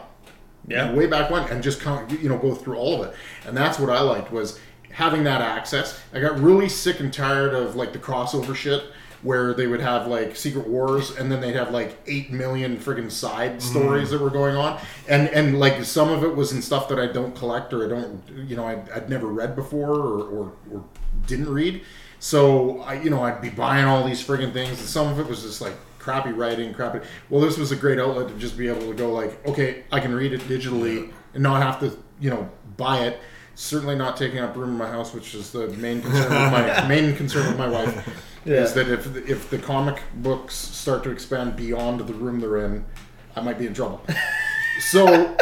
Yeah. 0.68 0.94
way 0.94 1.08
back 1.08 1.30
when 1.30 1.44
and 1.50 1.62
just 1.62 1.82
count 1.82 2.10
you 2.22 2.30
know 2.30 2.38
go 2.38 2.56
through 2.56 2.78
all 2.78 3.02
of 3.02 3.10
it. 3.10 3.16
And 3.46 3.56
that's 3.56 3.80
what 3.80 3.90
i 3.90 4.00
liked 4.00 4.32
was 4.32 4.60
having 4.92 5.24
that 5.24 5.42
access. 5.42 6.00
I 6.14 6.20
got 6.20 6.40
really 6.40 6.70
sick 6.70 7.00
and 7.00 7.12
tired 7.12 7.54
of 7.54 7.76
like 7.76 7.94
the 7.94 8.00
crossover 8.00 8.56
shit 8.56 8.84
where 9.24 9.54
they 9.54 9.68
would 9.68 9.80
have 9.80 10.08
like 10.08 10.36
secret 10.36 10.68
wars 10.68 11.16
and 11.16 11.32
then 11.32 11.42
they'd 11.42 11.56
have 11.56 11.72
like 11.72 11.98
8 12.06 12.32
million 12.32 12.78
friggin' 12.78 13.12
side 13.12 13.52
mm-hmm. 13.52 13.60
stories 13.60 14.10
that 14.12 14.22
were 14.22 14.30
going 14.30 14.56
on 14.56 14.80
and 15.08 15.30
and 15.30 15.60
like 15.60 15.84
some 15.84 16.10
of 16.10 16.24
it 16.24 16.36
was 16.36 16.52
in 16.52 16.62
stuff 16.62 16.88
that 16.90 17.00
i 17.00 17.08
don't 17.08 17.36
collect 17.36 17.74
or 17.74 17.86
i 17.86 17.90
don't 17.90 18.22
you 18.48 18.56
know 18.56 18.66
i'd, 18.68 18.90
I'd 18.90 19.10
never 19.10 19.28
read 19.28 19.56
before 19.56 19.92
or, 19.92 20.24
or 20.24 20.54
or 20.72 20.84
didn't 21.26 21.52
read 21.52 21.84
so 22.20 22.82
i 22.82 22.94
you 22.94 23.10
know 23.10 23.24
i'd 23.24 23.42
be 23.42 23.50
buying 23.50 23.86
all 23.86 24.04
these 24.04 24.26
friggin' 24.26 24.54
things 24.54 24.80
and 24.80 24.90
some 24.90 25.08
of 25.08 25.20
it 25.20 25.28
was 25.28 25.44
just 25.44 25.62
like 25.62 25.76
crappy 26.04 26.32
writing, 26.32 26.74
crappy. 26.74 27.00
Well, 27.30 27.42
this 27.42 27.58
was 27.58 27.72
a 27.72 27.76
great 27.76 27.98
outlet 27.98 28.28
to 28.28 28.34
just 28.36 28.58
be 28.58 28.68
able 28.68 28.88
to 28.88 28.94
go 28.94 29.12
like, 29.12 29.46
okay, 29.48 29.86
I 29.92 30.02
can 30.02 30.14
read 30.14 30.34
it 30.34 30.42
digitally 30.42 31.12
and 31.34 31.42
not 31.42 31.62
have 31.62 31.80
to, 31.80 31.98
you 32.20 32.30
know, 32.30 32.50
buy 32.76 33.06
it. 33.06 33.20
Certainly 33.56 33.96
not 33.96 34.18
taking 34.18 34.40
up 34.40 34.56
room 34.56 34.72
in 34.72 34.78
my 34.78 34.90
house, 34.90 35.14
which 35.14 35.34
is 35.34 35.52
the 35.52 35.68
main 35.70 36.02
concern 36.02 36.32
of 36.32 36.52
my 36.52 36.88
main 36.88 37.16
concern 37.16 37.48
with 37.48 37.58
my 37.58 37.68
wife. 37.68 38.33
Yeah. 38.46 38.58
Is 38.58 38.74
that 38.74 38.90
if 38.90 39.16
if 39.30 39.50
the 39.50 39.58
comic 39.58 40.02
books 40.16 40.56
start 40.56 41.04
to 41.04 41.12
expand 41.12 41.56
beyond 41.56 42.00
the 42.02 42.14
room 42.14 42.40
they're 42.40 42.66
in, 42.66 42.84
I 43.36 43.42
might 43.42 43.58
be 43.60 43.68
in 43.68 43.74
trouble. 43.74 44.02
So 44.90 45.38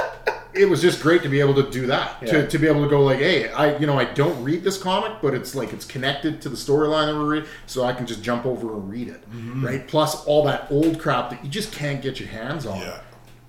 it 0.54 0.66
was 0.70 0.82
just 0.82 1.02
great 1.02 1.24
to 1.24 1.30
be 1.30 1.40
able 1.40 1.54
to 1.56 1.70
do 1.72 1.88
that. 1.88 2.18
Yeah. 2.22 2.32
To, 2.34 2.48
to 2.50 2.58
be 2.60 2.68
able 2.68 2.84
to 2.84 2.90
go 2.90 3.00
like, 3.02 3.20
hey, 3.20 3.50
I 3.50 3.78
you 3.78 3.88
know 3.88 3.98
I 3.98 4.04
don't 4.04 4.44
read 4.44 4.62
this 4.66 4.78
comic, 4.78 5.22
but 5.22 5.34
it's 5.34 5.56
like 5.56 5.72
it's 5.72 5.86
connected 5.86 6.42
to 6.42 6.50
the 6.50 6.58
storyline 6.58 7.06
that 7.08 7.16
we're 7.18 7.26
reading, 7.36 7.50
so 7.66 7.86
I 7.86 7.94
can 7.94 8.06
just 8.06 8.22
jump 8.22 8.46
over 8.46 8.74
and 8.74 8.90
read 8.90 9.08
it, 9.08 9.22
Mm-hmm. 9.32 9.66
right? 9.66 9.88
Plus 9.88 10.26
all 10.26 10.44
that 10.44 10.68
old 10.70 11.00
crap 11.00 11.30
that 11.30 11.44
you 11.46 11.50
just 11.50 11.72
can't 11.72 12.02
get 12.02 12.20
your 12.20 12.28
hands 12.28 12.66
on. 12.66 12.80
Yeah. 12.80 13.00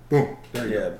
Boom. 0.07 0.37
There 0.53 0.67
you 0.69 0.73
Yeah. 0.73 0.79
go. 0.91 0.97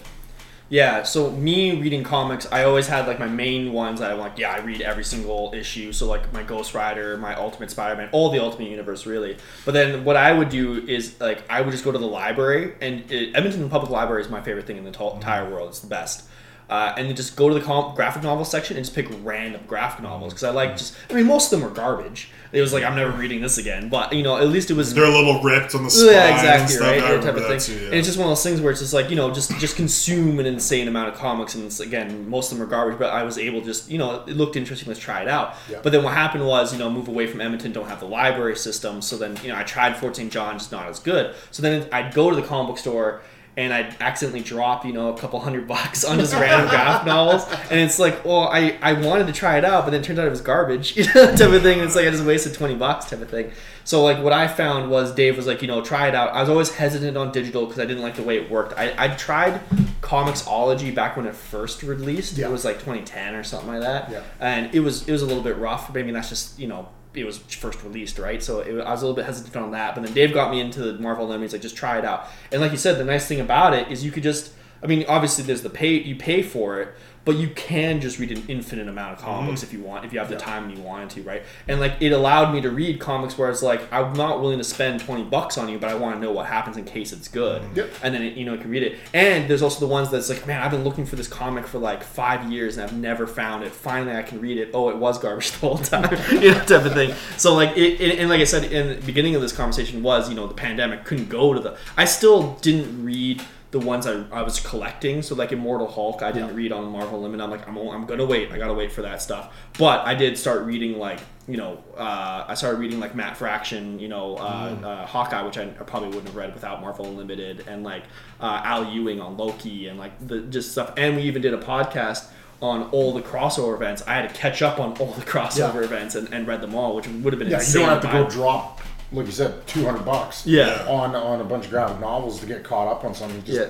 Yeah, 0.74 1.03
so 1.03 1.30
me 1.30 1.80
reading 1.80 2.03
comics, 2.03 2.51
I 2.51 2.63
always 2.63 2.88
had 2.88 3.05
like 3.05 3.19
my 3.19 3.28
main 3.28 3.74
ones 3.74 3.99
that 3.99 4.11
I'm 4.11 4.17
like, 4.17 4.39
yeah, 4.39 4.53
I 4.53 4.57
read 4.61 4.82
every 4.82 5.03
single 5.03 5.53
issue. 5.53 5.93
So 5.93 6.07
like 6.07 6.34
my 6.34 6.41
Ghost 6.41 6.74
Rider, 6.74 7.15
my 7.15 7.36
Ultimate 7.36 7.69
Spider-Man, 7.69 8.09
all 8.11 8.32
the 8.32 8.39
Ultimate 8.39 8.71
Universe 8.71 9.05
really. 9.05 9.38
But 9.65 9.76
then 9.76 10.03
what 10.03 10.15
I 10.15 10.34
would 10.34 10.49
do 10.49 10.84
is 10.88 11.21
like 11.21 11.47
I 11.47 11.61
would 11.61 11.69
just 11.69 11.84
go 11.84 11.91
to 11.91 11.99
the 11.99 12.07
library, 12.07 12.74
and 12.82 13.11
it, 13.11 13.36
Edmonton 13.36 13.69
Public 13.69 13.91
Library 13.91 14.24
is 14.24 14.32
my 14.32 14.41
favorite 14.41 14.65
thing 14.65 14.78
in 14.78 14.84
the 14.84 14.89
to- 14.89 15.13
entire 15.13 15.47
world. 15.47 15.69
It's 15.69 15.80
the 15.82 15.86
best. 15.86 16.28
Uh, 16.74 16.91
and 16.97 17.07
then 17.07 17.15
just 17.15 17.36
go 17.36 17.49
to 17.49 17.53
the 17.53 17.61
com- 17.61 17.93
graphic 17.93 18.24
novel 18.24 18.43
section 18.43 18.76
and 18.76 18.84
just 18.84 18.95
pick 18.95 19.07
random 19.21 19.61
graphic 19.67 20.01
novels 20.01 20.34
because 20.34 20.43
I 20.43 20.49
like 20.49 20.76
just. 20.76 20.95
I 21.07 21.13
mean, 21.13 21.28
most 21.28 21.53
of 21.53 21.59
them 21.59 21.69
are 21.69 21.71
garbage. 21.71 22.32
It 22.51 22.61
was 22.61 22.74
like 22.74 22.84
I'm 22.84 22.95
never 22.95 23.11
reading 23.11 23.41
this 23.41 23.59
again, 23.59 23.89
but 23.89 24.11
you 24.11 24.24
know, 24.24 24.38
at 24.38 24.47
least 24.47 24.71
it 24.71 24.74
was 24.74 24.91
They're 24.91 25.03
a 25.03 25.07
little 25.07 25.39
ripped 25.43 25.76
on 25.76 25.84
the 25.84 25.91
spine 25.91 26.13
yeah, 26.13 26.26
and 26.26 26.34
exactly, 26.34 26.76
stuff. 26.76 26.88
right? 26.88 27.01
That 27.01 27.21
type 27.21 27.36
of 27.36 27.45
thing. 27.45 27.59
too, 27.59 27.80
yeah. 27.80 27.86
And 27.89 27.93
it's 27.93 28.07
just 28.07 28.17
one 28.17 28.26
of 28.26 28.32
those 28.32 28.41
things 28.41 28.59
where 28.59 28.71
it's 28.71 28.80
just 28.80 28.91
like 28.91 29.11
you 29.11 29.15
know, 29.15 29.32
just 29.32 29.55
just 29.59 29.76
consume 29.76 30.39
an 30.39 30.47
insane 30.47 30.88
amount 30.88 31.09
of 31.09 31.15
comics, 31.15 31.53
and 31.53 31.63
it's, 31.63 31.80
again, 31.80 32.28
most 32.28 32.51
of 32.51 32.57
them 32.57 32.65
are 32.65 32.69
garbage. 32.71 32.97
But 32.97 33.13
I 33.13 33.21
was 33.21 33.38
able 33.38 33.59
to 33.59 33.67
just 33.67 33.91
you 33.91 33.99
know, 33.99 34.24
it 34.26 34.36
looked 34.36 34.55
interesting. 34.55 34.88
Let's 34.88 34.99
try 34.99 35.21
it 35.21 35.28
out. 35.28 35.53
Yeah. 35.69 35.80
But 35.84 35.91
then 35.91 36.01
what 36.03 36.15
happened 36.15 36.47
was 36.47 36.74
you 36.74 36.80
know, 36.80 36.89
move 36.89 37.07
away 37.07 37.28
from 37.28 37.39
Edmonton, 37.39 37.71
don't 37.71 37.88
have 37.88 37.99
the 37.99 38.07
library 38.07 38.55
system. 38.55 39.03
So 39.03 39.15
then 39.15 39.38
you 39.43 39.49
know, 39.49 39.57
I 39.57 39.63
tried 39.63 39.95
Fort 39.95 40.15
St. 40.15 40.32
John, 40.32 40.57
just 40.57 40.71
not 40.71 40.88
as 40.88 40.99
good. 40.99 41.36
So 41.51 41.61
then 41.61 41.88
I'd 41.91 42.15
go 42.15 42.32
to 42.32 42.36
the 42.36 42.41
comic 42.41 42.69
book 42.69 42.80
store. 42.80 43.21
And 43.55 43.71
I'd 43.71 43.95
accidentally 43.99 44.41
drop, 44.41 44.83
you 44.83 44.93
know, 44.93 45.13
a 45.13 45.17
couple 45.17 45.39
hundred 45.39 45.67
bucks 45.67 46.03
on 46.03 46.17
just 46.17 46.33
random 46.33 46.69
graphic 46.69 47.05
novels, 47.07 47.45
and 47.69 47.79
it's 47.79 47.99
like, 47.99 48.25
well, 48.25 48.47
I, 48.47 48.79
I 48.81 48.93
wanted 48.93 49.27
to 49.27 49.33
try 49.33 49.59
it 49.59 49.63
out, 49.65 49.83
but 49.83 49.91
then 49.91 50.01
it 50.01 50.03
turned 50.03 50.17
out 50.17 50.25
it 50.25 50.31
was 50.31 50.41
garbage, 50.41 50.97
you 50.97 51.05
know, 51.05 51.35
type 51.35 51.51
of 51.51 51.61
thing. 51.61 51.79
It's 51.79 51.95
like 51.95 52.07
I 52.07 52.09
just 52.09 52.23
wasted 52.23 52.55
twenty 52.55 52.75
bucks, 52.75 53.09
type 53.09 53.21
of 53.21 53.29
thing. 53.29 53.51
So 53.83 54.03
like 54.03 54.23
what 54.23 54.33
I 54.33 54.47
found 54.47 54.89
was 54.89 55.13
Dave 55.13 55.35
was 55.35 55.45
like, 55.45 55.61
you 55.61 55.67
know, 55.67 55.81
try 55.81 56.07
it 56.07 56.15
out. 56.15 56.33
I 56.33 56.39
was 56.41 56.49
always 56.49 56.73
hesitant 56.73 57.17
on 57.17 57.31
digital 57.31 57.65
because 57.65 57.79
I 57.79 57.85
didn't 57.85 58.01
like 58.01 58.15
the 58.15 58.23
way 58.23 58.37
it 58.37 58.49
worked. 58.49 58.77
I, 58.77 58.93
I 58.97 59.09
tried 59.09 59.59
Comixology 60.01 60.93
back 60.93 61.17
when 61.17 61.25
it 61.25 61.35
first 61.35 61.83
released. 61.83 62.37
Yeah. 62.37 62.47
It 62.47 62.51
was 62.51 62.63
like 62.63 62.75
2010 62.75 63.35
or 63.35 63.43
something 63.43 63.69
like 63.69 63.81
that. 63.81 64.09
Yeah. 64.09 64.23
And 64.39 64.73
it 64.73 64.79
was 64.79 65.07
it 65.07 65.11
was 65.11 65.21
a 65.21 65.25
little 65.25 65.43
bit 65.43 65.57
rough. 65.57 65.93
Maybe 65.93 66.11
that's 66.11 66.29
just 66.29 66.57
you 66.57 66.67
know 66.67 66.87
it 67.16 67.26
was 67.26 67.38
first 67.38 67.84
released, 67.84 68.20
right? 68.20 68.41
So 68.41 68.59
it, 68.59 68.80
I 68.82 68.91
was 68.91 69.01
a 69.01 69.05
little 69.05 69.16
bit 69.16 69.26
hesitant 69.26 69.55
on 69.55 69.72
that. 69.72 69.95
But 69.95 70.03
then 70.03 70.14
Dave 70.14 70.34
got 70.34 70.51
me 70.51 70.59
into 70.59 70.82
the 70.82 70.99
Marvel 70.99 71.26
Unlimited. 71.26 71.51
He's 71.51 71.53
like, 71.53 71.61
just 71.61 71.76
try 71.76 71.97
it 71.97 72.05
out. 72.05 72.28
And 72.51 72.61
like 72.61 72.72
you 72.72 72.78
said, 72.78 72.97
the 72.97 73.05
nice 73.05 73.28
thing 73.28 73.39
about 73.39 73.74
it 73.74 73.91
is 73.91 74.03
you 74.03 74.11
could 74.11 74.24
just. 74.24 74.53
I 74.82 74.86
mean, 74.86 75.05
obviously, 75.07 75.45
there's 75.45 75.61
the 75.61 75.70
pay 75.70 75.93
you 75.93 76.18
pay 76.18 76.41
for 76.41 76.82
it, 76.82 76.93
but 77.26 77.36
you 77.36 77.49
can 77.49 78.01
just 78.01 78.19
read 78.19 78.32
an 78.32 78.43
infinite 78.47 78.88
amount 78.88 79.13
of 79.13 79.19
comic 79.19 79.49
books 79.49 79.61
mm-hmm. 79.61 79.76
if 79.76 79.82
you 79.82 79.88
want, 79.88 80.05
if 80.05 80.13
you 80.13 80.19
have 80.19 80.30
the 80.30 80.38
time 80.38 80.65
and 80.65 80.78
you 80.78 80.84
wanted 80.84 81.09
to, 81.11 81.24
right? 81.24 81.43
And 81.67 81.80
like 81.80 81.93
it 82.01 82.11
allowed 82.11 82.53
me 82.53 82.61
to 82.61 82.69
read 82.69 82.99
comics 82.99 83.38
where 83.38 83.49
it's 83.49 83.63
like 83.63 83.91
I'm 83.91 84.13
not 84.13 84.41
willing 84.41 84.57
to 84.57 84.63
spend 84.63 84.99
twenty 84.99 85.24
bucks 85.24 85.57
on 85.57 85.69
you, 85.69 85.80
but 85.80 85.89
I 85.89 85.95
want 85.95 86.15
to 86.15 86.21
know 86.21 86.32
what 86.32 86.47
happens 86.47 86.78
in 86.78 86.86
case 86.86 87.13
it's 87.13 87.28
good, 87.28 87.61
mm-hmm. 87.61 87.78
Yep. 87.78 87.91
and 88.03 88.13
then 88.13 88.24
it, 88.24 88.38
you 88.38 88.45
know 88.45 88.53
you 88.53 88.59
can 88.59 88.69
read 88.69 88.84
it. 88.84 88.97
And 89.13 89.49
there's 89.49 89.61
also 89.61 89.80
the 89.80 89.91
ones 89.91 90.09
that's 90.09 90.30
like, 90.30 90.45
man, 90.45 90.61
I've 90.61 90.71
been 90.71 90.84
looking 90.84 91.05
for 91.05 91.15
this 91.15 91.28
comic 91.28 91.65
for 91.65 91.80
like 91.80 92.03
five 92.03 92.51
years 92.51 92.78
and 92.78 92.86
I've 92.86 92.95
never 92.95 93.26
found 93.26 93.63
it. 93.63 93.71
Finally, 93.71 94.17
I 94.17 94.24
can 94.24 94.41
read 94.41 94.57
it. 94.57 94.71
Oh, 94.74 94.89
it 94.89 94.97
was 94.97 95.17
garbage 95.17 95.51
the 95.59 95.59
whole 95.59 95.78
time, 95.78 96.17
you 96.32 96.51
know, 96.51 96.59
type 96.59 96.86
of 96.86 96.93
thing. 96.93 97.13
So 97.38 97.53
like 97.53 97.78
it, 97.78 98.01
it, 98.01 98.19
and 98.19 98.30
like 98.30 98.41
I 98.41 98.45
said 98.45 98.71
in 98.71 98.99
the 98.99 99.05
beginning 99.05 99.36
of 99.36 99.41
this 99.41 99.53
conversation 99.53 100.03
was 100.03 100.30
you 100.30 100.36
know 100.36 100.47
the 100.47 100.53
pandemic 100.53 101.05
couldn't 101.05 101.30
go 101.30 101.53
to 101.53 101.59
the. 101.59 101.78
I 101.97 102.05
still 102.05 102.55
didn't 102.61 103.03
read 103.03 103.43
the 103.74 103.80
ones 103.80 104.05
I, 104.05 104.24
I 104.32 104.43
was 104.43 104.59
collecting. 104.59 105.24
So 105.24 105.34
like 105.36 105.51
Immortal 105.51 105.88
Hulk, 105.88 106.21
I 106.21 106.32
didn't 106.32 106.55
read 106.55 106.71
on 106.71 106.86
Marvel 106.91 107.15
Unlimited. 107.17 107.41
I'm 107.41 107.49
like, 107.49 107.67
I'm, 107.67 107.76
I'm 107.78 108.05
gonna 108.05 108.24
wait. 108.26 108.51
I 108.51 108.57
gotta 108.59 108.74
wait 108.76 108.91
for 108.91 109.01
that 109.01 109.21
stuff. 109.21 109.51
But 109.80 110.05
I 110.05 110.13
did 110.13 110.38
start 110.38 110.63
reading 110.65 110.97
like 110.99 111.19
you 111.47 111.57
know, 111.57 111.84
uh, 111.97 112.45
I 112.47 112.53
started 112.53 112.78
reading 112.80 113.01
like 113.01 113.15
Matt 113.15 113.36
Fraction, 113.36 113.99
you 113.99 114.07
know, 114.07 114.36
uh, 114.38 114.78
uh, 114.82 115.05
Hawkeye, 115.05 115.41
which 115.41 115.57
I, 115.57 115.63
I 115.63 115.84
probably 115.84 116.07
wouldn't 116.07 116.28
have 116.28 116.38
read 116.38 116.53
without 116.53 116.80
Marvel 116.80 117.05
Unlimited, 117.05 117.65
and 117.67 117.84
like 117.84 118.03
uh, 118.39 118.61
Al 118.63 118.86
Ewing 118.93 119.19
on 119.19 119.36
Loki, 119.36 119.88
and 119.88 119.99
like 119.99 120.13
the 120.26 120.39
just 120.41 120.71
stuff. 120.71 120.93
And 120.95 121.17
we 121.17 121.24
even 121.24 121.41
did 121.41 121.53
a 121.53 121.57
podcast 121.57 122.28
on 122.61 122.84
all 122.91 123.11
the 123.13 123.21
crossover 123.21 123.76
events. 123.76 124.03
I 124.07 124.13
had 124.13 124.30
to 124.30 124.36
catch 124.36 124.61
up 124.61 124.80
on 124.80 124.95
all 124.99 125.11
the 125.13 125.21
crossover 125.34 125.80
Yeah. 125.80 125.82
events 125.82 126.15
and, 126.15 126.32
and 126.34 126.47
read 126.47 126.61
them 126.61 126.76
all, 126.76 126.95
which 126.95 127.07
would 127.09 127.34
have 127.34 127.39
been 127.39 127.49
Yeah, 127.49 127.61
you 127.61 127.74
don't 127.74 127.89
have 127.89 128.01
to 128.03 128.07
go 128.07 128.30
drop, 128.30 128.80
like 129.14 129.26
you 129.28 129.32
said, 129.32 129.66
two 129.68 129.86
hundred 129.86 130.03
bucks. 130.05 130.45
Yeah. 130.45 130.86
On 130.89 131.16
on 131.16 131.39
a 131.41 131.43
bunch 131.43 131.66
of 131.66 131.72
graphic 131.72 131.99
novels 131.99 132.39
to 132.41 132.45
get 132.45 132.64
caught 132.64 132.88
up 132.88 133.03
on 133.05 133.14
something. 133.14 133.43
Just 133.43 133.59
Yeah. 133.59 133.68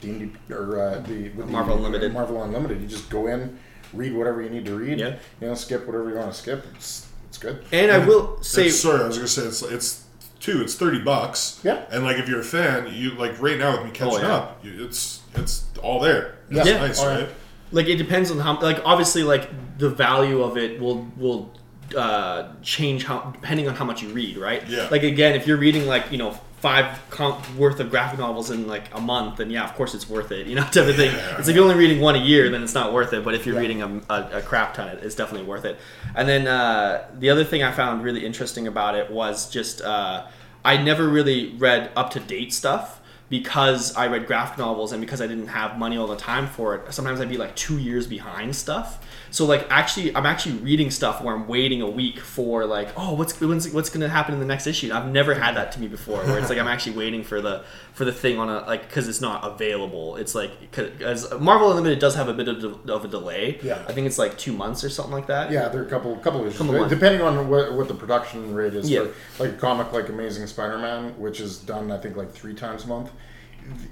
D&D 0.00 0.30
or 0.52 0.80
uh, 0.80 0.98
the 1.00 1.30
with 1.30 1.46
the- 1.46 1.52
Marvel 1.52 1.76
Unlimited. 1.76 2.12
Marvel 2.12 2.42
Unlimited. 2.42 2.80
You 2.80 2.86
just 2.86 3.10
go 3.10 3.26
in, 3.26 3.58
read 3.92 4.14
whatever 4.14 4.40
you 4.42 4.48
need 4.50 4.64
to 4.66 4.74
read. 4.74 4.98
Yeah. 5.00 5.16
You 5.40 5.48
know, 5.48 5.54
skip 5.54 5.86
whatever 5.86 6.08
you 6.10 6.16
want 6.16 6.32
to 6.32 6.38
skip. 6.38 6.64
It's 6.74 7.06
it's 7.28 7.38
good. 7.38 7.64
And 7.72 7.90
I 7.90 7.98
will 7.98 8.42
say, 8.42 8.62
It's- 8.66 8.80
sorry, 8.80 9.02
I 9.02 9.06
was 9.06 9.16
gonna 9.16 9.28
say 9.28 9.42
it's 9.42 9.62
it's 9.62 10.04
two. 10.40 10.60
It's 10.62 10.74
thirty 10.74 11.00
bucks. 11.00 11.60
Yeah. 11.64 11.84
And 11.90 12.04
like 12.04 12.16
if 12.18 12.28
you're 12.28 12.40
a 12.40 12.44
fan, 12.44 12.92
you 12.94 13.10
like 13.12 13.40
right 13.40 13.58
now 13.58 13.76
with 13.76 13.86
me 13.86 13.90
catching 13.90 14.20
yeah. 14.20 14.34
up, 14.34 14.64
you, 14.64 14.84
it's 14.84 15.22
it's 15.34 15.64
all 15.82 16.00
there. 16.00 16.36
It's 16.50 16.66
Yeah. 16.68 16.78
nice, 16.78 17.00
Oh, 17.02 17.08
yeah. 17.10 17.18
right? 17.22 17.28
like 17.70 17.86
it 17.86 17.96
depends 17.96 18.30
on 18.30 18.38
how 18.38 18.58
like 18.60 18.80
obviously 18.84 19.22
like 19.22 19.50
the 19.78 19.90
value 19.90 20.42
of 20.42 20.56
it 20.56 20.80
will 20.80 21.06
will 21.16 21.52
uh 21.96 22.52
change 22.62 23.04
how 23.04 23.30
depending 23.32 23.68
on 23.68 23.74
how 23.74 23.84
much 23.84 24.02
you 24.02 24.08
read 24.10 24.36
right 24.36 24.66
Yeah. 24.68 24.88
like 24.90 25.02
again 25.02 25.34
if 25.34 25.46
you're 25.46 25.56
reading 25.56 25.86
like 25.86 26.10
you 26.12 26.18
know 26.18 26.38
five 26.60 26.98
com- 27.10 27.40
worth 27.56 27.78
of 27.78 27.88
graphic 27.88 28.18
novels 28.18 28.50
in 28.50 28.66
like 28.66 28.82
a 28.92 29.00
month, 29.00 29.36
then 29.36 29.48
yeah, 29.48 29.62
of 29.62 29.72
course 29.76 29.94
it's 29.94 30.10
worth 30.10 30.32
it. 30.32 30.48
You 30.48 30.56
know, 30.56 30.62
type 30.72 30.88
of 30.88 30.96
thing. 30.96 31.14
It's 31.38 31.46
if 31.46 31.54
you're 31.54 31.62
only 31.62 31.76
reading 31.76 32.00
one 32.00 32.16
a 32.16 32.18
year, 32.18 32.50
then 32.50 32.64
it's 32.64 32.74
not 32.74 32.92
worth 32.92 33.12
it. 33.12 33.22
But 33.22 33.36
if 33.36 33.46
you're 33.46 33.60
reading 33.60 33.80
a, 33.80 34.00
a, 34.12 34.38
a 34.38 34.42
crap 34.42 34.74
ton, 34.74 34.88
it's 35.00 35.14
definitely 35.14 35.46
worth 35.46 35.64
it. 35.64 35.78
And 36.16 36.28
then 36.28 36.48
uh, 36.48 37.06
the 37.16 37.30
other 37.30 37.44
thing 37.44 37.62
I 37.62 37.70
found 37.70 38.02
really 38.02 38.26
interesting 38.26 38.66
about 38.66 38.96
it 38.96 39.08
was 39.08 39.48
just 39.48 39.82
uh, 39.82 40.26
I 40.64 40.78
never 40.78 41.06
really 41.08 41.54
read 41.58 41.92
up 41.94 42.10
to 42.14 42.18
date 42.20 42.52
stuff 42.52 42.97
because 43.28 43.94
I 43.94 44.06
read 44.06 44.26
graphic 44.26 44.58
novels 44.58 44.92
and 44.92 45.00
because 45.00 45.20
I 45.20 45.26
didn't 45.26 45.48
have 45.48 45.78
money 45.78 45.98
all 45.98 46.06
the 46.06 46.16
time 46.16 46.46
for 46.46 46.74
it. 46.74 46.92
Sometimes 46.92 47.20
I'd 47.20 47.28
be 47.28 47.36
like 47.36 47.54
two 47.56 47.78
years 47.78 48.06
behind 48.06 48.56
stuff. 48.56 49.04
So 49.30 49.44
like 49.44 49.66
actually, 49.70 50.16
I'm 50.16 50.24
actually 50.24 50.56
reading 50.56 50.90
stuff 50.90 51.22
where 51.22 51.34
I'm 51.34 51.46
waiting 51.46 51.82
a 51.82 51.90
week 51.90 52.18
for 52.18 52.64
like, 52.64 52.88
oh, 52.96 53.12
what's 53.14 53.38
what's, 53.40 53.68
what's 53.68 53.90
going 53.90 54.00
to 54.00 54.08
happen 54.08 54.32
in 54.32 54.40
the 54.40 54.46
next 54.46 54.66
issue? 54.66 54.90
I've 54.92 55.08
never 55.08 55.34
had 55.34 55.56
that 55.56 55.72
to 55.72 55.80
me 55.80 55.88
before, 55.88 56.18
where 56.24 56.38
it's 56.38 56.48
like 56.48 56.58
I'm 56.58 56.68
actually 56.68 56.96
waiting 56.96 57.22
for 57.22 57.42
the 57.42 57.64
for 57.92 58.06
the 58.06 58.12
thing 58.12 58.38
on 58.38 58.48
a 58.48 58.60
like 58.60 58.88
because 58.88 59.08
it's 59.08 59.20
not 59.20 59.44
available. 59.44 60.16
It's 60.16 60.34
like 60.34 60.58
because 60.60 61.30
Marvel 61.38 61.70
Unlimited 61.70 61.98
does 61.98 62.14
have 62.14 62.28
a 62.28 62.34
bit 62.34 62.48
of, 62.48 62.60
de- 62.86 62.92
of 62.92 63.04
a 63.04 63.08
delay. 63.08 63.58
Yeah. 63.62 63.84
I 63.86 63.92
think 63.92 64.06
it's 64.06 64.18
like 64.18 64.38
two 64.38 64.52
months 64.52 64.82
or 64.82 64.88
something 64.88 65.12
like 65.12 65.26
that. 65.26 65.50
Yeah, 65.50 65.68
there 65.68 65.82
are 65.82 65.86
a 65.86 65.90
couple 65.90 66.16
couple 66.16 66.46
issues, 66.46 66.58
Couple 66.58 66.88
depending 66.88 67.20
on 67.20 67.48
what, 67.50 67.74
what 67.74 67.88
the 67.88 67.94
production 67.94 68.54
rate 68.54 68.74
is. 68.74 68.88
Yeah. 68.88 69.06
For, 69.34 69.44
like 69.44 69.52
a 69.54 69.58
comic 69.58 69.92
like 69.92 70.08
Amazing 70.08 70.46
Spider-Man, 70.46 71.18
which 71.18 71.40
is 71.40 71.58
done 71.58 71.90
I 71.90 71.98
think 71.98 72.16
like 72.16 72.32
three 72.32 72.54
times 72.54 72.84
a 72.84 72.88
month. 72.88 73.10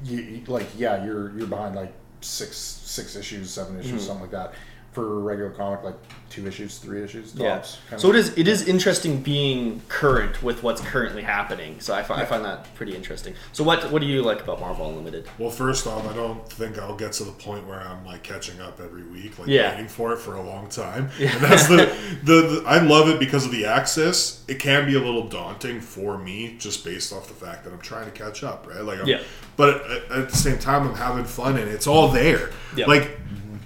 You, 0.04 0.42
like 0.46 0.66
yeah, 0.76 1.04
you're 1.04 1.36
you're 1.36 1.46
behind 1.46 1.74
like 1.74 1.92
six 2.20 2.56
six 2.56 3.16
issues, 3.16 3.50
seven 3.50 3.78
issues, 3.78 3.92
Mm-hmm. 3.92 4.00
something 4.00 4.22
like 4.22 4.30
that. 4.32 4.54
For 4.97 5.18
a 5.18 5.20
regular 5.20 5.51
comic, 5.51 5.82
like 5.85 5.94
two 6.31 6.47
issues, 6.47 6.78
three 6.78 7.02
issues 7.05 7.35
Yeah. 7.35 7.56
tops. 7.56 7.77
kind 7.90 8.01
So 8.01 8.09
it 8.09 8.16
is 8.16 8.32
it 8.39 8.48
is 8.48 8.66
interesting 8.66 9.20
being 9.20 9.82
current 9.89 10.43
with 10.43 10.62
what's 10.62 10.81
currently 10.81 11.20
happening. 11.23 11.81
So 11.81 11.94
I 11.94 12.02
find, 12.02 12.23
I 12.23 12.24
find 12.24 12.43
that 12.47 12.74
pretty 12.77 12.97
interesting. 12.97 13.35
So 13.52 13.62
what 13.62 13.93
what 13.93 14.01
do 14.01 14.06
you 14.09 14.23
like 14.23 14.40
about 14.40 14.59
Marvel 14.59 14.89
Unlimited? 14.89 15.28
Well, 15.39 15.51
first 15.51 15.86
off, 15.86 16.09
I 16.10 16.14
don't 16.16 16.48
think 16.51 16.78
I'll 16.78 16.97
get 16.97 17.12
to 17.12 17.24
the 17.24 17.32
point 17.32 17.66
where 17.66 17.78
I'm 17.78 18.06
like 18.06 18.23
catching 18.23 18.59
up 18.59 18.81
every 18.81 19.02
week, 19.02 19.39
like 19.39 19.48
Yeah. 19.48 19.73
waiting 19.73 19.89
for 19.89 20.14
it 20.14 20.18
for 20.18 20.35
a 20.36 20.43
long 20.43 20.68
time. 20.70 21.10
And 21.20 21.40
that's 21.43 21.66
the, 21.68 21.94
the 22.24 22.32
the 22.62 22.62
I 22.66 22.78
love 22.81 23.10
it 23.10 23.20
because 23.20 23.44
of 23.44 23.52
the 23.52 23.66
access. 23.66 24.43
It 24.48 24.59
can 24.59 24.86
be 24.86 24.94
a 24.94 25.01
little 25.01 25.28
daunting 25.28 25.82
for 25.82 26.16
me, 26.16 26.56
just 26.59 26.86
based 26.86 27.12
off 27.12 27.28
the 27.28 27.35
fact 27.47 27.64
that 27.64 27.73
I'm 27.74 27.81
trying 27.81 28.06
to 28.06 28.12
catch 28.12 28.43
up, 28.43 28.66
right? 28.66 28.81
Like, 28.82 29.01
I'm, 29.01 29.06
Yeah. 29.06 29.20
But 29.56 29.90
at, 29.90 30.10
at 30.10 30.28
the 30.31 30.36
same 30.36 30.59
time, 30.59 30.89
I'm 30.89 30.94
having 30.94 31.24
fun, 31.27 31.59
and 31.59 31.70
it's 31.70 31.86
all 31.86 32.09
there. 32.09 32.51
Yeah. 32.74 32.86
Like, 32.86 33.18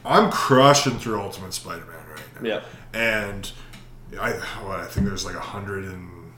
I'm 0.05 0.31
crushing 0.31 0.99
through 0.99 1.21
Ultimate 1.21 1.53
Spider-Man 1.55 1.97
right 2.09 2.43
now. 2.43 2.49
Yeah. 2.49 2.63
And 2.93 3.51
I, 4.21 4.33
what, 4.65 4.81
I 4.81 4.87
think 4.87 5.07
there's 5.07 5.25
like 5.25 5.37
a 5.37 5.41
hundred 5.41 5.85
and 5.85 6.33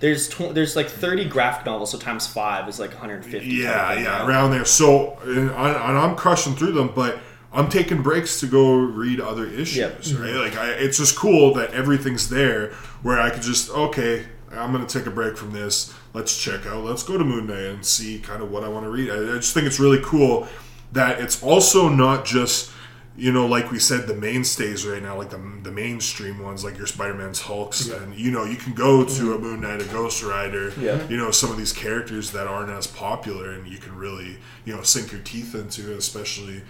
There's 0.00 0.28
tw- 0.28 0.54
there's 0.54 0.76
like 0.76 0.88
30 0.88 1.26
graphic 1.26 1.66
novels, 1.66 1.90
so 1.90 1.98
times 1.98 2.26
five 2.26 2.68
is 2.68 2.78
like 2.80 2.90
150. 2.90 3.46
Yeah, 3.46 3.72
type 3.72 3.98
of 3.98 4.02
yeah, 4.04 4.18
right? 4.20 4.28
around 4.28 4.50
there. 4.52 4.64
So, 4.64 5.18
and, 5.24 5.50
I- 5.50 5.88
and 5.88 5.98
I'm 5.98 6.16
crushing 6.16 6.54
through 6.54 6.72
them, 6.72 6.92
but 6.94 7.18
I'm 7.52 7.68
taking 7.68 8.00
breaks 8.02 8.40
to 8.40 8.46
go 8.46 8.74
read 8.76 9.20
other 9.20 9.46
issues, 9.46 9.76
Yep. 9.76 9.92
right? 9.96 10.04
Mm-hmm. 10.04 10.38
Like, 10.38 10.56
I, 10.56 10.70
it's 10.70 10.96
just 10.96 11.16
cool 11.16 11.52
that 11.54 11.72
everything's 11.72 12.28
there 12.30 12.72
where 13.02 13.20
I 13.20 13.28
could 13.30 13.42
just, 13.42 13.68
okay, 13.70 14.24
I'm 14.50 14.72
going 14.72 14.86
to 14.86 14.98
take 14.98 15.06
a 15.06 15.10
break 15.10 15.36
from 15.36 15.52
this. 15.52 15.92
Let's 16.14 16.36
check 16.36 16.66
out, 16.66 16.82
let's 16.84 17.02
go 17.02 17.18
to 17.18 17.24
Moon 17.24 17.46
Knight 17.46 17.58
and 17.64 17.84
see 17.84 18.18
kind 18.20 18.42
of 18.42 18.50
what 18.50 18.64
I 18.64 18.68
want 18.68 18.84
to 18.86 18.90
read. 18.90 19.10
I, 19.10 19.16
I 19.16 19.36
just 19.36 19.52
think 19.54 19.66
it's 19.66 19.78
really 19.80 20.00
cool 20.02 20.46
that 20.92 21.20
it's 21.20 21.42
also 21.42 21.88
not 21.90 22.24
just, 22.24 22.70
you 23.16 23.30
know, 23.30 23.46
like 23.46 23.70
we 23.70 23.78
said, 23.78 24.06
the 24.06 24.14
mainstays 24.14 24.86
right 24.86 25.02
now, 25.02 25.16
like 25.18 25.30
the, 25.30 25.40
the 25.62 25.70
mainstream 25.70 26.38
ones, 26.42 26.64
like 26.64 26.78
your 26.78 26.86
Spider 26.86 27.14
Man's 27.14 27.42
Hulks, 27.42 27.88
and 27.88 28.14
you 28.14 28.30
know, 28.30 28.44
you 28.44 28.56
can 28.56 28.72
go 28.72 29.04
to 29.04 29.34
a 29.34 29.38
Moon 29.38 29.60
Knight, 29.60 29.82
a 29.82 29.84
Ghost 29.86 30.22
Rider, 30.22 30.72
Yeah. 30.80 31.06
you 31.08 31.16
know, 31.18 31.30
some 31.30 31.50
of 31.50 31.58
these 31.58 31.72
characters 31.72 32.30
that 32.32 32.46
aren't 32.46 32.70
as 32.70 32.86
popular, 32.86 33.50
and 33.52 33.66
you 33.68 33.78
can 33.78 33.94
really, 33.96 34.38
you 34.64 34.74
know, 34.74 34.82
sink 34.82 35.12
your 35.12 35.20
teeth 35.20 35.54
into, 35.54 35.92
it, 35.92 35.98
especially 35.98 36.62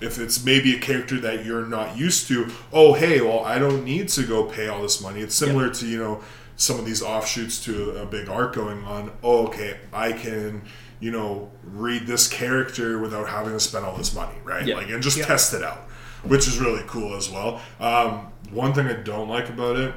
if 0.00 0.18
it's 0.18 0.44
maybe 0.44 0.74
a 0.74 0.78
character 0.78 1.18
that 1.20 1.44
you're 1.44 1.64
not 1.64 1.96
used 1.96 2.26
to. 2.28 2.50
Oh, 2.72 2.92
hey, 2.94 3.20
well, 3.20 3.40
I 3.44 3.58
don't 3.58 3.84
need 3.84 4.08
to 4.10 4.24
go 4.26 4.44
pay 4.44 4.68
all 4.68 4.82
this 4.82 5.00
money. 5.00 5.20
It's 5.20 5.34
similar 5.34 5.70
to, 5.70 5.86
you 5.86 5.98
know, 5.98 6.20
some 6.56 6.78
of 6.78 6.84
these 6.84 7.02
offshoots 7.02 7.62
to 7.64 7.92
a 8.02 8.06
big 8.06 8.28
arc 8.28 8.54
going 8.54 8.82
on. 8.84 9.12
Oh, 9.22 9.46
okay, 9.46 9.78
I 9.92 10.12
can. 10.12 10.62
You 11.00 11.10
know, 11.10 11.50
read 11.62 12.06
this 12.06 12.28
character 12.28 12.98
without 12.98 13.28
having 13.28 13.52
to 13.52 13.60
spend 13.60 13.84
all 13.84 13.96
this 13.96 14.14
money, 14.14 14.36
right? 14.44 14.64
Yeah. 14.66 14.76
Like, 14.76 14.88
and 14.88 15.02
just 15.02 15.22
test 15.22 15.52
it 15.54 15.62
out, 15.62 15.88
which 16.24 16.48
is 16.48 16.58
really 16.58 16.82
cool 16.86 17.14
as 17.16 17.30
well. 17.30 17.60
Um, 17.78 18.32
one 18.50 18.72
thing 18.72 18.86
I 18.86 18.94
don't 18.94 19.28
like 19.28 19.48
about 19.48 19.76
it, 19.76 19.94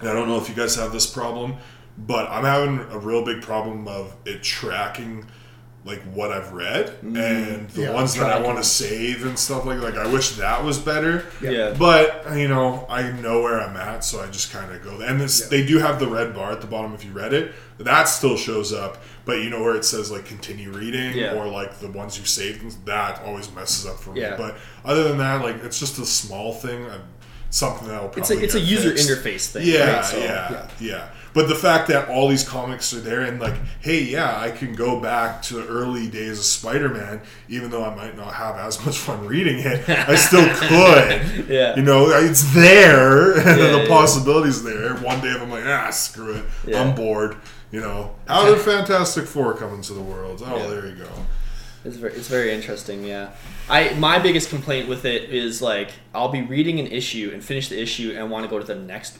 and 0.00 0.08
I 0.08 0.12
don't 0.12 0.28
know 0.28 0.38
if 0.38 0.48
you 0.48 0.54
guys 0.54 0.76
have 0.76 0.92
this 0.92 1.06
problem, 1.06 1.56
but 1.98 2.30
I'm 2.30 2.44
having 2.44 2.78
a 2.92 2.98
real 2.98 3.24
big 3.24 3.42
problem 3.42 3.88
of 3.88 4.14
it 4.24 4.42
tracking 4.42 5.26
like 5.82 6.02
what 6.12 6.30
I've 6.30 6.52
read 6.52 6.90
and 7.02 7.68
the 7.70 7.82
Yeah, 7.84 7.94
ones 7.94 8.14
that 8.16 8.30
I 8.30 8.38
want 8.42 8.58
to 8.58 8.64
save 8.64 9.24
and 9.24 9.38
stuff 9.38 9.64
like 9.64 9.80
like 9.80 9.94
I 9.96 10.06
wish 10.12 10.32
that 10.36 10.62
was 10.62 10.78
better. 10.78 11.24
Yeah. 11.40 11.74
But 11.78 12.26
you 12.36 12.48
know, 12.48 12.84
I 12.90 13.10
know 13.12 13.40
where 13.40 13.58
I'm 13.60 13.74
at, 13.76 14.04
so 14.04 14.20
I 14.22 14.26
just 14.26 14.52
kind 14.52 14.70
of 14.70 14.82
go. 14.84 15.00
And 15.00 15.18
this, 15.18 15.48
they 15.48 15.64
do 15.64 15.78
have 15.78 15.98
the 15.98 16.06
red 16.06 16.34
bar 16.34 16.52
at 16.52 16.60
the 16.60 16.66
bottom 16.66 16.92
if 16.92 17.02
you 17.04 17.12
read 17.12 17.32
it. 17.32 17.52
That 17.78 18.04
still 18.04 18.36
shows 18.36 18.74
up, 18.74 19.02
but 19.24 19.38
you 19.38 19.48
know 19.48 19.62
where 19.62 19.74
it 19.74 19.86
says 19.86 20.10
like 20.10 20.26
continue 20.26 20.70
reading 20.70 21.16
Yeah. 21.16 21.32
or 21.34 21.46
like 21.48 21.78
the 21.78 21.90
ones 21.90 22.18
you 22.18 22.26
saved. 22.26 22.84
That 22.84 23.22
always 23.22 23.50
messes 23.54 23.86
up 23.86 23.98
for 23.98 24.10
me. 24.12 24.20
But 24.36 24.58
other 24.84 25.04
than 25.04 25.16
that, 25.16 25.42
like 25.42 25.64
it's 25.64 25.80
just 25.80 25.98
a 25.98 26.04
small 26.04 26.52
thing. 26.52 26.84
uh, 26.84 26.98
Something 27.50 27.88
that 27.88 28.00
will 28.00 28.08
probably 28.10 28.22
It's 28.22 28.30
a 28.30 28.44
it's 28.44 28.54
a 28.54 28.60
user 28.60 28.90
fixed. 28.90 29.08
interface 29.10 29.46
thing. 29.50 29.66
Yeah, 29.66 29.96
right? 29.96 30.04
So, 30.04 30.18
yeah, 30.18 30.68
yeah, 30.78 31.08
But 31.34 31.48
the 31.48 31.56
fact 31.56 31.88
that 31.88 32.08
all 32.08 32.28
these 32.28 32.48
comics 32.48 32.92
are 32.94 33.00
there 33.00 33.22
and 33.22 33.40
like, 33.40 33.54
hey, 33.80 34.02
yeah, 34.04 34.38
I 34.38 34.52
can 34.52 34.72
go 34.76 35.00
back 35.00 35.42
to 35.42 35.54
the 35.54 35.66
early 35.66 36.08
days 36.08 36.38
of 36.38 36.44
Spider-Man, 36.44 37.20
even 37.48 37.70
though 37.72 37.84
I 37.84 37.92
might 37.94 38.16
not 38.16 38.34
have 38.34 38.54
as 38.56 38.84
much 38.86 38.98
fun 38.98 39.26
reading 39.26 39.58
it, 39.58 39.88
I 39.88 40.14
still 40.14 40.46
could. 40.54 41.48
Yeah. 41.48 41.74
You 41.74 41.82
know, 41.82 42.08
it's 42.10 42.54
there. 42.54 43.32
and 43.38 43.44
Yeah, 43.60 43.66
the 43.72 43.82
yeah. 43.82 43.88
possibilities 43.88 44.62
there. 44.62 44.94
One 44.98 45.20
day 45.20 45.30
I'm 45.32 45.50
like, 45.50 45.64
ah, 45.66 45.90
screw 45.90 46.34
it. 46.34 46.44
Yeah. 46.66 46.80
I'm 46.82 46.94
bored. 46.94 47.36
You 47.72 47.80
know, 47.80 48.14
how 48.28 48.46
did 48.46 48.60
Fantastic 48.60 49.26
Four 49.26 49.54
come 49.54 49.74
into 49.74 49.92
the 49.92 50.00
world? 50.02 50.42
Oh, 50.46 50.56
Yeah. 50.56 50.66
there 50.68 50.86
you 50.86 50.94
go. 50.96 51.08
It's 51.84 51.96
very, 51.96 52.12
it's 52.12 52.28
very 52.28 52.52
interesting, 52.52 53.04
yeah. 53.04 53.30
I 53.68 53.94
my 53.94 54.18
biggest 54.18 54.50
complaint 54.50 54.88
with 54.88 55.04
it 55.06 55.30
is 55.30 55.62
like 55.62 55.90
I'll 56.14 56.28
be 56.28 56.42
reading 56.42 56.78
an 56.78 56.86
issue 56.88 57.30
and 57.32 57.42
finish 57.42 57.68
the 57.68 57.80
issue 57.80 58.14
and 58.16 58.30
want 58.30 58.44
to 58.44 58.50
go 58.50 58.58
to 58.58 58.64
the 58.64 58.74
next 58.74 59.18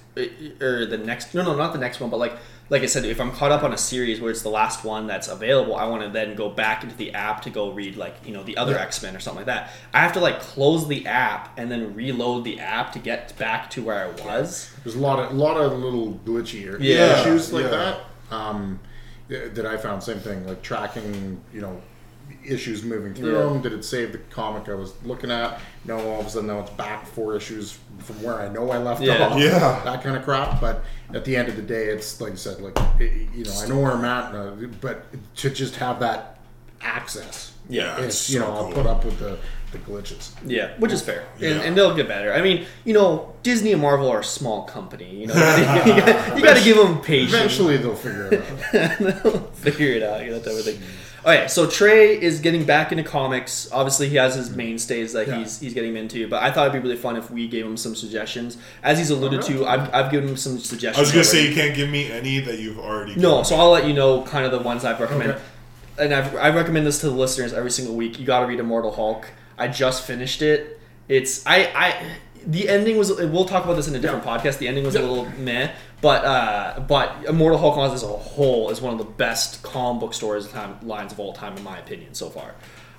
or 0.61 0.85
the 0.87 0.99
next 0.99 1.35
no 1.35 1.43
no 1.43 1.55
not 1.57 1.73
the 1.73 1.79
next 1.79 2.01
one 2.01 2.11
but 2.11 2.19
like 2.19 2.35
like 2.69 2.83
I 2.83 2.87
said 2.87 3.05
if 3.07 3.19
I'm 3.21 3.31
caught 3.33 3.51
up 3.51 3.63
on 3.63 3.73
a 3.73 3.79
series 3.79 4.21
where 4.21 4.31
it's 4.31 4.43
the 4.43 4.51
last 4.51 4.85
one 4.85 5.07
that's 5.07 5.29
available 5.29 5.75
I 5.75 5.87
want 5.87 6.03
to 6.03 6.11
then 6.11 6.35
go 6.35 6.51
back 6.51 6.83
into 6.83 6.95
the 6.97 7.15
app 7.15 7.43
to 7.43 7.51
go 7.51 7.71
read 7.73 7.97
like 7.97 8.17
you 8.27 8.33
know 8.35 8.43
the 8.43 8.57
other 8.59 8.73
Yeah. 8.73 8.83
X 8.83 9.03
Men 9.03 9.17
or 9.17 9.21
something 9.21 9.39
like 9.39 9.47
that. 9.47 9.71
I 9.95 10.01
have 10.01 10.13
to 10.15 10.21
like 10.21 10.41
close 10.41 10.87
the 10.87 11.07
app 11.07 11.57
and 11.59 11.71
then 11.71 11.95
reload 11.95 12.45
the 12.45 12.61
app 12.61 12.93
to 12.93 12.99
get 12.99 13.37
back 13.39 13.71
to 13.71 13.83
where 13.83 14.05
I 14.05 14.27
was. 14.27 14.71
There's 14.85 14.97
a 14.97 15.01
lot 15.01 15.19
of 15.19 15.31
a 15.31 15.35
lot 15.35 15.57
of 15.57 15.79
little 15.79 16.21
glitchy 16.27 16.65
Yeah, 16.81 17.21
issues 17.23 17.53
like 17.53 17.65
yeah. 17.65 17.71
that. 17.71 18.01
Um, 18.35 18.81
that 19.29 19.65
I 19.65 19.77
found 19.77 20.03
same 20.03 20.19
thing 20.19 20.47
like 20.47 20.61
tracking 20.61 21.41
you 21.55 21.61
know 21.61 21.81
issues 22.51 22.83
moving 22.83 23.15
through 23.15 23.33
Yeah. 23.33 23.45
them. 23.45 23.63
Did 23.63 23.73
it 23.73 23.85
save 23.85 24.13
the 24.13 24.19
comic 24.19 24.69
I 24.69 24.75
was 24.75 24.93
looking 25.05 25.31
at? 25.31 25.61
No, 25.85 25.99
all 25.99 26.21
of 26.21 26.27
a 26.27 26.31
sudden 26.31 26.49
now 26.49 26.61
it's 26.61 26.71
back 26.71 27.07
four 27.07 27.37
issues 27.37 27.79
from 27.99 28.23
where 28.23 28.35
I 28.41 28.49
know 28.49 28.71
I 28.71 28.79
left 28.79 29.01
Yeah. 29.03 29.27
off. 29.29 29.39
Yeah. 29.39 29.81
that 29.85 30.03
kind 30.03 30.17
of 30.17 30.25
crap. 30.25 30.61
But 30.61 30.83
at 31.15 31.25
the 31.25 31.37
end 31.37 31.49
of 31.49 31.57
the 31.57 31.63
day, 31.63 31.87
it's 31.87 32.21
like 32.21 32.33
I 32.33 32.37
said, 32.37 32.61
like 32.61 32.77
it- 32.99 33.29
you 33.35 33.45
know 33.45 33.53
I 33.63 33.67
know 33.69 33.79
where 33.79 33.93
I'm 33.93 34.05
at, 34.05 34.35
uh, 34.35 34.51
but 34.81 35.05
to 35.37 35.51
just 35.51 35.77
have 35.77 36.01
that 36.01 36.39
access, 36.83 37.53
Yeah, 37.69 37.97
it's, 37.99 38.07
it's 38.07 38.31
you 38.31 38.41
so 38.41 38.47
know 38.47 38.53
I'll 38.57 38.73
put 38.73 38.87
up 38.87 39.05
with 39.05 39.19
the 39.19 39.39
the 39.73 39.79
glitches. 39.79 40.31
Yeah, 40.45 40.71
which 40.81 40.91
is 40.91 41.01
fair, 41.01 41.23
and, 41.35 41.43
Yeah. 41.43 41.61
and 41.63 41.77
they'll 41.77 41.95
get 41.95 42.09
better. 42.09 42.33
I 42.35 42.43
mean, 42.43 42.67
you 42.85 42.93
know, 42.93 43.35
Disney 43.45 43.71
and 43.73 43.81
Marvel 43.81 44.09
are 44.09 44.19
a 44.19 44.25
small 44.25 44.65
company. 44.65 45.09
You 45.21 45.29
know, 45.29 45.35
you 45.35 45.65
gotta, 46.01 46.33
you 46.37 46.43
gotta 46.43 46.65
give 46.65 46.77
them 46.77 47.01
patience. 47.01 47.33
Eventually 47.35 47.77
they'll 47.77 47.95
figure 47.95 48.27
it 48.33 48.41
out. 48.41 48.99
They'll 49.23 49.41
figure 49.53 49.93
it 49.93 50.03
out, 50.03 50.25
You 50.25 50.33
know, 50.33 50.39
that 50.41 50.51
type 50.51 50.59
of 50.59 50.65
thing. 50.65 50.81
Okay, 51.25 51.49
so 51.49 51.69
Trey 51.69 52.21
is 52.21 52.41
getting 52.41 52.65
back 52.65 52.93
into 52.93 53.05
comics. 53.05 53.71
Obviously, 53.73 54.09
he 54.09 54.17
has 54.17 54.35
his 54.35 54.49
mm. 54.49 54.57
mainstays 54.57 55.13
that 55.13 55.29
Yeah. 55.29 55.39
he's 55.39 55.61
he's 55.61 55.75
getting 55.75 55.97
into. 55.97 56.29
But 56.29 56.43
I 56.43 56.51
thought 56.51 56.69
it'd 56.69 56.83
be 56.83 56.89
really 56.89 57.01
fun 57.01 57.17
if 57.17 57.31
we 57.31 57.47
gave 57.47 57.67
him 57.67 57.77
some 57.77 57.95
suggestions. 57.95 58.57
As 58.83 58.99
he's 58.99 59.11
alluded 59.11 59.43
to, 59.43 59.67
I've, 59.67 59.93
I've 59.93 60.11
given 60.11 60.29
him 60.29 60.37
some 60.37 60.59
suggestions. 60.59 60.99
I 60.99 61.01
was 61.01 61.13
gonna 61.13 61.25
say 61.25 61.47
you 61.47 61.55
can't 61.55 61.75
give 61.75 61.91
me 61.91 62.11
any 62.11 62.41
that 62.41 62.59
you've 62.59 62.79
already. 62.79 63.15
No, 63.17 63.33
given 63.33 63.45
so. 63.45 63.57
I'll 63.57 63.71
let 63.71 63.87
you 63.87 63.93
know 63.93 64.23
kind 64.23 64.47
of 64.47 64.53
the 64.53 64.61
ones 64.61 64.85
I've 64.85 65.01
recommended. 65.01 65.37
Okay. 65.37 65.45
And 65.99 66.15
I've, 66.15 66.35
I 66.37 66.51
recommend 66.51 66.87
this 66.87 67.01
to 67.01 67.11
the 67.11 67.15
listeners 67.15 67.53
every 67.53 67.71
single 67.71 67.95
week. 67.95 68.19
You 68.19 68.25
got 68.25 68.41
to 68.41 68.47
read 68.47 68.59
Immortal 68.59 68.93
Hulk. 68.93 69.29
I 69.59 69.69
just 69.69 70.07
finished 70.07 70.41
it. 70.41 70.81
It's 71.09 71.47
I 71.47 71.71
I 71.75 72.17
the 72.47 72.69
ending 72.69 72.97
was. 72.97 73.15
We'll 73.15 73.45
talk 73.45 73.65
about 73.65 73.75
this 73.75 73.89
in 73.89 73.95
a 73.95 73.99
different 73.99 74.25
podcast. 74.25 74.59
The 74.59 74.69
ending 74.69 74.85
was 74.85 74.95
a 74.97 75.01
little 75.01 75.27
meh, 75.39 75.73
but 76.01 76.25
uh, 76.25 76.81
but 76.81 77.25
Immortal 77.27 77.59
Hulk 77.59 77.93
as 77.93 78.03
a 78.03 78.07
whole 78.07 78.71
is 78.71 78.81
one 78.81 78.93
of 78.93 78.99
the 78.99 79.05
best 79.05 79.63
comic 79.63 80.01
book 80.01 80.15
stories 80.15 80.49
time 80.49 80.79
lines 80.83 81.13
of 81.13 81.21
all 81.21 81.33
time 81.33 81.57
in 81.57 81.63
my 81.63 81.79
opinion 81.79 82.15
so 82.15 82.31
far. 82.31 82.55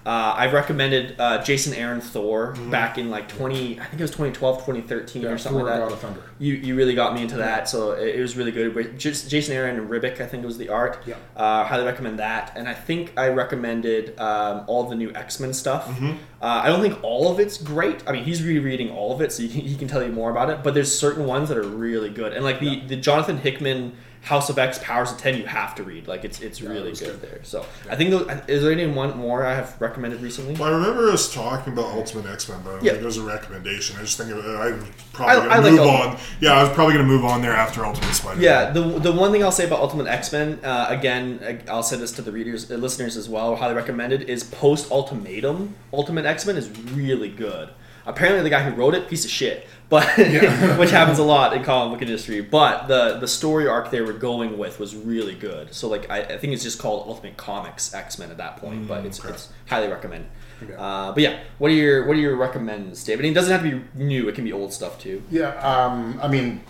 Uh, 0.06 0.34
I've 0.36 0.54
recommended 0.54 1.16
uh, 1.20 1.44
Jason 1.44 1.74
Aaron 1.74 2.02
Thor 2.02 2.54
Mm-hmm. 2.54 2.72
back 2.72 2.98
in 2.98 3.10
like 3.10 3.28
20, 3.28 3.80
I 3.80 3.84
think 3.86 4.00
it 4.00 4.04
was 4.04 4.12
2012, 4.12 4.58
2013 4.66 5.26
or 5.26 5.38
something 5.38 5.60
Thor, 5.60 5.70
like 5.70 5.80
that. 5.80 5.84
God 5.84 5.92
of 5.94 6.00
Thunder. 6.00 6.24
You, 6.40 6.56
you 6.56 6.76
really 6.76 6.96
got 6.96 7.14
me 7.14 7.22
into 7.22 7.38
that, 7.38 7.70
so 7.70 7.92
it, 7.92 8.16
it 8.16 8.22
was 8.22 8.36
really 8.36 8.52
good. 8.52 8.74
But 8.74 8.98
just 8.98 9.30
Jason 9.30 9.56
Aaron 9.56 9.78
and 9.78 9.90
Ribic, 9.90 10.20
I 10.20 10.26
think 10.26 10.44
it 10.44 10.48
was 10.48 10.58
the 10.58 10.70
art. 10.70 11.00
Yeah. 11.06 11.16
Uh, 11.36 11.64
highly 11.64 11.86
recommend 11.86 12.20
that. 12.20 12.54
And 12.56 12.68
I 12.68 12.74
think 12.74 13.14
I 13.18 13.30
recommended 13.30 14.20
um, 14.20 14.64
all 14.68 14.84
the 14.86 14.96
new 14.96 15.14
X 15.14 15.40
Men 15.40 15.54
stuff. 15.54 15.88
Mm-hmm. 15.88 16.12
Uh, 16.42 16.62
I 16.64 16.68
don't 16.68 16.82
think 16.82 16.98
all 17.04 17.32
of 17.32 17.40
it's 17.40 17.58
great. 17.58 18.02
I 18.08 18.12
mean, 18.14 18.24
he's 18.24 18.44
rereading 18.44 18.90
all 18.90 19.14
of 19.14 19.22
it, 19.22 19.32
so 19.32 19.44
you 19.44 19.50
can, 19.50 19.62
he 19.62 19.76
can 19.76 19.88
tell 19.88 20.04
you 20.04 20.12
more 20.12 20.32
about 20.32 20.50
it. 20.50 20.64
But 20.64 20.74
there's 20.74 20.94
certain 20.94 21.26
ones 21.26 21.50
that 21.50 21.58
are 21.58 21.64
really 21.68 22.10
good. 22.10 22.34
And 22.34 22.44
like 22.44 22.60
the, 22.60 22.80
the 22.88 22.96
Jonathan 22.96 23.38
Hickman 23.38 23.96
House 24.24 24.52
of 24.52 24.60
X 24.60 24.78
Powers 24.84 25.12
of 25.12 25.18
Ten, 25.18 25.36
you 25.36 25.48
have 25.48 25.74
to 25.76 25.84
read. 25.84 26.08
Like 26.08 26.24
it's 26.24 26.42
it's 26.42 26.62
really 26.62 26.92
was 26.92 27.00
good, 27.00 27.20
good. 27.20 27.22
there. 27.22 27.40
So 27.44 27.66
I 27.90 27.96
think 27.96 28.12
those, 28.12 28.30
is 28.48 28.62
there 28.62 28.72
any 28.72 28.86
one 28.86 29.18
more 29.18 29.44
I 29.44 29.56
have 29.56 29.76
recommended 29.82 30.22
recently? 30.22 30.54
Well, 30.54 30.70
I 30.72 30.78
remember 30.78 31.10
us 31.10 31.34
talking 31.34 31.74
about 31.74 31.86
Ultimate 31.86 32.28
X 32.28 32.48
Men, 32.48 32.60
but 32.64 32.70
I 32.70 32.74
don't 32.74 32.84
Yeah. 32.84 32.92
think 32.92 33.02
it 33.02 33.06
was 33.08 33.18
a 33.18 33.24
recommendation. 33.24 33.98
I 33.98 34.02
just 34.02 34.20
think 34.20 34.30
of 34.30 34.38
I'm 34.46 34.86
probably 35.12 35.36
I- 35.36 35.40
gonna 35.40 35.50
I 35.50 35.58
like 35.58 35.72
move 35.72 35.80
Ultimate. 35.82 36.14
on. 36.16 36.20
Yeah, 36.40 36.52
I 36.54 36.64
was 36.64 36.72
probably 36.74 36.94
gonna 36.94 37.08
move 37.08 37.26
on 37.26 37.42
there 37.42 37.54
after 37.54 37.84
Ultimate 37.84 38.14
Spider. 38.14 38.36
Man. 38.36 38.44
Yeah, 38.44 38.70
the, 38.70 38.82
the 39.00 39.12
one 39.12 39.32
thing 39.32 39.44
I'll 39.44 39.52
say 39.52 39.66
about 39.66 39.80
Ultimate 39.80 40.06
X 40.08 40.32
Men, 40.32 40.60
uh, 40.64 40.86
again, 40.90 41.40
I- 41.44 41.72
I'll 41.72 41.82
say 41.82 41.98
this 41.98 42.12
to 42.14 42.22
the 42.22 42.32
readers, 42.32 42.70
uh, 42.70 42.76
listeners 42.76 43.18
as 43.18 43.28
well, 43.28 43.56
highly 43.56 43.74
recommended, 43.74 44.30
is 44.30 44.44
post 44.44 44.92
Ultimatum. 44.92 45.74
Ultimate 45.92 46.26
X 46.28 46.46
Men 46.46 46.58
is 46.58 46.70
really 46.94 47.30
good. 47.30 47.70
Apparently, 48.06 48.44
the 48.44 48.50
guy 48.50 48.64
who 48.64 48.76
wrote 48.76 48.96
it, 48.96 49.08
piece 49.08 49.26
of 49.26 49.32
shit, 49.32 49.68
but 49.90 50.06
which 50.18 50.92
happens 50.92 51.20
a 51.20 51.24
lot 51.24 51.54
in 51.54 51.64
comic 51.64 51.94
book 51.94 52.02
industry. 52.02 52.42
But 52.42 52.88
the 52.88 53.18
the 53.20 53.28
story 53.28 53.68
arc 53.68 53.92
they 53.92 54.02
were 54.02 54.14
going 54.14 54.58
with 54.58 54.80
was 54.80 54.96
really 54.96 55.36
good. 55.36 55.74
So 55.74 55.88
like, 55.88 56.10
I, 56.10 56.22
I 56.22 56.38
think 56.38 56.54
it's 56.54 56.64
just 56.64 56.80
called 56.80 57.08
Ultimate 57.08 57.38
Comics 57.38 57.94
X 57.94 58.18
Men 58.18 58.32
at 58.32 58.38
that 58.38 58.58
point, 58.58 58.88
but 58.88 59.06
it's, 59.06 59.20
okay. 59.20 59.34
it's 59.34 59.50
highly 59.68 59.88
recommend. 59.88 60.26
Okay. 60.64 60.76
Uh, 60.78 61.12
but 61.12 61.24
yeah, 61.24 61.40
what 61.58 61.72
are 61.72 61.76
your 61.76 62.06
what 62.06 62.16
are 62.16 62.20
your 62.20 62.36
recommends, 62.36 63.04
David? 63.04 63.26
And 63.26 63.32
it 63.32 63.36
doesn't 63.36 63.52
have 63.52 63.64
to 63.64 63.80
be 63.80 64.04
new; 64.04 64.28
it 64.30 64.36
can 64.36 64.44
be 64.44 64.54
old 64.54 64.74
stuff 64.74 65.00
too. 65.00 65.22
Yeah, 65.30 65.56
um, 65.60 66.20
I 66.22 66.28
mean, 66.28 66.62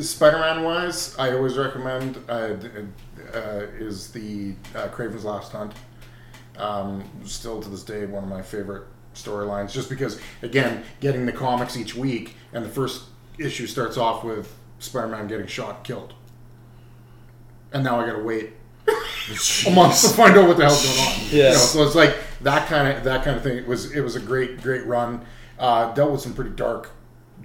Spider-Man 0.00 0.64
wise, 0.64 1.16
I 1.18 1.32
always 1.32 1.56
recommend 1.56 2.18
uh, 2.28 2.54
uh, 3.34 3.66
is 3.78 4.10
the 4.12 4.54
uh, 4.74 4.88
Kraven's 4.88 5.24
Last 5.24 5.52
Hunt. 5.52 5.72
Um, 6.56 7.04
still 7.24 7.60
to 7.60 7.68
this 7.68 7.84
day, 7.84 8.06
one 8.06 8.24
of 8.24 8.30
my 8.30 8.42
favorite 8.42 8.84
storylines, 9.16 9.72
just 9.72 9.88
because 9.88 10.20
again, 10.42 10.84
getting 11.00 11.26
the 11.26 11.32
comics 11.32 11.76
each 11.76 11.94
week, 11.96 12.36
and 12.52 12.64
the 12.64 12.68
first 12.68 13.04
issue 13.38 13.66
starts 13.66 13.96
off 13.96 14.22
with 14.24 14.54
Spider-Man 14.78 15.26
getting 15.26 15.46
shot, 15.46 15.82
killed, 15.84 16.14
and 17.72 17.82
now 17.84 18.00
I 18.00 18.06
gotta 18.06 18.22
wait 18.22 18.52
a 19.66 19.70
month 19.70 20.00
to 20.02 20.08
find 20.10 20.36
out 20.36 20.46
what 20.48 20.56
the 20.56 20.64
hell's 20.64 20.84
going 20.84 20.98
on. 21.08 21.14
Yeah. 21.30 21.44
You 21.48 21.50
know, 21.50 21.54
so 21.56 21.82
it's 21.84 21.94
like 21.96 22.16
that 22.42 22.68
kind 22.68 22.96
of 22.96 23.04
that 23.04 23.24
kind 23.24 23.36
of 23.36 23.42
thing. 23.42 23.56
It 23.58 23.66
was 23.66 23.92
it 23.92 24.00
was 24.00 24.16
a 24.16 24.20
great 24.20 24.62
great 24.62 24.86
run. 24.86 25.24
Uh, 25.58 25.92
dealt 25.94 26.12
with 26.12 26.20
some 26.20 26.34
pretty 26.34 26.50
dark 26.50 26.90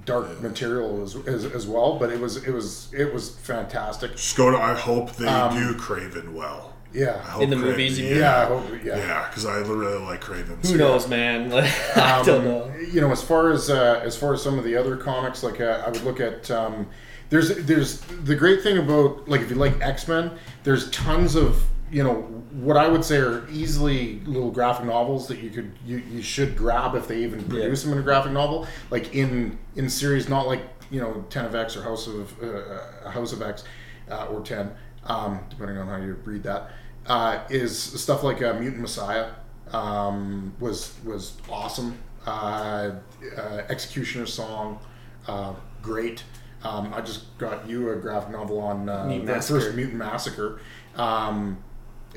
dark 0.05 0.41
material 0.41 1.01
as, 1.03 1.15
as, 1.27 1.45
as 1.45 1.65
well, 1.67 1.97
but 1.97 2.11
it 2.11 2.19
was 2.19 2.37
it 2.45 2.51
was 2.51 2.93
it 2.93 3.11
was 3.13 3.31
fantastic. 3.37 4.11
Just 4.11 4.35
go 4.37 4.51
to. 4.51 4.57
I 4.57 4.73
hope 4.73 5.15
they 5.15 5.27
Um, 5.27 5.55
do 5.55 5.73
Kraven 5.79 6.33
well. 6.33 6.70
I 6.93 6.97
Yeah, 6.97 7.39
In 7.39 7.49
the 7.49 7.55
Kraven- 7.55 7.59
movies, 7.61 7.99
you 7.99 8.09
mean? 8.09 8.17
yeah, 8.19 8.41
I 8.41 8.45
hope, 8.45 8.65
yeah. 8.83 8.97
Yeah, 8.97 9.27
because 9.29 9.45
I 9.45 9.57
really 9.59 9.97
like 10.03 10.21
Kraven. 10.21 10.65
Who 10.65 10.77
knows, 10.77 11.07
man? 11.07 11.49
Like, 11.51 11.71
I 11.97 12.19
Um, 12.19 12.25
don't 12.25 12.43
know. 12.45 12.71
You 12.91 13.01
know, 13.01 13.11
as 13.11 13.21
far 13.21 13.51
as 13.51 13.69
uh, 13.69 14.01
as 14.03 14.17
far 14.17 14.33
as 14.33 14.41
some 14.41 14.57
of 14.57 14.63
the 14.65 14.75
other 14.75 14.97
comics, 14.97 15.43
like 15.43 15.61
uh, 15.61 15.83
I 15.85 15.89
would 15.89 16.03
look 16.03 16.19
at. 16.19 16.49
Um, 16.51 16.87
there's 17.29 17.55
there's 17.65 18.01
the 18.01 18.35
great 18.35 18.61
thing 18.61 18.77
about 18.77 19.29
like 19.29 19.39
if 19.41 19.49
you 19.49 19.55
like 19.55 19.79
X 19.81 20.05
Men, 20.07 20.31
there's 20.63 20.89
tons 20.91 21.35
of 21.35 21.63
you 21.89 22.03
know 22.03 22.15
what 22.51 22.75
I 22.75 22.89
would 22.89 23.05
say 23.05 23.17
are 23.19 23.47
easily 23.49 24.19
little 24.25 24.51
graphic 24.51 24.85
novels 24.85 25.27
that 25.29 25.39
you 25.39 25.49
could 25.49 25.71
you, 25.85 25.97
you 26.11 26.21
should 26.21 26.57
grab 26.57 26.93
if 26.95 27.07
they 27.07 27.23
even 27.23 27.41
produce 27.45 27.83
them 27.83 27.93
in 27.93 27.99
a 27.99 28.01
graphic 28.01 28.33
novel, 28.33 28.67
like 28.89 29.15
in 29.15 29.57
in 29.77 29.89
series, 29.89 30.27
not 30.27 30.45
like 30.45 30.61
you 30.89 30.99
know 30.99 31.23
Ten 31.29 31.45
of 31.45 31.55
X 31.55 31.77
or 31.77 31.83
House 31.83 32.05
of 32.07 32.33
uh, 32.43 32.47
uh, 32.47 33.09
House 33.11 33.31
of 33.31 33.41
X 33.41 33.63
uh, 34.09 34.25
or 34.25 34.41
Ten, 34.41 34.71
um, 35.05 35.39
depending 35.49 35.77
on 35.77 35.87
how 35.87 35.95
you 35.97 36.17
read 36.25 36.43
that. 36.43 36.71
Uh, 37.07 37.39
is 37.49 37.77
stuff 37.77 38.23
like 38.23 38.41
uh, 38.43 38.53
Mutant 38.53 38.81
Messiah 38.81 39.31
um, 39.73 40.53
was 40.59 40.93
was 41.03 41.33
awesome. 41.49 41.97
Uh, 42.25 42.91
uh, 43.37 43.61
Executioner's 43.69 44.33
Song, 44.33 44.79
uh, 45.27 45.53
great. 45.81 46.23
Um, 46.63 46.93
I 46.93 47.01
just 47.01 47.35
got 47.39 47.67
you 47.67 47.89
a 47.89 47.95
graphic 47.95 48.31
novel 48.31 48.59
on 48.59 48.87
uh, 48.87 49.07
the 49.07 49.41
first 49.41 49.75
Mutant 49.75 49.97
Massacre. 49.97 50.59
Um, 50.95 51.57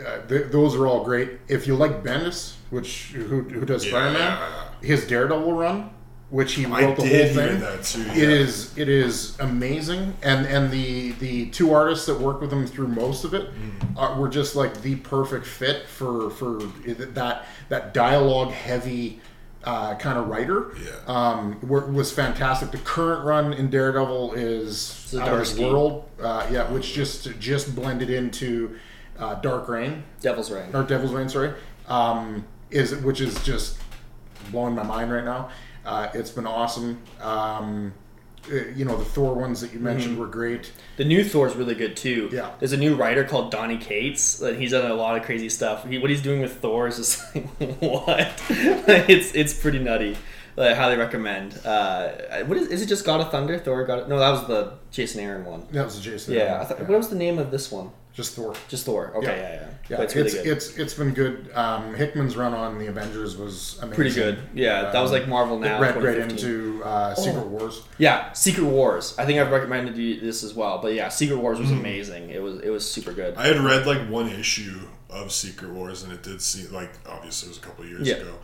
uh, 0.05 0.19
th- 0.27 0.51
those 0.51 0.75
are 0.75 0.87
all 0.87 1.03
great. 1.05 1.31
If 1.49 1.67
you 1.67 1.77
like 1.77 2.03
Bendis, 2.03 2.55
which 2.71 3.13
who, 3.15 3.43
who 3.43 3.65
does 3.65 3.85
Yeah. 3.85 3.91
Spider-Man, 3.91 4.39
his 4.83 5.07
Daredevil 5.07 5.53
run, 5.55 5.91
which 6.31 6.55
he 6.55 6.67
I 6.67 6.83
wrote 6.83 6.97
the 6.97 7.03
did 7.03 7.35
whole 7.35 7.45
hear 7.45 7.49
thing. 7.53 7.61
that 7.61 7.83
too. 7.85 8.01
It 8.11 8.17
yeah. 8.17 8.29
is 8.43 8.77
it 8.79 8.89
is 8.89 9.39
amazing, 9.41 10.15
and 10.23 10.47
and 10.47 10.71
the 10.71 11.13
the 11.13 11.47
two 11.51 11.73
artists 11.73 12.07
that 12.07 12.19
worked 12.19 12.41
with 12.41 12.53
him 12.53 12.67
through 12.67 12.89
most 12.89 13.25
of 13.25 13.35
it 13.35 13.51
Mm. 13.55 13.97
are, 13.97 14.19
were 14.21 14.29
just 14.29 14.57
like 14.57 14.83
the 14.83 14.97
perfect 14.97 15.47
fit 15.47 15.87
for 15.87 16.31
for 16.31 16.59
that 16.87 17.45
that 17.69 17.95
dialogue 17.95 18.51
heavy 18.53 19.21
uh, 19.65 19.95
kind 19.95 20.19
of 20.19 20.29
writer. 20.29 20.73
Yeah. 20.85 20.91
um, 21.07 21.59
were, 21.63 21.87
was 21.91 22.13
fantastic. 22.13 22.71
The 22.71 22.79
current 22.79 23.25
run 23.25 23.53
in 23.55 23.71
Daredevil 23.71 24.35
is 24.35 25.15
out 25.19 25.29
of 25.33 25.39
this 25.39 25.59
world. 25.59 26.09
Uh, 26.21 26.47
yeah, 26.51 26.71
which 26.71 26.93
just 26.93 27.39
just 27.39 27.75
blended 27.75 28.11
into 28.11 28.77
uh, 29.19 29.35
Dark 29.37 29.69
Reign, 29.69 30.03
Devil's 30.21 30.51
Reign. 30.51 30.69
or 30.75 30.83
Devil's 30.83 31.13
Reign, 31.13 31.29
sorry, 31.29 31.53
um, 31.89 32.45
is 32.71 32.95
which 32.97 33.21
is 33.23 33.43
just 33.45 33.79
blowing 34.51 34.75
my 34.75 34.83
mind 34.83 35.11
right 35.13 35.25
now. 35.25 35.49
Uh, 35.85 36.09
it's 36.15 36.31
been 36.31 36.47
awesome. 36.47 37.03
Um, 37.21 37.93
uh, 38.51 38.57
you 38.75 38.85
know, 38.85 38.97
the 38.97 39.05
Thor 39.05 39.35
ones 39.35 39.61
that 39.61 39.73
you 39.73 39.79
mentioned 39.79 40.19
were 40.19 40.27
great. 40.27 40.73
The 40.97 41.05
new 41.05 41.25
Thor's 41.25 41.55
really 41.57 41.75
good 41.75 41.97
too. 41.97 42.29
Yeah. 42.33 42.51
There's 42.59 42.73
a 42.73 42.77
new 42.77 42.95
writer 42.95 43.25
called 43.25 43.51
Donny 43.51 43.79
Cates. 43.79 44.39
That 44.39 44.57
he's 44.57 44.73
done 44.73 44.91
a 44.91 44.95
lot 44.95 45.17
of 45.17 45.25
crazy 45.25 45.49
stuff. 45.49 45.89
He, 45.89 45.99
what 45.99 46.11
he's 46.11 46.23
doing 46.23 46.41
with 46.41 46.61
Thor 46.61 46.87
is 46.89 46.97
just 46.97 47.35
like 47.61 47.79
what? 47.81 48.43
it's 48.49 49.35
it's 49.35 49.55
pretty 49.55 49.79
nutty. 49.79 50.17
I 50.57 50.73
highly 50.75 50.97
recommend. 50.97 51.59
Uh, 51.65 52.11
what 52.45 52.57
is, 52.57 52.69
is 52.69 52.83
it? 52.83 52.87
Just 52.87 53.05
God 53.05 53.21
of 53.21 53.31
Thunder? 53.31 53.59
Thor 53.59 53.85
God? 53.85 54.01
Of, 54.01 54.09
no, 54.09 54.19
that 54.19 54.31
was 54.31 54.47
the 54.47 54.75
Jason 54.91 55.21
Aaron 55.21 55.45
one. 55.45 55.67
That 55.73 55.85
was 55.85 55.99
Jason. 55.99 56.35
Yeah. 56.35 56.63
Thought, 56.65 56.81
What 56.81 56.91
was 56.91 57.09
the 57.09 57.17
name 57.17 57.39
of 57.39 57.51
this 57.51 57.73
one? 57.73 57.91
Just 58.15 58.37
Thor. 58.37 58.55
Just 58.69 58.87
Thor. 58.87 59.13
Okay. 59.17 59.27
Yeah. 59.27 59.37
Yeah. 59.37 59.53
Yeah. 59.55 59.69
Yeah, 59.91 59.97
But 59.99 60.05
it's 60.05 60.15
it's 60.15 60.35
it's, 60.35 60.45
really 60.45 60.77
good. 60.77 60.83
it's 60.83 60.95
been 60.95 61.15
good. 61.15 61.51
Um, 61.55 61.95
Hickman's 61.95 62.37
run 62.37 62.55
on 62.55 62.79
the 62.79 62.87
Avengers 62.87 63.37
was 63.37 63.77
amazing. 63.83 63.95
Pretty 63.97 64.15
good. 64.15 64.39
Yeah, 64.55 64.91
that 64.93 65.01
was 65.01 65.11
like 65.13 65.27
Marvel 65.29 65.59
Now. 65.59 65.77
It 65.77 65.81
read 65.81 66.03
right 66.03 66.19
into 66.19 66.81
uh, 66.85 67.15
Secret 67.15 67.43
Oh. 67.43 67.49
Wars. 67.49 67.83
Yeah, 67.99 68.33
Secret 68.33 68.65
Wars. 68.65 69.15
I 69.19 69.27
think 69.27 69.41
I've 69.41 69.51
recommended 69.51 69.97
you 69.99 70.21
this 70.21 70.43
as 70.45 70.55
well. 70.55 70.79
But 70.81 70.95
yeah, 70.95 71.09
Secret 71.11 71.37
Wars 71.39 71.59
was 71.59 71.71
amazing. 71.71 72.31
It 72.31 72.41
was 72.43 72.61
it 72.61 72.71
was 72.71 72.91
super 72.91 73.13
good. 73.13 73.35
I 73.37 73.47
had 73.49 73.59
read 73.59 73.87
like 73.87 74.09
one 74.09 74.29
issue 74.31 74.81
of 75.11 75.31
Secret 75.33 75.71
Wars, 75.73 76.03
and 76.05 76.13
it 76.13 76.23
did 76.23 76.41
seem 76.41 76.73
like 76.73 76.93
obviously 77.07 77.49
it 77.49 77.51
was 77.51 77.59
a 77.59 77.61
couple 77.63 77.85
of 77.85 77.91
years 77.91 78.09
Yeah. 78.09 78.15
ago, 78.17 78.35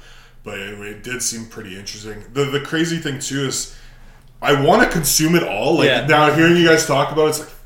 but 0.44 0.58
it, 0.58 0.78
it 0.80 1.02
did 1.04 1.22
seem 1.22 1.46
pretty 1.46 1.78
interesting. 1.78 2.22
The 2.34 2.44
the 2.44 2.60
crazy 2.60 2.98
thing 2.98 3.18
too 3.18 3.46
is, 3.46 3.74
I 4.42 4.60
want 4.62 4.82
to 4.82 4.88
consume 4.90 5.36
it 5.36 5.42
all. 5.44 5.76
Like 5.78 5.86
Yeah. 5.86 6.06
now, 6.06 6.32
hearing 6.34 6.56
you 6.56 6.66
guys 6.68 6.86
talk 6.86 7.12
about 7.12 7.26
it, 7.26 7.28
it's 7.30 7.38
like, 7.40 7.48
fuck, 7.48 7.59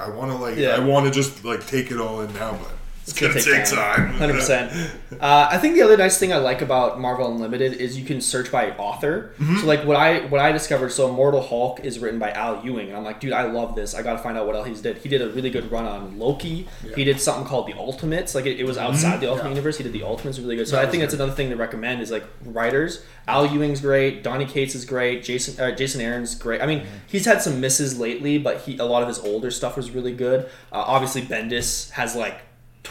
I 0.00 0.08
want 0.08 0.30
to 0.32 0.36
like, 0.38 0.56
Yeah. 0.56 0.70
I 0.70 0.78
want 0.80 1.06
to 1.06 1.12
just 1.12 1.44
like 1.44 1.66
take 1.66 1.90
it 1.90 2.00
all 2.00 2.20
in 2.22 2.32
now, 2.34 2.52
but 2.52 2.72
it's, 3.10 3.20
gonna 3.20 3.32
gonna, 3.32 3.44
take 3.44 3.64
take 3.66 3.74
time. 3.76 4.08
Hundred 4.14 4.34
percent. 4.34 4.72
Uh, 5.20 5.48
I 5.50 5.58
think 5.58 5.74
the 5.74 5.82
other 5.82 5.96
nice 5.96 6.18
thing 6.18 6.32
I 6.32 6.36
like 6.36 6.62
about 6.62 7.00
Marvel 7.00 7.30
Unlimited 7.30 7.74
is 7.74 7.98
you 7.98 8.04
can 8.04 8.20
search 8.20 8.50
by 8.50 8.70
author. 8.72 9.32
Mm-hmm. 9.38 9.58
So 9.58 9.66
like 9.66 9.84
what 9.84 9.96
I 9.96 10.20
what 10.26 10.40
I 10.40 10.52
discovered. 10.52 10.90
So 10.92 11.08
Immortal 11.08 11.42
Hulk 11.42 11.80
is 11.80 11.98
written 11.98 12.18
by 12.18 12.30
Al 12.32 12.64
Ewing, 12.64 12.88
and 12.88 12.96
I'm 12.96 13.04
like, 13.04 13.20
dude, 13.20 13.32
I 13.32 13.44
love 13.44 13.74
this. 13.74 13.94
I 13.94 14.02
got 14.02 14.12
to 14.12 14.18
find 14.18 14.38
out 14.38 14.46
what 14.46 14.54
else 14.56 14.66
he's 14.66 14.80
did. 14.80 14.98
He 14.98 15.08
did 15.08 15.22
a 15.22 15.28
really 15.30 15.50
good 15.50 15.70
run 15.70 15.84
on 15.86 16.18
Loki. 16.18 16.68
He 16.94 17.04
did 17.04 17.20
something 17.20 17.44
called 17.46 17.66
the 17.66 17.74
Ultimates. 17.74 18.34
Like 18.34 18.46
it, 18.46 18.58
it 18.60 18.64
was 18.64 18.78
outside 18.78 19.20
the 19.20 19.28
Ultimate 19.28 19.50
Yeah. 19.50 19.54
Universe. 19.56 19.76
He 19.78 19.82
did 19.84 19.92
the 19.92 20.02
Ultimates 20.04 20.38
really 20.38 20.56
good. 20.56 20.68
So 20.68 20.76
That 20.76 20.86
I 20.86 20.90
think 20.90 21.02
that's 21.02 21.14
good. 21.14 21.20
another 21.22 21.34
thing 21.36 21.50
to 21.50 21.56
recommend 21.56 22.00
is 22.00 22.10
like 22.10 22.24
writers. 22.44 23.02
Al 23.28 23.46
Ewing's 23.46 23.80
great. 23.80 24.22
Donny 24.22 24.44
Cates 24.46 24.74
is 24.74 24.84
great. 24.84 25.22
Jason 25.22 25.62
uh, 25.62 25.74
Jason 25.74 26.00
Aaron's 26.00 26.34
great. 26.34 26.60
I 26.62 26.66
mean, 26.66 26.86
he's 27.06 27.24
had 27.26 27.42
some 27.42 27.60
misses 27.60 27.98
lately, 27.98 28.38
but 28.38 28.62
he 28.62 28.76
a 28.78 28.84
lot 28.84 29.02
of 29.02 29.08
his 29.08 29.18
older 29.18 29.50
stuff 29.50 29.76
was 29.76 29.90
really 29.90 30.12
good. 30.12 30.46
Uh, 30.72 30.82
obviously, 30.86 31.22
Bendis 31.22 31.90
has 31.90 32.16
like 32.16 32.40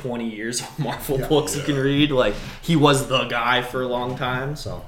20 0.02 0.30
years 0.30 0.62
of 0.62 0.80
Marvel 0.80 1.20
Yeah. 1.20 1.28
books 1.28 1.56
you 1.56 1.64
can 1.64 1.76
read. 1.78 2.12
Like 2.12 2.36
he 2.62 2.76
was 2.76 3.08
the 3.08 3.26
guy 3.26 3.62
for 3.62 3.82
a 3.82 3.88
long 3.88 4.16
time. 4.18 4.56
So 4.56 4.86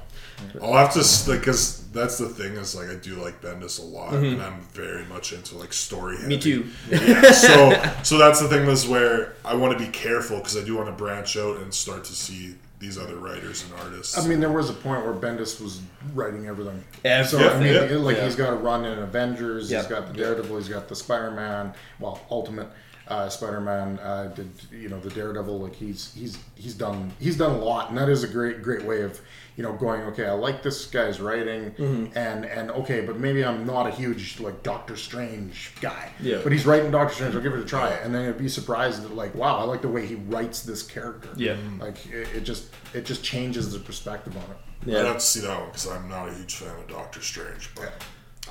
I'll 0.62 0.74
have 0.74 0.92
to 0.94 1.00
s- 1.00 1.28
like 1.28 1.40
because 1.40 1.86
that's 1.92 2.18
the 2.18 2.28
thing 2.28 2.56
is 2.56 2.74
like 2.74 2.88
I 2.88 2.94
do 2.96 3.14
like 3.16 3.40
Bendis 3.42 3.78
a 3.78 3.82
lot, 3.84 4.14
and 4.14 4.42
I'm 4.42 4.60
very 4.72 5.04
much 5.04 5.32
into 5.32 5.56
like 5.56 5.72
story. 5.72 6.16
Mm-hmm. 6.16 6.28
me 6.28 6.38
too. 6.38 6.66
Yeah, 6.90 7.30
so 7.30 7.92
so 8.02 8.18
that's 8.18 8.40
the 8.40 8.48
thing 8.48 8.66
is 8.66 8.88
where 8.88 9.34
I 9.44 9.54
want 9.54 9.78
to 9.78 9.84
be 9.84 9.90
careful 9.90 10.38
because 10.38 10.56
I 10.56 10.64
do 10.64 10.76
want 10.76 10.88
to 10.88 10.92
branch 10.92 11.36
out 11.36 11.58
and 11.58 11.72
start 11.72 12.04
to 12.04 12.12
see 12.12 12.54
these 12.80 12.98
other 12.98 13.14
writers 13.16 13.62
and 13.64 13.72
artists. 13.80 14.18
I 14.18 14.26
mean, 14.26 14.40
there 14.40 14.50
was 14.50 14.68
a 14.68 14.72
point 14.72 15.04
where 15.04 15.14
Bendis 15.14 15.60
was 15.60 15.80
writing 16.14 16.48
everything. 16.48 16.82
Everything. 17.04 17.38
So 17.40 17.48
I 17.48 17.60
mean, 17.60 17.74
Yeah. 17.74 17.96
like 17.98 18.16
Yeah. 18.16 18.24
he's 18.24 18.34
got 18.34 18.52
a 18.52 18.56
run 18.56 18.84
in 18.84 18.98
Avengers. 18.98 19.70
Yeah. 19.70 19.78
He's 19.82 19.86
got 19.86 20.08
the 20.08 20.14
Daredevil. 20.14 20.56
He's 20.56 20.68
got 20.68 20.88
the 20.88 20.96
Spider 20.96 21.30
Man. 21.30 21.74
Well, 22.00 22.20
Ultimate. 22.28 22.66
Uh, 23.12 23.28
Spider-Man 23.28 23.98
uh, 23.98 24.32
did 24.34 24.50
you 24.72 24.88
know 24.88 24.98
the 25.00 25.10
Daredevil 25.10 25.58
like 25.60 25.74
he's 25.74 26.12
he's 26.14 26.38
he's 26.54 26.74
done 26.74 27.12
he's 27.20 27.36
done 27.36 27.52
a 27.52 27.58
lot 27.58 27.88
and 27.90 27.98
that 27.98 28.08
is 28.08 28.24
a 28.24 28.28
great 28.28 28.62
great 28.62 28.82
way 28.84 29.02
of 29.02 29.20
you 29.56 29.62
know 29.62 29.72
going 29.74 30.00
okay 30.10 30.26
I 30.26 30.32
like 30.32 30.62
this 30.62 30.86
guy's 30.86 31.20
writing 31.20 31.72
Mm-hmm. 31.72 32.16
and 32.16 32.44
and 32.46 32.70
okay 32.70 33.00
but 33.02 33.18
maybe 33.18 33.44
I'm 33.44 33.66
not 33.66 33.86
a 33.86 33.90
huge 33.90 34.40
like 34.40 34.62
Doctor 34.62 34.96
Strange 34.96 35.72
guy 35.80 36.10
Yeah. 36.20 36.40
but 36.42 36.52
he's 36.52 36.64
writing 36.64 36.90
Doctor 36.90 37.14
Strange 37.14 37.34
I'll 37.34 37.42
give 37.42 37.52
it 37.54 37.60
a 37.60 37.64
try 37.66 37.90
and 37.90 38.14
then 38.14 38.24
you'd 38.26 38.38
be 38.38 38.48
surprised 38.48 39.02
that 39.02 39.14
like 39.14 39.34
wow 39.34 39.58
I 39.58 39.64
like 39.64 39.82
the 39.82 39.88
way 39.96 40.06
he 40.06 40.14
writes 40.14 40.62
this 40.62 40.82
character 40.82 41.28
Yeah. 41.36 41.56
like 41.80 41.98
it, 42.06 42.28
it 42.34 42.40
just 42.44 42.70
it 42.94 43.04
just 43.04 43.22
changes 43.22 43.72
the 43.72 43.78
perspective 43.78 44.34
on 44.36 44.42
it 44.44 44.56
yeah 44.86 44.98
I'd 44.98 45.02
Yeah. 45.02 45.06
have 45.08 45.18
to 45.18 45.26
see 45.34 45.40
that 45.40 45.58
one 45.60 45.68
because 45.68 45.86
I'm 45.88 46.08
not 46.08 46.28
a 46.28 46.34
huge 46.34 46.54
fan 46.56 46.74
of 46.78 46.86
Doctor 46.88 47.20
Strange, 47.20 47.70
but 47.76 47.92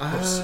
Uh, 0.02 0.18
I'll 0.18 0.24
see. 0.24 0.44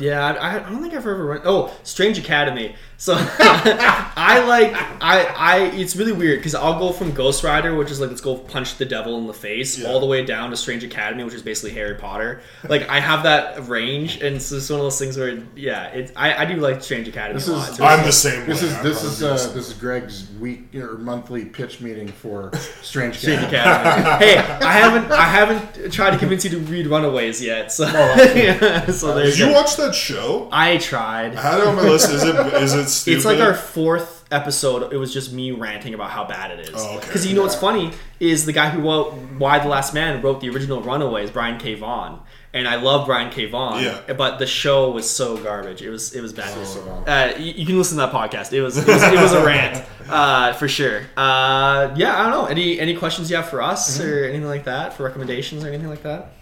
Yeah, 0.00 0.24
I, 0.24 0.56
I 0.56 0.58
don't 0.70 0.80
think 0.80 0.92
I've 0.94 1.00
ever 1.00 1.24
run. 1.26 1.40
Oh, 1.44 1.76
Strange 1.82 2.18
Academy. 2.20 2.76
So 2.98 3.14
I 3.18 4.44
like 4.46 4.72
I 5.02 5.24
I. 5.36 5.58
It's 5.74 5.96
really 5.96 6.12
weird 6.12 6.38
because 6.38 6.54
I'll 6.54 6.78
go 6.78 6.92
from 6.92 7.12
Ghost 7.12 7.42
Rider, 7.42 7.74
which 7.74 7.90
is 7.90 8.00
like 8.00 8.10
let's 8.10 8.20
go 8.20 8.36
punch 8.36 8.76
the 8.76 8.84
devil 8.84 9.18
in 9.18 9.26
the 9.26 9.32
face, 9.34 9.78
Yeah. 9.78 9.88
all 9.88 9.98
the 10.00 10.06
way 10.06 10.24
down 10.24 10.50
to 10.50 10.56
Strange 10.56 10.84
Academy, 10.84 11.24
which 11.24 11.34
is 11.34 11.42
basically 11.42 11.72
Harry 11.72 11.94
Potter. 11.96 12.40
Like 12.68 12.88
I 12.88 13.00
have 13.00 13.24
that 13.24 13.66
range, 13.68 14.20
and 14.20 14.36
it's 14.36 14.50
just 14.50 14.70
one 14.70 14.78
of 14.80 14.84
those 14.84 14.98
things 14.98 15.16
where 15.16 15.42
yeah, 15.56 15.86
it's 15.88 16.12
I, 16.16 16.42
I 16.42 16.44
do 16.44 16.56
like 16.56 16.82
Strange 16.82 17.08
Academy 17.08 17.34
This 17.38 17.48
a 17.48 17.52
is- 17.52 17.56
lot. 17.58 17.68
It's 17.70 17.80
I'm 17.80 18.04
the 18.04 18.12
same 18.12 18.46
This 18.46 18.62
way. 18.62 18.68
is 18.68 18.82
this 18.82 19.02
is 19.04 19.22
uh, 19.22 19.32
this 19.54 19.68
is 19.68 19.72
Greg's 19.74 20.28
week 20.40 20.74
or 20.76 20.98
monthly 20.98 21.44
pitch 21.44 21.80
meeting 21.80 22.08
for 22.08 22.50
Strange 22.82 23.16
Strange 23.18 23.42
Academy. 23.44 24.02
hey, 24.26 24.38
I 24.38 24.72
haven't 24.72 25.10
I 25.12 25.24
haven't 25.24 25.92
tried 25.92 26.10
to 26.12 26.18
convince 26.18 26.44
you 26.44 26.50
to 26.50 26.58
read 26.60 26.86
Runaways 26.86 27.42
yet. 27.42 27.72
So 27.72 27.84
yeah, 27.86 28.90
so 28.98 29.14
there 29.14 29.24
Did 29.26 29.38
you 29.38 29.46
go. 29.46 29.52
watch 29.52 29.76
that 29.76 29.94
show? 29.94 30.48
I 30.52 30.76
tried. 30.78 31.34
I 31.36 31.40
had 31.40 31.60
it 31.60 31.66
on 31.66 31.76
my 31.76 31.82
list. 31.82 32.10
Is 32.10 32.22
it 32.24 32.34
is 32.54 32.74
it 32.74 32.88
stupid? 32.88 33.16
It's 33.16 33.24
like 33.24 33.40
our 33.40 33.54
fourth 33.54 34.24
episode. 34.30 34.92
It 34.92 34.96
was 34.96 35.12
just 35.12 35.32
me 35.32 35.52
ranting 35.52 35.94
about 35.94 36.10
how 36.10 36.24
bad 36.26 36.50
it 36.50 36.60
is. 36.68 36.74
Oh, 36.76 36.96
okay. 36.96 37.06
Because 37.06 37.26
you 37.26 37.34
know 37.34 37.42
what's 37.42 37.54
funny 37.54 37.92
is 38.20 38.44
the 38.46 38.52
guy 38.52 38.68
who 38.70 38.80
wrote 38.82 39.14
Y 39.38 39.58
the 39.60 39.68
Last 39.68 39.94
Man 39.94 40.20
wrote 40.22 40.40
the 40.40 40.50
original 40.50 40.82
Runaways, 40.82 41.30
Brian 41.30 41.58
K. 41.58 41.74
Vaughan. 41.74 42.20
And 42.54 42.66
I 42.66 42.76
love 42.76 43.06
Brian 43.06 43.30
K. 43.30 43.44
Vaughan. 43.44 43.84
Yeah. 43.84 44.14
But 44.14 44.38
the 44.38 44.46
show 44.46 44.90
was 44.90 45.08
so 45.08 45.36
garbage. 45.36 45.82
It 45.82 45.90
was 45.90 46.14
it 46.14 46.22
was 46.22 46.32
bad. 46.32 46.66
So 46.66 46.80
long. 46.84 47.06
Uh, 47.08 47.34
you, 47.38 47.52
you 47.52 47.66
can 47.66 47.76
listen 47.78 47.98
to 47.98 48.06
that 48.06 48.12
podcast. 48.12 48.52
It 48.54 48.62
was 48.62 48.78
it 48.78 48.86
was, 48.86 49.02
it 49.02 49.20
was 49.20 49.32
a 49.34 49.44
rant 49.44 49.84
uh, 50.08 50.54
for 50.54 50.66
sure. 50.66 51.02
Uh, 51.16 51.92
yeah, 51.96 52.18
I 52.18 52.22
don't 52.22 52.30
know. 52.32 52.46
Any 52.46 52.80
any 52.80 52.96
questions 52.96 53.30
you 53.30 53.36
have 53.36 53.48
for 53.50 53.60
us 53.62 53.98
Mm-hmm. 53.98 54.08
or 54.10 54.24
anything 54.24 54.46
like 54.48 54.64
that? 54.64 54.94
For 54.94 55.02
recommendations 55.04 55.62
or 55.62 55.68
anything 55.68 55.88
like 55.90 56.02
that? 56.04 56.32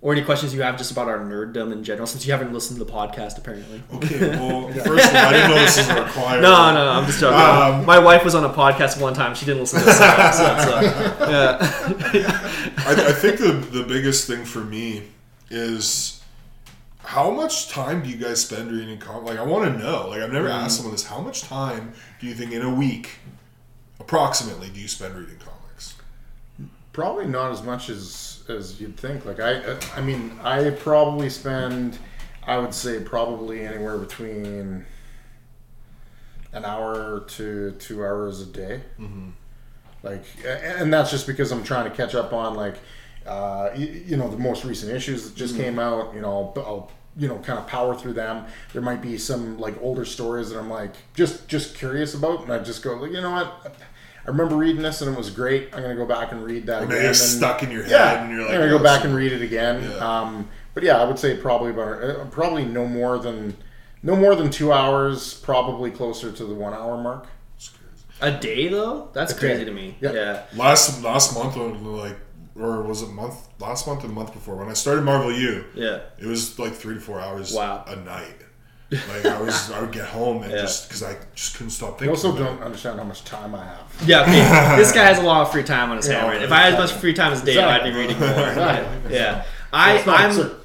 Or 0.00 0.12
any 0.12 0.22
questions 0.22 0.54
you 0.54 0.62
have 0.62 0.78
just 0.78 0.92
about 0.92 1.08
our 1.08 1.18
nerddom 1.18 1.72
in 1.72 1.82
general, 1.82 2.06
since 2.06 2.24
you 2.24 2.30
haven't 2.30 2.52
listened 2.52 2.78
to 2.78 2.84
the 2.84 2.92
podcast 2.92 3.36
apparently. 3.36 3.82
Okay, 3.94 4.30
well, 4.38 4.68
first 4.72 5.08
of 5.08 5.14
all, 5.16 5.26
I 5.26 5.32
didn't 5.32 5.50
know 5.50 5.54
this 5.56 5.76
was 5.76 5.88
required. 5.88 6.06
requirement. 6.06 6.42
No, 6.42 6.74
no, 6.74 6.88
I'm 6.90 7.06
just 7.06 7.18
joking. 7.18 7.36
Um, 7.80 7.84
My 7.84 7.98
wife 7.98 8.24
was 8.24 8.36
on 8.36 8.44
a 8.44 8.48
podcast 8.50 9.00
one 9.00 9.12
time. 9.14 9.34
She 9.34 9.44
didn't 9.44 9.62
listen 9.62 9.80
to 9.80 9.86
this 9.86 10.00
episode, 10.00 10.60
so 10.62 10.80
yeah. 11.28 11.58
I, 12.86 13.06
I 13.08 13.12
think 13.12 13.38
the 13.38 13.52
the 13.52 13.82
biggest 13.82 14.28
thing 14.28 14.44
for 14.44 14.60
me 14.60 15.02
is 15.50 16.22
how 16.98 17.30
much 17.32 17.68
time 17.68 18.02
do 18.02 18.08
you 18.08 18.16
guys 18.18 18.40
spend 18.44 18.70
reading 18.70 18.98
comics? 18.98 19.28
Like, 19.30 19.38
I 19.40 19.42
want 19.42 19.64
to 19.72 19.82
know. 19.82 20.08
Like, 20.10 20.20
I've 20.20 20.32
never 20.32 20.48
asked 20.48 20.76
someone 20.76 20.92
this. 20.92 21.06
How 21.06 21.20
much 21.20 21.42
time 21.42 21.92
do 22.20 22.26
you 22.28 22.34
think 22.34 22.52
in 22.52 22.62
a 22.62 22.72
week, 22.72 23.16
approximately, 23.98 24.68
do 24.68 24.78
you 24.78 24.86
spend 24.88 25.14
reading 25.16 25.38
comics? 25.38 25.96
Probably 26.92 27.26
not 27.26 27.50
as 27.50 27.62
much 27.62 27.88
as 27.88 28.37
as 28.50 28.80
you'd 28.80 28.96
think. 28.96 29.24
Like 29.24 29.40
I, 29.40 29.78
I 29.94 30.00
mean, 30.00 30.38
I 30.42 30.70
probably 30.70 31.30
spend, 31.30 31.98
I 32.44 32.58
would 32.58 32.74
say 32.74 33.00
probably 33.00 33.60
anywhere 33.60 33.98
between 33.98 34.84
an 36.52 36.64
hour 36.64 37.20
to 37.20 37.72
two 37.72 38.04
hours 38.04 38.40
a 38.40 38.46
day. 38.46 38.80
Mm-hmm. 38.98 39.30
Like, 40.02 40.24
and 40.44 40.92
that's 40.92 41.10
just 41.10 41.26
because 41.26 41.50
I'm 41.50 41.64
trying 41.64 41.90
to 41.90 41.96
catch 41.96 42.14
up 42.14 42.32
on 42.32 42.54
like, 42.54 42.76
uh, 43.26 43.70
you, 43.74 43.86
you 43.86 44.16
know, 44.16 44.28
the 44.28 44.38
most 44.38 44.64
recent 44.64 44.92
issues 44.92 45.28
that 45.28 45.36
just 45.36 45.56
came 45.56 45.78
out. 45.78 46.14
You 46.14 46.20
know, 46.20 46.52
I'll, 46.56 46.64
I'll 46.64 46.92
you 47.16 47.26
know 47.26 47.38
kind 47.38 47.58
of 47.58 47.66
power 47.66 47.94
through 47.94 48.14
them. 48.14 48.46
There 48.72 48.80
might 48.80 49.02
be 49.02 49.18
some 49.18 49.58
like 49.58 49.74
older 49.82 50.04
stories 50.04 50.50
that 50.50 50.58
I'm 50.58 50.70
like 50.70 50.94
just 51.14 51.48
just 51.48 51.76
curious 51.76 52.14
about, 52.14 52.44
and 52.44 52.52
I 52.52 52.60
just 52.60 52.82
go 52.82 52.94
like, 52.94 53.10
you 53.10 53.20
know 53.20 53.32
what. 53.32 53.76
I 54.28 54.30
remember 54.30 54.56
reading 54.56 54.82
this 54.82 55.00
and 55.00 55.10
it 55.10 55.16
was 55.16 55.30
great. 55.30 55.70
I'm 55.74 55.80
gonna 55.80 55.94
go 55.94 56.04
back 56.04 56.32
and 56.32 56.44
read 56.44 56.66
that 56.66 56.82
And 56.82 56.90
again. 56.92 56.96
they 56.98 57.08
get 57.08 57.08
and- 57.08 57.16
stuck 57.16 57.62
in 57.62 57.70
your 57.70 57.82
head, 57.84 57.90
yeah, 57.92 58.22
and 58.24 58.30
you're 58.30 58.42
like, 58.42 58.50
I'm 58.50 58.58
gonna 58.60 58.68
go 58.70 58.78
"Oh, 58.78 58.82
back 58.82 59.04
and 59.04 59.14
read 59.14 59.32
it 59.32 59.40
again. 59.40 59.82
Yeah. 59.90 59.96
Um, 60.20 60.50
but 60.74 60.82
yeah, 60.82 61.00
I 61.00 61.04
would 61.04 61.18
say 61.18 61.34
probably 61.38 61.70
about 61.70 62.02
uh, 62.04 62.24
probably 62.26 62.66
no 62.66 62.86
more 62.86 63.16
than 63.18 63.56
no 64.02 64.14
more 64.14 64.34
than 64.34 64.50
two 64.50 64.70
hours. 64.70 65.32
Probably 65.32 65.90
closer 65.90 66.30
to 66.30 66.44
the 66.44 66.52
one 66.54 66.74
hour 66.74 66.98
mark. 67.02 67.26
A 68.20 68.30
day 68.30 68.68
though? 68.68 69.08
That's 69.14 69.32
A 69.32 69.34
crazy 69.34 69.64
to 69.64 69.70
me. 69.72 69.96
Yeah. 69.98 70.12
Yeah. 70.12 70.42
Last 70.54 71.02
last 71.02 71.34
month, 71.34 71.56
when, 71.56 71.82
like, 71.96 72.18
or 72.54 72.82
was 72.82 73.00
it 73.00 73.08
month? 73.08 73.48
Last 73.58 73.86
month 73.86 74.04
or 74.04 74.08
the 74.08 74.12
month 74.12 74.34
before 74.34 74.56
when 74.56 74.68
I 74.68 74.74
started 74.74 75.04
Marvel 75.04 75.32
U, 75.32 75.64
Yeah. 75.74 76.00
it 76.18 76.26
was 76.26 76.58
like 76.58 76.74
three 76.74 76.96
to 76.96 77.00
four 77.00 77.18
hours 77.18 77.54
Wow. 77.54 77.82
a 77.86 77.96
night. 77.96 78.42
Like 78.90 79.26
I 79.26 79.40
was, 79.40 79.70
I 79.70 79.80
would 79.80 79.92
get 79.92 80.06
home 80.06 80.42
and 80.44 80.50
Yeah. 80.52 80.62
just 80.62 80.88
because 80.88 81.02
I 81.02 81.16
just 81.34 81.54
couldn't 81.56 81.70
stop 81.72 81.88
I 81.88 81.98
thinking. 81.98 82.08
also 82.10 82.30
about 82.30 82.40
it. 82.40 82.44
don't 82.44 82.62
understand 82.62 82.98
how 82.98 83.04
much 83.04 83.22
time 83.24 83.54
I 83.54 83.64
have. 83.64 83.80
Yeah, 84.06 84.24
me- 84.24 84.76
this 84.82 84.92
guy 84.92 85.04
has 85.04 85.18
a 85.18 85.22
lot 85.22 85.42
of 85.42 85.52
free 85.52 85.62
time 85.62 85.90
on 85.90 85.98
his 85.98 86.06
hands. 86.06 86.26
Right? 86.26 86.40
If 86.42 86.50
I 86.52 86.60
had 86.62 86.72
as 86.74 86.78
much 86.78 86.92
free 86.98 87.12
time 87.12 87.32
as 87.32 87.42
Dave, 87.42 87.58
I'd 87.58 87.82
be 87.84 87.90
reading 87.92 88.18
more. 88.18 88.28
Exactly. 88.30 89.14
Yeah, 89.14 89.44
I, 89.72 89.96
It's 89.96 90.06
not 90.06 90.20
I'm. 90.20 90.60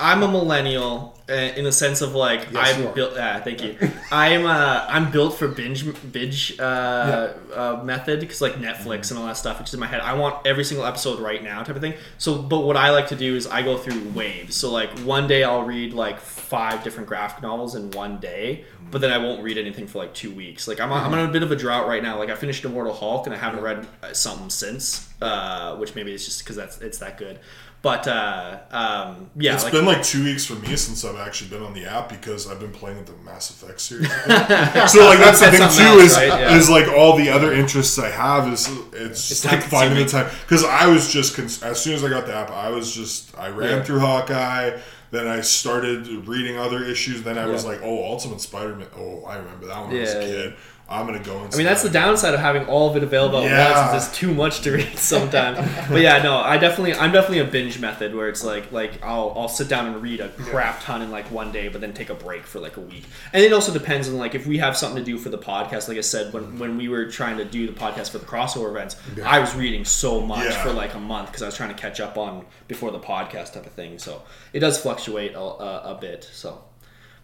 I'm 0.00 0.22
a 0.22 0.28
millennial 0.28 1.19
in 1.30 1.64
the 1.64 1.72
sense 1.72 2.00
of 2.00 2.14
like 2.14 2.48
Yes, 2.52 2.76
I'm 2.76 2.92
built. 2.94 3.16
Uh, 3.16 3.40
thank 3.40 3.62
you. 3.62 3.76
I'm 4.10 4.46
uh, 4.46 4.86
I'm 4.88 5.10
built 5.10 5.38
for 5.38 5.48
binge 5.48 5.84
binge 6.12 6.58
uh, 6.58 7.32
uh, 7.54 7.80
method 7.84 8.20
because 8.20 8.40
like 8.40 8.54
Netflix 8.54 9.10
and 9.10 9.18
all 9.18 9.26
that 9.26 9.36
stuff, 9.36 9.58
which 9.58 9.68
is 9.68 9.74
in 9.74 9.80
my 9.80 9.86
head. 9.86 10.00
I 10.00 10.14
want 10.14 10.46
every 10.46 10.64
single 10.64 10.86
episode 10.86 11.20
right 11.20 11.42
now, 11.42 11.62
type 11.62 11.76
of 11.76 11.82
thing. 11.82 11.94
So, 12.18 12.40
but 12.40 12.60
what 12.60 12.76
I 12.76 12.90
like 12.90 13.08
to 13.08 13.16
do 13.16 13.36
is 13.36 13.46
I 13.46 13.62
go 13.62 13.76
through 13.76 14.10
waves. 14.10 14.56
So 14.56 14.70
like 14.70 14.90
one 15.00 15.28
day 15.28 15.44
I'll 15.44 15.64
read 15.64 15.92
like 15.92 16.20
five 16.20 16.82
different 16.82 17.08
graphic 17.08 17.42
novels 17.42 17.74
in 17.74 17.90
one 17.92 18.18
day, 18.18 18.64
but 18.90 19.00
then 19.00 19.12
I 19.12 19.18
won't 19.18 19.42
read 19.42 19.56
anything 19.56 19.86
for 19.86 19.98
like 19.98 20.14
two 20.14 20.34
weeks. 20.34 20.66
Like 20.66 20.80
I'm 20.80 20.90
on, 20.90 21.04
I'm 21.04 21.12
on 21.12 21.28
a 21.28 21.32
bit 21.32 21.42
of 21.42 21.52
a 21.52 21.56
drought 21.56 21.86
right 21.86 22.02
now. 22.02 22.18
Like 22.18 22.30
I 22.30 22.34
finished 22.34 22.64
Immortal 22.64 22.92
Hulk 22.92 23.26
and 23.26 23.34
I 23.34 23.38
haven't 23.38 23.62
read 23.62 23.86
uh, 24.02 24.12
something 24.12 24.50
since, 24.50 25.08
uh, 25.22 25.76
which 25.76 25.94
maybe 25.94 26.12
it's 26.12 26.24
just 26.24 26.42
because 26.42 26.56
that's 26.56 26.78
it's 26.80 26.98
that 26.98 27.18
good. 27.18 27.38
But 27.82 28.06
uh, 28.06 28.58
um, 28.70 29.30
yeah, 29.36 29.54
It's 29.54 29.64
like, 29.64 29.72
been 29.72 29.86
like 29.86 30.02
two 30.02 30.22
weeks 30.22 30.44
for 30.44 30.52
me 30.54 30.76
since 30.76 31.02
I've 31.02 31.16
actually 31.16 31.48
been 31.48 31.62
on 31.62 31.72
the 31.72 31.86
app 31.86 32.10
because 32.10 32.46
I've 32.50 32.60
been 32.60 32.72
playing 32.72 33.02
the 33.06 33.12
Mass 33.24 33.48
Effect 33.48 33.80
series. 33.80 34.10
so 34.22 34.26
like 34.26 35.18
that's 35.18 35.40
the 35.40 35.50
That's 35.50 35.76
thing 35.78 35.86
too 35.86 36.00
else, 36.00 36.02
is 36.12 36.16
right? 36.16 36.26
Yeah. 36.28 36.56
is 36.56 36.68
like 36.68 36.88
all 36.88 37.16
the 37.16 37.30
other 37.30 37.52
interests 37.54 37.98
I 37.98 38.10
have 38.10 38.52
is 38.52 38.68
it's 38.92 39.30
just 39.30 39.46
like 39.46 39.62
finding 39.62 39.98
the 40.04 40.10
time 40.10 40.30
because 40.42 40.62
I 40.62 40.88
was 40.88 41.10
just 41.10 41.34
cons- 41.36 41.62
as 41.62 41.80
soon 41.82 41.94
as 41.94 42.04
I 42.04 42.10
got 42.10 42.26
the 42.26 42.34
app 42.34 42.50
I 42.50 42.68
was 42.68 42.94
just 42.94 43.36
I 43.38 43.48
ran 43.48 43.78
Yeah. 43.78 43.82
through 43.84 44.00
Hawkeye. 44.00 44.78
Then 45.12 45.26
I 45.26 45.40
started 45.40 46.06
reading 46.28 46.56
other 46.56 46.84
issues. 46.84 47.24
Then 47.24 47.36
I 47.36 47.46
was 47.46 47.64
like, 47.64 47.80
"Oh, 47.82 48.04
Ultimate 48.04 48.40
Spider-Man! 48.40 48.86
Oh, 48.96 49.24
I 49.24 49.38
remember 49.38 49.66
that 49.66 49.80
one 49.80 49.90
I 49.96 50.00
was 50.00 50.14
a 50.14 50.20
Yeah, 50.20 50.26
kid. 50.26 50.54
I'm 50.90 51.06
gonna 51.06 51.22
go 51.22 51.38
and." 51.44 51.54
I 51.54 51.56
mean, 51.56 51.66
that's 51.66 51.82
the 51.82 51.90
downside 51.90 52.34
of 52.34 52.40
having 52.40 52.66
all 52.66 52.90
of 52.90 52.96
it 52.96 53.02
available 53.04 53.38
at 53.38 53.44
Yeah. 53.44 53.90
once. 53.92 54.02
Is 54.02 54.08
there's 54.08 54.18
too 54.18 54.34
much 54.34 54.60
to 54.62 54.72
read 54.72 54.98
sometimes. 54.98 55.58
but 55.88 56.00
yeah, 56.00 56.22
no, 56.22 56.36
I 56.38 56.58
definitely, 56.58 56.94
I'm 56.94 57.12
definitely 57.12 57.38
a 57.38 57.44
binge 57.44 57.78
method 57.80 58.14
where 58.14 58.28
it's 58.28 58.42
like, 58.42 58.72
like 58.72 59.02
I'll, 59.02 59.32
I'll 59.36 59.48
sit 59.48 59.68
down 59.68 59.86
and 59.86 60.02
read 60.02 60.20
a 60.20 60.28
crap 60.30 60.82
ton 60.82 61.00
in 61.02 61.10
like 61.10 61.30
one 61.30 61.52
day, 61.52 61.68
but 61.68 61.80
then 61.80 61.92
take 61.94 62.10
a 62.10 62.14
break 62.14 62.42
for 62.44 62.58
like 62.58 62.76
a 62.76 62.80
week. 62.80 63.04
And 63.32 63.44
it 63.44 63.52
also 63.52 63.72
depends 63.72 64.08
on 64.08 64.18
like 64.18 64.34
if 64.34 64.46
we 64.46 64.58
have 64.58 64.76
something 64.76 65.04
to 65.04 65.10
do 65.10 65.16
for 65.16 65.28
the 65.28 65.38
podcast. 65.38 65.88
Like 65.88 65.98
I 65.98 66.02
said, 66.02 66.32
when 66.32 66.58
when 66.58 66.76
we 66.76 66.88
were 66.88 67.06
trying 67.06 67.36
to 67.38 67.44
do 67.44 67.66
the 67.66 67.72
podcast 67.72 68.10
for 68.10 68.18
the 68.18 68.26
crossover 68.26 68.70
events, 68.70 68.96
I 69.24 69.38
was 69.38 69.54
reading 69.54 69.84
so 69.84 70.20
much 70.20 70.44
Yeah. 70.50 70.62
for 70.62 70.72
like 70.72 70.94
a 70.94 71.00
month 71.00 71.28
because 71.28 71.42
I 71.42 71.46
was 71.46 71.54
trying 71.56 71.70
to 71.74 71.80
catch 71.80 72.00
up 72.00 72.18
on 72.18 72.44
before 72.68 72.90
the 72.90 72.98
podcast 73.00 73.52
type 73.52 73.66
of 73.66 73.72
thing. 73.72 73.98
So 73.98 74.22
it 74.52 74.58
does 74.60 74.76
fluctuate 74.80 75.34
a, 75.34 75.40
a, 75.40 75.94
a 75.94 75.98
bit. 76.00 76.28
So. 76.32 76.64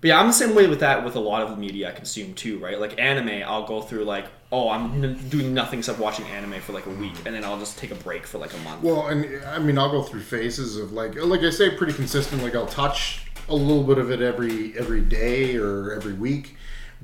But 0.06 0.10
yeah, 0.10 0.20
I'm 0.20 0.28
the 0.28 0.32
same 0.34 0.54
way 0.54 0.68
with 0.68 0.78
that 0.80 1.04
with 1.04 1.16
a 1.16 1.20
lot 1.20 1.42
of 1.42 1.50
the 1.50 1.56
media 1.56 1.88
I 1.88 1.90
consume 1.90 2.32
too, 2.34 2.60
right? 2.60 2.78
Like 2.78 2.96
anime, 3.00 3.42
I'll 3.44 3.66
go 3.66 3.80
through 3.80 4.04
like, 4.04 4.26
oh, 4.52 4.68
I'm 4.70 5.02
n- 5.02 5.18
doing 5.30 5.52
nothing 5.52 5.80
except 5.80 5.98
watching 5.98 6.24
anime 6.26 6.60
for 6.60 6.72
like 6.74 6.86
a 6.86 6.90
week, 6.90 7.14
mm. 7.14 7.26
and 7.26 7.34
then 7.34 7.44
I'll 7.44 7.58
just 7.58 7.76
take 7.76 7.90
a 7.90 7.96
break 7.96 8.24
for 8.24 8.38
like 8.38 8.54
a 8.54 8.58
month. 8.58 8.84
Well, 8.84 9.08
and 9.08 9.44
I 9.46 9.58
mean, 9.58 9.76
I'll 9.76 9.90
go 9.90 10.04
through 10.04 10.20
phases 10.20 10.76
of 10.76 10.92
like, 10.92 11.16
like 11.16 11.40
I 11.40 11.50
say, 11.50 11.70
pretty 11.76 11.92
consistent. 11.92 12.40
Like 12.40 12.54
I'll 12.54 12.68
touch 12.68 13.26
a 13.48 13.54
little 13.56 13.82
bit 13.82 13.98
of 13.98 14.12
it 14.12 14.20
every 14.20 14.78
every 14.78 15.00
day 15.00 15.56
or 15.56 15.92
every 15.92 16.12
week, 16.12 16.54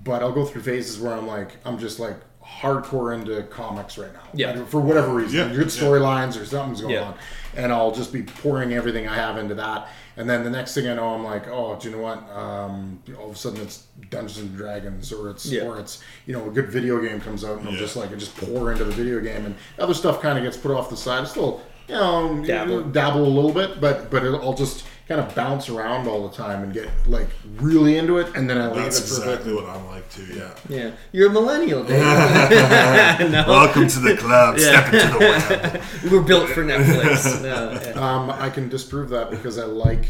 but 0.04 0.22
I'll 0.22 0.30
go 0.30 0.44
through 0.44 0.62
phases 0.62 1.00
where 1.00 1.12
I'm 1.12 1.26
like, 1.26 1.56
I'm 1.64 1.80
just 1.80 1.98
like 1.98 2.18
hardcore 2.40 3.18
into 3.18 3.42
comics 3.44 3.98
right 3.98 4.12
now. 4.12 4.20
Yeah. 4.32 4.52
Like, 4.52 4.68
for 4.68 4.80
whatever 4.80 5.12
reason, 5.12 5.38
Yeah, 5.40 5.48
good 5.56 5.74
yeah. 5.74 5.82
storylines 5.82 6.40
or 6.40 6.44
something's 6.46 6.80
going 6.82 6.94
Yeah. 6.94 7.02
on, 7.08 7.14
and 7.56 7.72
I'll 7.72 7.90
just 7.90 8.12
be 8.12 8.22
pouring 8.22 8.74
everything 8.74 9.08
I 9.08 9.16
have 9.16 9.38
into 9.38 9.56
that. 9.56 9.88
And 10.16 10.28
then 10.28 10.44
the 10.44 10.50
next 10.50 10.74
thing 10.74 10.86
I 10.88 10.94
know, 10.94 11.14
I'm 11.14 11.24
like, 11.24 11.48
oh, 11.48 11.78
do 11.80 11.88
you 11.88 11.96
know 11.96 12.02
what? 12.02 12.18
Um, 12.30 13.02
all 13.18 13.30
of 13.30 13.36
a 13.36 13.38
sudden, 13.38 13.60
it's 13.62 13.86
Dungeons 14.10 14.38
and 14.38 14.56
Dragons, 14.56 15.12
or 15.12 15.30
it's 15.30 15.46
Yeah. 15.46 15.62
or 15.62 15.78
it's 15.78 16.02
you 16.26 16.32
know 16.34 16.46
a 16.48 16.50
good 16.50 16.68
video 16.68 17.00
game 17.00 17.20
comes 17.20 17.44
out, 17.44 17.58
and 17.58 17.68
I'm 17.68 17.76
just 17.76 17.96
like 17.96 18.10
I 18.12 18.16
just 18.16 18.36
pour 18.36 18.70
into 18.72 18.84
the 18.84 18.92
video 18.92 19.20
game, 19.20 19.46
and 19.46 19.54
other 19.78 19.94
stuff 19.94 20.20
kind 20.20 20.36
of 20.38 20.44
gets 20.44 20.56
put 20.56 20.70
off 20.70 20.90
the 20.90 20.96
side. 20.96 21.22
I 21.22 21.24
still 21.26 21.62
you 21.88 21.94
know, 21.94 22.42
Dabble. 22.46 22.82
dabble 22.92 23.24
a 23.24 23.28
little 23.28 23.52
bit, 23.52 23.80
but 23.80 24.10
but 24.10 24.22
it'll, 24.24 24.40
I'll 24.42 24.54
just 24.54 24.84
kind 25.08 25.20
of 25.20 25.34
bounce 25.34 25.68
around 25.68 26.06
all 26.06 26.28
the 26.28 26.36
time 26.36 26.62
and 26.62 26.72
get 26.72 26.88
like 27.06 27.28
really 27.56 27.98
into 27.98 28.18
it, 28.18 28.34
and 28.36 28.48
then 28.48 28.58
I 28.58 28.68
leave 28.68 28.84
That's 28.84 29.00
it 29.00 29.14
for 29.14 29.30
exactly 29.30 29.54
what 29.54 29.66
I'm 29.66 29.86
like 29.88 30.08
too. 30.10 30.24
Yeah. 30.24 30.54
Yeah, 30.68 30.90
you're 31.12 31.30
a 31.30 31.32
millennial, 31.32 31.84
Dave. 31.84 32.00
no, 33.30 33.44
Welcome 33.46 33.88
to 33.88 34.00
the 34.00 34.16
club. 34.16 34.58
Step 34.58 34.92
into 34.92 35.06
the 35.06 35.18
web. 35.18 35.82
we 36.04 36.10
were 36.10 36.22
built 36.22 36.50
for 36.50 36.64
Netflix. 36.64 37.42
No, 37.42 37.72
yeah. 37.72 37.92
Um, 38.00 38.30
I 38.30 38.50
can 38.50 38.68
disprove 38.68 39.10
that 39.10 39.30
because 39.30 39.58
I 39.58 39.64
like 39.64 40.06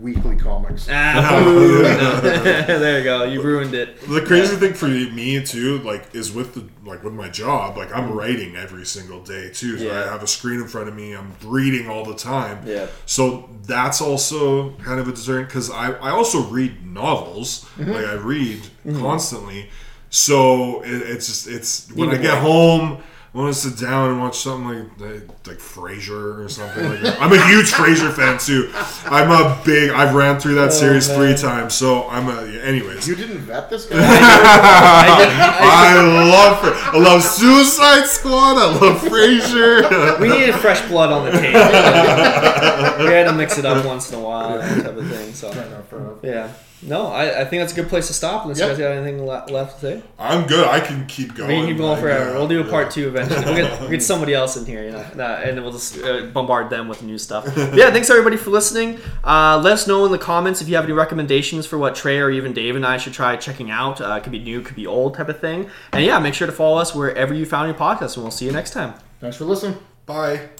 weekly 0.00 0.36
comics. 0.36 0.88
Ah, 0.90 1.42
boo, 1.44 1.82
no. 1.82 2.20
there 2.20 2.98
you 2.98 3.04
go. 3.04 3.24
You 3.24 3.42
ruined 3.42 3.74
it. 3.74 4.00
The 4.08 4.22
crazy 4.22 4.56
thing 4.56 4.72
for 4.74 4.88
me 4.88 5.44
too, 5.44 5.78
like, 5.80 6.14
is 6.14 6.32
with 6.32 6.54
the 6.54 6.66
like 6.88 7.02
with 7.04 7.12
my 7.12 7.28
job, 7.28 7.76
like 7.76 7.94
I'm 7.94 8.12
writing 8.12 8.56
every 8.56 8.86
single 8.86 9.22
day 9.22 9.50
too. 9.52 9.78
So 9.78 9.84
Yeah. 9.84 9.92
I 10.04 10.06
have 10.12 10.22
a 10.22 10.26
screen 10.26 10.60
in 10.60 10.68
front 10.68 10.88
of 10.88 10.94
me. 10.96 11.12
I'm 11.14 11.34
reading 11.44 11.88
all 11.88 12.04
the 12.04 12.14
time. 12.16 12.66
Yeah. 12.66 12.86
So 13.04 13.50
that's 13.64 14.00
also 14.00 14.70
kind 14.76 14.98
of 14.98 15.08
a 15.08 15.12
deterrent 15.12 15.48
because 15.48 15.70
I 15.70 15.92
I 15.92 16.10
also 16.10 16.42
read 16.44 16.86
novels. 16.86 17.64
Mm-hmm. 17.76 17.92
Like 17.92 18.06
I 18.06 18.14
read 18.14 18.60
constantly. 18.98 19.68
So 20.08 20.82
it, 20.82 21.02
it's 21.02 21.26
just 21.26 21.48
it's 21.48 21.90
when 21.92 22.08
Need 22.08 22.16
I 22.16 22.18
a 22.18 22.22
get 22.22 22.30
break. 22.32 22.42
home. 22.42 23.02
I 23.36 23.38
want 23.40 23.54
to 23.54 23.60
sit 23.60 23.78
down 23.78 24.12
and 24.12 24.20
watch 24.20 24.38
something 24.38 24.66
like 24.98 24.98
like, 24.98 25.46
like 25.46 25.58
Frasier 25.58 26.42
or 26.42 26.48
something 26.48 26.88
like 26.88 27.00
that. 27.02 27.20
I'm 27.20 27.30
a 27.34 27.46
huge 27.48 27.70
Frasier 27.70 28.10
fan 28.10 28.38
too. 28.38 28.70
I'm 29.04 29.30
a 29.30 29.60
big. 29.62 29.90
I've 29.90 30.14
ran 30.14 30.40
through 30.40 30.54
that 30.54 30.68
oh, 30.68 30.70
series 30.70 31.10
Oh, 31.10 31.18
man. 31.18 31.36
three 31.36 31.42
times, 31.48 31.74
so 31.74 32.08
I'm 32.08 32.28
a. 32.30 32.46
Anyways, 32.62 33.06
You 33.06 33.14
didn't 33.14 33.40
vet 33.40 33.68
this 33.68 33.84
guy. 33.84 33.98
I 33.98 34.00
I- 35.60 35.98
I 35.98 36.30
love 36.30 36.60
Fra- 36.60 36.92
I 36.94 36.98
love 36.98 37.22
Suicide 37.22 38.06
Squad. 38.06 38.56
I 38.56 38.72
love 38.80 39.02
Frasier. 39.02 40.18
we 40.20 40.30
needed 40.30 40.54
fresh 40.54 40.80
blood 40.88 41.12
on 41.12 41.26
the 41.26 41.32
table. 41.38 43.04
we 43.04 43.12
had 43.12 43.24
to 43.24 43.32
mix 43.34 43.58
it 43.58 43.66
up 43.66 43.84
once 43.84 44.10
in 44.10 44.18
a 44.18 44.22
while, 44.22 44.56
that 44.58 44.82
type 44.82 44.96
of 44.96 45.06
thing. 45.08 45.34
So, 45.34 45.52
Fair 45.52 45.66
enough, 45.66 45.88
fair 45.88 45.98
enough. 45.98 46.18
yeah. 46.22 46.52
No, 46.82 47.06
I, 47.06 47.40
I 47.40 47.44
think 47.46 47.62
that's 47.62 47.72
a 47.72 47.76
good 47.76 47.88
place 47.88 48.06
to 48.08 48.12
stop. 48.12 48.42
Unless 48.42 48.58
Yep. 48.58 48.66
you 48.68 48.72
guys 48.74 48.78
got 48.78 48.92
anything 48.92 49.26
le- 49.26 49.46
left 49.50 49.80
to 49.80 49.98
say. 49.98 50.02
I'm 50.18 50.46
good. 50.46 50.68
I 50.68 50.78
can 50.80 51.06
keep 51.06 51.34
going. 51.34 51.48
We 51.48 51.54
can 51.56 51.66
keep 51.68 51.78
going 51.78 51.98
forever. 51.98 52.30
yeah, 52.32 52.36
we'll 52.38 52.48
do 52.48 52.60
a 52.60 52.64
part 52.64 52.86
yeah. 52.86 52.90
two 53.02 53.08
eventually. 53.08 53.44
We'll 53.44 53.54
get, 53.56 53.80
we'll 53.80 53.90
get 53.90 54.02
somebody 54.12 54.34
else 54.34 54.56
in 54.58 54.66
here, 54.66 54.84
you 54.84 54.90
know, 54.92 54.98
and 55.00 55.56
then 55.56 55.62
we'll 55.62 55.72
just 55.72 55.98
uh, 56.02 56.26
bombard 56.26 56.68
them 56.70 56.86
with 56.88 57.02
new 57.02 57.18
stuff. 57.18 57.46
Yeah, 57.74 57.90
thanks 57.90 58.10
everybody 58.10 58.36
for 58.36 58.50
listening. 58.50 58.98
Uh, 59.24 59.58
let 59.64 59.72
us 59.72 59.86
know 59.86 60.04
in 60.04 60.12
the 60.12 60.18
comments 60.18 60.60
if 60.60 60.68
you 60.68 60.76
have 60.76 60.84
any 60.84 60.92
recommendations 60.92 61.66
for 61.66 61.78
what 61.78 61.94
Trey 61.94 62.18
or 62.18 62.30
even 62.30 62.52
Dave 62.52 62.76
and 62.76 62.86
I 62.86 62.98
should 62.98 63.12
try 63.14 63.36
checking 63.36 63.70
out. 63.70 64.00
Uh, 64.00 64.14
it 64.14 64.22
could 64.22 64.32
be 64.32 64.38
new, 64.38 64.60
could 64.60 64.76
be 64.76 64.86
old, 64.86 65.14
type 65.14 65.28
of 65.28 65.40
thing. 65.40 65.68
And 65.92 66.04
yeah, 66.04 66.18
make 66.18 66.34
sure 66.34 66.46
to 66.46 66.52
follow 66.52 66.76
us 66.78 66.94
wherever 66.94 67.32
you 67.34 67.46
found 67.46 67.68
your 67.68 67.76
podcast, 67.78 68.14
and 68.16 68.24
we'll 68.24 68.30
see 68.30 68.44
you 68.44 68.52
next 68.52 68.72
time. 68.72 68.94
Thanks 69.20 69.36
for 69.38 69.44
listening. 69.44 69.78
Bye. 70.04 70.48